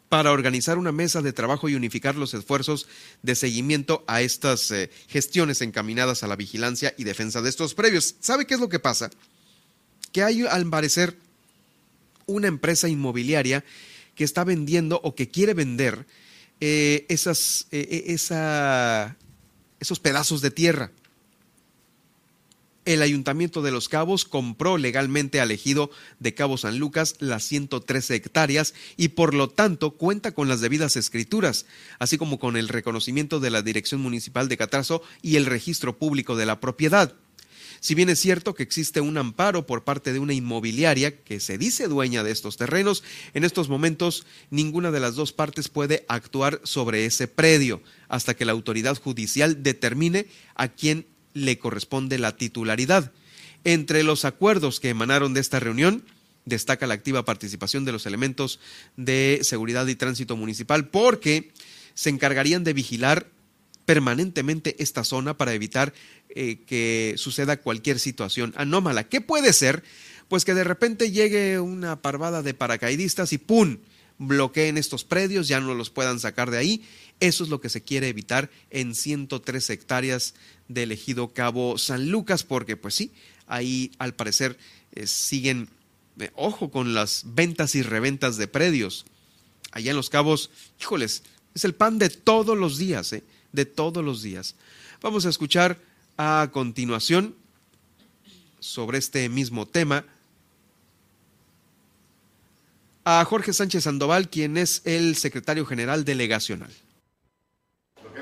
para 0.10 0.32
organizar 0.32 0.80
una 0.80 0.92
mesa 0.92 1.22
de 1.22 1.34
trabajo 1.34 1.70
y 1.70 1.76
unificar 1.76 2.16
los 2.16 2.34
esfuerzos 2.34 2.88
de 3.22 3.36
seguimiento 3.36 4.04
a 4.08 4.22
estas 4.22 4.72
eh, 4.72 4.90
gestiones 5.08 5.62
encaminadas 5.62 6.24
a 6.24 6.28
la 6.28 6.36
vigilancia 6.36 6.96
y 6.98 7.04
defensa 7.04 7.42
de 7.42 7.50
estos 7.50 7.76
previos. 7.76 8.16
¿Sabe 8.20 8.46
qué 8.46 8.56
es 8.56 8.60
lo 8.60 8.70
que 8.70 8.80
pasa? 8.80 9.12
Que 10.12 10.24
hay 10.24 10.42
al 10.44 10.68
parecer 10.68 11.16
una 12.30 12.48
empresa 12.48 12.88
inmobiliaria 12.88 13.64
que 14.16 14.24
está 14.24 14.44
vendiendo 14.44 15.00
o 15.04 15.16
que 15.16 15.30
quiere 15.30 15.54
vender 15.54 16.06
eh, 16.62 17.06
esas, 17.10 17.68
eh, 17.72 17.88
eh, 17.90 18.04
esa, 18.08 19.16
esos 19.80 20.00
pedazos 20.00 20.42
de 20.42 20.52
tierra. 20.52 20.92
El 22.86 23.02
Ayuntamiento 23.02 23.62
de 23.62 23.72
Los 23.72 23.88
Cabos 23.88 24.26
compró 24.26 24.78
legalmente 24.78 25.40
al 25.40 25.52
ejido 25.52 25.92
de 26.20 26.34
Cabo 26.34 26.58
San 26.58 26.80
Lucas 26.80 27.16
las 27.20 27.44
113 27.44 28.16
hectáreas 28.16 28.74
y 28.98 29.10
por 29.10 29.34
lo 29.34 29.48
tanto 29.50 29.92
cuenta 29.92 30.32
con 30.34 30.50
las 30.50 30.60
debidas 30.60 30.96
escrituras, 30.96 31.66
así 32.00 32.18
como 32.18 32.40
con 32.40 32.58
el 32.58 32.68
reconocimiento 32.68 33.40
de 33.40 33.52
la 33.52 33.62
Dirección 33.62 34.02
Municipal 34.02 34.50
de 34.50 34.58
Catrazo 34.58 35.04
y 35.22 35.36
el 35.36 35.46
registro 35.46 35.98
público 35.98 36.36
de 36.36 36.46
la 36.46 36.60
propiedad. 36.60 37.14
Si 37.80 37.96
bien 37.96 38.10
es 38.10 38.20
cierto 38.20 38.56
que 38.56 38.64
existe 38.64 39.02
un 39.02 39.18
amparo 39.18 39.66
por 39.66 39.84
parte 39.84 40.12
de 40.14 40.20
una 40.20 40.34
inmobiliaria 40.34 41.18
que 41.18 41.40
se 41.40 41.58
dice 41.58 41.88
dueña 41.88 42.24
de 42.24 42.32
estos 42.32 42.58
terrenos, 42.58 43.04
en 43.34 43.44
estos 43.44 43.70
momentos 43.70 44.26
ninguna 44.50 44.92
de 44.92 45.00
las 45.00 45.16
dos 45.16 45.32
partes 45.32 45.70
puede 45.70 46.06
actuar 46.08 46.60
sobre 46.64 47.06
ese 47.06 47.28
predio 47.28 47.82
hasta 48.08 48.36
que 48.36 48.46
la 48.46 48.52
autoridad 48.52 48.98
judicial 48.98 49.64
determine 49.64 50.28
a 50.56 50.68
quién 50.68 51.06
le 51.34 51.58
corresponde 51.58 52.20
la 52.20 52.36
titularidad. 52.36 53.12
Entre 53.64 54.04
los 54.04 54.26
acuerdos 54.26 54.80
que 54.80 54.90
emanaron 54.90 55.34
de 55.34 55.42
esta 55.42 55.60
reunión, 55.60 56.04
destaca 56.46 56.88
la 56.88 56.94
activa 56.96 57.26
participación 57.26 57.86
de 57.86 57.92
los 57.92 58.06
elementos 58.06 58.60
de 58.98 59.40
seguridad 59.44 59.88
y 59.88 59.96
tránsito 59.96 60.36
municipal 60.36 60.88
porque 60.88 61.52
se 61.94 62.10
encargarían 62.10 62.64
de 62.64 62.74
vigilar 62.74 63.28
permanentemente 63.90 64.76
esta 64.78 65.04
zona 65.04 65.36
para 65.36 65.56
evitar 65.56 65.96
eh, 66.30 66.60
que 66.68 67.16
suceda 67.18 67.60
cualquier 67.60 67.98
situación 67.98 68.54
anómala. 68.56 69.10
¿Qué 69.10 69.20
puede 69.20 69.52
ser? 69.52 69.82
Pues 70.28 70.46
que 70.46 70.54
de 70.54 70.64
repente 70.64 71.10
llegue 71.10 71.60
una 71.60 72.00
parvada 72.00 72.44
de 72.44 72.54
paracaidistas 72.54 73.34
y 73.34 73.40
¡pum! 73.40 73.80
bloqueen 74.20 74.78
estos 74.78 75.06
predios, 75.06 75.48
ya 75.48 75.60
no 75.60 75.74
los 75.74 75.90
puedan 75.90 76.20
sacar 76.20 76.52
de 76.52 76.60
ahí. 76.60 76.84
Eso 77.20 77.44
es 77.44 77.50
lo 77.50 77.62
que 77.62 77.70
se 77.70 77.82
quiere 77.82 78.10
evitar 78.10 78.52
en 78.70 78.94
103 78.94 79.72
hectáreas 79.72 80.36
del 80.68 80.92
ejido 80.92 81.34
Cabo 81.34 81.80
San 81.80 82.12
Lucas, 82.12 82.44
porque 82.44 82.78
pues 82.78 82.94
sí, 82.94 83.12
ahí 83.48 83.90
al 83.98 84.14
parecer 84.14 84.60
eh, 84.92 85.08
siguen, 85.08 85.68
eh, 86.20 86.30
ojo 86.36 86.70
con 86.70 86.94
las 86.94 87.24
ventas 87.26 87.74
y 87.74 87.82
reventas 87.82 88.38
de 88.38 88.48
predios. 88.48 89.08
Allá 89.72 89.90
en 89.90 89.98
los 89.98 90.12
cabos, 90.12 90.52
híjoles, 90.80 91.24
es 91.56 91.66
el 91.66 91.74
pan 91.74 91.98
de 91.98 92.12
todos 92.12 92.56
los 92.56 92.78
días, 92.78 93.14
¿eh? 93.14 93.24
De 93.52 93.66
todos 93.66 94.04
los 94.04 94.22
días. 94.22 94.56
Vamos 95.02 95.26
a 95.26 95.30
escuchar 95.30 95.80
a 96.18 96.50
continuación 96.52 97.36
sobre 98.60 98.98
este 98.98 99.30
mismo 99.30 99.66
tema 99.66 100.06
a 103.06 103.24
Jorge 103.26 103.54
Sánchez 103.54 103.86
Sandoval, 103.86 104.30
quien 104.30 104.58
es 104.58 104.82
el 104.86 105.16
secretario 105.16 105.66
general 105.66 106.06
delegacional. 106.06 106.72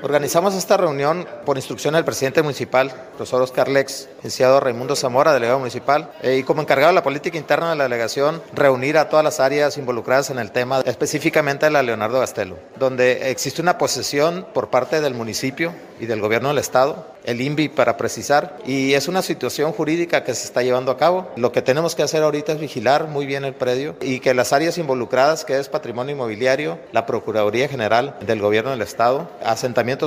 Organizamos 0.00 0.54
esta 0.54 0.76
reunión 0.76 1.26
por 1.44 1.56
instrucción 1.56 1.94
del 1.94 2.04
presidente 2.04 2.42
municipal, 2.42 2.92
profesor 3.16 3.42
Oscar 3.42 3.68
Lex, 3.68 4.08
licenciado 4.16 4.60
Raimundo 4.60 4.94
Zamora, 4.94 5.32
delegado 5.32 5.58
municipal, 5.58 6.12
eh, 6.22 6.36
y 6.36 6.44
como 6.44 6.62
encargado 6.62 6.90
de 6.90 6.94
la 6.94 7.02
política 7.02 7.36
interna 7.36 7.70
de 7.70 7.76
la 7.76 7.84
delegación, 7.84 8.40
reunir 8.54 8.96
a 8.96 9.08
todas 9.08 9.24
las 9.24 9.40
áreas 9.40 9.76
involucradas 9.76 10.30
en 10.30 10.38
el 10.38 10.52
tema, 10.52 10.82
específicamente 10.84 11.66
a 11.66 11.70
la 11.70 11.82
Leonardo 11.82 12.20
Gastelo, 12.20 12.58
donde 12.78 13.30
existe 13.30 13.60
una 13.60 13.76
posesión 13.76 14.46
por 14.54 14.70
parte 14.70 15.00
del 15.00 15.14
municipio 15.14 15.74
y 15.98 16.06
del 16.06 16.20
gobierno 16.20 16.48
del 16.48 16.58
estado, 16.58 17.18
el 17.24 17.40
INVI 17.42 17.68
para 17.68 17.98
precisar, 17.98 18.56
y 18.64 18.94
es 18.94 19.06
una 19.06 19.20
situación 19.20 19.72
jurídica 19.72 20.24
que 20.24 20.34
se 20.34 20.44
está 20.44 20.62
llevando 20.62 20.90
a 20.90 20.96
cabo. 20.96 21.30
Lo 21.36 21.52
que 21.52 21.60
tenemos 21.60 21.94
que 21.94 22.02
hacer 22.02 22.22
ahorita 22.22 22.52
es 22.52 22.60
vigilar 22.60 23.08
muy 23.08 23.26
bien 23.26 23.44
el 23.44 23.52
predio 23.52 23.96
y 24.00 24.20
que 24.20 24.32
las 24.32 24.54
áreas 24.54 24.78
involucradas, 24.78 25.44
que 25.44 25.58
es 25.58 25.68
patrimonio 25.68 26.14
inmobiliario, 26.14 26.78
la 26.92 27.04
Procuraduría 27.04 27.68
General 27.68 28.16
del 28.20 28.40
gobierno 28.40 28.70
del 28.70 28.80
estado, 28.80 29.28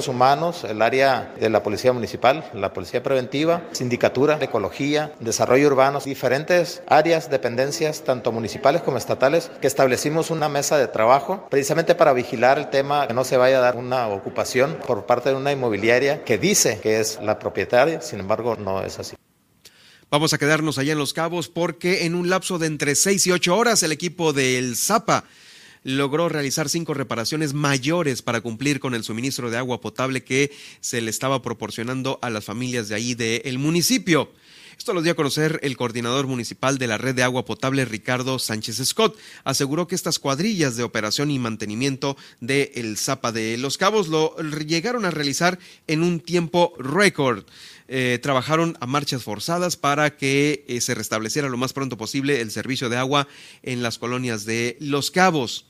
humanos, 0.08 0.64
el 0.64 0.82
área 0.82 1.34
de 1.40 1.50
la 1.50 1.64
Policía 1.64 1.92
Municipal, 1.92 2.50
la 2.54 2.72
Policía 2.72 3.02
Preventiva, 3.02 3.64
Sindicatura, 3.72 4.38
Ecología, 4.40 5.12
Desarrollo 5.20 5.68
Urbano, 5.68 6.00
diferentes 6.00 6.84
áreas, 6.88 7.32
dependencias, 7.32 8.04
tanto 8.04 8.32
municipales 8.32 8.84
como 8.84 8.98
estatales, 8.98 9.52
que 9.60 9.66
establecimos 9.66 10.30
una 10.30 10.50
mesa 10.50 10.78
de 10.78 10.88
trabajo 10.88 11.48
precisamente 11.50 11.96
para 11.96 12.14
vigilar 12.14 12.60
el 12.60 12.70
tema, 12.70 13.08
que 13.08 13.16
no 13.16 13.24
se 13.24 13.38
vaya 13.38 13.58
a 13.58 13.62
dar 13.62 13.76
una 13.76 14.08
ocupación 14.08 14.78
por 14.86 15.08
parte 15.08 15.30
de 15.30 15.36
una 15.36 15.52
inmobiliaria 15.52 16.24
que 16.24 16.38
dice 16.38 16.80
que 16.82 17.00
es 17.00 17.20
la 17.22 17.40
propietaria, 17.40 18.02
sin 18.02 18.20
embargo 18.20 18.56
no 18.56 18.84
es 18.84 19.00
así. 19.00 19.16
Vamos 20.12 20.34
a 20.34 20.38
quedarnos 20.38 20.78
allá 20.78 20.92
en 20.92 21.00
Los 21.00 21.14
Cabos 21.14 21.48
porque 21.48 22.06
en 22.06 22.14
un 22.14 22.30
lapso 22.30 22.60
de 22.60 22.68
entre 22.68 22.96
6 22.96 23.28
y 23.28 23.32
8 23.32 23.56
horas 23.56 23.82
el 23.82 23.94
equipo 23.94 24.34
del 24.34 24.76
Zapa 24.76 25.24
logró 25.84 26.30
realizar 26.30 26.70
cinco 26.70 26.94
reparaciones 26.94 27.54
mayores 27.54 28.22
para 28.22 28.42
cumplir 28.42 28.80
con 28.80 28.94
el 28.94 29.04
suministro 29.04 29.50
de 29.50 29.58
agua 29.58 29.82
potable 29.82 30.24
que 30.24 30.52
se 30.80 31.02
le 31.02 31.10
estaba 31.10 31.42
proporcionando 31.42 32.20
a 32.22 32.30
las 32.30 32.46
familias 32.46 32.90
de 32.90 32.96
ahí 32.96 33.16
del 33.16 33.60
municipio. 33.60 34.32
Esto 34.82 34.94
lo 34.96 35.04
dio 35.04 35.12
a 35.12 35.16
conocer 35.16 35.60
el 35.62 35.78
coordinador 35.78 36.26
municipal 36.26 36.80
de 36.80 36.88
la 36.88 36.98
red 36.98 37.14
de 37.14 37.22
agua 37.22 37.46
potable, 37.46 37.86
Ricardo 37.86 38.40
Sánchez 38.40 38.78
Scott. 38.84 39.16
Aseguró 39.44 39.88
que 39.88 39.94
estas 39.94 40.18
cuadrillas 40.18 40.76
de 40.76 40.82
operación 40.82 41.30
y 41.30 41.38
mantenimiento 41.38 42.18
de 42.40 42.72
el 42.74 42.98
Zapa 42.98 43.32
de 43.32 43.58
Los 43.58 43.78
Cabos 43.78 44.08
lo 44.08 44.36
llegaron 44.38 45.06
a 45.06 45.12
realizar 45.12 45.60
en 45.86 46.02
un 46.02 46.20
tiempo 46.20 46.74
récord. 46.80 47.44
Eh, 47.94 48.20
trabajaron 48.22 48.78
a 48.80 48.86
marchas 48.86 49.22
forzadas 49.22 49.76
para 49.76 50.16
que 50.16 50.64
eh, 50.70 50.80
se 50.80 50.96
restableciera 50.96 51.50
lo 51.50 51.58
más 51.58 51.74
pronto 51.74 51.98
posible 51.98 52.40
el 52.40 52.50
servicio 52.50 52.88
de 52.88 52.96
agua 52.96 53.28
en 53.64 53.84
las 53.84 53.98
colonias 53.98 54.46
de 54.46 54.78
Los 54.80 55.12
Cabos. 55.12 55.66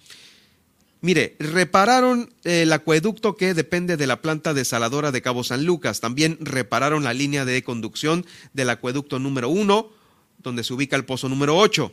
Mire, 1.01 1.35
repararon 1.39 2.31
el 2.43 2.71
acueducto 2.73 3.35
que 3.35 3.55
depende 3.55 3.97
de 3.97 4.05
la 4.05 4.21
planta 4.21 4.53
desaladora 4.53 5.11
de 5.11 5.23
Cabo 5.23 5.43
San 5.43 5.65
Lucas. 5.65 5.99
También 5.99 6.37
repararon 6.41 7.03
la 7.03 7.15
línea 7.15 7.43
de 7.43 7.63
conducción 7.63 8.23
del 8.53 8.69
acueducto 8.69 9.17
número 9.17 9.49
uno, 9.49 9.89
donde 10.37 10.63
se 10.63 10.75
ubica 10.75 10.95
el 10.95 11.05
pozo 11.05 11.27
número 11.27 11.57
8. 11.57 11.91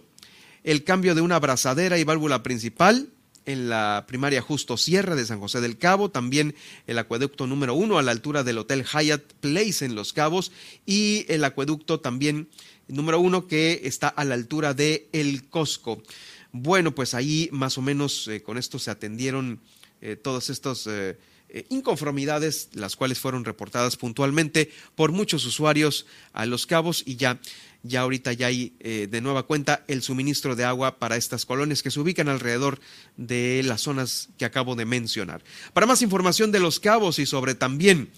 El 0.62 0.84
cambio 0.84 1.14
de 1.14 1.22
una 1.22 1.36
abrazadera 1.36 1.96
y 1.96 2.04
válvula 2.04 2.42
principal 2.42 3.08
en 3.48 3.70
la 3.70 4.04
primaria 4.06 4.42
Justo 4.42 4.76
Sierra 4.76 5.16
de 5.16 5.24
San 5.24 5.40
José 5.40 5.62
del 5.62 5.78
Cabo, 5.78 6.10
también 6.10 6.54
el 6.86 6.98
acueducto 6.98 7.46
número 7.46 7.74
uno 7.74 7.98
a 7.98 8.02
la 8.02 8.12
altura 8.12 8.44
del 8.44 8.58
Hotel 8.58 8.84
Hyatt 8.84 9.22
Place 9.40 9.86
en 9.86 9.94
Los 9.94 10.12
Cabos 10.12 10.52
y 10.84 11.24
el 11.28 11.42
acueducto 11.42 11.98
también 11.98 12.48
número 12.88 13.18
uno 13.20 13.46
que 13.46 13.80
está 13.84 14.08
a 14.08 14.24
la 14.24 14.34
altura 14.34 14.74
de 14.74 15.08
El 15.12 15.48
Cosco. 15.48 16.02
Bueno, 16.52 16.94
pues 16.94 17.14
ahí 17.14 17.48
más 17.50 17.78
o 17.78 17.82
menos 17.82 18.28
eh, 18.28 18.42
con 18.42 18.58
esto 18.58 18.78
se 18.78 18.90
atendieron 18.90 19.60
eh, 20.02 20.16
todas 20.16 20.50
estas 20.50 20.86
eh, 20.86 21.16
inconformidades, 21.70 22.68
las 22.74 22.96
cuales 22.96 23.18
fueron 23.18 23.46
reportadas 23.46 23.96
puntualmente 23.96 24.70
por 24.94 25.10
muchos 25.10 25.46
usuarios 25.46 26.04
a 26.34 26.44
los 26.44 26.66
cabos 26.66 27.02
y 27.06 27.16
ya, 27.16 27.40
ya 27.82 28.00
ahorita 28.00 28.32
ya 28.32 28.48
hay 28.48 28.74
de 28.80 29.20
nueva 29.20 29.44
cuenta 29.44 29.84
el 29.88 30.02
suministro 30.02 30.56
de 30.56 30.64
agua 30.64 30.98
para 30.98 31.16
estas 31.16 31.46
colonias 31.46 31.82
que 31.82 31.90
se 31.90 32.00
ubican 32.00 32.28
alrededor 32.28 32.80
de 33.16 33.62
las 33.64 33.82
zonas 33.82 34.28
que 34.36 34.44
acabo 34.44 34.74
de 34.74 34.84
mencionar. 34.84 35.42
Para 35.72 35.86
más 35.86 36.02
información 36.02 36.52
de 36.52 36.60
los 36.60 36.80
cabos 36.80 37.18
y 37.18 37.26
sobre 37.26 37.54
también 37.54 38.10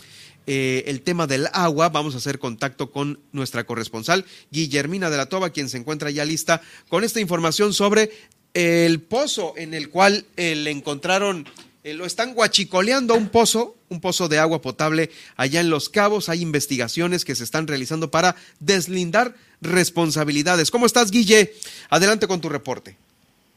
eh, 0.47 0.85
el 0.87 1.03
tema 1.03 1.27
del 1.27 1.49
agua, 1.53 1.91
vamos 1.91 2.15
a 2.15 2.19
hacer 2.19 2.39
contacto 2.39 2.91
con 2.91 3.21
nuestra 3.33 3.65
corresponsal 3.65 4.25
Guillermina 4.51 5.11
de 5.11 5.17
la 5.17 5.27
Toba, 5.27 5.51
quien 5.51 5.69
se 5.69 5.77
encuentra 5.77 6.11
ya 6.11 6.25
lista 6.25 6.63
con 6.89 7.05
esta 7.05 7.21
información 7.21 7.73
sobre 7.73 8.11
el 8.55 9.01
pozo 9.01 9.55
en 9.57 9.75
el 9.75 9.91
cual 9.91 10.25
eh, 10.37 10.57
le 10.57 10.71
encontraron, 10.71 11.47
eh, 11.85 11.95
lo 11.95 12.07
están 12.07 12.35
guachicoleando 12.35 13.15
un 13.15 13.29
pozo, 13.29 13.77
un 13.91 14.01
pozo 14.01 14.29
de 14.29 14.39
agua 14.39 14.61
potable 14.61 15.11
allá 15.37 15.61
en 15.61 15.71
Los 15.71 15.89
Cabos. 15.89 16.29
Hay 16.29 16.41
investigaciones 16.43 17.25
que 17.25 17.37
se 17.37 17.45
están 17.45 17.67
realizando 17.67 18.11
para 18.11 18.35
deslindar 18.59 19.37
responsabilidades. 19.61 20.71
¿Cómo 20.71 20.87
estás, 20.87 21.11
Guille? 21.11 21.55
Adelante 21.89 22.27
con 22.27 22.41
tu 22.41 22.49
reporte. 22.49 22.97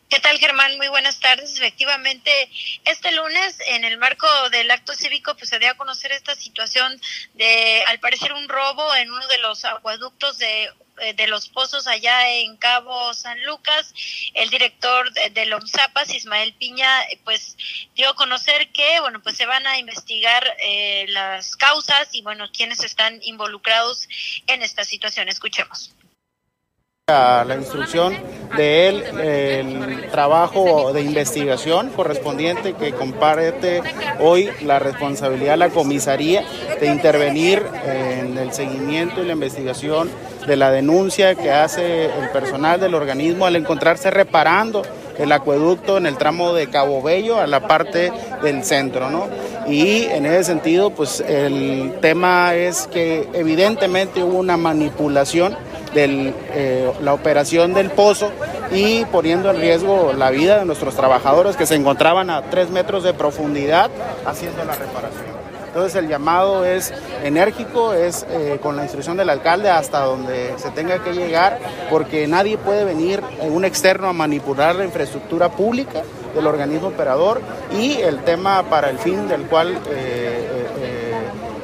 ¿Qué 0.09 0.19
tal, 0.19 0.37
Germán? 0.37 0.77
Muy 0.77 0.87
buenas 0.89 1.19
tardes. 1.19 1.55
Efectivamente, 1.55 2.31
este 2.85 3.11
lunes, 3.11 3.57
en 3.67 3.83
el 3.83 3.97
marco 3.97 4.27
del 4.51 4.69
acto 4.69 4.93
cívico, 4.93 5.35
pues 5.35 5.49
se 5.49 5.59
dio 5.59 5.71
a 5.71 5.77
conocer 5.77 6.11
esta 6.11 6.35
situación 6.35 6.99
de, 7.33 7.83
al 7.87 7.99
parecer, 7.99 8.33
un 8.33 8.47
robo 8.47 8.93
en 8.95 9.11
uno 9.11 9.27
de 9.27 9.39
los 9.39 9.65
acueductos 9.65 10.37
de 10.37 10.69
eh, 11.01 11.13
de 11.15 11.25
los 11.25 11.49
pozos 11.49 11.87
allá 11.87 12.29
en 12.29 12.55
Cabo 12.57 13.13
San 13.15 13.43
Lucas. 13.45 13.93
El 14.35 14.49
director 14.49 15.11
de, 15.13 15.31
de 15.31 15.47
Lomzapas, 15.47 16.13
Ismael 16.13 16.53
Piña, 16.53 16.87
pues 17.23 17.57
dio 17.95 18.09
a 18.09 18.15
conocer 18.15 18.71
que, 18.71 18.99
bueno, 18.99 19.21
pues 19.21 19.35
se 19.35 19.47
van 19.47 19.65
a 19.65 19.79
investigar 19.79 20.45
eh, 20.63 21.05
las 21.09 21.55
causas 21.55 22.09
y, 22.11 22.21
bueno, 22.21 22.47
quiénes 22.51 22.83
están 22.83 23.19
involucrados 23.23 24.07
en 24.45 24.61
esta 24.61 24.83
situación. 24.83 25.29
Escuchemos 25.29 25.95
a 27.11 27.43
la 27.45 27.57
instrucción 27.57 28.13
de 28.55 28.87
él 28.87 29.03
el 29.19 30.09
trabajo 30.09 30.93
de 30.93 31.01
investigación 31.01 31.89
correspondiente 31.89 32.75
que 32.75 32.93
comparte 32.93 33.81
hoy 34.21 34.49
la 34.61 34.79
responsabilidad 34.79 35.51
de 35.51 35.57
la 35.57 35.69
comisaría 35.69 36.45
de 36.79 36.87
intervenir 36.87 37.61
en 37.85 38.37
el 38.37 38.53
seguimiento 38.53 39.21
y 39.21 39.25
la 39.25 39.33
investigación 39.33 40.09
de 40.47 40.55
la 40.55 40.71
denuncia 40.71 41.35
que 41.35 41.51
hace 41.51 42.05
el 42.05 42.29
personal 42.31 42.79
del 42.79 42.95
organismo 42.95 43.47
al 43.47 43.57
encontrarse 43.57 44.09
reparando 44.09 44.83
el 45.17 45.29
acueducto 45.33 45.97
en 45.97 46.05
el 46.05 46.17
tramo 46.17 46.53
de 46.53 46.67
Cabo 46.67 47.01
Bello 47.01 47.37
a 47.37 47.47
la 47.47 47.67
parte 47.67 48.13
del 48.41 48.63
centro, 48.63 49.09
¿no? 49.09 49.27
Y 49.67 50.03
en 50.05 50.25
ese 50.25 50.45
sentido, 50.45 50.91
pues 50.91 51.19
el 51.19 51.95
tema 52.01 52.55
es 52.55 52.87
que 52.87 53.27
evidentemente 53.33 54.23
hubo 54.23 54.37
una 54.37 54.55
manipulación 54.55 55.57
de 55.93 56.33
eh, 56.53 56.91
la 57.01 57.13
operación 57.13 57.73
del 57.73 57.89
pozo 57.89 58.31
y 58.71 59.05
poniendo 59.05 59.51
en 59.51 59.59
riesgo 59.59 60.13
la 60.13 60.29
vida 60.29 60.59
de 60.59 60.65
nuestros 60.65 60.95
trabajadores 60.95 61.55
que 61.55 61.65
se 61.65 61.75
encontraban 61.75 62.29
a 62.29 62.43
tres 62.43 62.69
metros 62.69 63.03
de 63.03 63.13
profundidad 63.13 63.89
haciendo 64.25 64.63
la 64.65 64.73
reparación. 64.73 65.33
Entonces 65.67 65.95
el 65.95 66.07
llamado 66.07 66.65
es 66.65 66.93
enérgico, 67.23 67.93
es 67.93 68.27
eh, 68.29 68.59
con 68.61 68.75
la 68.75 68.83
instrucción 68.83 69.17
del 69.17 69.29
alcalde 69.29 69.69
hasta 69.69 70.01
donde 70.01 70.53
se 70.57 70.69
tenga 70.69 71.03
que 71.03 71.13
llegar, 71.13 71.57
porque 71.89 72.27
nadie 72.27 72.59
puede 72.59 72.83
venir 72.83 73.21
eh, 73.41 73.49
un 73.49 73.65
externo 73.65 74.07
a 74.07 74.13
manipular 74.13 74.75
la 74.75 74.85
infraestructura 74.85 75.49
pública 75.49 76.03
del 76.35 76.45
organismo 76.45 76.89
operador 76.89 77.41
y 77.75 77.93
el 77.93 78.19
tema 78.23 78.63
para 78.63 78.89
el 78.89 78.99
fin 78.99 79.27
del 79.27 79.43
cual 79.43 79.77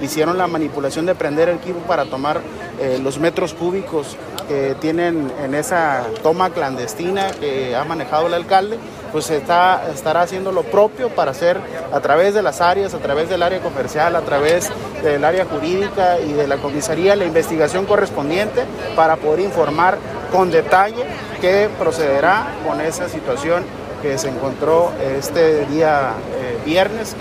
hicieron 0.02 0.38
la 0.38 0.48
manipulación 0.48 1.06
de 1.06 1.16
prender 1.16 1.50
el 1.50 1.58
equipo 1.58 1.80
para 1.80 2.06
tomar 2.06 2.42
eh, 2.80 3.00
los 3.02 3.20
metros 3.20 3.54
cúbicos 3.54 4.16
que 4.48 4.76
tienen 4.80 5.32
en 5.44 5.54
esa 5.54 6.06
toma 6.24 6.50
clandestina 6.52 7.32
que 7.32 7.76
ha 7.76 7.84
manejado 7.84 8.28
el 8.28 8.34
alcalde 8.34 8.78
pues 9.12 9.30
está, 9.30 9.90
estará 9.94 10.22
haciendo 10.22 10.52
lo 10.52 10.64
propio 10.64 11.10
para 11.10 11.32
hacer 11.32 11.60
a 11.92 12.00
través 12.00 12.34
de 12.34 12.42
las 12.42 12.62
áreas, 12.62 12.94
a 12.94 13.00
través 13.00 13.30
del 13.30 13.44
área 13.44 13.60
comercial, 13.60 14.16
a 14.16 14.22
través 14.22 14.70
del 15.04 15.24
área 15.24 15.46
jurídica 15.46 16.20
y 16.20 16.34
de 16.34 16.48
la 16.48 16.58
comisaría 16.58 17.16
la 17.16 17.26
investigación 17.26 17.86
correspondiente 17.86 18.64
para 18.96 19.18
poder 19.18 19.42
informar 19.42 19.98
con 20.32 20.52
detalle 20.52 21.06
qué 21.42 21.70
procederá 21.78 22.56
con 22.68 22.82
esa 22.82 23.10
situación 23.10 23.64
que 24.02 24.18
se 24.18 24.30
encontró 24.30 24.92
este 25.18 25.66
día 25.66 26.14
eh, 26.38 26.58
viernes. 26.66 27.16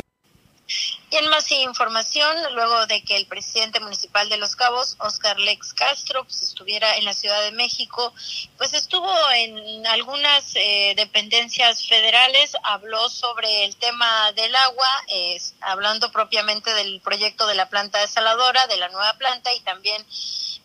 Y 1.10 1.16
en 1.16 1.28
más 1.28 1.50
información, 1.52 2.36
luego 2.54 2.86
de 2.86 3.02
que 3.02 3.16
el 3.16 3.26
presidente 3.26 3.80
municipal 3.80 4.28
de 4.28 4.36
Los 4.36 4.56
Cabos, 4.56 4.96
Oscar 4.98 5.38
Lex 5.38 5.72
Castro, 5.72 6.24
pues, 6.24 6.42
estuviera 6.42 6.96
en 6.98 7.06
la 7.06 7.14
Ciudad 7.14 7.42
de 7.42 7.52
México, 7.52 8.12
pues 8.58 8.74
estuvo 8.74 9.10
en 9.34 9.86
algunas 9.86 10.54
eh, 10.54 10.92
dependencias 10.96 11.86
federales, 11.86 12.54
habló 12.62 13.08
sobre 13.08 13.64
el 13.64 13.74
tema 13.76 14.32
del 14.32 14.54
agua, 14.54 14.90
hablando 15.62 16.12
propiamente 16.12 16.74
del 16.74 17.00
proyecto 17.00 17.46
de 17.46 17.54
la 17.54 17.70
planta 17.70 18.00
desaladora, 18.00 18.66
de 18.66 18.76
la 18.76 18.90
nueva 18.90 19.14
planta 19.14 19.54
y 19.54 19.60
también 19.60 20.04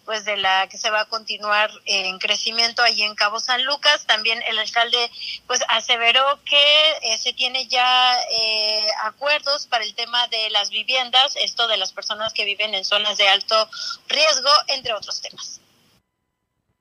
pues 0.06 0.26
de 0.26 0.38
la 0.38 0.68
que 0.68 0.78
se 0.78 0.90
va 0.90 1.02
a 1.02 1.06
continuar 1.06 1.72
en 1.86 2.20
crecimiento 2.20 2.82
allí 2.82 3.04
en 3.04 3.16
Cabo 3.16 3.40
San 3.40 3.64
Lucas. 3.64 4.06
También 4.06 4.42
el 4.50 4.60
alcalde 4.60 5.10
pues 5.48 5.62
aseveró 5.70 6.24
que 6.46 6.92
eh, 7.02 7.18
se 7.18 7.34
tiene 7.34 7.68
ya 7.68 8.20
eh, 8.32 8.88
acuerdos 9.04 9.68
para 9.68 9.84
el 9.84 9.96
tema 9.96 10.28
de 10.28 10.50
las 10.50 10.70
viviendas, 10.70 11.36
esto 11.38 11.68
de 11.68 11.78
las 11.78 11.94
personas 11.94 12.34
que 12.34 12.46
viven 12.46 12.74
en 12.74 12.86
zonas 12.86 13.18
de 13.18 13.28
alto 13.28 13.70
riesgo, 14.08 14.50
entre 14.68 14.94
otros 14.94 15.22
temas. 15.22 15.60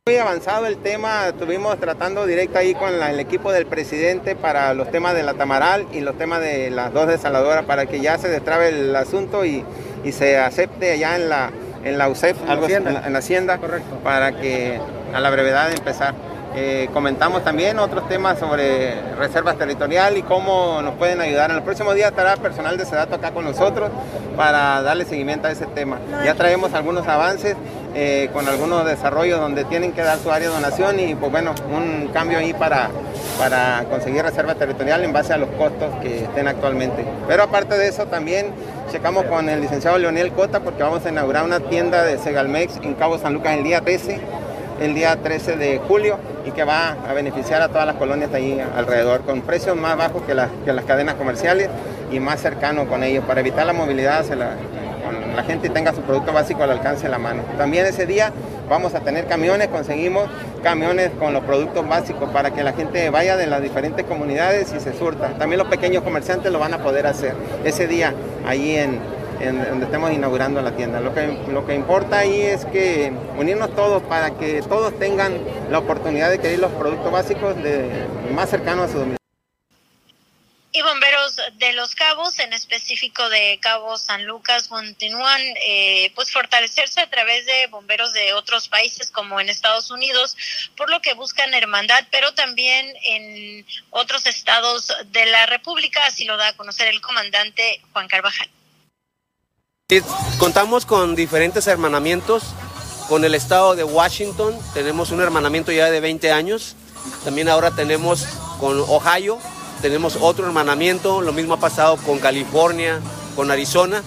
Muy 0.04 0.16
avanzado 0.16 0.66
el 0.66 0.82
tema, 0.82 1.28
estuvimos 1.28 1.78
tratando 1.78 2.26
directo 2.26 2.58
ahí 2.58 2.74
con 2.74 3.00
el 3.00 3.20
equipo 3.20 3.52
del 3.52 3.66
presidente 3.66 4.34
para 4.34 4.74
los 4.74 4.90
temas 4.90 5.14
de 5.14 5.22
la 5.22 5.34
Tamaral 5.34 5.86
y 5.92 6.00
los 6.00 6.18
temas 6.18 6.40
de 6.40 6.70
las 6.70 6.92
dos 6.92 7.06
desaladoras 7.06 7.64
para 7.66 7.86
que 7.86 8.00
ya 8.00 8.18
se 8.18 8.28
destrabe 8.28 8.70
el 8.70 8.96
asunto 8.96 9.44
y, 9.44 9.64
y 10.02 10.10
se 10.10 10.38
acepte 10.38 10.90
allá 10.90 11.14
en 11.14 11.28
la, 11.28 11.52
en 11.84 11.98
la 11.98 12.08
UCEF, 12.08 12.42
en 12.42 12.50
algo 12.50 12.68
la 12.68 12.76
en, 12.76 13.12
la, 13.12 13.18
hacienda, 13.18 13.58
Correcto. 13.58 13.96
para 14.02 14.32
que 14.32 14.80
a 15.12 15.20
la 15.20 15.30
brevedad 15.30 15.72
empezar. 15.72 16.14
Eh, 16.54 16.90
comentamos 16.92 17.42
también 17.44 17.78
otros 17.78 18.06
temas 18.08 18.38
sobre 18.38 19.00
reservas 19.16 19.56
territorial 19.56 20.18
y 20.18 20.22
cómo 20.22 20.82
nos 20.82 20.94
pueden 20.96 21.20
ayudar. 21.22 21.50
En 21.50 21.56
el 21.56 21.62
próximo 21.62 21.94
día 21.94 22.08
estará 22.08 22.36
personal 22.36 22.76
de 22.76 22.84
SEDATO 22.84 23.14
acá 23.14 23.30
con 23.30 23.44
nosotros 23.44 23.90
para 24.36 24.82
darle 24.82 25.06
seguimiento 25.06 25.48
a 25.48 25.50
ese 25.50 25.64
tema. 25.66 25.98
Ya 26.24 26.34
traemos 26.34 26.74
algunos 26.74 27.08
avances 27.08 27.56
eh, 27.94 28.28
con 28.34 28.46
algunos 28.48 28.84
desarrollos 28.84 29.40
donde 29.40 29.64
tienen 29.64 29.92
que 29.92 30.02
dar 30.02 30.18
su 30.18 30.30
área 30.30 30.48
de 30.48 30.54
donación 30.54 31.00
y 31.00 31.14
pues 31.14 31.32
bueno, 31.32 31.54
un 31.74 32.08
cambio 32.08 32.38
ahí 32.38 32.52
para, 32.52 32.90
para 33.38 33.84
conseguir 33.88 34.22
reserva 34.22 34.54
territorial 34.54 35.04
en 35.04 35.12
base 35.14 35.32
a 35.32 35.38
los 35.38 35.48
costos 35.50 35.88
que 36.02 36.24
estén 36.24 36.48
actualmente. 36.48 37.02
Pero 37.28 37.44
aparte 37.44 37.78
de 37.78 37.88
eso 37.88 38.06
también 38.06 38.48
checamos 38.90 39.24
con 39.24 39.48
el 39.48 39.62
licenciado 39.62 39.96
Leonel 39.96 40.32
Cota 40.32 40.60
porque 40.60 40.82
vamos 40.82 41.06
a 41.06 41.08
inaugurar 41.08 41.44
una 41.44 41.60
tienda 41.60 42.02
de 42.02 42.18
Segalmex 42.18 42.76
en 42.82 42.92
Cabo 42.92 43.16
San 43.16 43.32
Lucas 43.32 43.56
el 43.56 43.64
día 43.64 43.80
13 43.80 44.41
el 44.84 44.94
día 44.94 45.16
13 45.16 45.56
de 45.56 45.78
julio 45.78 46.18
y 46.44 46.50
que 46.50 46.64
va 46.64 46.96
a 47.08 47.12
beneficiar 47.12 47.62
a 47.62 47.68
todas 47.68 47.86
las 47.86 47.96
colonias 47.96 48.32
ahí 48.34 48.60
alrededor 48.76 49.22
con 49.22 49.42
precios 49.42 49.76
más 49.76 49.96
bajos 49.96 50.22
que, 50.22 50.34
que 50.64 50.72
las 50.72 50.84
cadenas 50.84 51.14
comerciales 51.14 51.68
y 52.10 52.20
más 52.20 52.40
cercano 52.40 52.86
con 52.86 53.02
ellos 53.04 53.24
para 53.24 53.40
evitar 53.40 53.64
la 53.64 53.72
movilidad, 53.72 54.24
la, 54.34 54.56
la 55.34 55.42
gente 55.44 55.68
tenga 55.68 55.92
su 55.92 56.02
producto 56.02 56.32
básico 56.32 56.62
al 56.62 56.70
alcance 56.70 57.04
de 57.04 57.10
la 57.10 57.18
mano. 57.18 57.42
También 57.56 57.86
ese 57.86 58.06
día 58.06 58.32
vamos 58.68 58.94
a 58.94 59.00
tener 59.00 59.26
camiones, 59.26 59.68
conseguimos 59.68 60.28
camiones 60.62 61.10
con 61.18 61.32
los 61.32 61.44
productos 61.44 61.88
básicos 61.88 62.30
para 62.30 62.52
que 62.52 62.62
la 62.62 62.72
gente 62.72 63.08
vaya 63.10 63.36
de 63.36 63.46
las 63.46 63.62
diferentes 63.62 64.04
comunidades 64.04 64.72
y 64.76 64.80
se 64.80 64.92
surta. 64.92 65.28
También 65.38 65.58
los 65.58 65.68
pequeños 65.68 66.02
comerciantes 66.02 66.52
lo 66.52 66.58
van 66.58 66.74
a 66.74 66.78
poder 66.78 67.06
hacer 67.06 67.34
ese 67.64 67.86
día 67.86 68.12
allí 68.46 68.76
en, 68.76 69.00
donde 69.50 69.86
estemos 69.86 70.12
inaugurando 70.12 70.62
la 70.62 70.76
tienda. 70.76 71.00
Lo 71.00 71.14
que, 71.14 71.26
lo 71.48 71.66
que 71.66 71.74
importa 71.74 72.18
ahí 72.18 72.42
es 72.42 72.64
que 72.66 73.12
unirnos 73.36 73.74
todos 73.74 74.02
para 74.04 74.36
que 74.38 74.62
todos 74.62 74.96
tengan 74.98 75.40
la 75.70 75.78
oportunidad 75.78 76.28
de 76.28 76.36
adquirir 76.36 76.60
los 76.60 76.72
productos 76.72 77.10
básicos 77.10 77.56
de, 77.62 78.06
más 78.32 78.50
cercanos 78.50 78.88
a 78.88 78.92
su 78.92 78.98
domicilio. 78.98 79.18
Y 80.74 80.80
bomberos 80.80 81.38
de 81.58 81.74
Los 81.74 81.94
Cabos, 81.94 82.38
en 82.38 82.54
específico 82.54 83.28
de 83.28 83.58
Cabo 83.60 83.98
San 83.98 84.24
Lucas, 84.24 84.68
continúan 84.68 85.42
eh, 85.66 86.10
pues 86.14 86.32
fortalecerse 86.32 87.02
a 87.02 87.10
través 87.10 87.44
de 87.44 87.66
bomberos 87.66 88.14
de 88.14 88.32
otros 88.32 88.68
países 88.68 89.10
como 89.10 89.38
en 89.38 89.50
Estados 89.50 89.90
Unidos, 89.90 90.34
por 90.78 90.88
lo 90.88 91.02
que 91.02 91.12
buscan 91.12 91.52
hermandad, 91.52 92.06
pero 92.10 92.32
también 92.32 92.90
en 93.04 93.66
otros 93.90 94.24
estados 94.24 94.90
de 95.08 95.26
la 95.26 95.44
República, 95.44 96.06
así 96.06 96.24
lo 96.24 96.38
da 96.38 96.48
a 96.48 96.56
conocer 96.56 96.88
el 96.88 97.02
comandante 97.02 97.82
Juan 97.92 98.08
Carvajal. 98.08 98.48
Contamos 100.38 100.86
con 100.86 101.14
diferentes 101.14 101.66
hermanamientos. 101.66 102.44
Con 103.08 103.24
el 103.24 103.34
estado 103.34 103.74
de 103.74 103.84
Washington 103.84 104.54
tenemos 104.72 105.10
un 105.10 105.20
hermanamiento 105.20 105.70
ya 105.70 105.90
de 105.90 106.00
20 106.00 106.32
años. 106.32 106.76
También 107.24 107.48
ahora 107.48 107.72
tenemos 107.72 108.24
con 108.58 108.80
Ohio, 108.80 109.38
tenemos 109.82 110.16
otro 110.20 110.46
hermanamiento, 110.46 111.20
lo 111.20 111.32
mismo 111.32 111.54
ha 111.54 111.60
pasado 111.60 111.96
con 111.96 112.20
California, 112.20 113.00
con 113.34 113.50
Arizona 113.50 114.02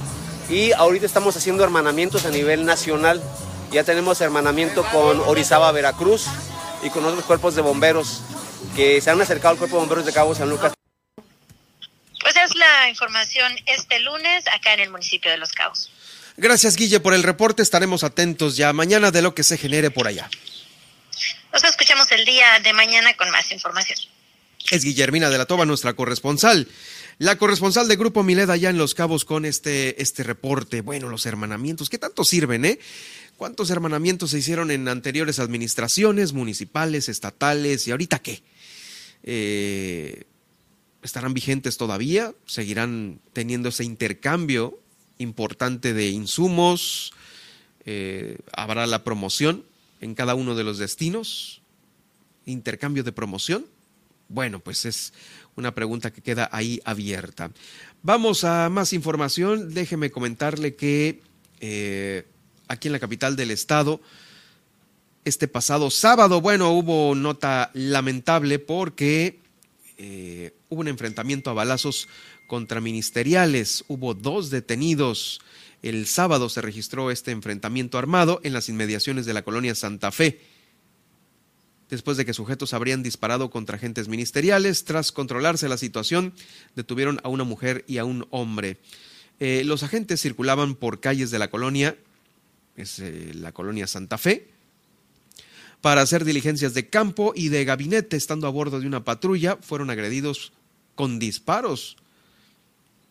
y 0.50 0.72
ahorita 0.72 1.06
estamos 1.06 1.36
haciendo 1.36 1.64
hermanamientos 1.64 2.26
a 2.26 2.32
nivel 2.32 2.66
nacional. 2.66 3.22
Ya 3.72 3.84
tenemos 3.84 4.22
hermanamiento 4.22 4.84
con 4.92 5.20
Orizaba, 5.22 5.72
Veracruz 5.72 6.26
y 6.84 6.90
con 6.90 7.06
otros 7.06 7.26
cuerpos 7.26 7.56
de 7.56 7.62
bomberos 7.62 8.22
que 8.76 9.02
se 9.02 9.12
han 9.12 9.22
acercado 9.22 9.52
al 9.52 9.58
cuerpo 9.58 9.76
de 9.76 9.82
bomberos 9.82 10.06
de 10.06 10.14
Cabo 10.14 10.34
San 10.34 10.50
Lucas. 10.50 10.75
Pues 12.26 12.38
es 12.38 12.56
la 12.56 12.90
información 12.90 13.56
este 13.68 14.00
lunes 14.00 14.46
acá 14.52 14.74
en 14.74 14.80
el 14.80 14.90
municipio 14.90 15.30
de 15.30 15.38
Los 15.38 15.52
Cabos. 15.52 15.92
Gracias, 16.38 16.76
Guille, 16.76 17.00
por 17.00 17.14
el 17.14 17.22
reporte. 17.22 17.62
Estaremos 17.62 18.04
atentos 18.04 18.58
ya 18.58 18.74
mañana 18.74 19.12
de 19.12 19.22
lo 19.22 19.36
que 19.36 19.44
se 19.44 19.60
genere 19.60 19.92
por 19.92 20.08
allá. 20.08 20.28
Nos 21.54 21.64
escuchamos 21.64 22.12
el 22.12 22.26
día 22.26 22.60
de 22.64 22.74
mañana 22.74 23.16
con 23.16 23.30
más 23.30 23.52
información. 23.52 24.00
Es 24.72 24.84
Guillermina 24.84 25.30
de 25.30 25.38
la 25.38 25.46
Toba, 25.46 25.68
nuestra 25.68 25.94
corresponsal. 25.94 26.68
La 27.20 27.38
corresponsal 27.38 27.88
de 27.88 27.96
Grupo 27.96 28.24
Mileda 28.24 28.54
allá 28.54 28.72
en 28.72 28.80
Los 28.80 28.96
Cabos 28.96 29.24
con 29.24 29.46
este, 29.46 30.02
este 30.02 30.24
reporte. 30.24 30.82
Bueno, 30.82 31.10
los 31.10 31.28
hermanamientos, 31.28 31.92
¿qué 31.92 32.00
tanto 32.00 32.24
sirven, 32.24 32.66
eh? 32.66 32.80
¿Cuántos 33.38 33.70
hermanamientos 33.70 34.32
se 34.32 34.40
hicieron 34.40 34.72
en 34.72 34.88
anteriores 34.88 35.38
administraciones, 35.38 36.34
municipales, 36.34 37.08
estatales 37.08 37.88
y 37.88 37.92
ahorita 37.92 38.18
qué? 38.18 38.42
Eh, 39.22 40.24
¿Estarán 41.06 41.36
vigentes 41.36 41.78
todavía? 41.78 42.34
¿Seguirán 42.48 43.20
teniendo 43.32 43.70
ese 43.70 43.84
intercambio 43.84 44.80
importante 45.20 45.94
de 45.94 46.10
insumos? 46.10 47.14
Eh, 47.86 48.40
¿Habrá 48.52 48.88
la 48.88 49.04
promoción 49.04 49.64
en 50.02 50.16
cada 50.16 50.34
uno 50.34 50.56
de 50.56 50.64
los 50.64 50.80
destinos? 50.80 51.62
¿Intercambio 52.48 53.04
de 53.04 53.12
promoción? 53.12 53.68
Bueno, 54.30 54.62
pues 54.62 54.86
es 54.86 55.14
una 55.56 55.76
pregunta 55.76 56.12
que 56.12 56.24
queda 56.24 56.50
ahí 56.52 56.82
abierta. 56.86 57.52
Vamos 58.02 58.44
a 58.44 58.68
más 58.70 58.92
información. 58.92 59.76
Déjeme 59.76 60.10
comentarle 60.10 60.74
que 60.74 61.22
eh, 61.60 62.26
aquí 62.68 62.88
en 62.88 62.94
la 62.94 63.00
capital 63.00 63.36
del 63.36 63.52
estado, 63.52 64.02
este 65.24 65.48
pasado 65.48 65.92
sábado, 65.92 66.42
bueno, 66.42 66.72
hubo 66.72 67.14
nota 67.14 67.70
lamentable 67.76 68.58
porque 68.58 69.45
eh, 69.98 70.54
hubo 70.70 70.82
un 70.82 70.88
enfrentamiento 70.88 71.50
a 71.50 71.54
balazos 71.54 72.08
contra 72.48 72.82
ministeriales, 72.82 73.86
hubo 73.88 74.14
dos 74.14 74.50
detenidos. 74.50 75.42
El 75.82 76.08
sábado 76.08 76.50
se 76.50 76.62
registró 76.62 77.12
este 77.12 77.32
enfrentamiento 77.32 77.98
armado 77.98 78.42
en 78.44 78.54
las 78.54 78.70
inmediaciones 78.70 79.26
de 79.26 79.34
la 79.34 79.44
colonia 79.44 79.76
Santa 79.76 80.12
Fe. 80.12 80.40
Después 81.90 82.18
de 82.18 82.26
que 82.26 82.34
sujetos 82.34 82.74
habrían 82.74 83.04
disparado 83.04 83.50
contra 83.52 83.76
agentes 83.76 84.08
ministeriales, 84.08 84.86
tras 84.86 85.12
controlarse 85.12 85.70
la 85.70 85.78
situación, 85.78 86.34
detuvieron 86.76 87.20
a 87.24 87.30
una 87.30 87.44
mujer 87.44 87.86
y 87.88 88.00
a 88.00 88.06
un 88.06 88.28
hombre. 88.32 88.80
Eh, 89.40 89.64
los 89.66 89.84
agentes 89.84 90.22
circulaban 90.22 90.76
por 90.76 91.00
calles 91.00 91.30
de 91.30 91.40
la 91.40 91.50
colonia, 91.50 91.96
es 92.76 93.00
eh, 93.00 93.32
la 93.36 93.52
colonia 93.52 93.86
Santa 93.86 94.18
Fe, 94.18 94.55
para 95.82 96.02
hacer 96.02 96.26
diligencias 96.26 96.74
de 96.74 96.90
campo 96.90 97.34
y 97.36 97.50
de 97.50 97.66
gabinete. 97.66 98.18
Estando 98.18 98.48
a 98.48 98.52
bordo 98.52 98.80
de 98.80 98.88
una 98.88 99.04
patrulla, 99.04 99.58
fueron 99.62 99.90
agredidos 99.90 100.54
con 100.96 101.20
disparos, 101.20 101.98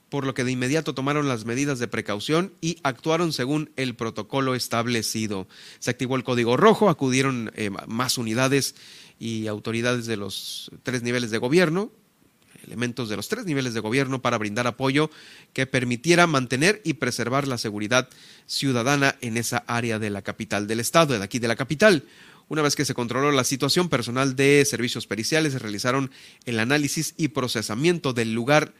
por 0.09 0.27
lo 0.27 0.35
que 0.35 0.45
de 0.45 0.53
inmediato 0.53 0.95
tomaron 0.95 1.29
las 1.29 1.45
medidas 1.45 1.79
de 1.79 1.89
precaución 1.89 2.53
y 2.61 2.79
actuaron 2.83 3.33
según 3.33 3.71
el 3.77 3.95
protocolo 3.95 4.55
establecido. 4.55 5.47
Se 5.79 5.91
activó 5.91 6.17
el 6.17 6.25
código 6.25 6.57
rojo, 6.57 6.89
acudieron 6.89 7.53
eh, 7.55 7.71
más 7.87 8.19
unidades 8.19 8.75
y 9.19 9.47
autoridades 9.47 10.07
de 10.07 10.17
los 10.17 10.71
tres 10.83 11.03
niveles 11.03 11.31
de 11.31 11.39
gobierno, 11.39 11.91
elementos 12.67 13.09
de 13.09 13.17
los 13.17 13.29
tres 13.29 13.45
niveles 13.45 13.75
de 13.75 13.81
gobierno 13.81 14.23
para 14.23 14.39
brindar 14.39 14.67
apoyo 14.67 15.11
que 15.53 15.67
permitiera 15.67 16.27
mantener 16.27 16.81
y 16.85 16.95
preservar 16.95 17.47
la 17.47 17.59
seguridad 17.59 18.09
ciudadana 18.47 19.17
en 19.21 19.37
esa 19.37 19.65
área 19.67 19.99
de 19.99 20.11
la 20.11 20.23
capital 20.23 20.67
del 20.67 20.81
estado, 20.81 21.17
de 21.17 21.25
aquí 21.25 21.39
de 21.39 21.49
la 21.49 21.57
capital. 21.57 22.05
Una 22.49 22.63
vez 22.63 22.77
que 22.77 22.85
se 22.85 22.95
controló 22.95 23.33
la 23.33 23.45
situación, 23.45 23.89
personal 23.89 24.37
de 24.37 24.65
servicios 24.65 25.07
periciales 25.07 25.61
realizaron 25.61 26.11
el 26.45 26.61
análisis 26.61 27.15
y 27.17 27.29
procesamiento 27.29 28.13
del 28.13 28.35
lugar 28.35 28.75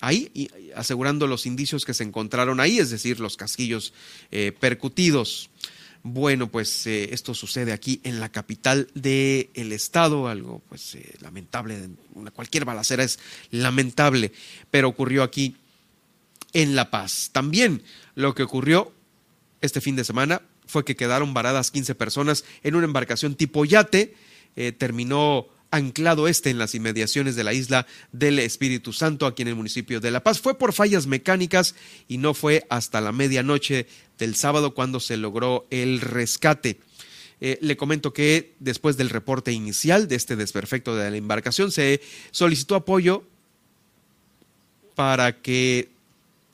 ahí, 0.00 0.30
y 0.34 0.50
asegurando 0.74 1.26
los 1.26 1.46
indicios 1.46 1.84
que 1.84 1.94
se 1.94 2.04
encontraron 2.04 2.60
ahí, 2.60 2.78
es 2.78 2.90
decir, 2.90 3.20
los 3.20 3.36
casquillos 3.36 3.92
eh, 4.30 4.52
percutidos. 4.58 5.50
Bueno, 6.02 6.48
pues 6.48 6.86
eh, 6.86 7.12
esto 7.12 7.34
sucede 7.34 7.72
aquí 7.72 8.00
en 8.04 8.20
la 8.20 8.30
capital 8.30 8.88
del 8.94 9.72
estado, 9.72 10.28
algo 10.28 10.62
pues 10.68 10.94
eh, 10.94 11.16
lamentable, 11.20 11.88
cualquier 12.32 12.64
balacera 12.64 13.02
es 13.02 13.18
lamentable, 13.50 14.32
pero 14.70 14.88
ocurrió 14.88 15.22
aquí 15.22 15.56
en 16.52 16.76
La 16.76 16.90
Paz. 16.90 17.30
También 17.32 17.82
lo 18.14 18.34
que 18.34 18.44
ocurrió 18.44 18.92
este 19.60 19.80
fin 19.80 19.96
de 19.96 20.04
semana 20.04 20.42
fue 20.68 20.84
que 20.84 20.94
quedaron 20.94 21.34
varadas 21.34 21.72
15 21.72 21.96
personas 21.96 22.44
en 22.62 22.76
una 22.76 22.84
embarcación 22.84 23.34
tipo 23.34 23.64
yate, 23.64 24.14
terminó 24.78 25.48
anclado 25.70 26.28
este 26.28 26.50
en 26.50 26.58
las 26.58 26.74
inmediaciones 26.74 27.36
de 27.36 27.44
la 27.44 27.52
isla 27.52 27.86
del 28.12 28.38
Espíritu 28.38 28.92
Santo, 28.92 29.26
aquí 29.26 29.42
en 29.42 29.48
el 29.48 29.54
municipio 29.54 30.00
de 30.00 30.10
La 30.10 30.22
Paz. 30.22 30.40
Fue 30.40 30.56
por 30.56 30.72
fallas 30.72 31.06
mecánicas 31.06 31.74
y 32.06 32.18
no 32.18 32.34
fue 32.34 32.64
hasta 32.70 33.00
la 33.00 33.12
medianoche 33.12 33.86
del 34.18 34.34
sábado 34.34 34.74
cuando 34.74 35.00
se 35.00 35.16
logró 35.16 35.66
el 35.70 36.00
rescate. 36.00 36.80
Eh, 37.40 37.58
le 37.60 37.76
comento 37.76 38.12
que 38.12 38.54
después 38.58 38.96
del 38.96 39.10
reporte 39.10 39.52
inicial 39.52 40.08
de 40.08 40.16
este 40.16 40.34
desperfecto 40.34 40.96
de 40.96 41.10
la 41.10 41.16
embarcación 41.16 41.70
se 41.70 42.00
solicitó 42.32 42.74
apoyo 42.74 43.22
para 44.96 45.40
que 45.40 45.90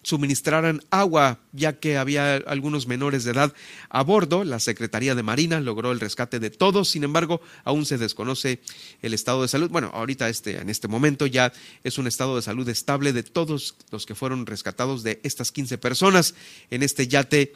suministraran 0.04 0.82
agua, 0.90 1.40
ya 1.52 1.78
que 1.78 1.96
había 1.96 2.36
algunos 2.36 2.86
menores 2.86 3.24
de 3.24 3.32
edad 3.32 3.52
a 3.88 4.02
bordo. 4.02 4.44
La 4.44 4.60
Secretaría 4.60 5.14
de 5.14 5.22
Marina 5.22 5.60
logró 5.60 5.90
el 5.90 6.00
rescate 6.00 6.38
de 6.38 6.50
todos, 6.50 6.90
sin 6.90 7.02
embargo, 7.02 7.40
aún 7.64 7.86
se 7.86 7.98
desconoce 7.98 8.60
el 9.02 9.14
estado 9.14 9.42
de 9.42 9.48
salud. 9.48 9.70
Bueno, 9.70 9.90
ahorita 9.92 10.28
este, 10.28 10.58
en 10.58 10.70
este 10.70 10.86
momento 10.86 11.26
ya 11.26 11.52
es 11.82 11.98
un 11.98 12.06
estado 12.06 12.36
de 12.36 12.42
salud 12.42 12.68
estable 12.68 13.12
de 13.12 13.22
todos 13.22 13.76
los 13.90 14.06
que 14.06 14.14
fueron 14.14 14.46
rescatados 14.46 15.02
de 15.02 15.20
estas 15.24 15.50
15 15.50 15.78
personas 15.78 16.34
en 16.70 16.82
este 16.82 17.08
yate. 17.08 17.54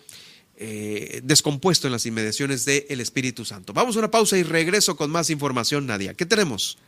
Eh, 0.60 1.20
descompuesto 1.22 1.86
en 1.86 1.92
las 1.92 2.04
inmediaciones 2.04 2.64
del 2.64 2.84
el 2.88 3.00
Espíritu 3.00 3.44
Santo. 3.44 3.72
Vamos 3.72 3.94
a 3.94 4.00
una 4.00 4.10
pausa 4.10 4.36
y 4.36 4.42
regreso 4.42 4.96
con 4.96 5.08
más 5.08 5.30
información, 5.30 5.86
Nadia. 5.86 6.14
¿Qué 6.14 6.26
tenemos? 6.26 6.78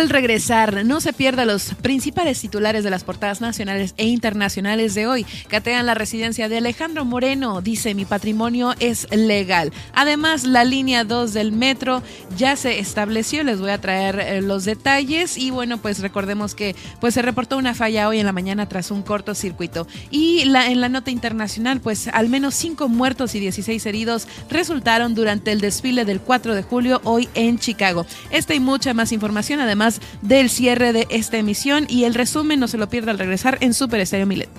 Al 0.00 0.08
regresar, 0.08 0.86
no 0.86 1.02
se 1.02 1.12
pierda 1.12 1.44
los 1.44 1.74
principales 1.74 2.40
titulares 2.40 2.84
de 2.84 2.88
las 2.88 3.04
portadas 3.04 3.42
nacionales 3.42 3.92
e 3.98 4.06
internacionales 4.06 4.94
de 4.94 5.06
hoy. 5.06 5.26
Catean 5.48 5.84
la 5.84 5.92
residencia 5.92 6.48
de 6.48 6.56
Alejandro 6.56 7.04
Moreno, 7.04 7.60
dice 7.60 7.94
mi 7.94 8.06
patrimonio 8.06 8.74
es 8.80 9.06
legal. 9.10 9.74
Además, 9.92 10.44
la 10.44 10.64
línea 10.64 11.04
2 11.04 11.34
del 11.34 11.52
metro 11.52 12.02
ya 12.38 12.56
se 12.56 12.78
estableció, 12.78 13.44
les 13.44 13.60
voy 13.60 13.72
a 13.72 13.80
traer 13.82 14.20
eh, 14.20 14.40
los 14.40 14.64
detalles 14.64 15.36
y 15.36 15.50
bueno, 15.50 15.76
pues 15.76 15.98
recordemos 15.98 16.54
que 16.54 16.74
pues 16.98 17.12
se 17.12 17.20
reportó 17.20 17.58
una 17.58 17.74
falla 17.74 18.08
hoy 18.08 18.20
en 18.20 18.24
la 18.24 18.32
mañana 18.32 18.70
tras 18.70 18.90
un 18.90 19.02
cortocircuito. 19.02 19.86
Y 20.10 20.46
la, 20.46 20.70
en 20.70 20.80
la 20.80 20.88
nota 20.88 21.10
internacional, 21.10 21.82
pues 21.82 22.08
al 22.08 22.30
menos 22.30 22.54
5 22.54 22.88
muertos 22.88 23.34
y 23.34 23.40
16 23.40 23.84
heridos 23.84 24.28
resultaron 24.48 25.14
durante 25.14 25.52
el 25.52 25.60
desfile 25.60 26.06
del 26.06 26.22
4 26.22 26.54
de 26.54 26.62
julio 26.62 27.02
hoy 27.04 27.28
en 27.34 27.58
Chicago. 27.58 28.06
Esta 28.30 28.54
y 28.54 28.60
mucha 28.60 28.94
más 28.94 29.12
información 29.12 29.60
además 29.60 29.89
del 30.22 30.50
cierre 30.50 30.92
de 30.92 31.06
esta 31.10 31.38
emisión 31.38 31.86
y 31.88 32.04
el 32.04 32.14
resumen 32.14 32.60
no 32.60 32.68
se 32.68 32.78
lo 32.78 32.88
pierda 32.88 33.10
al 33.10 33.18
regresar 33.18 33.58
en 33.60 33.74
Super 33.74 34.00
Estéreo 34.00 34.26
Milet. 34.26 34.50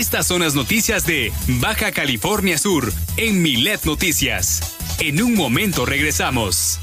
Estas 0.00 0.26
son 0.26 0.40
las 0.40 0.54
noticias 0.54 1.04
de 1.04 1.30
Baja 1.60 1.92
California 1.92 2.58
Sur 2.58 2.92
en 3.16 3.42
Milet 3.42 3.84
Noticias. 3.84 4.76
En 4.98 5.22
un 5.22 5.34
momento 5.34 5.86
regresamos 5.86 6.80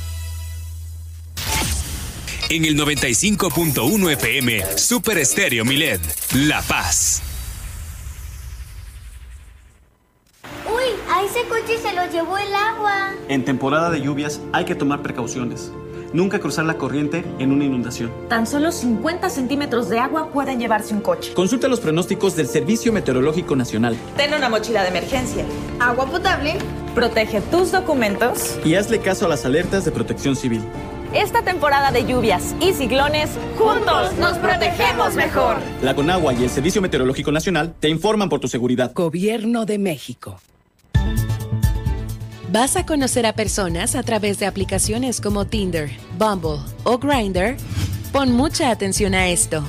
en 2.49 2.65
el 2.65 2.77
95.1 2.77 4.11
FM 4.13 4.77
Super 4.77 5.17
Estéreo 5.17 5.65
Milet, 5.65 6.01
La 6.33 6.61
Paz. 6.61 7.21
Uy, 10.65 10.85
a 11.11 11.23
ese 11.23 11.43
coche 11.47 11.77
se 11.81 11.93
lo 11.93 12.09
llevó 12.11 12.37
el 12.37 12.53
agua. 12.53 13.11
En 13.27 13.43
temporada 13.43 13.89
de 13.89 14.01
lluvias 14.01 14.39
hay 14.53 14.65
que 14.65 14.75
tomar 14.75 15.01
precauciones. 15.01 15.71
Nunca 16.13 16.39
cruzar 16.39 16.63
la 16.63 16.77
corriente 16.77 17.25
en 17.37 17.51
una 17.51 17.65
inundación. 17.65 18.11
Tan 18.29 18.47
solo 18.47 18.71
50 18.71 19.29
centímetros 19.29 19.89
de 19.89 19.99
agua 19.99 20.31
pueden 20.31 20.57
llevarse 20.57 20.93
un 20.93 21.01
coche. 21.01 21.33
Consulta 21.33 21.67
los 21.67 21.81
pronósticos 21.81 22.37
del 22.37 22.47
Servicio 22.47 22.93
Meteorológico 22.93 23.57
Nacional. 23.57 23.97
Ten 24.15 24.33
una 24.33 24.47
mochila 24.47 24.83
de 24.83 24.89
emergencia. 24.89 25.45
Agua 25.79 26.05
potable. 26.05 26.55
Protege 26.95 27.41
tus 27.41 27.73
documentos. 27.73 28.57
Y 28.63 28.75
hazle 28.75 28.99
caso 28.99 29.25
a 29.25 29.29
las 29.29 29.43
alertas 29.43 29.83
de 29.83 29.91
protección 29.91 30.37
civil. 30.37 30.61
Esta 31.13 31.41
temporada 31.41 31.91
de 31.91 32.05
lluvias 32.05 32.53
y 32.59 32.73
ciclones, 32.73 33.29
juntos 33.57 34.13
nos 34.19 34.37
protegemos 34.39 35.15
mejor. 35.15 35.57
La 35.81 35.95
Conagua 35.95 36.33
y 36.33 36.43
el 36.43 36.49
Servicio 36.49 36.81
Meteorológico 36.81 37.31
Nacional 37.31 37.73
te 37.79 37.87
informan 37.87 38.27
por 38.27 38.41
tu 38.41 38.47
seguridad. 38.47 38.91
Gobierno 38.93 39.65
de 39.65 39.77
México. 39.77 40.39
¿Vas 42.51 42.75
a 42.75 42.85
conocer 42.85 43.25
a 43.25 43.33
personas 43.33 43.95
a 43.95 44.03
través 44.03 44.39
de 44.39 44.45
aplicaciones 44.45 45.21
como 45.21 45.45
Tinder, 45.45 45.91
Bumble 46.17 46.59
o 46.83 46.97
Grindr? 46.97 47.57
Pon 48.11 48.31
mucha 48.31 48.69
atención 48.69 49.13
a 49.13 49.29
esto. 49.29 49.63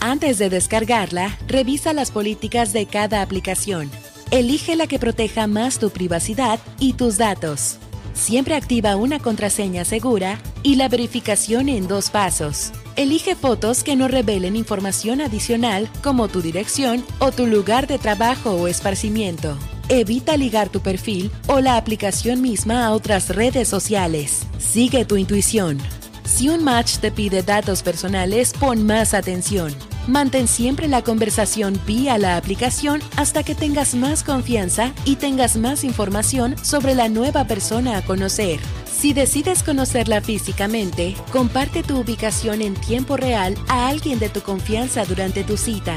Antes 0.00 0.38
de 0.38 0.48
descargarla, 0.48 1.36
revisa 1.48 1.92
las 1.92 2.10
políticas 2.10 2.72
de 2.72 2.86
cada 2.86 3.20
aplicación. 3.20 3.90
Elige 4.30 4.76
la 4.76 4.86
que 4.86 4.98
proteja 4.98 5.46
más 5.46 5.78
tu 5.78 5.90
privacidad 5.90 6.60
y 6.78 6.92
tus 6.92 7.16
datos. 7.16 7.78
Siempre 8.18 8.56
activa 8.56 8.96
una 8.96 9.20
contraseña 9.20 9.84
segura 9.84 10.40
y 10.64 10.74
la 10.74 10.88
verificación 10.88 11.68
en 11.68 11.86
dos 11.86 12.10
pasos. 12.10 12.72
Elige 12.96 13.36
fotos 13.36 13.84
que 13.84 13.94
no 13.94 14.08
revelen 14.08 14.56
información 14.56 15.20
adicional 15.20 15.88
como 16.02 16.26
tu 16.26 16.42
dirección 16.42 17.04
o 17.20 17.30
tu 17.30 17.46
lugar 17.46 17.86
de 17.86 17.96
trabajo 17.96 18.50
o 18.50 18.66
esparcimiento. 18.66 19.56
Evita 19.88 20.36
ligar 20.36 20.68
tu 20.68 20.80
perfil 20.80 21.30
o 21.46 21.60
la 21.60 21.76
aplicación 21.76 22.42
misma 22.42 22.84
a 22.84 22.92
otras 22.92 23.34
redes 23.34 23.68
sociales. 23.68 24.42
Sigue 24.58 25.04
tu 25.04 25.16
intuición. 25.16 25.78
Si 26.24 26.48
un 26.48 26.64
match 26.64 26.98
te 26.98 27.12
pide 27.12 27.42
datos 27.44 27.84
personales, 27.84 28.52
pon 28.52 28.84
más 28.84 29.14
atención. 29.14 29.72
Mantén 30.08 30.48
siempre 30.48 30.88
la 30.88 31.02
conversación 31.02 31.78
vía 31.86 32.16
la 32.16 32.38
aplicación 32.38 33.02
hasta 33.16 33.42
que 33.42 33.54
tengas 33.54 33.94
más 33.94 34.24
confianza 34.24 34.94
y 35.04 35.16
tengas 35.16 35.58
más 35.58 35.84
información 35.84 36.56
sobre 36.62 36.94
la 36.94 37.10
nueva 37.10 37.44
persona 37.44 37.98
a 37.98 38.02
conocer. 38.02 38.58
Si 38.90 39.12
decides 39.12 39.62
conocerla 39.62 40.22
físicamente, 40.22 41.14
comparte 41.30 41.82
tu 41.82 41.98
ubicación 41.98 42.62
en 42.62 42.74
tiempo 42.74 43.18
real 43.18 43.54
a 43.68 43.88
alguien 43.88 44.18
de 44.18 44.30
tu 44.30 44.40
confianza 44.40 45.04
durante 45.04 45.44
tu 45.44 45.58
cita. 45.58 45.94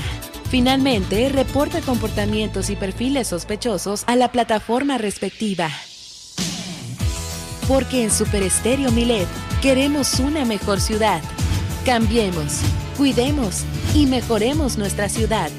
Finalmente, 0.49 1.29
reporta 1.29 1.79
comportamientos 1.79 2.69
y 2.69 2.75
perfiles 2.75 3.29
sospechosos 3.29 4.03
a 4.07 4.17
la 4.17 4.29
plataforma 4.29 4.97
respectiva. 4.97 5.69
Porque 7.65 8.03
en 8.03 8.11
Super 8.11 8.43
Estéreo 8.43 8.91
Milet 8.91 9.29
queremos 9.61 10.19
una 10.19 10.43
mejor 10.43 10.81
ciudad. 10.81 11.21
Cambiemos, 11.85 12.61
cuidemos 12.95 13.63
y 13.95 14.05
mejoremos 14.05 14.77
nuestra 14.77 15.09
ciudad. 15.09 15.49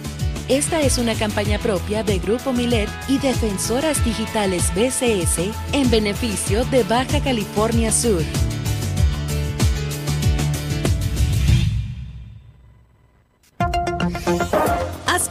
Esta 0.48 0.80
es 0.80 0.98
una 0.98 1.16
campaña 1.16 1.58
propia 1.58 2.04
de 2.04 2.20
Grupo 2.20 2.52
Milet 2.52 2.88
y 3.08 3.18
Defensoras 3.18 4.04
Digitales 4.04 4.72
BCS 4.72 5.50
en 5.72 5.90
beneficio 5.90 6.64
de 6.66 6.84
Baja 6.84 7.18
California 7.20 7.90
Sur. 7.90 8.22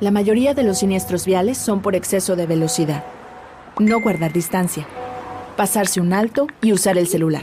La 0.00 0.10
mayoría 0.10 0.54
de 0.54 0.62
los 0.62 0.78
siniestros 0.78 1.26
viales 1.26 1.58
son 1.58 1.82
por 1.82 1.94
exceso 1.94 2.34
de 2.34 2.46
velocidad. 2.46 3.04
No 3.78 4.00
guardar 4.00 4.32
distancia. 4.32 4.86
Pasarse 5.58 6.00
un 6.00 6.14
alto 6.14 6.46
y 6.62 6.72
usar 6.72 6.96
el 6.96 7.06
celular. 7.06 7.42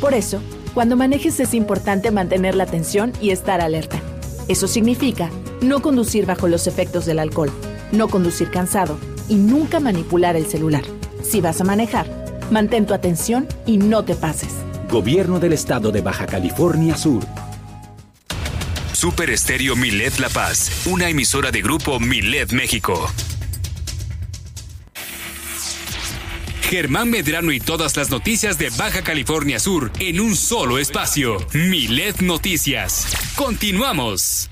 Por 0.00 0.14
eso, 0.14 0.40
cuando 0.72 0.96
manejes 0.96 1.38
es 1.38 1.52
importante 1.52 2.10
mantener 2.10 2.54
la 2.54 2.64
atención 2.64 3.12
y 3.20 3.28
estar 3.28 3.60
alerta. 3.60 4.00
Eso 4.48 4.66
significa 4.68 5.28
no 5.60 5.82
conducir 5.82 6.24
bajo 6.24 6.48
los 6.48 6.66
efectos 6.66 7.04
del 7.04 7.18
alcohol, 7.18 7.50
no 7.92 8.08
conducir 8.08 8.50
cansado 8.50 8.96
y 9.28 9.34
nunca 9.34 9.80
manipular 9.80 10.36
el 10.36 10.46
celular. 10.46 10.84
Si 11.22 11.42
vas 11.42 11.60
a 11.60 11.64
manejar, 11.64 12.06
mantén 12.50 12.86
tu 12.86 12.94
atención 12.94 13.46
y 13.66 13.76
no 13.76 14.02
te 14.02 14.14
pases. 14.14 14.54
Gobierno 14.90 15.38
del 15.40 15.52
Estado 15.52 15.92
de 15.92 16.00
Baja 16.00 16.24
California 16.24 16.96
Sur. 16.96 17.22
Super 18.96 19.28
Estéreo 19.28 19.76
Milet 19.76 20.18
La 20.20 20.30
Paz, 20.30 20.70
una 20.86 21.10
emisora 21.10 21.50
de 21.50 21.60
grupo 21.60 22.00
Milet 22.00 22.52
México. 22.52 23.12
Germán 26.62 27.10
Medrano 27.10 27.52
y 27.52 27.60
todas 27.60 27.94
las 27.98 28.08
noticias 28.08 28.56
de 28.56 28.70
Baja 28.70 29.02
California 29.02 29.58
Sur 29.58 29.92
en 29.98 30.18
un 30.18 30.34
solo 30.34 30.78
espacio. 30.78 31.36
Milet 31.52 32.22
Noticias. 32.22 33.08
Continuamos. 33.34 34.48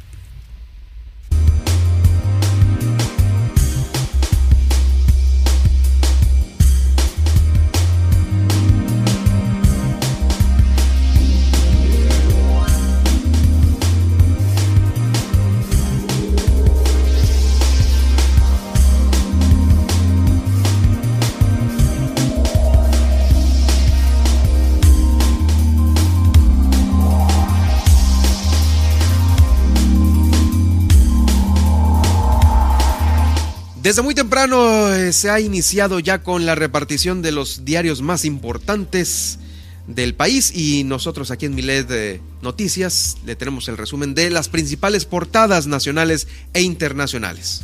Desde 33.85 34.01
muy 34.01 34.15
temprano 34.15 34.95
eh, 34.95 35.13
se 35.13 35.29
ha 35.29 35.41
iniciado 35.41 35.99
ya 35.99 36.23
con 36.23 36.47
la 36.47 36.55
repartición 36.55 37.21
de 37.21 37.33
los 37.33 37.67
diarios 37.67 38.01
más 38.01 38.25
importantes 38.25 39.39
del 39.87 40.15
país 40.15 40.53
y 40.57 40.85
nosotros 40.85 41.31
aquí 41.31 41.45
en 41.45 41.55
Milet 41.55 41.87
de 41.87 42.23
Noticias 42.41 43.19
le 43.27 43.37
tenemos 43.37 43.69
el 43.69 43.77
resumen 43.77 44.15
de 44.15 44.31
las 44.31 44.49
principales 44.49 45.05
portadas 45.05 45.67
nacionales 45.67 46.29
e 46.55 46.63
internacionales. 46.63 47.61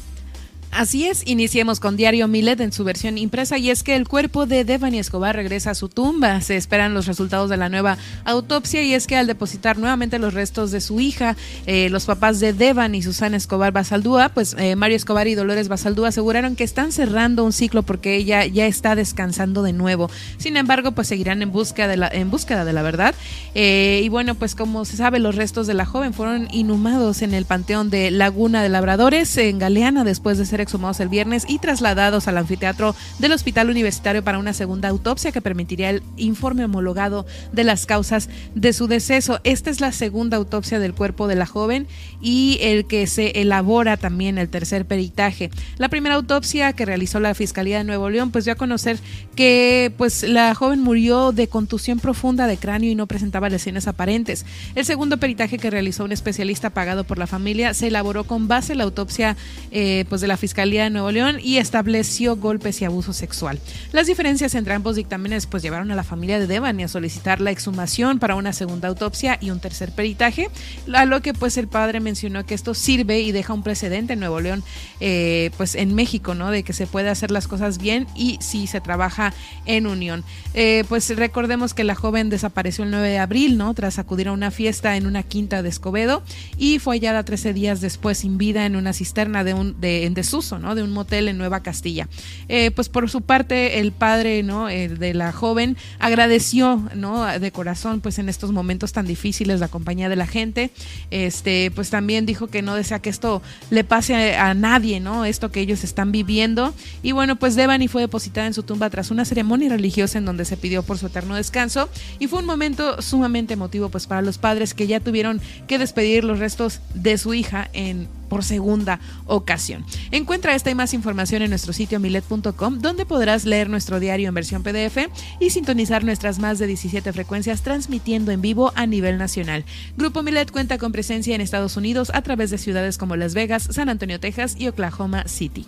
Así 0.72 1.04
es, 1.06 1.24
iniciemos 1.26 1.80
con 1.80 1.96
Diario 1.96 2.28
Milet 2.28 2.60
en 2.60 2.72
su 2.72 2.84
versión 2.84 3.18
impresa 3.18 3.58
y 3.58 3.70
es 3.70 3.82
que 3.82 3.96
el 3.96 4.06
cuerpo 4.06 4.46
de 4.46 4.64
Devani 4.64 5.00
Escobar 5.00 5.34
regresa 5.34 5.72
a 5.72 5.74
su 5.74 5.88
tumba. 5.88 6.40
Se 6.42 6.56
esperan 6.56 6.94
los 6.94 7.06
resultados 7.06 7.50
de 7.50 7.56
la 7.56 7.68
nueva 7.68 7.98
autopsia 8.24 8.80
y 8.82 8.94
es 8.94 9.08
que 9.08 9.16
al 9.16 9.26
depositar 9.26 9.78
nuevamente 9.78 10.20
los 10.20 10.32
restos 10.32 10.70
de 10.70 10.80
su 10.80 11.00
hija, 11.00 11.36
eh, 11.66 11.88
los 11.90 12.04
papás 12.04 12.38
de 12.38 12.52
Devani 12.52 12.98
y 12.98 13.02
Susana 13.02 13.36
Escobar 13.36 13.72
Basaldúa, 13.72 14.28
pues 14.28 14.54
eh, 14.58 14.76
Mario 14.76 14.96
Escobar 14.96 15.26
y 15.26 15.34
Dolores 15.34 15.66
Basaldúa 15.66 16.08
aseguraron 16.08 16.54
que 16.54 16.62
están 16.62 16.92
cerrando 16.92 17.44
un 17.44 17.52
ciclo 17.52 17.82
porque 17.82 18.14
ella 18.14 18.46
ya 18.46 18.66
está 18.66 18.94
descansando 18.94 19.64
de 19.64 19.72
nuevo. 19.72 20.08
Sin 20.38 20.56
embargo, 20.56 20.92
pues 20.92 21.08
seguirán 21.08 21.42
en 21.42 21.50
búsqueda 21.50 21.88
de 21.88 21.96
la, 21.96 22.08
en 22.08 22.30
búsqueda 22.30 22.64
de 22.64 22.72
la 22.72 22.82
verdad. 22.82 23.16
Eh, 23.56 24.02
y 24.04 24.08
bueno, 24.08 24.36
pues 24.36 24.54
como 24.54 24.84
se 24.84 24.96
sabe, 24.96 25.18
los 25.18 25.34
restos 25.34 25.66
de 25.66 25.74
la 25.74 25.84
joven 25.84 26.14
fueron 26.14 26.46
inhumados 26.52 27.22
en 27.22 27.34
el 27.34 27.44
panteón 27.44 27.90
de 27.90 28.12
Laguna 28.12 28.62
de 28.62 28.68
Labradores 28.68 29.36
en 29.36 29.58
Galeana 29.58 30.04
después 30.04 30.38
de 30.38 30.46
ser 30.46 30.59
exhumados 30.60 31.00
el 31.00 31.08
viernes 31.08 31.44
y 31.48 31.58
trasladados 31.58 32.28
al 32.28 32.38
anfiteatro 32.38 32.94
del 33.18 33.32
Hospital 33.32 33.70
Universitario 33.70 34.22
para 34.22 34.38
una 34.38 34.52
segunda 34.52 34.88
autopsia 34.88 35.32
que 35.32 35.40
permitiría 35.40 35.90
el 35.90 36.02
informe 36.16 36.64
homologado 36.64 37.26
de 37.52 37.64
las 37.64 37.86
causas 37.86 38.28
de 38.54 38.72
su 38.72 38.86
deceso. 38.86 39.40
Esta 39.44 39.70
es 39.70 39.80
la 39.80 39.92
segunda 39.92 40.36
autopsia 40.36 40.78
del 40.78 40.94
cuerpo 40.94 41.28
de 41.28 41.34
la 41.36 41.46
joven 41.46 41.86
y 42.20 42.58
el 42.60 42.86
que 42.86 43.06
se 43.06 43.40
elabora 43.40 43.96
también 43.96 44.38
el 44.38 44.48
tercer 44.48 44.86
peritaje. 44.86 45.50
La 45.78 45.88
primera 45.88 46.14
autopsia 46.14 46.72
que 46.72 46.84
realizó 46.84 47.20
la 47.20 47.34
Fiscalía 47.34 47.78
de 47.78 47.84
Nuevo 47.84 48.10
León 48.10 48.30
pues 48.30 48.44
dio 48.44 48.52
a 48.52 48.56
conocer 48.56 48.98
que 49.34 49.92
pues 49.96 50.22
la 50.22 50.54
joven 50.54 50.80
murió 50.80 51.32
de 51.32 51.48
contusión 51.48 51.98
profunda 51.98 52.46
de 52.46 52.56
cráneo 52.56 52.90
y 52.90 52.94
no 52.94 53.06
presentaba 53.06 53.48
lesiones 53.48 53.88
aparentes. 53.88 54.44
El 54.74 54.84
segundo 54.84 55.18
peritaje 55.18 55.58
que 55.58 55.70
realizó 55.70 56.04
un 56.04 56.12
especialista 56.12 56.70
pagado 56.70 57.04
por 57.04 57.18
la 57.18 57.26
familia 57.26 57.74
se 57.74 57.88
elaboró 57.88 58.24
con 58.24 58.48
base 58.48 58.72
en 58.72 58.78
la 58.78 58.84
autopsia 58.84 59.36
eh, 59.70 60.04
pues 60.08 60.20
de 60.20 60.28
la 60.28 60.36
Fiscalía 60.36 60.49
Fiscalía 60.50 60.82
de 60.82 60.90
Nuevo 60.90 61.12
León 61.12 61.38
y 61.40 61.58
estableció 61.58 62.34
golpes 62.34 62.82
y 62.82 62.84
abuso 62.84 63.12
sexual. 63.12 63.60
Las 63.92 64.08
diferencias 64.08 64.56
entre 64.56 64.74
ambos 64.74 64.96
dictámenes 64.96 65.46
pues 65.46 65.62
llevaron 65.62 65.92
a 65.92 65.94
la 65.94 66.02
familia 66.02 66.40
de 66.40 66.48
Devani 66.48 66.82
a 66.82 66.88
solicitar 66.88 67.40
la 67.40 67.52
exhumación 67.52 68.18
para 68.18 68.34
una 68.34 68.52
segunda 68.52 68.88
autopsia 68.88 69.38
y 69.40 69.50
un 69.50 69.60
tercer 69.60 69.92
peritaje, 69.92 70.50
a 70.92 71.04
lo 71.04 71.22
que 71.22 71.34
pues 71.34 71.56
el 71.56 71.68
padre 71.68 72.00
mencionó 72.00 72.44
que 72.46 72.54
esto 72.54 72.74
sirve 72.74 73.20
y 73.20 73.30
deja 73.30 73.54
un 73.54 73.62
precedente 73.62 74.14
en 74.14 74.18
Nuevo 74.18 74.40
León, 74.40 74.64
eh, 74.98 75.52
pues 75.56 75.76
en 75.76 75.94
México, 75.94 76.34
¿no? 76.34 76.50
De 76.50 76.64
que 76.64 76.72
se 76.72 76.88
puede 76.88 77.10
hacer 77.10 77.30
las 77.30 77.46
cosas 77.46 77.78
bien 77.78 78.08
y 78.16 78.36
si 78.40 78.66
se 78.66 78.80
trabaja 78.80 79.32
en 79.66 79.86
unión. 79.86 80.24
Eh, 80.54 80.82
pues 80.88 81.14
recordemos 81.16 81.74
que 81.74 81.84
la 81.84 81.94
joven 81.94 82.28
desapareció 82.28 82.82
el 82.82 82.90
9 82.90 83.08
de 83.08 83.18
abril, 83.20 83.56
¿no? 83.56 83.72
Tras 83.74 84.00
acudir 84.00 84.26
a 84.26 84.32
una 84.32 84.50
fiesta 84.50 84.96
en 84.96 85.06
una 85.06 85.22
quinta 85.22 85.62
de 85.62 85.68
Escobedo 85.68 86.24
y 86.58 86.80
fue 86.80 86.96
hallada 86.96 87.22
13 87.22 87.52
días 87.52 87.80
después 87.80 88.18
sin 88.18 88.36
vida 88.36 88.66
en 88.66 88.74
una 88.74 88.92
cisterna 88.92 89.44
de 89.44 89.54
un 89.54 89.80
de, 89.80 90.06
en 90.06 90.14
¿no? 90.58 90.74
De 90.74 90.82
un 90.82 90.92
motel 90.92 91.28
en 91.28 91.38
Nueva 91.38 91.60
Castilla. 91.62 92.08
Eh, 92.48 92.70
pues 92.70 92.88
por 92.88 93.08
su 93.10 93.20
parte, 93.22 93.80
el 93.80 93.92
padre, 93.92 94.42
¿no? 94.42 94.66
de 94.66 95.14
la 95.14 95.32
joven 95.32 95.76
agradeció, 95.98 96.82
¿no? 96.94 97.26
De 97.38 97.52
corazón, 97.52 98.00
pues 98.00 98.18
en 98.18 98.28
estos 98.28 98.52
momentos 98.52 98.92
tan 98.92 99.06
difíciles 99.06 99.60
la 99.60 99.68
compañía 99.68 100.08
de 100.08 100.16
la 100.16 100.26
gente. 100.26 100.70
Este, 101.10 101.70
pues 101.74 101.90
también 101.90 102.26
dijo 102.26 102.48
que 102.48 102.62
no 102.62 102.74
desea 102.74 103.00
que 103.00 103.10
esto 103.10 103.42
le 103.70 103.84
pase 103.84 104.36
a, 104.36 104.54
nadie, 104.54 105.00
¿no? 105.00 105.24
Esto 105.24 105.50
que 105.50 105.60
ellos 105.60 105.84
están 105.84 106.12
viviendo. 106.12 106.74
Y 107.02 107.12
bueno, 107.12 107.36
pues 107.36 107.54
Devani 107.56 107.88
fue 107.88 108.02
depositada 108.02 108.46
en 108.46 108.54
su 108.54 108.62
tumba 108.62 108.90
tras 108.90 109.10
una 109.10 109.24
ceremonia 109.24 109.68
religiosa 109.70 110.18
en 110.18 110.24
donde 110.24 110.44
se 110.44 110.56
pidió 110.56 110.82
por 110.82 110.98
su 110.98 111.06
eterno 111.06 111.34
descanso. 111.34 111.88
Y 112.18 112.26
fue 112.26 112.40
un 112.40 112.46
momento 112.46 113.00
sumamente 113.02 113.54
emotivo, 113.54 113.88
pues 113.88 114.06
para 114.06 114.22
los 114.22 114.38
padres 114.38 114.74
que 114.74 114.86
ya 114.86 115.00
tuvieron 115.00 115.40
que 115.66 115.78
despedir 115.78 116.24
los 116.24 116.38
restos 116.38 116.80
de 116.94 117.18
su 117.18 117.34
hija 117.34 117.68
en 117.72 118.08
por 118.30 118.44
segunda 118.44 118.98
ocasión. 119.26 119.84
Encuentra 120.10 120.54
esta 120.54 120.70
y 120.70 120.74
más 120.74 120.94
información 120.94 121.42
en 121.42 121.50
nuestro 121.50 121.74
sitio 121.74 122.00
milet.com, 122.00 122.78
donde 122.78 123.04
podrás 123.04 123.44
leer 123.44 123.68
nuestro 123.68 124.00
diario 124.00 124.28
en 124.28 124.34
versión 124.34 124.62
PDF 124.62 125.10
y 125.38 125.50
sintonizar 125.50 126.02
nuestras 126.02 126.38
más 126.38 126.58
de 126.58 126.66
17 126.66 127.12
frecuencias 127.12 127.60
transmitiendo 127.60 128.32
en 128.32 128.40
vivo 128.40 128.72
a 128.76 128.86
nivel 128.86 129.18
nacional. 129.18 129.66
Grupo 129.98 130.22
Milet 130.22 130.50
cuenta 130.50 130.78
con 130.78 130.92
presencia 130.92 131.34
en 131.34 131.42
Estados 131.42 131.76
Unidos 131.76 132.10
a 132.14 132.22
través 132.22 132.50
de 132.50 132.56
ciudades 132.56 132.96
como 132.96 133.16
Las 133.16 133.34
Vegas, 133.34 133.68
San 133.70 133.90
Antonio, 133.90 134.18
Texas 134.18 134.54
y 134.56 134.68
Oklahoma 134.68 135.24
City. 135.26 135.66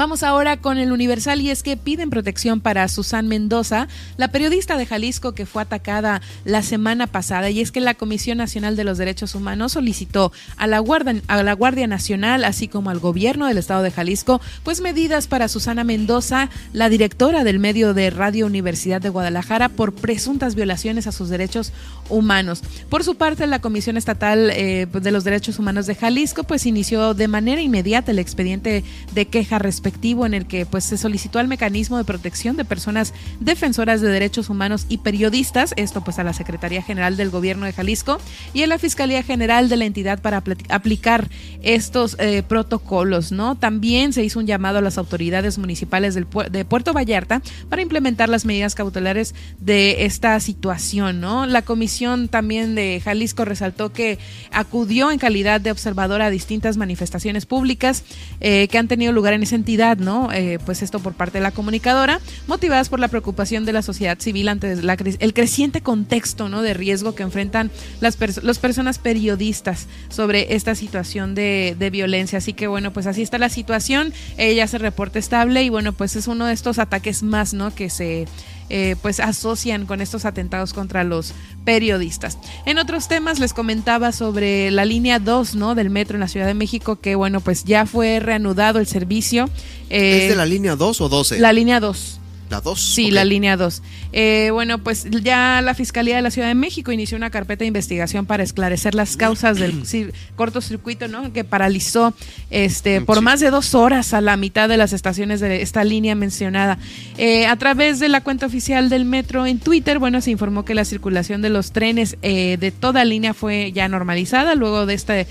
Vamos 0.00 0.22
ahora 0.22 0.56
con 0.56 0.78
el 0.78 0.92
Universal 0.92 1.42
y 1.42 1.50
es 1.50 1.62
que 1.62 1.76
piden 1.76 2.08
protección 2.08 2.62
para 2.62 2.88
Susan 2.88 3.28
Mendoza, 3.28 3.86
la 4.16 4.28
periodista 4.28 4.78
de 4.78 4.86
Jalisco 4.86 5.32
que 5.32 5.44
fue 5.44 5.60
atacada 5.60 6.22
la 6.46 6.62
semana 6.62 7.06
pasada 7.06 7.50
y 7.50 7.60
es 7.60 7.70
que 7.70 7.82
la 7.82 7.92
Comisión 7.92 8.38
Nacional 8.38 8.76
de 8.76 8.84
los 8.84 8.96
Derechos 8.96 9.34
Humanos 9.34 9.72
solicitó 9.72 10.32
a 10.56 10.66
la 10.66 10.78
Guardia, 10.78 11.20
a 11.26 11.42
la 11.42 11.52
Guardia 11.52 11.86
Nacional 11.86 12.44
así 12.44 12.66
como 12.66 12.88
al 12.88 12.98
gobierno 12.98 13.46
del 13.46 13.58
estado 13.58 13.82
de 13.82 13.90
Jalisco 13.90 14.40
pues 14.62 14.80
medidas 14.80 15.26
para 15.26 15.48
Susana 15.48 15.84
Mendoza, 15.84 16.48
la 16.72 16.88
directora 16.88 17.44
del 17.44 17.58
medio 17.58 17.92
de 17.92 18.08
Radio 18.08 18.46
Universidad 18.46 19.02
de 19.02 19.10
Guadalajara 19.10 19.68
por 19.68 19.92
presuntas 19.92 20.54
violaciones 20.54 21.08
a 21.08 21.12
sus 21.12 21.28
derechos 21.28 21.74
humanos. 22.08 22.62
Por 22.88 23.04
su 23.04 23.16
parte, 23.16 23.46
la 23.46 23.60
Comisión 23.60 23.98
Estatal 23.98 24.50
eh, 24.50 24.86
de 24.90 25.10
los 25.10 25.24
Derechos 25.24 25.58
Humanos 25.58 25.84
de 25.84 25.94
Jalisco 25.94 26.44
pues 26.44 26.64
inició 26.64 27.12
de 27.12 27.28
manera 27.28 27.60
inmediata 27.60 28.12
el 28.12 28.18
expediente 28.18 28.82
de 29.12 29.26
queja 29.26 29.58
respecto 29.58 29.89
respectivo 29.90 30.24
en 30.24 30.34
el 30.34 30.46
que 30.46 30.66
pues 30.66 30.84
se 30.84 30.96
solicitó 30.96 31.40
al 31.40 31.48
mecanismo 31.48 31.98
de 31.98 32.04
protección 32.04 32.56
de 32.56 32.64
personas 32.64 33.12
defensoras 33.40 34.00
de 34.00 34.08
derechos 34.08 34.48
humanos 34.48 34.86
y 34.88 34.98
periodistas, 34.98 35.74
esto 35.76 36.04
pues 36.04 36.20
a 36.20 36.24
la 36.24 36.32
Secretaría 36.32 36.80
General 36.80 37.16
del 37.16 37.30
Gobierno 37.30 37.66
de 37.66 37.72
Jalisco 37.72 38.18
y 38.54 38.62
a 38.62 38.68
la 38.68 38.78
Fiscalía 38.78 39.24
General 39.24 39.68
de 39.68 39.76
la 39.76 39.86
entidad 39.86 40.22
para 40.22 40.44
aplicar 40.68 41.28
estos 41.62 42.16
eh, 42.20 42.44
protocolos, 42.46 43.32
¿no? 43.32 43.56
También 43.56 44.12
se 44.12 44.22
hizo 44.22 44.38
un 44.38 44.46
llamado 44.46 44.78
a 44.78 44.80
las 44.80 44.96
autoridades 44.96 45.58
municipales 45.58 46.14
del, 46.14 46.28
de 46.52 46.64
Puerto 46.64 46.92
Vallarta 46.92 47.42
para 47.68 47.82
implementar 47.82 48.28
las 48.28 48.44
medidas 48.44 48.76
cautelares 48.76 49.34
de 49.58 50.04
esta 50.04 50.38
situación, 50.38 51.20
¿no? 51.20 51.46
La 51.46 51.62
comisión 51.62 52.28
también 52.28 52.76
de 52.76 53.00
Jalisco 53.02 53.44
resaltó 53.44 53.92
que 53.92 54.18
acudió 54.52 55.10
en 55.10 55.18
calidad 55.18 55.60
de 55.60 55.72
observadora 55.72 56.26
a 56.26 56.30
distintas 56.30 56.76
manifestaciones 56.76 57.44
públicas 57.44 58.04
eh, 58.40 58.68
que 58.68 58.78
han 58.78 58.86
tenido 58.86 59.12
lugar 59.12 59.34
en 59.34 59.42
esa 59.42 59.56
entidad, 59.56 59.79
¿no? 59.80 60.30
Eh, 60.32 60.58
pues 60.64 60.82
esto 60.82 61.00
por 61.00 61.14
parte 61.14 61.38
de 61.38 61.42
la 61.42 61.52
comunicadora, 61.52 62.20
motivadas 62.46 62.88
por 62.90 63.00
la 63.00 63.08
preocupación 63.08 63.64
de 63.64 63.72
la 63.72 63.80
sociedad 63.80 64.18
civil 64.18 64.48
ante 64.48 64.72
el 64.72 65.34
creciente 65.34 65.80
contexto, 65.80 66.48
¿no? 66.48 66.60
De 66.60 66.74
riesgo 66.74 67.14
que 67.14 67.22
enfrentan 67.22 67.70
las, 68.00 68.16
personas 68.16 68.98
periodistas 68.98 69.86
sobre 70.10 70.54
esta 70.54 70.74
situación 70.74 71.34
de, 71.34 71.76
de, 71.78 71.90
violencia. 71.90 72.38
Así 72.38 72.52
que 72.52 72.66
bueno, 72.66 72.92
pues 72.92 73.06
así 73.06 73.22
está 73.22 73.38
la 73.38 73.48
situación. 73.48 74.12
Ella 74.36 74.66
se 74.66 74.78
reporta 74.78 75.18
estable 75.18 75.62
y 75.62 75.70
bueno, 75.70 75.94
pues 75.94 76.14
es 76.14 76.26
uno 76.26 76.44
de 76.46 76.52
estos 76.52 76.78
ataques 76.78 77.22
más, 77.22 77.54
¿no? 77.54 77.74
Que 77.74 77.88
se 77.88 78.26
eh, 78.70 78.96
pues 79.02 79.20
asocian 79.20 79.84
con 79.84 80.00
estos 80.00 80.24
atentados 80.24 80.72
contra 80.72 81.04
los 81.04 81.34
periodistas. 81.64 82.38
En 82.66 82.78
otros 82.78 83.08
temas 83.08 83.40
les 83.40 83.52
comentaba 83.52 84.12
sobre 84.12 84.70
la 84.70 84.84
línea 84.84 85.18
2 85.18 85.56
¿no? 85.56 85.74
del 85.74 85.90
metro 85.90 86.16
en 86.16 86.20
la 86.20 86.28
Ciudad 86.28 86.46
de 86.46 86.54
México, 86.54 87.00
que 87.00 87.16
bueno, 87.16 87.40
pues 87.40 87.64
ya 87.64 87.84
fue 87.84 88.20
reanudado 88.20 88.78
el 88.78 88.86
servicio. 88.86 89.50
¿Es 89.88 90.28
de 90.28 90.36
la 90.36 90.46
línea 90.46 90.76
2 90.76 91.00
o 91.00 91.08
12? 91.08 91.40
La 91.40 91.52
línea 91.52 91.80
2. 91.80 92.19
La 92.50 92.60
2. 92.60 92.80
Sí, 92.80 93.12
la 93.12 93.24
línea 93.24 93.56
2. 93.56 93.80
Eh, 94.12 94.50
bueno, 94.52 94.78
pues 94.78 95.06
ya 95.08 95.62
la 95.62 95.72
Fiscalía 95.72 96.16
de 96.16 96.22
la 96.22 96.32
Ciudad 96.32 96.48
de 96.48 96.56
México 96.56 96.90
inició 96.90 97.16
una 97.16 97.30
carpeta 97.30 97.60
de 97.60 97.68
investigación 97.68 98.26
para 98.26 98.42
esclarecer 98.42 98.96
las 98.96 99.16
causas 99.16 99.56
del 99.58 99.84
cortocircuito, 100.36 101.06
¿no? 101.06 101.32
Que 101.32 101.44
paralizó 101.44 102.12
este 102.50 103.02
por 103.02 103.20
más 103.20 103.38
de 103.38 103.50
dos 103.50 103.76
horas 103.76 104.14
a 104.14 104.20
la 104.20 104.36
mitad 104.36 104.68
de 104.68 104.76
las 104.76 104.92
estaciones 104.92 105.38
de 105.38 105.62
esta 105.62 105.84
línea 105.84 106.16
mencionada. 106.16 106.78
Eh, 107.18 107.46
a 107.46 107.54
través 107.54 108.00
de 108.00 108.08
la 108.08 108.22
cuenta 108.22 108.46
oficial 108.46 108.88
del 108.88 109.04
metro 109.04 109.46
en 109.46 109.60
Twitter, 109.60 110.00
bueno, 110.00 110.20
se 110.20 110.32
informó 110.32 110.64
que 110.64 110.74
la 110.74 110.84
circulación 110.84 111.42
de 111.42 111.50
los 111.50 111.70
trenes 111.70 112.16
eh, 112.22 112.56
de 112.58 112.72
toda 112.72 113.04
línea 113.04 113.32
fue 113.32 113.70
ya 113.70 113.88
normalizada 113.88 114.56
luego 114.56 114.86
de 114.86 114.94
este 114.94 115.26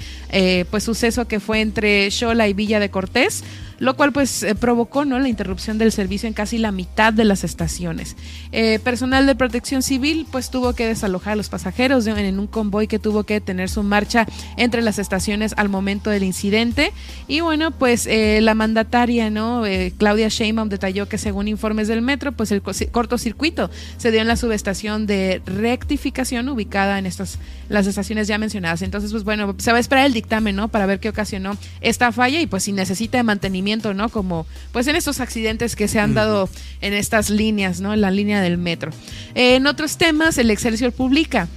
pues 0.72 0.84
suceso 0.84 1.28
que 1.28 1.42
fue 1.42 1.60
entre 1.60 2.10
Xola 2.12 2.48
y 2.48 2.54
Villa 2.54 2.80
de 2.80 2.90
Cortés 2.90 3.44
lo 3.80 3.96
cual 3.96 4.12
pues 4.12 4.44
eh, 4.44 4.56
provocó 4.56 5.06
¿no? 5.06 5.18
la 5.20 5.30
interrupción 5.30 5.78
del 5.78 5.92
servicio 5.92 6.28
en 6.28 6.34
casi 6.34 6.58
la 6.58 6.72
mitad 6.72 7.14
de 7.14 7.24
las 7.24 7.44
estaciones. 7.44 8.16
Eh, 8.52 8.80
personal 8.84 9.26
de 9.26 9.36
protección 9.36 9.82
civil 9.82 10.28
pues 10.30 10.50
tuvo 10.50 10.74
que 10.74 10.86
desalojar 10.86 11.34
a 11.34 11.36
los 11.36 11.50
pasajeros 11.50 12.06
en 12.06 12.40
un 12.40 12.48
convoy 12.48 12.88
que 12.88 13.00
tuvo 13.00 13.24
que 13.24 13.40
tener 13.42 13.70
su 13.70 13.84
marcha 13.84 14.28
entre 14.58 14.82
las 14.82 15.00
estaciones 15.00 15.54
al 15.58 15.70
momento 15.70 16.10
del 16.10 16.24
incidente 16.24 16.92
y 17.28 17.40
bueno 17.40 17.72
pues 17.72 18.06
eh, 18.08 18.40
la 18.42 18.54
mandataria 18.54 19.30
no 19.30 19.64
Claudia 19.98 20.28
Sheinbaum 20.28 20.70
detalló 20.70 21.08
que 21.08 21.18
según 21.18 21.48
informes 21.48 21.88
del 21.88 22.02
metro 22.02 22.32
pues 22.32 22.52
el 22.52 22.62
cortocircuito 22.62 23.70
se 23.98 24.12
dio 24.12 24.22
en 24.22 24.28
la 24.28 24.36
subestación 24.36 25.06
de 25.08 25.42
rectificación 25.46 26.50
ubicada 26.50 27.00
en 27.00 27.06
estas 27.06 27.40
las 27.70 27.88
estaciones 27.88 28.28
ya 28.28 28.38
mencionadas 28.38 28.82
entonces 28.82 29.12
pues 29.12 29.24
bueno 29.24 29.56
se 29.58 29.72
va 29.72 29.78
a 29.78 29.82
esperar 29.82 30.06
el 30.06 30.14
dictamen 30.14 30.56
no 30.56 30.68
para 30.68 30.86
ver 30.86 31.00
qué 31.00 31.10
ocasionó 31.10 31.56
esta 31.82 32.12
falla 32.12 32.42
y 32.42 32.48
pues 32.48 32.64
si 32.64 32.72
necesita 32.72 33.22
mantenimiento 33.24 33.69
¿no? 33.78 34.10
Como 34.10 34.46
pues 34.72 34.88
en 34.88 34.96
estos 34.96 35.20
accidentes 35.20 35.76
que 35.76 35.88
se 35.88 36.00
han 36.00 36.14
dado 36.14 36.50
en 36.82 36.94
estas 36.94 37.30
líneas, 37.30 37.82
¿no? 37.82 37.94
En 37.94 38.02
la 38.02 38.12
línea 38.12 38.42
del 38.42 38.58
metro. 38.58 38.92
en 39.36 39.68
otros 39.68 39.98
temas, 39.98 40.38
el 40.38 40.52
Excelsior 40.52 40.92
publica 40.92 41.48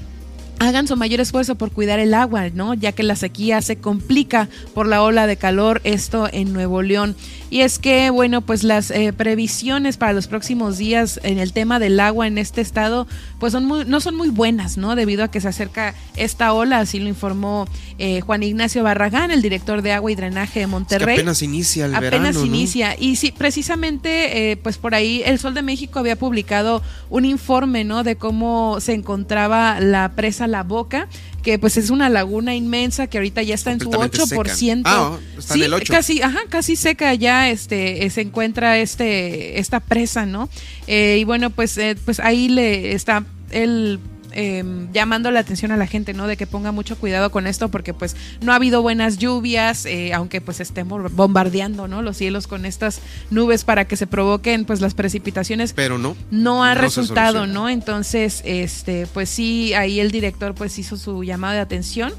hagan 0.59 0.87
su 0.87 0.97
mayor 0.97 1.21
esfuerzo 1.21 1.57
por 1.57 1.73
cuidar 1.73 1.99
el 1.99 2.15
agua, 2.15 2.49
¿no? 2.51 2.75
Ya 2.75 2.93
que 2.93 3.03
la 3.03 3.17
sequía 3.17 3.61
se 3.63 3.77
complica 3.77 4.49
por 4.75 4.87
la 4.87 5.03
ola 5.03 5.27
de 5.27 5.37
calor, 5.37 5.81
esto 5.83 6.29
en 6.33 6.53
Nuevo 6.53 6.83
León. 6.83 7.17
Y 7.53 7.61
es 7.61 7.79
que, 7.79 8.09
bueno, 8.09 8.41
pues 8.41 8.65
las 8.65 8.91
eh, 8.91 9.13
previsiones 9.13 9.99
para 9.99 10.15
los 10.15 10.27
próximos 10.27 10.79
días 10.79 11.21
en 11.23 11.39
el 11.39 11.53
tema 11.53 11.79
del 11.79 12.01
agua 12.01 12.27
en 12.27 12.39
este 12.39 12.63
estado, 12.63 13.07
pues 13.39 13.53
son 13.53 13.67
muy, 13.67 13.85
no 13.85 14.01
son 14.01 14.15
muy 14.15 14.31
buenas, 14.31 14.79
¿no? 14.79 14.97
Debido 14.97 15.23
a 15.23 15.31
que 15.31 15.39
se 15.39 15.49
acerca 15.49 15.95
esta 16.17 16.55
ola, 16.55 16.79
así 16.79 16.99
lo 16.99 17.09
informó 17.09 17.69
eh, 17.99 18.23
Juan 18.23 18.43
Ignacio 18.43 18.83
Barragán, 18.83 19.31
el 19.31 19.43
director 19.43 19.83
de 19.83 19.93
agua 19.93 20.11
y 20.11 20.15
drenaje 20.15 20.61
de 20.61 20.67
Monterrey. 20.67 21.17
apenas 21.17 21.43
inicia 21.43 21.85
el 21.85 21.91
verano. 21.91 22.27
Apenas 22.27 22.43
inicia. 22.43 22.97
Y 22.99 23.17
sí, 23.17 23.35
precisamente, 23.37 24.53
eh, 24.53 24.57
pues 24.57 24.79
por 24.79 24.95
ahí 24.95 25.23
el 25.27 25.39
Sol 25.39 25.53
de 25.53 25.61
México 25.61 25.99
había 25.99 26.17
publicado 26.17 26.83
un 27.11 27.27
informe, 27.27 27.85
¿no? 27.85 28.03
De 28.03 28.17
cómo 28.17 28.79
se 28.81 28.95
encontraba 28.95 29.79
la 29.79 30.13
presa 30.17 30.47
La 30.47 30.63
Boca 30.63 31.07
que 31.43 31.59
pues 31.59 31.77
es 31.77 31.91
una 31.91 32.09
laguna 32.09 32.55
inmensa 32.55 33.07
que 33.07 33.19
ahorita 33.19 33.43
ya 33.43 33.55
está 33.55 33.73
en 33.73 33.81
su 33.81 33.91
8%. 33.91 34.83
Ah, 34.85 35.19
está 35.37 35.55
en 35.55 35.63
el 35.63 35.75
8. 35.75 35.93
Casi, 35.93 36.23
ajá, 36.23 36.41
casi 36.49 36.77
seca 36.77 37.13
ya 37.15 37.51
este, 37.51 38.09
se 38.11 38.21
encuentra 38.21 38.79
este, 38.79 39.59
esta 39.59 39.81
presa, 39.81 40.27
¿no? 40.27 40.49
Eh, 40.87 41.19
y 41.21 41.25
bueno, 41.25 41.51
pues, 41.51 41.77
eh, 41.79 41.97
pues 42.05 42.21
ahí 42.21 42.49
le 42.49 42.93
está 42.93 43.25
el 43.51 43.99
Em, 44.35 44.91
llamando 44.93 45.31
la 45.31 45.41
atención 45.41 45.73
a 45.73 45.77
la 45.77 45.87
gente, 45.87 46.15
¿no? 46.15 46.27
De 46.27 46.37
que 46.37 46.47
ponga 46.47 46.73
mucho 46.73 46.97
cuidado 46.97 47.31
con 47.31 47.47
esto 47.47 47.69
porque 47.71 47.95
pues 47.95 48.17
no 48.41 48.53
ha 48.53 48.57
habido 48.57 48.83
buenas 48.83 49.19
lluvias, 49.19 49.87
eh, 49.87 50.13
aunque 50.13 50.41
pues 50.41 50.61
estemos 50.61 51.13
bombardeando, 51.13 51.89
¿no? 51.89 52.03
Los 52.03 52.17
cielos 52.17 52.47
con 52.47 52.67
estas 52.67 53.01
nubes 53.31 53.65
para 53.65 53.87
que 53.87 53.97
se 53.97 54.07
provoquen 54.07 54.65
pues 54.65 54.81
las 54.81 54.95
precipitaciones. 54.95 55.73
Pero 55.73 55.99
no. 55.99 56.17
No 56.31 56.65
ha 56.65 56.75
resultado, 56.75 57.47
¿no? 57.47 57.69
Entonces, 57.69 58.43
este, 58.45 59.07
pues 59.07 59.29
sí, 59.29 59.75
ahí 59.75 60.01
el 60.01 60.11
director 60.11 60.55
pues 60.55 60.79
hizo 60.79 60.97
su 60.97 61.25
llamado 61.25 61.55
de 61.55 61.61
atención 61.61 62.13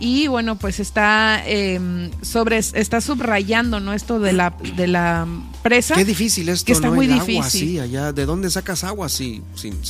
y 0.00 0.26
bueno, 0.28 0.56
pues 0.56 0.80
está 0.80 1.42
eh, 1.46 2.10
sobre, 2.22 2.56
está 2.58 3.00
subrayando, 3.00 3.78
¿no? 3.78 3.92
Esto 3.92 4.18
de 4.18 4.32
la, 4.32 4.54
de 4.76 4.86
la 4.86 5.28
presa. 5.62 5.94
Qué 5.94 6.04
difícil 6.04 6.48
esto, 6.48 6.64
que 6.64 6.72
está 6.72 6.90
muy 6.90 7.06
difícil. 7.06 7.36
Agua, 7.36 7.50
sí, 7.50 7.78
allá, 7.78 8.12
¿de 8.12 8.24
dónde 8.24 8.50
sacas 8.50 8.82
agua 8.82 9.08
si, 9.08 9.42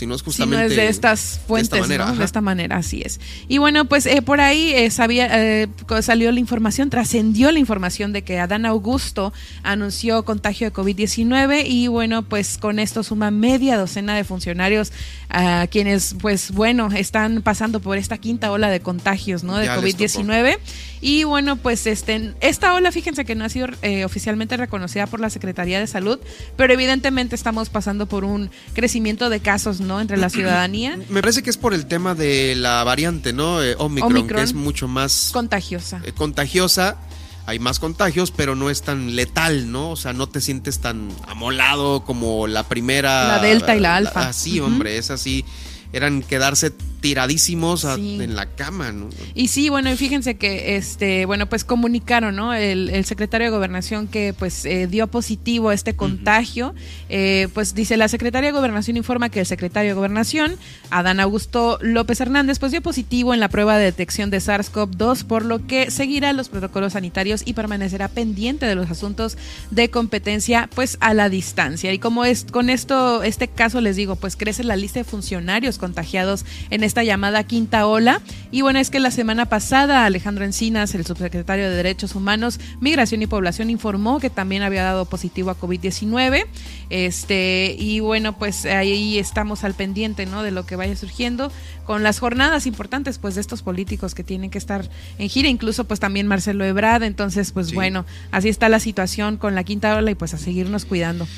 no 0.06 0.14
es 0.14 0.22
justamente 0.22 0.74
de 0.74 0.88
estas 0.88 1.40
fuentes, 1.46 1.70
de 1.70 1.78
esta, 1.78 1.88
manera, 1.88 2.12
de 2.12 2.24
esta 2.24 2.40
manera, 2.40 2.76
así 2.76 3.02
es. 3.04 3.20
Y 3.48 3.58
bueno, 3.58 3.84
pues 3.84 4.06
eh, 4.06 4.20
por 4.22 4.40
ahí 4.40 4.72
eh, 4.74 4.90
sabía, 4.90 5.28
eh, 5.32 5.68
salió 6.02 6.32
la 6.32 6.40
información, 6.40 6.90
trascendió 6.90 7.52
la 7.52 7.58
información 7.58 8.12
de 8.12 8.22
que 8.22 8.38
Adán 8.40 8.66
Augusto 8.66 9.32
anunció 9.62 10.24
contagio 10.24 10.68
de 10.68 10.72
COVID-19 10.72 11.64
y 11.66 11.86
bueno, 11.88 12.22
pues 12.22 12.58
con 12.58 12.78
esto 12.78 13.02
suma 13.02 13.30
media 13.30 13.78
docena 13.78 14.16
de 14.16 14.24
funcionarios 14.24 14.92
a 15.28 15.68
quienes, 15.68 16.16
pues 16.20 16.50
bueno, 16.50 16.88
están 16.92 17.42
pasando 17.42 17.80
por 17.80 17.96
esta 17.96 18.18
quinta 18.18 18.50
ola 18.50 18.68
de 18.70 18.80
contagios, 18.80 19.44
¿no? 19.44 19.56
De 19.56 19.68
COVID-19. 19.68 19.99
COVID-19. 20.00 20.58
Y 21.02 21.24
bueno, 21.24 21.56
pues 21.56 21.86
este, 21.86 22.34
esta 22.40 22.74
ola, 22.74 22.92
fíjense 22.92 23.24
que 23.24 23.34
no 23.34 23.44
ha 23.44 23.48
sido 23.48 23.68
eh, 23.80 24.04
oficialmente 24.04 24.56
reconocida 24.56 25.06
por 25.06 25.20
la 25.20 25.30
Secretaría 25.30 25.80
de 25.80 25.86
Salud, 25.86 26.18
pero 26.56 26.74
evidentemente 26.74 27.34
estamos 27.34 27.70
pasando 27.70 28.06
por 28.06 28.24
un 28.24 28.50
crecimiento 28.74 29.30
de 29.30 29.40
casos, 29.40 29.80
¿no? 29.80 30.00
Entre 30.00 30.18
la 30.18 30.26
mm, 30.26 30.30
mm, 30.30 30.32
ciudadanía. 30.32 30.96
Mm, 30.96 31.04
me 31.08 31.20
parece 31.22 31.42
que 31.42 31.48
es 31.48 31.56
por 31.56 31.72
el 31.72 31.86
tema 31.86 32.14
de 32.14 32.54
la 32.54 32.84
variante, 32.84 33.32
¿no? 33.32 33.62
Eh, 33.62 33.76
Omicron, 33.78 34.28
que 34.28 34.42
es 34.42 34.52
mucho 34.52 34.88
más... 34.88 35.30
Contagiosa. 35.32 36.02
Eh, 36.04 36.12
contagiosa 36.12 36.98
hay 37.46 37.58
más 37.58 37.80
contagios, 37.80 38.30
pero 38.30 38.54
no 38.54 38.70
es 38.70 38.82
tan 38.82 39.16
letal, 39.16 39.72
¿no? 39.72 39.90
O 39.90 39.96
sea, 39.96 40.12
no 40.12 40.28
te 40.28 40.40
sientes 40.40 40.78
tan 40.78 41.08
amolado 41.26 42.04
como 42.04 42.46
la 42.46 42.68
primera. 42.68 43.26
La 43.26 43.38
delta 43.40 43.74
y 43.74 43.80
la 43.80 43.96
alfa. 43.96 44.26
Ah, 44.26 44.28
así, 44.28 44.60
hombre, 44.60 44.98
es 44.98 45.10
así. 45.10 45.44
Eran 45.92 46.22
quedarse 46.22 46.72
tiradísimos 47.00 47.84
en 47.84 48.34
la 48.34 48.46
cama, 48.46 48.92
¿no? 48.92 49.08
Y 49.34 49.48
sí, 49.48 49.68
bueno, 49.68 49.90
y 49.90 49.96
fíjense 49.96 50.36
que, 50.36 50.76
este, 50.76 51.24
bueno, 51.26 51.46
pues 51.48 51.64
comunicaron, 51.64 52.36
¿no? 52.36 52.54
El, 52.54 53.04
secretario 53.04 53.46
de 53.46 53.50
Gobernación 53.50 54.06
que, 54.06 54.34
pues, 54.38 54.64
eh, 54.64 54.86
dio 54.86 55.06
positivo 55.06 55.70
a 55.70 55.74
este 55.74 55.94
contagio. 55.94 56.74
Eh, 57.08 57.48
pues 57.54 57.74
dice, 57.74 57.96
la 57.96 58.08
secretaria 58.08 58.48
de 58.50 58.52
Gobernación 58.52 58.96
informa 58.96 59.30
que 59.30 59.40
el 59.40 59.46
secretario 59.46 59.90
de 59.90 59.94
Gobernación, 59.94 60.56
Adán 60.90 61.18
Augusto 61.18 61.78
López 61.80 62.20
Hernández, 62.20 62.58
pues 62.58 62.72
dio 62.72 62.82
positivo 62.82 63.32
en 63.34 63.40
la 63.40 63.48
prueba 63.48 63.78
de 63.78 63.84
detección 63.84 64.30
de 64.30 64.38
SARS-CoV-2, 64.38 65.24
por 65.24 65.44
lo 65.44 65.66
que 65.66 65.90
seguirá 65.90 66.32
los 66.32 66.48
protocolos 66.48 66.92
sanitarios 66.92 67.42
y 67.44 67.54
permanecerá 67.54 68.08
pendiente 68.08 68.66
de 68.66 68.74
los 68.74 68.90
asuntos 68.90 69.38
de 69.70 69.90
competencia, 69.90 70.68
pues, 70.74 70.98
a 71.00 71.14
la 71.14 71.28
distancia. 71.28 71.92
Y 71.92 71.98
como 71.98 72.24
es 72.24 72.44
con 72.44 72.70
esto, 72.70 73.22
este 73.22 73.48
caso 73.48 73.80
les 73.80 73.96
digo, 73.96 74.16
pues 74.16 74.36
crece 74.36 74.62
la 74.64 74.76
lista 74.76 75.00
de 75.00 75.04
funcionarios 75.04 75.78
contagiados 75.78 76.44
en 76.70 76.84
esta 76.90 77.04
llamada 77.04 77.44
quinta 77.44 77.86
ola. 77.86 78.20
Y 78.50 78.62
bueno, 78.62 78.80
es 78.80 78.90
que 78.90 78.98
la 78.98 79.12
semana 79.12 79.46
pasada 79.46 80.04
Alejandro 80.04 80.44
Encinas, 80.44 80.92
el 80.96 81.06
subsecretario 81.06 81.70
de 81.70 81.76
Derechos 81.76 82.16
Humanos, 82.16 82.58
Migración 82.80 83.22
y 83.22 83.28
Población, 83.28 83.70
informó 83.70 84.18
que 84.18 84.28
también 84.28 84.62
había 84.62 84.82
dado 84.82 85.04
positivo 85.04 85.50
a 85.50 85.58
COVID-19. 85.58 86.46
Este, 86.90 87.76
y 87.78 88.00
bueno, 88.00 88.36
pues 88.36 88.66
ahí 88.66 89.18
estamos 89.18 89.62
al 89.62 89.74
pendiente, 89.74 90.26
¿no? 90.26 90.42
De 90.42 90.50
lo 90.50 90.66
que 90.66 90.74
vaya 90.74 90.96
surgiendo 90.96 91.52
con 91.84 92.02
las 92.02 92.18
jornadas 92.18 92.66
importantes, 92.66 93.18
pues, 93.18 93.36
de 93.36 93.40
estos 93.40 93.62
políticos 93.62 94.16
que 94.16 94.24
tienen 94.24 94.50
que 94.50 94.58
estar 94.58 94.90
en 95.18 95.28
gira, 95.28 95.48
incluso 95.48 95.84
pues 95.84 96.00
también 96.00 96.26
Marcelo 96.26 96.64
Ebrard. 96.64 97.04
Entonces, 97.04 97.52
pues 97.52 97.72
bueno, 97.72 98.04
así 98.32 98.48
está 98.48 98.68
la 98.68 98.80
situación 98.80 99.36
con 99.36 99.54
la 99.54 99.62
quinta 99.62 99.96
ola 99.96 100.10
y 100.10 100.16
pues 100.16 100.34
a 100.34 100.38
seguirnos 100.38 100.86
cuidando. 100.86 101.28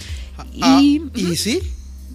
Ah, 0.62 0.80
y, 0.80 1.02
¿Y 1.14 1.36
sí? 1.36 1.60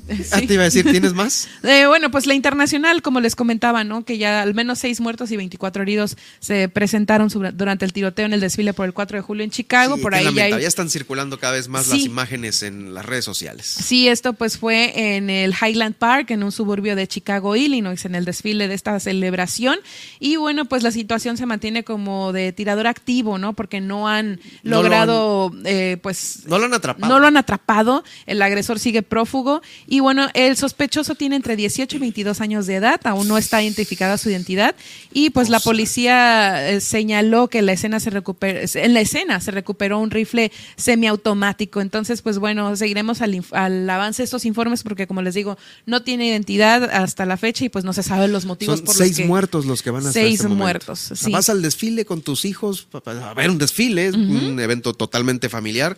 Ah, 0.31 0.41
te 0.41 0.53
iba 0.53 0.63
a 0.63 0.65
decir, 0.65 0.89
¿tienes 0.89 1.13
más? 1.13 1.47
Eh, 1.63 1.85
bueno, 1.85 2.11
pues 2.11 2.25
la 2.27 2.33
internacional, 2.33 3.01
como 3.01 3.19
les 3.19 3.35
comentaba, 3.35 3.83
¿no? 3.83 4.05
Que 4.05 4.17
ya 4.17 4.41
al 4.41 4.53
menos 4.53 4.79
seis 4.79 5.01
muertos 5.01 5.31
y 5.31 5.37
24 5.37 5.81
heridos 5.81 6.15
se 6.39 6.69
presentaron 6.69 7.29
durante 7.55 7.83
el 7.83 7.93
tiroteo 7.93 8.25
en 8.25 8.33
el 8.33 8.39
desfile 8.39 8.73
por 8.73 8.85
el 8.85 8.93
4 8.93 9.17
de 9.17 9.21
julio 9.21 9.43
en 9.43 9.49
Chicago. 9.49 9.97
por 9.97 10.15
ahí 10.15 10.23
ya, 10.33 10.49
ya, 10.49 10.67
están 10.67 10.89
circulando 10.89 11.39
cada 11.39 11.53
vez 11.53 11.67
más 11.67 11.87
las 11.87 11.99
imágenes 11.99 12.63
en 12.63 12.93
las 12.93 13.05
redes 13.05 13.25
sociales. 13.25 13.65
Sí, 13.65 14.07
esto 14.07 14.33
pues 14.33 14.57
fue 14.57 15.15
en 15.15 15.29
el 15.29 15.53
Highland 15.53 15.95
Park, 15.95 16.31
en 16.31 16.43
un 16.43 16.51
suburbio 16.51 16.95
de 16.95 17.07
Chicago, 17.07 17.55
Illinois, 17.55 18.03
en 18.05 18.15
el 18.15 18.23
desfile 18.23 18.67
de 18.67 18.75
esta 18.75 18.99
celebración. 18.99 19.77
Y 20.19 20.37
bueno, 20.37 20.65
pues 20.65 20.83
la 20.83 20.91
situación 20.91 21.37
se 21.37 21.45
mantiene 21.45 21.83
como 21.83 22.31
de 22.33 22.53
tirador 22.53 22.87
activo, 22.87 23.37
¿no? 23.37 23.53
Porque 23.53 23.81
no 23.81 24.07
han 24.07 24.39
logrado, 24.63 25.51
eh, 25.65 25.97
pues... 26.01 26.43
No 26.45 26.59
lo 26.59 26.65
han 26.65 26.73
atrapado. 26.73 27.13
No 27.13 27.19
lo 27.19 27.27
han 27.27 27.37
atrapado. 27.37 28.03
El 28.25 28.41
agresor 28.41 28.79
sigue 28.79 29.01
prófugo. 29.01 29.61
Y 29.87 29.96
y 29.97 29.99
bueno, 29.99 30.27
el 30.35 30.55
sospechoso 30.57 31.15
tiene 31.15 31.37
entre 31.37 31.55
18 31.55 31.95
y 31.95 31.99
22 31.99 32.39
años 32.39 32.67
de 32.67 32.75
edad, 32.75 33.01
aún 33.05 33.27
no 33.27 33.35
está 33.35 33.63
identificada 33.63 34.19
su 34.19 34.29
identidad. 34.29 34.75
Y 35.11 35.31
pues 35.31 35.49
la 35.49 35.59
policía 35.59 36.69
eh, 36.69 36.81
señaló 36.81 37.47
que 37.47 37.63
la 37.63 37.71
escena 37.71 37.99
se 37.99 38.11
en 38.11 38.93
la 38.93 39.01
escena 39.01 39.39
se 39.39 39.49
recuperó 39.49 39.97
un 39.97 40.11
rifle 40.11 40.51
semiautomático. 40.75 41.81
Entonces, 41.81 42.21
pues 42.21 42.37
bueno, 42.37 42.75
seguiremos 42.75 43.23
al, 43.23 43.89
avance 43.89 44.21
de 44.21 44.25
estos 44.25 44.45
informes 44.45 44.83
porque, 44.83 45.07
como 45.07 45.23
les 45.23 45.33
digo, 45.33 45.57
no 45.87 46.03
tiene 46.03 46.27
identidad 46.27 46.83
hasta 46.83 47.25
la 47.25 47.37
fecha 47.37 47.65
y 47.65 47.69
pues 47.69 47.83
no 47.83 47.91
se 47.91 48.03
saben 48.03 48.31
los 48.31 48.45
motivos 48.45 48.83
por 48.83 48.93
seis 48.93 49.13
los 49.13 49.17
que. 49.17 49.25
muertos 49.25 49.65
los 49.65 49.81
que 49.81 49.89
van 49.89 50.05
a 50.05 50.11
Seis 50.11 50.41
este 50.41 50.47
muertos. 50.47 51.11
Sí. 51.15 51.31
Vas 51.31 51.49
al 51.49 51.63
desfile 51.63 52.05
con 52.05 52.21
tus 52.21 52.45
hijos, 52.45 52.87
a 52.93 53.33
ver 53.33 53.49
un 53.49 53.57
desfile, 53.57 54.11
un 54.11 54.59
evento 54.59 54.93
totalmente 54.93 55.49
familiar 55.49 55.97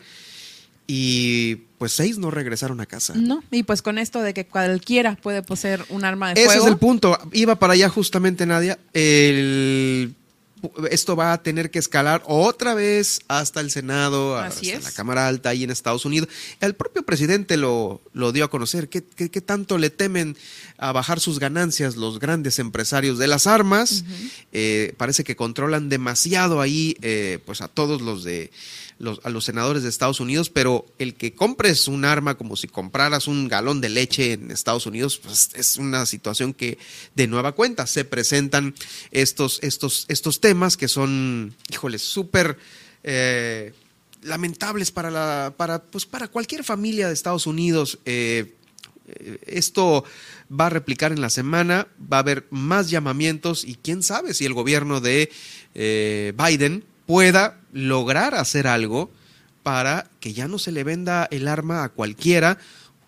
y 0.88 1.64
pues 1.80 1.94
seis 1.94 2.18
no 2.18 2.30
regresaron 2.30 2.82
a 2.82 2.86
casa. 2.86 3.14
No, 3.16 3.42
y 3.50 3.64
pues 3.64 3.82
con 3.82 3.98
esto 3.98 4.22
de 4.22 4.34
que 4.34 4.46
cualquiera 4.46 5.16
puede 5.16 5.42
poseer 5.42 5.84
un 5.90 6.04
arma 6.04 6.30
de 6.30 6.36
fuego. 6.36 6.52
Ese 6.52 6.60
es 6.60 6.68
el 6.68 6.78
punto. 6.78 7.18
Iba 7.32 7.58
para 7.58 7.74
allá 7.74 7.88
justamente 7.90 8.46
Nadia. 8.46 8.78
El, 8.94 10.14
esto 10.92 11.16
va 11.16 11.32
a 11.32 11.42
tener 11.42 11.72
que 11.72 11.80
escalar 11.80 12.22
otra 12.26 12.74
vez 12.74 13.22
hasta 13.30 13.62
el 13.62 13.72
Senado, 13.72 14.38
hasta 14.38 14.80
la 14.80 14.92
Cámara 14.92 15.28
Alta 15.28 15.50
ahí 15.50 15.64
en 15.64 15.72
Estados 15.72 16.04
Unidos. 16.04 16.28
El 16.60 16.76
propio 16.76 17.04
presidente 17.04 17.56
lo, 17.56 18.02
lo 18.14 18.32
dio 18.32 18.44
a 18.44 18.50
conocer. 18.50 18.90
¿Qué, 18.90 19.04
¿Qué, 19.04 19.42
tanto 19.42 19.78
le 19.78 19.90
temen 19.90 20.36
a 20.80 20.92
bajar 20.92 21.20
sus 21.20 21.40
ganancias 21.40 21.96
los 21.96 22.20
grandes 22.20 22.58
empresarios 22.60 23.18
de 23.18 23.28
las 23.28 23.48
armas? 23.48 24.06
Eh, 24.52 24.94
parece 24.98 25.24
que 25.24 25.36
controlan 25.36 25.90
demasiado 25.90 26.62
ahí 26.62 26.96
eh, 27.02 27.40
pues 27.46 27.62
a 27.62 27.68
todos 27.68 28.02
los 28.02 28.24
de 28.24 28.52
a 29.24 29.30
los 29.30 29.46
senadores 29.46 29.84
de 29.84 29.90
Estados 29.90 30.20
Unidos, 30.20 30.50
pero 30.50 30.86
el 30.98 31.16
que 31.16 31.34
compres 31.34 31.88
un 31.88 32.04
arma 32.04 32.38
como 32.38 32.58
si 32.58 32.68
compraras 32.68 33.28
un 33.28 33.48
galón 33.48 33.80
de 33.80 33.88
leche 33.88 34.34
en 34.34 34.52
Estados 34.52 34.86
Unidos, 34.86 35.20
pues 35.20 35.52
es 35.56 35.78
una 35.78 36.06
situación 36.06 36.54
que 36.54 36.78
de 37.16 37.28
nueva 37.28 37.54
cuenta 37.54 37.88
se 37.88 38.04
presentan 38.04 38.76
estos, 39.12 39.60
estos, 39.62 40.06
estos 40.10 40.42
temas 40.42 40.76
que 40.76 40.88
son, 40.88 41.56
híjoles, 41.72 42.02
súper... 42.02 42.58
Eh, 43.04 43.74
lamentables 44.24 44.92
para 44.92 45.10
la 45.10 45.54
para 45.56 45.82
pues 45.82 46.06
para 46.06 46.28
cualquier 46.28 46.66
familia 46.66 47.08
de 47.08 47.14
Estados 47.14 47.48
Unidos 47.48 48.00
eh, 48.04 48.56
esto 49.46 50.04
va 50.52 50.68
a 50.68 50.70
replicar 50.70 51.12
en 51.12 51.22
la 51.22 51.30
semana, 51.30 51.88
va 52.02 52.18
a 52.18 52.22
haber 52.22 52.46
más 52.50 52.90
llamamientos 52.90 53.64
y 53.64 53.76
quién 53.76 54.04
sabe 54.04 54.34
si 54.34 54.46
el 54.46 54.54
gobierno 54.54 55.02
de 55.02 55.32
Biden 56.38 56.84
pueda 57.06 57.60
lograr 57.72 58.36
hacer 58.36 58.68
algo 58.68 59.12
para 59.64 60.10
que 60.20 60.34
ya 60.34 60.48
no 60.48 60.60
se 60.60 60.72
le 60.72 60.84
venda 60.84 61.28
el 61.32 61.48
arma 61.48 61.84
a 61.84 61.90
cualquiera, 61.90 62.58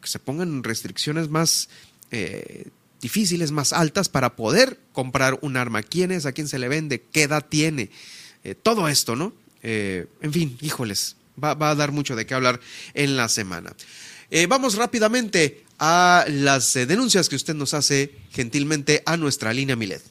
que 0.01 0.07
se 0.07 0.19
pongan 0.19 0.63
restricciones 0.63 1.29
más 1.29 1.69
eh, 2.11 2.69
difíciles, 2.99 3.51
más 3.51 3.73
altas 3.73 4.09
para 4.09 4.35
poder 4.35 4.79
comprar 4.91 5.39
un 5.41 5.57
arma. 5.57 5.83
¿Quién 5.83 6.11
es? 6.11 6.25
¿A 6.25 6.33
quién 6.33 6.47
se 6.47 6.59
le 6.59 6.67
vende? 6.67 7.01
¿Qué 7.11 7.23
edad 7.23 7.45
tiene? 7.47 7.89
Eh, 8.43 8.55
todo 8.55 8.87
esto, 8.87 9.15
¿no? 9.15 9.33
Eh, 9.63 10.07
en 10.21 10.33
fin, 10.33 10.57
híjoles, 10.61 11.15
va, 11.41 11.51
a 11.51 11.75
dar 11.75 11.91
mucho 11.91 12.15
de 12.15 12.25
qué 12.25 12.33
hablar 12.33 12.59
en 12.93 13.17
la 13.17 13.29
semana. 13.29 13.75
vamos 14.47 14.75
rápidamente 14.75 15.63
a 15.81 16.25
las 16.29 16.75
denuncias 16.75 17.27
que 17.27 17.35
usted 17.35 17.55
nos 17.55 17.73
hace 17.73 18.13
gentilmente 18.29 19.01
a 19.07 19.17
nuestra 19.17 19.51
línea 19.51 19.75
Milet. 19.75 20.03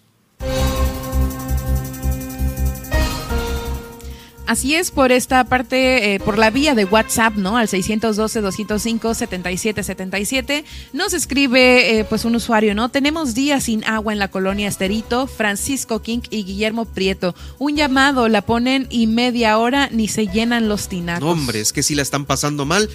Así 4.51 4.75
es, 4.75 4.91
por 4.91 5.13
esta 5.13 5.45
parte, 5.45 6.15
eh, 6.15 6.19
por 6.19 6.37
la 6.37 6.51
vía 6.51 6.75
de 6.75 6.85
WhatsApp, 6.85 7.37
¿no? 7.37 7.57
Al 7.57 7.69
612-205-7777, 7.69 10.65
nos 10.93 11.13
escribe 11.13 12.01
eh, 12.01 12.05
pues 12.05 12.25
un 12.25 12.35
usuario, 12.35 12.75
¿no? 12.75 12.89
Tenemos 12.89 13.35
días 13.35 13.63
sin 13.63 13.85
agua 13.85 14.13
en 14.13 14.19
la 14.19 14.27
colonia 14.27 14.67
Esterito, 14.67 15.29
Francisco 15.29 16.03
King 16.03 16.23
y 16.31 16.43
Guillermo 16.43 16.85
Prieto. 16.85 17.37
Un 17.61 17.77
llamado, 17.77 18.29
la 18.29 18.43
ponen 18.43 18.89
y 18.91 19.07
media 19.07 19.57
hora 19.57 19.89
ni 19.93 20.09
se 20.09 20.27
llenan 20.27 20.69
los 20.69 20.89
tinacos. 20.89 21.29
hombre, 21.29 21.61
es 21.61 21.73
que 21.73 21.85
sí 21.85 21.95
la 21.95 22.03
están 22.03 22.25
pasando 22.25 22.67
mal. 22.67 22.91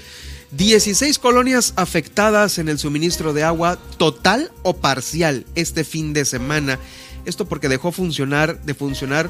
16 0.51 1.19
colonias 1.19 1.73
afectadas 1.75 2.57
en 2.59 2.69
el 2.69 2.79
suministro 2.79 3.33
de 3.33 3.43
agua 3.43 3.77
total 3.97 4.51
o 4.63 4.75
parcial 4.77 5.45
este 5.55 5.83
fin 5.83 6.13
de 6.13 6.25
semana. 6.25 6.79
Esto 7.25 7.45
porque 7.45 7.69
dejó 7.69 7.91
funcionar, 7.91 8.61
de 8.61 8.73
funcionar 8.73 9.29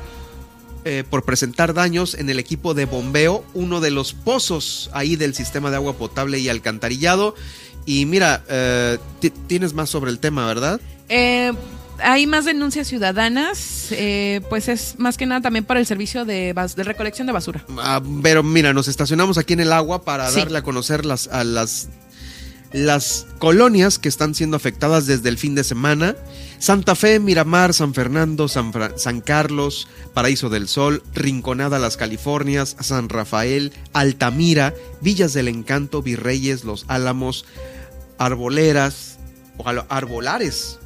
eh, 0.84 1.04
por 1.10 1.24
presentar 1.24 1.74
daños 1.74 2.14
en 2.14 2.30
el 2.30 2.38
equipo 2.38 2.74
de 2.74 2.86
bombeo, 2.86 3.44
uno 3.54 3.82
de 3.82 3.90
los 3.90 4.14
pozos 4.14 4.92
ahí 4.94 5.16
del 5.16 5.34
sistema 5.34 5.72
de 5.72 5.78
agua 5.78 5.94
potable 5.94 6.38
y 6.40 6.50
alcantarillado. 6.50 7.34
Y 7.86 8.06
mira, 8.06 8.44
eh, 8.50 9.00
tienes 9.48 9.74
más 9.74 9.90
sobre 9.90 10.12
el 10.12 10.20
tema, 10.20 10.46
¿verdad? 10.46 10.80
Eh, 11.10 11.54
hay 12.00 12.28
más 12.28 12.46
denuncias 12.46 12.88
ciudadanas, 12.88 13.90
pues 14.50 14.68
es 14.68 14.96
más 14.98 15.18
que 15.18 15.26
nada 15.26 15.42
también 15.42 15.66
para 15.66 15.80
el 15.80 15.86
servicio 15.86 16.26
de, 16.26 16.54
recolección 16.78 17.28
de 17.28 17.34
basura. 17.34 17.66
Ah, 17.78 18.02
pero 18.22 18.44
mira, 18.44 18.74
nos 18.74 18.88
estacionamos 18.88 19.38
aquí 19.38 19.54
en 19.54 19.62
el 19.62 19.72
agua 19.72 20.04
para 20.04 20.30
darle 20.32 20.58
a 20.58 20.64
conocer 20.64 21.06
las, 21.06 21.28
a 21.28 21.44
las, 21.44 21.90
las 22.72 23.28
colonias 23.40 24.00
que 24.00 24.10
están 24.10 24.36
siendo 24.36 24.58
afectadas 24.58 25.06
desde 25.06 25.30
el 25.30 25.38
fin 25.38 25.56
de 25.56 25.64
semana. 25.64 26.16
Santa 26.60 26.96
Fe, 26.96 27.20
Miramar, 27.20 27.74
San 27.74 27.94
Fernando, 27.94 28.48
San, 28.48 28.72
San, 28.96 29.22
Carlos, 29.22 29.88
Paraíso 30.14 30.50
del 30.50 30.68
Sol, 30.68 31.04
Rinconada 31.14 31.80
Las 31.80 31.98
Californias, 31.98 32.76
San 32.80 33.10
Rafael, 33.10 33.74
Altamira, 33.94 34.74
Villas 35.02 35.34
del 35.34 35.48
Encanto, 35.48 36.02
Virreyes, 36.02 36.64
Los 36.64 36.86
Álamos, 36.88 37.46
Arboleras 38.18 39.20
o 39.58 39.68
Arbolares, 39.68 40.80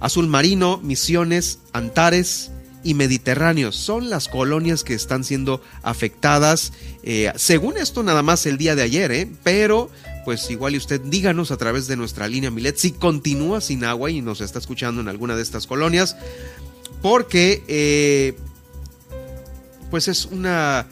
Azul 0.00 0.26
Marino, 0.26 0.78
Misiones, 0.78 1.60
Antares 1.72 2.50
y 2.82 2.94
Mediterráneos 2.94 3.74
son 3.74 4.10
las 4.10 4.28
colonias 4.28 4.84
que 4.84 4.94
están 4.94 5.24
siendo 5.24 5.60
afectadas. 5.82 6.72
Eh, 7.02 7.32
según 7.34 7.76
esto, 7.78 8.02
nada 8.02 8.22
más 8.22 8.46
el 8.46 8.58
día 8.58 8.76
de 8.76 8.82
ayer, 8.82 9.10
¿eh? 9.10 9.28
pero 9.42 9.90
pues 10.24 10.50
igual 10.50 10.74
y 10.74 10.78
usted 10.78 11.00
díganos 11.00 11.50
a 11.50 11.56
través 11.56 11.86
de 11.86 11.96
nuestra 11.96 12.26
línea 12.26 12.50
Milet 12.50 12.76
si 12.76 12.92
continúa 12.92 13.60
sin 13.60 13.84
agua 13.84 14.10
y 14.10 14.22
nos 14.22 14.40
está 14.40 14.58
escuchando 14.58 15.00
en 15.00 15.08
alguna 15.08 15.36
de 15.36 15.42
estas 15.42 15.66
colonias, 15.66 16.16
porque 17.02 17.62
eh, 17.68 18.36
pues 19.90 20.08
es 20.08 20.26
una 20.26 20.86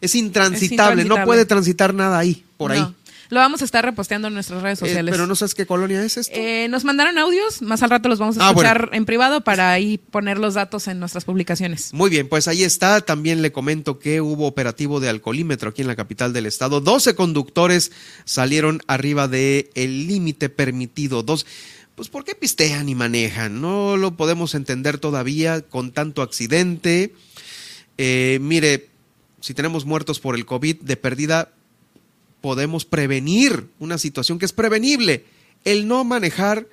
es, 0.00 0.14
intransitable, 0.14 1.04
no 1.04 1.24
puede 1.24 1.44
transitar 1.44 1.92
nada 1.92 2.18
ahí, 2.18 2.44
por 2.56 2.72
ahí. 2.72 2.86
Lo 3.32 3.40
vamos 3.40 3.62
a 3.62 3.64
estar 3.64 3.82
reposteando 3.82 4.28
en 4.28 4.34
nuestras 4.34 4.60
redes 4.60 4.82
eh, 4.82 4.88
sociales. 4.88 5.10
pero 5.10 5.26
no 5.26 5.34
sabes 5.34 5.54
qué 5.54 5.64
colonia 5.64 6.04
es 6.04 6.18
esto. 6.18 6.34
Eh, 6.36 6.68
nos 6.68 6.84
mandaron 6.84 7.16
audios, 7.16 7.62
más 7.62 7.82
al 7.82 7.88
rato 7.88 8.10
los 8.10 8.18
vamos 8.18 8.36
a 8.36 8.46
ah, 8.46 8.50
escuchar 8.50 8.90
en 8.92 9.06
privado 9.06 9.40
para 9.40 9.72
ahí 9.72 9.96
poner 9.96 10.36
los 10.36 10.52
datos 10.52 10.86
en 10.86 11.00
nuestras 11.00 11.24
publicaciones. 11.24 11.94
Muy 11.94 12.10
bien, 12.10 12.28
pues 12.28 12.46
ahí 12.46 12.62
está. 12.62 13.00
También 13.00 13.40
le 13.40 13.50
comento 13.50 13.98
que 13.98 14.20
hubo 14.20 14.46
operativo 14.46 15.00
de 15.00 15.08
alcoholímetro 15.08 15.70
aquí 15.70 15.80
en 15.80 15.88
la 15.88 15.96
capital 15.96 16.34
del 16.34 16.44
estado. 16.44 16.82
12 16.82 17.14
conductores 17.14 17.90
salieron 18.26 18.82
arriba 18.86 19.28
del 19.28 19.70
el 19.76 20.06
límite 20.08 20.50
permitido. 20.50 21.22
Dos. 21.22 21.46
Pues 21.94 22.10
¿por 22.10 22.24
qué 22.24 22.34
pistean 22.34 22.90
y 22.90 22.94
manejan? 22.94 23.62
No 23.62 23.96
lo 23.96 24.14
podemos 24.14 24.54
entender 24.54 24.98
todavía 24.98 25.62
con 25.62 25.92
tanto 25.92 26.20
accidente. 26.20 27.14
Eh, 27.96 28.36
mire, 28.42 28.90
si 29.40 29.54
tenemos 29.54 29.86
muertos 29.86 30.20
por 30.20 30.34
el 30.34 30.44
COVID 30.44 30.82
de 30.82 30.96
pérdida, 30.98 31.48
podemos 32.42 32.84
prevenir 32.84 33.68
una 33.78 33.96
situación 33.96 34.38
que 34.38 34.44
es 34.44 34.52
prevenible, 34.52 35.24
el 35.64 35.88
no 35.88 36.04
manejar 36.04 36.66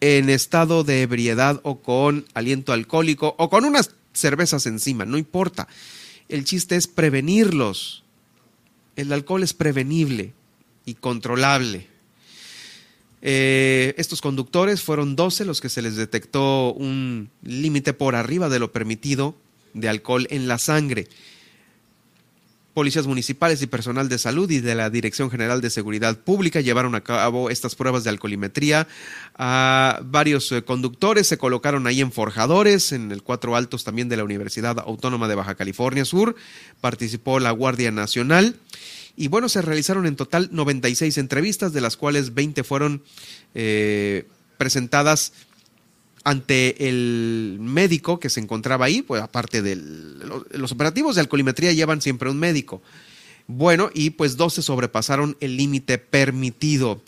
en 0.00 0.30
estado 0.30 0.84
de 0.84 1.02
ebriedad 1.02 1.60
o 1.64 1.80
con 1.80 2.24
aliento 2.32 2.72
alcohólico 2.72 3.34
o 3.38 3.50
con 3.50 3.66
unas 3.66 3.90
cervezas 4.14 4.64
encima, 4.64 5.04
no 5.04 5.18
importa. 5.18 5.68
El 6.28 6.44
chiste 6.44 6.76
es 6.76 6.86
prevenirlos. 6.86 8.04
El 8.94 9.12
alcohol 9.12 9.42
es 9.42 9.52
prevenible 9.52 10.32
y 10.86 10.94
controlable. 10.94 11.88
Eh, 13.22 13.94
estos 13.98 14.20
conductores 14.20 14.82
fueron 14.82 15.16
12 15.16 15.44
los 15.44 15.60
que 15.60 15.68
se 15.68 15.82
les 15.82 15.96
detectó 15.96 16.72
un 16.72 17.28
límite 17.42 17.92
por 17.92 18.14
arriba 18.14 18.48
de 18.48 18.58
lo 18.58 18.72
permitido 18.72 19.34
de 19.74 19.88
alcohol 19.88 20.26
en 20.30 20.48
la 20.48 20.58
sangre 20.58 21.08
policías 22.76 23.06
municipales 23.06 23.62
y 23.62 23.66
personal 23.66 24.10
de 24.10 24.18
salud 24.18 24.50
y 24.50 24.60
de 24.60 24.74
la 24.74 24.90
Dirección 24.90 25.30
General 25.30 25.62
de 25.62 25.70
Seguridad 25.70 26.18
Pública 26.18 26.60
llevaron 26.60 26.94
a 26.94 27.00
cabo 27.00 27.48
estas 27.48 27.74
pruebas 27.74 28.04
de 28.04 28.10
alcoholimetría. 28.10 28.86
A 29.34 30.00
varios 30.04 30.52
eh, 30.52 30.62
conductores 30.62 31.26
se 31.26 31.38
colocaron 31.38 31.86
ahí 31.86 32.02
en 32.02 32.12
forjadores, 32.12 32.92
en 32.92 33.12
el 33.12 33.22
Cuatro 33.22 33.56
Altos 33.56 33.82
también 33.82 34.10
de 34.10 34.18
la 34.18 34.24
Universidad 34.24 34.78
Autónoma 34.78 35.26
de 35.26 35.36
Baja 35.36 35.54
California 35.54 36.04
Sur. 36.04 36.36
Participó 36.82 37.40
la 37.40 37.50
Guardia 37.50 37.90
Nacional. 37.92 38.56
Y 39.16 39.28
bueno, 39.28 39.48
se 39.48 39.62
realizaron 39.62 40.04
en 40.04 40.16
total 40.16 40.50
96 40.52 41.16
entrevistas, 41.16 41.72
de 41.72 41.80
las 41.80 41.96
cuales 41.96 42.34
20 42.34 42.62
fueron 42.62 43.02
eh, 43.54 44.26
presentadas 44.58 45.32
ante 46.26 46.88
el 46.88 47.58
médico 47.60 48.18
que 48.18 48.30
se 48.30 48.40
encontraba 48.40 48.86
ahí, 48.86 49.00
pues 49.00 49.22
aparte 49.22 49.62
de 49.62 49.76
los 49.76 50.72
operativos 50.72 51.14
de 51.14 51.20
alcoholimetría 51.20 51.72
llevan 51.72 52.02
siempre 52.02 52.28
un 52.28 52.36
médico. 52.36 52.82
Bueno, 53.46 53.90
y 53.94 54.10
pues 54.10 54.36
12 54.36 54.60
sobrepasaron 54.60 55.36
el 55.38 55.56
límite 55.56 55.98
permitido. 55.98 57.00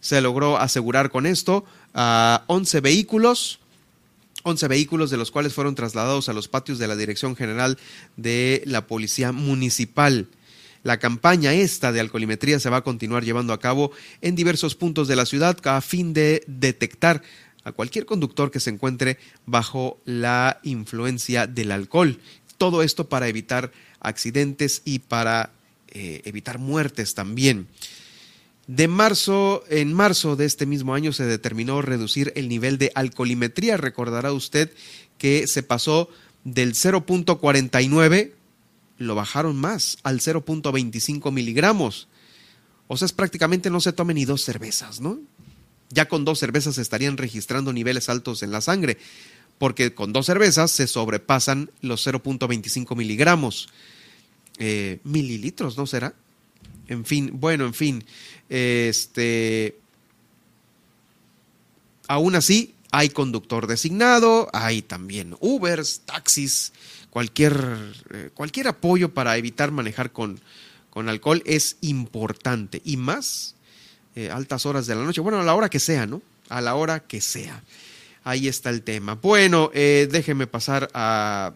Se 0.00 0.20
logró 0.20 0.58
asegurar 0.58 1.12
con 1.12 1.24
esto 1.24 1.64
a 1.94 2.42
11 2.48 2.80
vehículos, 2.80 3.60
11 4.42 4.66
vehículos 4.66 5.10
de 5.10 5.18
los 5.18 5.30
cuales 5.30 5.54
fueron 5.54 5.76
trasladados 5.76 6.28
a 6.28 6.32
los 6.32 6.48
patios 6.48 6.80
de 6.80 6.88
la 6.88 6.96
Dirección 6.96 7.36
General 7.36 7.78
de 8.16 8.64
la 8.66 8.88
Policía 8.88 9.30
Municipal. 9.30 10.26
La 10.82 10.98
campaña 10.98 11.54
esta 11.54 11.92
de 11.92 12.00
alcoholimetría 12.00 12.58
se 12.58 12.70
va 12.70 12.78
a 12.78 12.84
continuar 12.84 13.24
llevando 13.24 13.52
a 13.52 13.60
cabo 13.60 13.92
en 14.20 14.34
diversos 14.34 14.74
puntos 14.74 15.06
de 15.06 15.14
la 15.14 15.26
ciudad 15.26 15.56
a 15.64 15.80
fin 15.80 16.12
de 16.12 16.42
detectar 16.48 17.22
a 17.68 17.72
cualquier 17.72 18.06
conductor 18.06 18.50
que 18.50 18.60
se 18.60 18.70
encuentre 18.70 19.18
bajo 19.46 19.98
la 20.04 20.60
influencia 20.62 21.46
del 21.46 21.70
alcohol. 21.70 22.18
Todo 22.56 22.82
esto 22.82 23.08
para 23.08 23.28
evitar 23.28 23.70
accidentes 24.00 24.82
y 24.84 25.00
para 25.00 25.52
eh, 25.88 26.22
evitar 26.24 26.58
muertes 26.58 27.14
también. 27.14 27.68
De 28.66 28.86
marzo, 28.86 29.64
en 29.70 29.94
marzo 29.94 30.36
de 30.36 30.44
este 30.44 30.66
mismo 30.66 30.94
año 30.94 31.12
se 31.12 31.24
determinó 31.24 31.80
reducir 31.80 32.32
el 32.36 32.48
nivel 32.48 32.76
de 32.76 32.92
alcoholimetría. 32.94 33.78
Recordará 33.78 34.32
usted 34.32 34.70
que 35.16 35.46
se 35.46 35.62
pasó 35.62 36.10
del 36.44 36.74
0.49, 36.74 38.32
lo 38.98 39.14
bajaron 39.14 39.56
más, 39.56 39.98
al 40.02 40.20
0.25 40.20 41.32
miligramos. 41.32 42.08
O 42.88 42.96
sea, 42.96 43.06
es 43.06 43.12
prácticamente 43.12 43.70
no 43.70 43.80
se 43.80 43.92
tomen 43.92 44.16
ni 44.16 44.24
dos 44.24 44.42
cervezas, 44.42 45.00
¿no? 45.00 45.18
Ya 45.90 46.08
con 46.08 46.24
dos 46.24 46.38
cervezas 46.38 46.78
estarían 46.78 47.16
registrando 47.16 47.72
niveles 47.72 48.08
altos 48.08 48.42
en 48.42 48.50
la 48.50 48.60
sangre, 48.60 48.98
porque 49.58 49.94
con 49.94 50.12
dos 50.12 50.26
cervezas 50.26 50.70
se 50.70 50.86
sobrepasan 50.86 51.70
los 51.80 52.06
0.25 52.06 52.94
miligramos. 52.96 53.68
Eh, 54.58 55.00
mililitros, 55.04 55.78
¿no 55.78 55.86
será? 55.86 56.14
En 56.88 57.04
fin, 57.04 57.30
bueno, 57.34 57.64
en 57.64 57.74
fin. 57.74 58.04
Este. 58.48 59.78
Aún 62.08 62.34
así, 62.34 62.74
hay 62.90 63.10
conductor 63.10 63.66
designado, 63.66 64.48
hay 64.52 64.80
también 64.80 65.36
Ubers, 65.40 66.00
taxis, 66.06 66.72
cualquier, 67.10 67.94
eh, 68.10 68.30
cualquier 68.32 68.68
apoyo 68.68 69.12
para 69.12 69.36
evitar 69.36 69.70
manejar 69.70 70.10
con, 70.10 70.40
con 70.88 71.08
alcohol 71.10 71.42
es 71.44 71.76
importante. 71.82 72.80
Y 72.84 72.96
más 72.96 73.54
eh, 74.14 74.30
altas 74.30 74.66
horas 74.66 74.86
de 74.86 74.94
la 74.94 75.04
noche, 75.04 75.20
bueno, 75.20 75.40
a 75.40 75.44
la 75.44 75.54
hora 75.54 75.68
que 75.68 75.80
sea, 75.80 76.06
¿no? 76.06 76.22
A 76.48 76.60
la 76.60 76.74
hora 76.74 77.00
que 77.00 77.20
sea. 77.20 77.62
Ahí 78.24 78.48
está 78.48 78.70
el 78.70 78.82
tema. 78.82 79.14
Bueno, 79.14 79.70
eh, 79.72 80.08
déjeme 80.10 80.46
pasar 80.46 80.90
eh, 80.92 80.94
a 80.94 81.54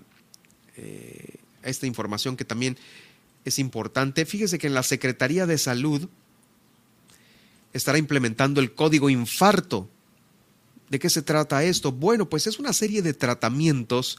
esta 1.69 1.87
información 1.87 2.37
que 2.37 2.45
también 2.45 2.79
es 3.45 3.59
importante. 3.59 4.25
Fíjese 4.25 4.59
que 4.59 4.69
en 4.69 4.75
la 4.75 4.83
Secretaría 4.83 5.47
de 5.47 5.59
Salud 5.59 6.09
estará 7.73 7.99
implementando 7.99 8.61
el 8.61 8.73
código 8.73 9.11
infarto. 9.11 9.89
¿De 10.89 10.99
qué 10.99 11.11
se 11.11 11.23
trata 11.23 11.65
esto? 11.65 11.93
Bueno, 11.93 12.29
pues 12.29 12.47
es 12.47 12.59
una 12.59 12.73
serie 12.73 13.03
de 13.03 13.15
tratamientos 13.15 14.19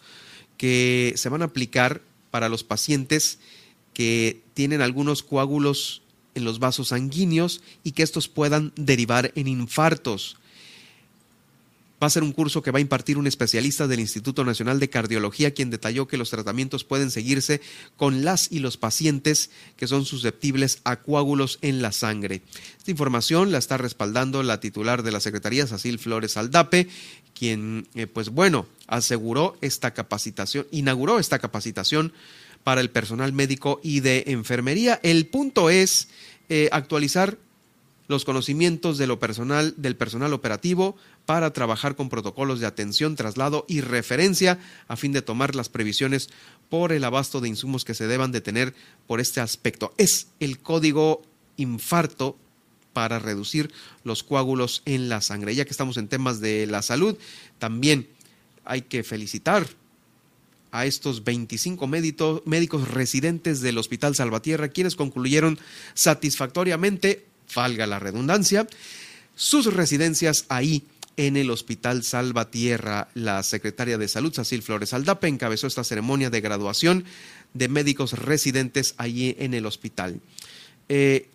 que 0.58 1.14
se 1.16 1.30
van 1.30 1.42
a 1.42 1.46
aplicar 1.46 2.02
para 2.30 2.50
los 2.50 2.64
pacientes 2.64 3.40
que 3.94 4.42
tienen 4.54 4.82
algunos 4.82 5.24
coágulos 5.24 6.03
en 6.36 6.44
los 6.44 6.60
vasos 6.60 6.90
sanguíneos 6.90 7.62
y 7.84 7.92
que 7.92 8.04
estos 8.04 8.28
puedan 8.28 8.72
derivar 8.76 9.32
en 9.36 9.48
infartos. 9.48 10.38
Va 12.04 12.08
a 12.08 12.10
ser 12.10 12.24
un 12.24 12.34
curso 12.34 12.62
que 12.62 12.72
va 12.72 12.80
a 12.80 12.82
impartir 12.82 13.18
un 13.18 13.28
especialista 13.28 13.88
del 13.88 14.02
Instituto 14.02 14.44
Nacional 14.44 14.78
de 14.78 14.90
Cardiología, 14.90 15.54
quien 15.54 15.70
detalló 15.70 16.06
que 16.06 16.18
los 16.18 16.32
tratamientos 16.32 16.84
pueden 16.84 17.12
seguirse 17.12 17.62
con 17.96 18.26
las 18.26 18.52
y 18.52 18.60
los 18.60 18.76
pacientes 18.76 19.52
que 19.78 19.88
son 19.88 20.04
susceptibles 20.04 20.82
a 20.84 20.98
coágulos 20.98 21.60
en 21.62 21.82
la 21.82 21.94
sangre. 21.94 22.42
Esta 22.78 22.92
información 22.92 23.54
la 23.54 23.58
está 23.58 23.78
respaldando 23.78 24.44
la 24.44 24.60
titular 24.60 25.02
de 25.02 25.14
la 25.14 25.22
Secretaría, 25.22 25.66
Sacil 25.66 25.98
Flores 25.98 26.36
Aldape, 26.36 26.90
quien, 27.34 27.88
eh, 27.96 28.06
pues 28.06 28.28
bueno, 28.28 28.68
aseguró 28.88 29.56
esta 29.62 29.94
capacitación, 29.94 30.68
inauguró 30.72 31.20
esta 31.20 31.40
capacitación 31.40 32.12
para 32.64 32.82
el 32.82 32.90
personal 32.90 33.34
médico 33.34 33.80
y 33.84 34.00
de 34.00 34.24
enfermería. 34.28 35.00
El 35.04 35.28
punto 35.28 35.70
es 35.70 36.08
eh, 36.50 36.70
actualizar 36.72 37.38
los 38.08 38.26
conocimientos 38.26 38.98
de 38.98 39.08
lo 39.08 39.20
personal, 39.20 39.74
del 39.78 39.96
personal 39.96 40.34
operativo 40.34 40.96
para 41.26 41.54
trabajar 41.54 41.96
con 41.96 42.10
protocolos 42.10 42.60
de 42.60 42.66
atención, 42.66 43.16
traslado 43.16 43.66
y 43.68 43.82
referencia 43.82 44.60
a 44.88 44.98
fin 44.98 45.14
de 45.14 45.22
tomar 45.22 45.56
las 45.56 45.70
previsiones 45.70 46.30
por 46.70 46.92
el 46.92 47.04
abasto 47.04 47.40
de 47.40 47.50
insumos 47.50 47.86
que 47.86 47.94
se 47.94 48.08
deban 48.08 48.32
de 48.32 48.42
tener 48.42 48.74
por 49.08 49.20
este 49.20 49.42
aspecto. 49.42 49.94
Es 49.98 50.28
el 50.40 50.60
código 50.60 51.22
infarto 51.56 52.38
para 52.92 53.20
reducir 53.20 53.72
los 54.04 54.24
coágulos 54.24 54.84
en 54.86 55.10
la 55.10 55.22
sangre. 55.22 55.56
Ya 55.56 55.66
que 55.66 55.72
estamos 55.72 55.98
en 55.98 56.08
temas 56.08 56.40
de 56.40 56.68
la 56.68 56.82
salud, 56.82 57.18
también 57.58 58.08
hay 58.66 58.84
que 58.84 59.04
felicitar 59.04 59.68
a 60.74 60.88
estos 60.88 61.24
25 61.24 61.88
médicos 61.88 62.88
residentes 62.90 63.62
del 63.62 63.78
Hospital 63.78 64.16
Salvatierra, 64.16 64.70
quienes 64.70 64.96
concluyeron 64.96 65.60
satisfactoriamente, 65.94 67.26
valga 67.56 67.86
la 67.86 68.00
redundancia, 68.00 68.68
sus 69.36 69.72
residencias 69.72 70.46
ahí 70.50 70.84
en 71.16 71.38
el 71.38 71.52
Hospital 71.52 72.04
Salvatierra. 72.04 73.08
La 73.14 73.44
secretaria 73.44 74.00
de 74.00 74.08
Salud, 74.08 74.34
Cecil 74.34 74.64
Flores 74.64 74.94
Aldape, 74.94 75.28
encabezó 75.28 75.68
esta 75.68 75.84
ceremonia 75.84 76.32
de 76.32 76.42
graduación 76.42 77.06
de 77.54 77.68
médicos 77.68 78.14
residentes 78.14 78.96
allí 78.98 79.36
en 79.38 79.54
el 79.54 79.68
hospital. 79.68 80.20
Eh, 80.90 81.28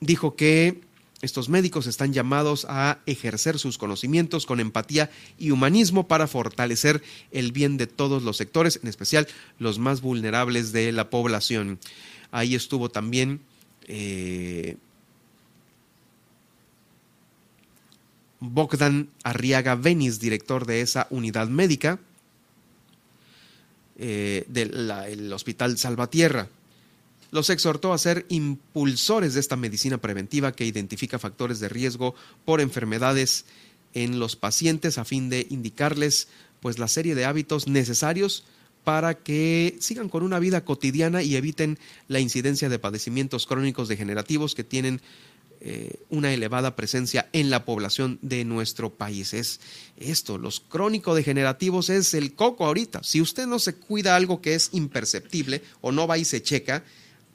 dijo 0.00 0.36
que 0.36 0.82
estos 1.20 1.48
médicos 1.48 1.86
están 1.86 2.12
llamados 2.12 2.64
a 2.68 2.98
ejercer 3.06 3.58
sus 3.58 3.76
conocimientos 3.76 4.46
con 4.46 4.60
empatía 4.60 5.10
y 5.36 5.50
humanismo 5.50 6.06
para 6.06 6.28
fortalecer 6.28 7.02
el 7.32 7.50
bien 7.50 7.76
de 7.76 7.88
todos 7.88 8.22
los 8.22 8.36
sectores, 8.36 8.78
en 8.82 8.88
especial 8.88 9.26
los 9.58 9.80
más 9.80 10.00
vulnerables 10.00 10.70
de 10.70 10.92
la 10.92 11.10
población. 11.10 11.80
Ahí 12.30 12.54
estuvo 12.54 12.88
también 12.88 13.40
eh, 13.88 14.76
Bogdan 18.38 19.08
Arriaga 19.24 19.74
Benis, 19.74 20.20
director 20.20 20.66
de 20.66 20.82
esa 20.82 21.08
unidad 21.10 21.48
médica 21.48 21.98
eh, 23.98 24.44
del 24.46 25.32
Hospital 25.32 25.76
Salvatierra 25.78 26.48
los 27.30 27.50
exhortó 27.50 27.92
a 27.92 27.98
ser 27.98 28.26
impulsores 28.28 29.34
de 29.34 29.40
esta 29.40 29.56
medicina 29.56 29.98
preventiva 29.98 30.52
que 30.52 30.64
identifica 30.64 31.18
factores 31.18 31.60
de 31.60 31.68
riesgo 31.68 32.14
por 32.44 32.60
enfermedades 32.60 33.44
en 33.94 34.18
los 34.18 34.36
pacientes 34.36 34.98
a 34.98 35.04
fin 35.04 35.28
de 35.28 35.46
indicarles 35.50 36.28
pues 36.60 36.78
la 36.78 36.88
serie 36.88 37.14
de 37.14 37.24
hábitos 37.24 37.68
necesarios 37.68 38.44
para 38.84 39.14
que 39.14 39.76
sigan 39.80 40.08
con 40.08 40.22
una 40.22 40.38
vida 40.38 40.64
cotidiana 40.64 41.22
y 41.22 41.36
eviten 41.36 41.78
la 42.06 42.20
incidencia 42.20 42.68
de 42.68 42.78
padecimientos 42.78 43.46
crónicos 43.46 43.88
degenerativos 43.88 44.54
que 44.54 44.64
tienen 44.64 45.02
eh, 45.60 45.96
una 46.08 46.32
elevada 46.32 46.76
presencia 46.76 47.28
en 47.32 47.50
la 47.50 47.64
población 47.64 48.18
de 48.22 48.44
nuestro 48.44 48.94
país. 48.94 49.34
Es 49.34 49.60
esto, 49.96 50.38
los 50.38 50.60
crónicos 50.60 51.16
degenerativos 51.16 51.90
es 51.90 52.14
el 52.14 52.34
coco 52.34 52.64
ahorita. 52.64 53.02
Si 53.02 53.20
usted 53.20 53.46
no 53.46 53.58
se 53.58 53.74
cuida 53.74 54.14
algo 54.14 54.40
que 54.40 54.54
es 54.54 54.70
imperceptible 54.72 55.62
o 55.80 55.90
no 55.90 56.06
va 56.06 56.16
y 56.16 56.24
se 56.24 56.42
checa, 56.42 56.84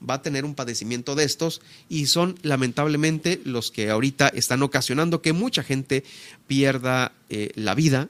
va 0.08 0.16
a 0.16 0.22
tener 0.22 0.46
un 0.46 0.56
padecimiento 0.56 1.16
de 1.16 1.24
estos 1.24 1.62
y 1.90 2.08
son 2.08 2.38
lamentablemente 2.42 3.42
los 3.46 3.72
que 3.72 3.90
ahorita 3.90 4.28
están 4.30 4.64
ocasionando 4.64 5.22
que 5.22 5.34
mucha 5.34 5.64
gente 5.64 6.04
pierda 6.48 7.14
eh, 7.30 7.52
la 7.56 7.76
vida 7.76 8.10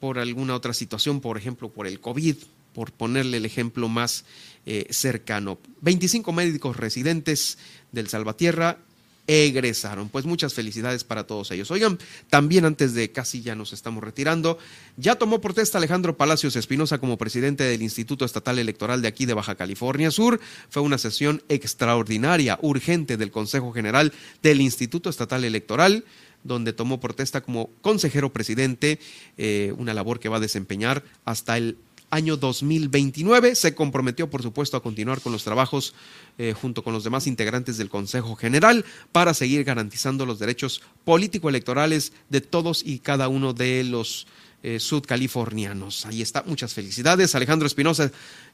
por 0.00 0.18
alguna 0.18 0.54
otra 0.54 0.74
situación, 0.74 1.20
por 1.20 1.38
ejemplo, 1.38 1.70
por 1.70 1.86
el 1.86 2.00
COVID, 2.00 2.36
por 2.74 2.92
ponerle 2.92 3.38
el 3.38 3.46
ejemplo 3.46 3.88
más 3.88 4.24
eh, 4.66 4.86
cercano. 4.90 5.58
25 5.80 6.32
médicos 6.32 6.76
residentes 6.76 7.58
del 7.92 8.08
Salvatierra 8.08 8.78
egresaron. 9.26 10.08
Pues 10.08 10.24
muchas 10.24 10.54
felicidades 10.54 11.04
para 11.04 11.26
todos 11.26 11.50
ellos. 11.50 11.70
Oigan, 11.70 11.98
también 12.30 12.64
antes 12.64 12.94
de 12.94 13.12
casi 13.12 13.42
ya 13.42 13.54
nos 13.54 13.72
estamos 13.72 14.02
retirando, 14.02 14.58
ya 14.96 15.16
tomó 15.16 15.40
protesta 15.40 15.78
Alejandro 15.78 16.16
Palacios 16.16 16.56
Espinosa 16.56 16.98
como 16.98 17.18
presidente 17.18 17.64
del 17.64 17.82
Instituto 17.82 18.24
Estatal 18.24 18.58
Electoral 18.58 19.02
de 19.02 19.08
aquí 19.08 19.26
de 19.26 19.34
Baja 19.34 19.54
California 19.54 20.10
Sur. 20.10 20.40
Fue 20.70 20.82
una 20.82 20.98
sesión 20.98 21.42
extraordinaria, 21.48 22.58
urgente 22.62 23.16
del 23.16 23.30
Consejo 23.30 23.72
General 23.72 24.12
del 24.42 24.60
Instituto 24.60 25.10
Estatal 25.10 25.44
Electoral 25.44 26.04
donde 26.44 26.72
tomó 26.72 27.00
protesta 27.00 27.40
como 27.40 27.70
consejero 27.80 28.32
presidente, 28.32 29.00
eh, 29.36 29.74
una 29.78 29.94
labor 29.94 30.20
que 30.20 30.28
va 30.28 30.36
a 30.36 30.40
desempeñar 30.40 31.02
hasta 31.24 31.56
el 31.58 31.76
año 32.10 32.36
2029. 32.36 33.54
Se 33.54 33.74
comprometió, 33.74 34.30
por 34.30 34.42
supuesto, 34.42 34.76
a 34.76 34.82
continuar 34.82 35.20
con 35.20 35.32
los 35.32 35.44
trabajos 35.44 35.94
eh, 36.38 36.54
junto 36.58 36.82
con 36.82 36.92
los 36.92 37.04
demás 37.04 37.26
integrantes 37.26 37.76
del 37.78 37.88
Consejo 37.88 38.36
General 38.36 38.84
para 39.12 39.34
seguir 39.34 39.64
garantizando 39.64 40.26
los 40.26 40.38
derechos 40.38 40.82
político-electorales 41.04 42.12
de 42.28 42.40
todos 42.40 42.82
y 42.84 42.98
cada 43.00 43.28
uno 43.28 43.52
de 43.52 43.84
los 43.84 44.26
eh, 44.62 44.80
sudcalifornianos. 44.80 46.06
Ahí 46.06 46.22
está, 46.22 46.42
muchas 46.46 46.74
felicidades. 46.74 47.34
Alejandro 47.34 47.66
Espinosa, 47.66 48.10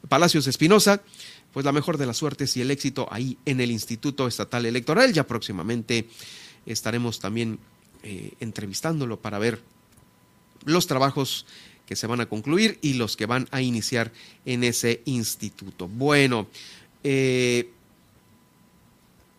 Palacios 0.09 0.47
Espinosa, 0.47 1.03
pues 1.53 1.65
la 1.65 1.73
mejor 1.73 1.97
de 1.99 2.07
las 2.07 2.17
suertes 2.17 2.57
y 2.57 2.61
el 2.61 2.71
éxito 2.71 3.09
ahí 3.11 3.39
en 3.47 3.61
el 3.61 3.71
Instituto 3.71 4.27
Estatal 4.27 4.67
Electoral. 4.67 5.13
Ya 5.13 5.27
próximamente 5.27 6.09
estaremos 6.67 7.19
también 7.21 7.59
eh, 8.03 8.33
entrevistándolo 8.41 9.21
para 9.21 9.39
ver 9.39 9.61
los 10.65 10.87
trabajos 10.87 11.47
que 11.93 11.97
se 11.97 12.07
van 12.07 12.23
a 12.23 12.27
concluir 12.27 12.79
y 12.81 12.95
los 12.95 13.19
que 13.19 13.27
van 13.27 13.47
a 13.51 13.61
iniciar 13.61 14.13
en 14.47 14.65
ese 14.65 15.03
instituto. 15.05 15.89
Bueno, 15.89 16.47
eh, 17.05 17.69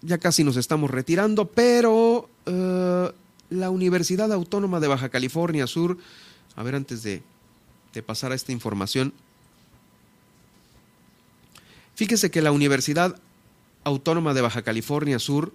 ya 0.03 0.19
casi 0.19 0.43
nos 0.43 0.55
estamos 0.55 0.91
retirando, 0.91 1.47
pero 1.47 2.29
eh, 2.45 3.11
la 3.49 3.71
Universidad 3.71 4.31
Autónoma 4.31 4.79
de 4.79 4.87
Baja 4.87 5.09
California 5.09 5.65
Sur, 5.65 5.97
a 6.55 6.61
ver, 6.61 6.75
antes 6.75 7.01
de, 7.01 7.23
de 7.91 8.03
pasar 8.03 8.31
a 8.31 8.35
esta 8.35 8.51
información, 8.51 9.13
fíjese 11.95 12.29
que 12.29 12.43
la 12.43 12.51
Universidad 12.51 13.19
Autónoma 13.83 14.35
de 14.35 14.41
Baja 14.41 14.61
California 14.61 15.17
Sur 15.17 15.53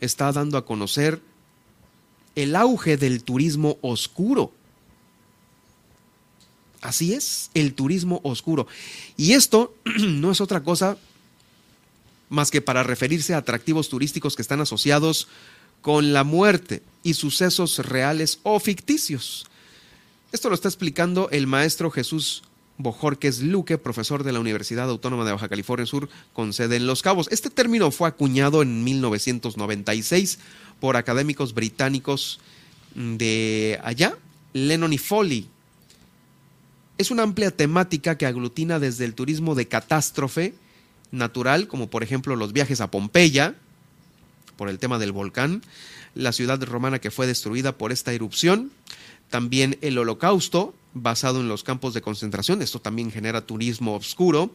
está 0.00 0.32
dando 0.32 0.58
a 0.58 0.66
conocer 0.66 1.22
el 2.34 2.56
auge 2.56 2.98
del 2.98 3.24
turismo 3.24 3.78
oscuro. 3.80 4.52
Así 6.82 7.14
es, 7.14 7.50
el 7.54 7.74
turismo 7.74 8.20
oscuro. 8.24 8.66
Y 9.16 9.32
esto 9.32 9.74
no 9.84 10.30
es 10.30 10.40
otra 10.40 10.62
cosa 10.62 10.98
más 12.28 12.50
que 12.50 12.60
para 12.60 12.82
referirse 12.82 13.34
a 13.34 13.38
atractivos 13.38 13.88
turísticos 13.88 14.36
que 14.36 14.42
están 14.42 14.60
asociados 14.60 15.28
con 15.80 16.12
la 16.12 16.24
muerte 16.24 16.82
y 17.02 17.14
sucesos 17.14 17.78
reales 17.78 18.40
o 18.42 18.58
ficticios. 18.58 19.46
Esto 20.32 20.48
lo 20.48 20.54
está 20.54 20.68
explicando 20.68 21.28
el 21.30 21.46
maestro 21.46 21.90
Jesús 21.90 22.42
Bojorques 22.78 23.42
Luque, 23.42 23.78
profesor 23.78 24.24
de 24.24 24.32
la 24.32 24.40
Universidad 24.40 24.88
Autónoma 24.88 25.24
de 25.24 25.32
Baja 25.32 25.48
California 25.48 25.86
Sur, 25.86 26.08
con 26.32 26.52
sede 26.52 26.76
en 26.76 26.86
Los 26.86 27.02
Cabos. 27.02 27.28
Este 27.30 27.50
término 27.50 27.90
fue 27.90 28.08
acuñado 28.08 28.62
en 28.62 28.82
1996 28.82 30.38
por 30.80 30.96
académicos 30.96 31.54
británicos 31.54 32.40
de 32.94 33.78
allá, 33.84 34.16
Lennon 34.52 34.92
y 34.92 34.98
Foley, 34.98 35.48
es 36.98 37.10
una 37.10 37.22
amplia 37.22 37.50
temática 37.50 38.16
que 38.16 38.26
aglutina 38.26 38.78
desde 38.78 39.04
el 39.04 39.14
turismo 39.14 39.54
de 39.54 39.68
catástrofe 39.68 40.54
natural, 41.10 41.68
como 41.68 41.88
por 41.88 42.02
ejemplo 42.02 42.36
los 42.36 42.52
viajes 42.52 42.80
a 42.80 42.90
Pompeya, 42.90 43.54
por 44.56 44.68
el 44.68 44.78
tema 44.78 44.98
del 44.98 45.12
volcán, 45.12 45.62
la 46.14 46.32
ciudad 46.32 46.62
romana 46.62 47.00
que 47.00 47.10
fue 47.10 47.26
destruida 47.26 47.76
por 47.76 47.92
esta 47.92 48.12
erupción, 48.12 48.70
también 49.30 49.78
el 49.80 49.98
holocausto, 49.98 50.74
basado 50.94 51.40
en 51.40 51.48
los 51.48 51.64
campos 51.64 51.94
de 51.94 52.02
concentración, 52.02 52.60
esto 52.60 52.80
también 52.80 53.10
genera 53.10 53.46
turismo 53.46 53.96
oscuro, 53.96 54.54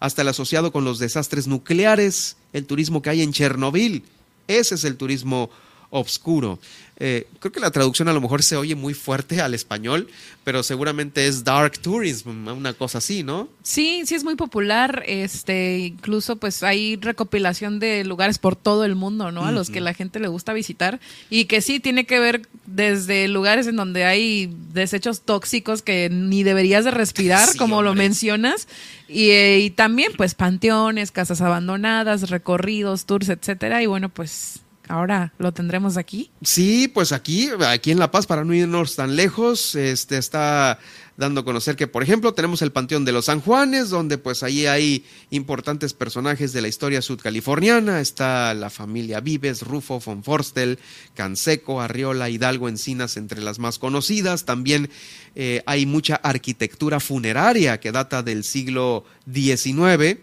hasta 0.00 0.22
el 0.22 0.28
asociado 0.28 0.72
con 0.72 0.84
los 0.84 0.98
desastres 0.98 1.46
nucleares, 1.46 2.36
el 2.52 2.66
turismo 2.66 3.02
que 3.02 3.10
hay 3.10 3.22
en 3.22 3.32
Chernobyl, 3.32 4.04
ese 4.48 4.74
es 4.74 4.84
el 4.84 4.96
turismo 4.96 5.50
oscuro. 5.90 6.58
Eh, 6.98 7.26
creo 7.40 7.52
que 7.52 7.60
la 7.60 7.70
traducción 7.70 8.08
a 8.08 8.14
lo 8.14 8.22
mejor 8.22 8.42
se 8.42 8.56
oye 8.56 8.74
muy 8.74 8.94
fuerte 8.94 9.42
al 9.42 9.52
español, 9.52 10.08
pero 10.44 10.62
seguramente 10.62 11.26
es 11.26 11.44
dark 11.44 11.78
tourism, 11.78 12.48
una 12.48 12.72
cosa 12.72 12.98
así, 12.98 13.22
¿no? 13.22 13.48
Sí, 13.62 14.02
sí 14.06 14.14
es 14.14 14.24
muy 14.24 14.34
popular. 14.34 15.02
Este, 15.06 15.78
incluso 15.78 16.36
pues 16.36 16.62
hay 16.62 16.96
recopilación 16.96 17.80
de 17.80 18.02
lugares 18.04 18.38
por 18.38 18.56
todo 18.56 18.84
el 18.86 18.94
mundo, 18.94 19.30
¿no? 19.30 19.44
A 19.44 19.52
los 19.52 19.68
que 19.68 19.82
la 19.82 19.92
gente 19.92 20.20
le 20.20 20.28
gusta 20.28 20.54
visitar 20.54 20.98
y 21.28 21.44
que 21.44 21.60
sí 21.60 21.80
tiene 21.80 22.06
que 22.06 22.18
ver 22.18 22.48
desde 22.64 23.28
lugares 23.28 23.66
en 23.66 23.76
donde 23.76 24.04
hay 24.04 24.50
desechos 24.72 25.20
tóxicos 25.20 25.82
que 25.82 26.08
ni 26.10 26.44
deberías 26.44 26.86
de 26.86 26.92
respirar, 26.92 27.46
como 27.58 27.82
lo 27.82 27.94
mencionas, 27.94 28.68
y, 29.06 29.30
eh, 29.30 29.58
y 29.58 29.70
también 29.70 30.12
pues 30.16 30.34
panteones, 30.34 31.10
casas 31.10 31.42
abandonadas, 31.42 32.30
recorridos, 32.30 33.04
tours, 33.04 33.28
etcétera. 33.28 33.82
Y 33.82 33.86
bueno, 33.86 34.08
pues 34.08 34.60
Ahora 34.88 35.32
lo 35.38 35.52
tendremos 35.52 35.96
aquí. 35.96 36.30
Sí, 36.42 36.88
pues 36.88 37.12
aquí, 37.12 37.50
aquí 37.66 37.90
en 37.90 37.98
La 37.98 38.10
Paz, 38.10 38.26
para 38.26 38.44
no 38.44 38.54
irnos 38.54 38.96
tan 38.96 39.16
lejos, 39.16 39.74
este 39.74 40.18
está 40.18 40.78
dando 41.16 41.40
a 41.40 41.44
conocer 41.44 41.76
que, 41.76 41.86
por 41.86 42.02
ejemplo, 42.02 42.34
tenemos 42.34 42.62
el 42.62 42.72
Panteón 42.72 43.04
de 43.04 43.12
los 43.12 43.24
San 43.24 43.40
Juanes, 43.40 43.90
donde 43.90 44.18
pues 44.18 44.42
ahí 44.42 44.66
hay 44.66 45.04
importantes 45.30 45.94
personajes 45.94 46.52
de 46.52 46.60
la 46.60 46.68
historia 46.68 47.02
sudcaliforniana. 47.02 48.00
Está 48.00 48.54
la 48.54 48.70
familia 48.70 49.20
Vives, 49.20 49.62
Rufo, 49.62 49.98
Fonforstel, 49.98 50.78
Canseco, 51.14 51.80
Arriola, 51.80 52.28
Hidalgo, 52.28 52.68
Encinas, 52.68 53.16
entre 53.16 53.40
las 53.40 53.58
más 53.58 53.78
conocidas. 53.78 54.44
También 54.44 54.90
eh, 55.34 55.62
hay 55.66 55.86
mucha 55.86 56.16
arquitectura 56.16 57.00
funeraria 57.00 57.80
que 57.80 57.92
data 57.92 58.22
del 58.22 58.44
siglo 58.44 59.04
XIX 59.32 60.18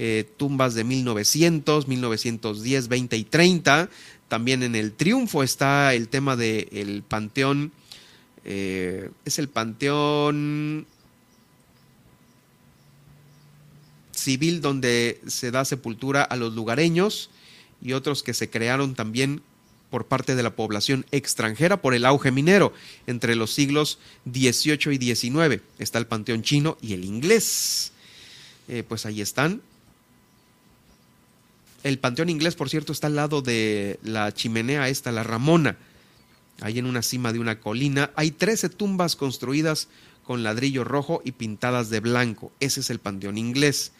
eh, 0.00 0.30
tumbas 0.36 0.74
de 0.74 0.84
1900, 0.84 1.88
1910, 1.88 2.86
20 2.86 3.16
y 3.16 3.24
30. 3.24 3.90
También 4.28 4.62
en 4.62 4.76
el 4.76 4.92
Triunfo 4.92 5.42
está 5.42 5.92
el 5.92 6.08
tema 6.08 6.36
del 6.36 7.02
panteón. 7.06 7.72
Eh, 8.44 9.10
es 9.24 9.40
el 9.40 9.48
panteón 9.48 10.86
civil 14.12 14.60
donde 14.60 15.20
se 15.26 15.50
da 15.50 15.64
sepultura 15.64 16.22
a 16.22 16.36
los 16.36 16.54
lugareños 16.54 17.30
y 17.82 17.92
otros 17.92 18.22
que 18.22 18.34
se 18.34 18.48
crearon 18.50 18.94
también 18.94 19.42
por 19.90 20.06
parte 20.06 20.36
de 20.36 20.44
la 20.44 20.54
población 20.54 21.06
extranjera 21.10 21.82
por 21.82 21.94
el 21.94 22.04
auge 22.04 22.30
minero 22.30 22.72
entre 23.08 23.34
los 23.34 23.52
siglos 23.52 23.98
XVIII 24.30 24.94
y 24.94 25.14
XIX. 25.14 25.60
Está 25.80 25.98
el 25.98 26.06
panteón 26.06 26.42
chino 26.42 26.78
y 26.80 26.92
el 26.92 27.04
inglés. 27.04 27.90
Eh, 28.68 28.84
pues 28.86 29.04
ahí 29.04 29.20
están. 29.20 29.60
El 31.82 31.98
panteón 31.98 32.28
inglés, 32.28 32.56
por 32.56 32.68
cierto, 32.68 32.92
está 32.92 33.06
al 33.06 33.16
lado 33.16 33.40
de 33.40 33.98
la 34.02 34.32
chimenea 34.32 34.88
esta, 34.88 35.12
la 35.12 35.22
Ramona. 35.22 35.76
Ahí 36.60 36.78
en 36.78 36.86
una 36.86 37.02
cima 37.02 37.32
de 37.32 37.38
una 37.38 37.60
colina 37.60 38.10
hay 38.16 38.32
13 38.32 38.68
tumbas 38.68 39.14
construidas 39.14 39.88
con 40.24 40.42
ladrillo 40.42 40.84
rojo 40.84 41.22
y 41.24 41.32
pintadas 41.32 41.88
de 41.88 42.00
blanco. 42.00 42.50
Ese 42.58 42.80
es 42.80 42.90
el 42.90 42.98
panteón 42.98 43.38
inglés. 43.38 43.92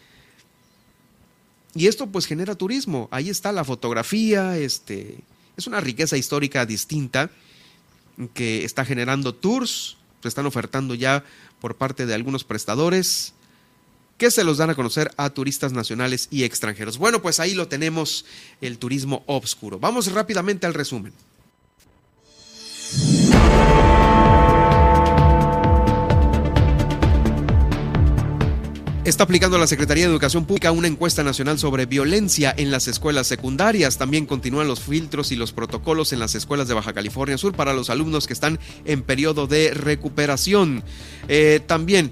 Y 1.73 1.87
esto 1.87 2.07
pues 2.07 2.25
genera 2.25 2.55
turismo. 2.55 3.07
Ahí 3.11 3.29
está 3.29 3.51
la 3.51 3.63
fotografía, 3.63 4.57
este, 4.57 5.19
es 5.55 5.67
una 5.67 5.79
riqueza 5.79 6.17
histórica 6.17 6.65
distinta 6.65 7.31
que 8.33 8.65
está 8.65 8.83
generando 8.83 9.33
tours, 9.33 9.97
se 10.21 10.27
están 10.27 10.45
ofertando 10.45 10.95
ya 10.95 11.23
por 11.61 11.75
parte 11.75 12.05
de 12.05 12.13
algunos 12.13 12.43
prestadores 12.43 13.33
que 14.19 14.29
se 14.29 14.43
los 14.43 14.57
dan 14.57 14.69
a 14.69 14.75
conocer 14.75 15.09
a 15.17 15.31
turistas 15.31 15.73
nacionales 15.73 16.27
y 16.29 16.43
extranjeros. 16.43 16.99
Bueno, 16.99 17.23
pues 17.23 17.39
ahí 17.39 17.55
lo 17.55 17.67
tenemos, 17.67 18.25
el 18.61 18.77
turismo 18.77 19.23
obscuro. 19.25 19.79
Vamos 19.79 20.11
rápidamente 20.11 20.67
al 20.67 20.75
resumen. 20.75 21.13
Está 29.05 29.23
aplicando 29.23 29.57
la 29.57 29.65
Secretaría 29.65 30.03
de 30.03 30.11
Educación 30.11 30.45
Pública 30.45 30.71
una 30.71 30.87
encuesta 30.87 31.23
nacional 31.23 31.57
sobre 31.57 31.87
violencia 31.87 32.53
en 32.55 32.69
las 32.69 32.87
escuelas 32.87 33.25
secundarias. 33.25 33.97
También 33.97 34.27
continúan 34.27 34.67
los 34.67 34.81
filtros 34.81 35.31
y 35.31 35.35
los 35.35 35.51
protocolos 35.51 36.13
en 36.13 36.19
las 36.19 36.35
escuelas 36.35 36.67
de 36.67 36.75
Baja 36.75 36.93
California 36.93 37.37
Sur 37.37 37.53
para 37.53 37.73
los 37.73 37.89
alumnos 37.89 38.27
que 38.27 38.33
están 38.33 38.59
en 38.85 39.01
periodo 39.01 39.47
de 39.47 39.73
recuperación. 39.73 40.83
Eh, 41.27 41.61
también 41.65 42.11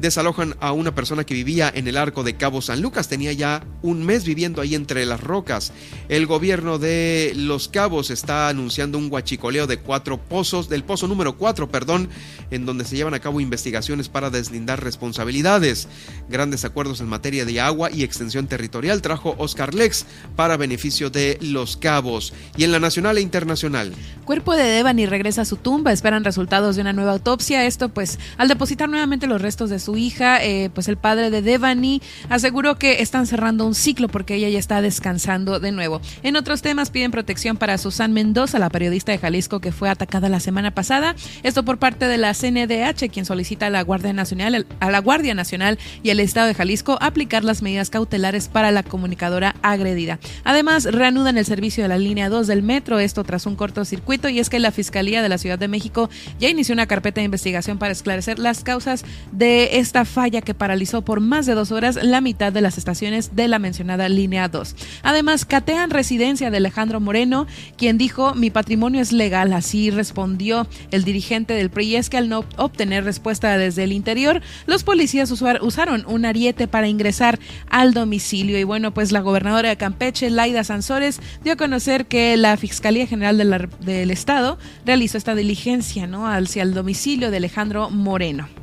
desalojan 0.00 0.56
a 0.60 0.72
una 0.72 0.94
persona 0.94 1.24
que 1.24 1.34
vivía 1.34 1.70
en 1.74 1.86
el 1.86 1.96
arco 1.96 2.24
de 2.24 2.34
Cabo 2.34 2.62
San 2.62 2.80
Lucas. 2.80 3.08
Tenía 3.08 3.32
ya 3.32 3.62
un 3.82 4.04
mes 4.04 4.24
viviendo 4.24 4.62
ahí 4.62 4.74
entre 4.74 5.04
las 5.04 5.20
rocas. 5.20 5.72
El 6.08 6.26
gobierno 6.26 6.78
de 6.78 7.32
Los 7.36 7.68
Cabos 7.68 8.10
está 8.10 8.48
anunciando 8.48 8.98
un 8.98 9.08
guachicoleo 9.08 9.66
de 9.66 9.78
cuatro 9.78 10.18
pozos, 10.18 10.68
del 10.68 10.84
pozo 10.84 11.06
número 11.06 11.36
cuatro, 11.36 11.70
perdón, 11.70 12.08
en 12.50 12.66
donde 12.66 12.84
se 12.84 12.96
llevan 12.96 13.14
a 13.14 13.20
cabo 13.20 13.40
investigaciones 13.40 14.08
para 14.08 14.30
deslindar 14.30 14.82
responsabilidades. 14.82 15.88
Grandes 16.28 16.64
acuerdos 16.64 17.00
en 17.00 17.08
materia 17.08 17.44
de 17.44 17.60
agua 17.60 17.90
y 17.90 18.02
extensión 18.02 18.46
territorial 18.46 19.02
trajo 19.02 19.34
Oscar 19.38 19.74
Lex 19.74 20.06
para 20.36 20.56
beneficio 20.56 21.10
de 21.10 21.38
Los 21.42 21.76
Cabos. 21.76 22.32
Y 22.56 22.64
en 22.64 22.72
la 22.72 22.80
nacional 22.80 23.18
e 23.18 23.20
internacional. 23.20 23.92
Cuerpo 24.24 24.54
de 24.54 24.64
Devani 24.64 25.06
regresa 25.06 25.42
a 25.42 25.44
su 25.44 25.56
tumba, 25.56 25.92
esperan 25.92 26.24
resultados 26.24 26.76
de 26.76 26.82
una 26.82 26.92
nueva 26.92 27.12
autopsia. 27.12 27.66
Esto 27.66 27.88
pues 27.90 28.18
al 28.38 28.48
depositar 28.48 28.88
nuevamente 28.88 29.26
los 29.26 29.42
restos 29.42 29.70
de 29.70 29.78
su 29.78 29.89
hija, 29.96 30.42
eh, 30.44 30.70
pues 30.72 30.88
el 30.88 30.96
padre 30.96 31.30
de 31.30 31.42
Devani 31.42 32.02
aseguró 32.28 32.76
que 32.76 33.02
están 33.02 33.26
cerrando 33.26 33.66
un 33.66 33.74
ciclo 33.74 34.08
porque 34.08 34.34
ella 34.34 34.48
ya 34.48 34.58
está 34.58 34.82
descansando 34.82 35.60
de 35.60 35.72
nuevo. 35.72 36.00
En 36.22 36.36
otros 36.36 36.62
temas 36.62 36.90
piden 36.90 37.10
protección 37.10 37.56
para 37.56 37.78
Susan 37.78 38.12
Mendoza, 38.12 38.58
la 38.58 38.70
periodista 38.70 39.12
de 39.12 39.18
Jalisco 39.18 39.60
que 39.60 39.72
fue 39.72 39.88
atacada 39.88 40.28
la 40.28 40.40
semana 40.40 40.72
pasada. 40.72 41.14
Esto 41.42 41.64
por 41.64 41.78
parte 41.78 42.06
de 42.06 42.18
la 42.18 42.34
CNDH, 42.34 43.10
quien 43.12 43.24
solicita 43.24 43.66
a 43.66 43.70
la 43.70 43.82
Guardia 43.82 44.12
Nacional, 44.12 44.66
a 44.80 44.90
la 44.90 44.98
Guardia 45.00 45.34
Nacional 45.34 45.78
y 46.02 46.10
el 46.10 46.20
Estado 46.20 46.46
de 46.46 46.54
Jalisco 46.54 46.98
aplicar 47.00 47.44
las 47.44 47.62
medidas 47.62 47.90
cautelares 47.90 48.48
para 48.48 48.70
la 48.70 48.82
comunicadora 48.82 49.56
agredida. 49.62 50.18
Además, 50.44 50.84
reanudan 50.84 51.38
el 51.38 51.44
servicio 51.44 51.82
de 51.82 51.88
la 51.88 51.98
línea 51.98 52.28
2 52.28 52.46
del 52.46 52.62
metro, 52.62 52.98
esto 52.98 53.24
tras 53.24 53.46
un 53.46 53.56
cortocircuito, 53.56 54.28
y 54.28 54.38
es 54.38 54.50
que 54.50 54.58
la 54.58 54.72
Fiscalía 54.72 55.22
de 55.22 55.28
la 55.28 55.38
Ciudad 55.38 55.58
de 55.58 55.68
México 55.68 56.10
ya 56.38 56.48
inició 56.48 56.72
una 56.72 56.86
carpeta 56.86 57.20
de 57.20 57.26
investigación 57.26 57.78
para 57.78 57.92
esclarecer 57.92 58.38
las 58.38 58.62
causas 58.64 59.04
de 59.32 59.78
esta 59.80 60.04
falla 60.04 60.40
que 60.40 60.54
paralizó 60.54 61.02
por 61.02 61.20
más 61.20 61.46
de 61.46 61.54
dos 61.54 61.72
horas 61.72 61.98
la 62.02 62.20
mitad 62.20 62.52
de 62.52 62.60
las 62.60 62.78
estaciones 62.78 63.34
de 63.34 63.48
la 63.48 63.58
mencionada 63.58 64.08
línea 64.08 64.48
2. 64.48 64.76
Además, 65.02 65.44
catean 65.44 65.90
residencia 65.90 66.50
de 66.50 66.58
Alejandro 66.58 67.00
Moreno, 67.00 67.46
quien 67.76 67.98
dijo 67.98 68.34
mi 68.34 68.50
patrimonio 68.50 69.00
es 69.00 69.12
legal, 69.12 69.52
así 69.52 69.90
respondió 69.90 70.66
el 70.90 71.04
dirigente 71.04 71.54
del 71.54 71.70
PRI, 71.70 71.96
es 71.96 72.10
que 72.10 72.18
al 72.18 72.28
no 72.28 72.44
obtener 72.56 73.04
respuesta 73.04 73.56
desde 73.58 73.84
el 73.84 73.92
interior, 73.92 74.42
los 74.66 74.84
policías 74.84 75.30
usaron 75.30 76.04
un 76.06 76.24
ariete 76.24 76.68
para 76.68 76.88
ingresar 76.88 77.38
al 77.68 77.94
domicilio. 77.94 78.58
Y 78.58 78.64
bueno, 78.64 78.92
pues 78.92 79.12
la 79.12 79.20
gobernadora 79.20 79.70
de 79.70 79.76
Campeche, 79.76 80.30
Laida 80.30 80.64
Sansores, 80.64 81.20
dio 81.42 81.54
a 81.54 81.56
conocer 81.56 82.06
que 82.06 82.36
la 82.36 82.56
Fiscalía 82.56 83.06
General 83.06 83.36
del 83.80 84.10
Estado 84.10 84.58
realizó 84.84 85.18
esta 85.18 85.34
diligencia 85.34 86.06
¿no? 86.06 86.28
hacia 86.28 86.62
el 86.62 86.74
domicilio 86.74 87.30
de 87.30 87.38
Alejandro 87.38 87.90
Moreno. 87.90 88.59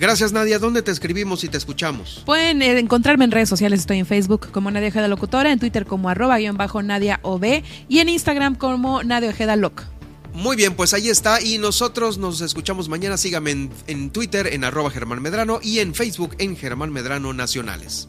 Gracias 0.00 0.32
Nadia, 0.32 0.58
¿dónde 0.58 0.80
te 0.80 0.90
escribimos 0.90 1.44
y 1.44 1.50
te 1.50 1.58
escuchamos? 1.58 2.22
Pueden 2.24 2.62
eh, 2.62 2.78
encontrarme 2.78 3.26
en 3.26 3.30
redes 3.32 3.50
sociales, 3.50 3.80
estoy 3.80 3.98
en 3.98 4.06
Facebook 4.06 4.50
como 4.50 4.70
Nadia 4.70 4.88
Ojeda 4.88 5.08
Locutora, 5.08 5.52
en 5.52 5.58
Twitter 5.58 5.84
como 5.84 6.08
arroba 6.08 6.38
guion 6.38 6.56
bajo 6.56 6.82
Nadia 6.82 7.20
OB 7.22 7.62
y 7.86 7.98
en 7.98 8.08
Instagram 8.08 8.54
como 8.54 9.02
Nadia 9.02 9.28
Ojeda 9.28 9.56
Loc. 9.56 9.82
Muy 10.32 10.56
bien, 10.56 10.72
pues 10.74 10.94
ahí 10.94 11.10
está 11.10 11.42
y 11.42 11.58
nosotros 11.58 12.16
nos 12.16 12.40
escuchamos 12.40 12.88
mañana. 12.88 13.18
Síganme 13.18 13.50
en, 13.50 13.70
en 13.88 14.08
Twitter 14.08 14.46
en 14.46 14.64
arroba 14.64 14.90
Germán 14.90 15.20
Medrano 15.20 15.60
y 15.62 15.80
en 15.80 15.94
Facebook 15.94 16.34
en 16.38 16.56
Germán 16.56 16.92
Medrano 16.92 17.34
Nacionales. 17.34 18.08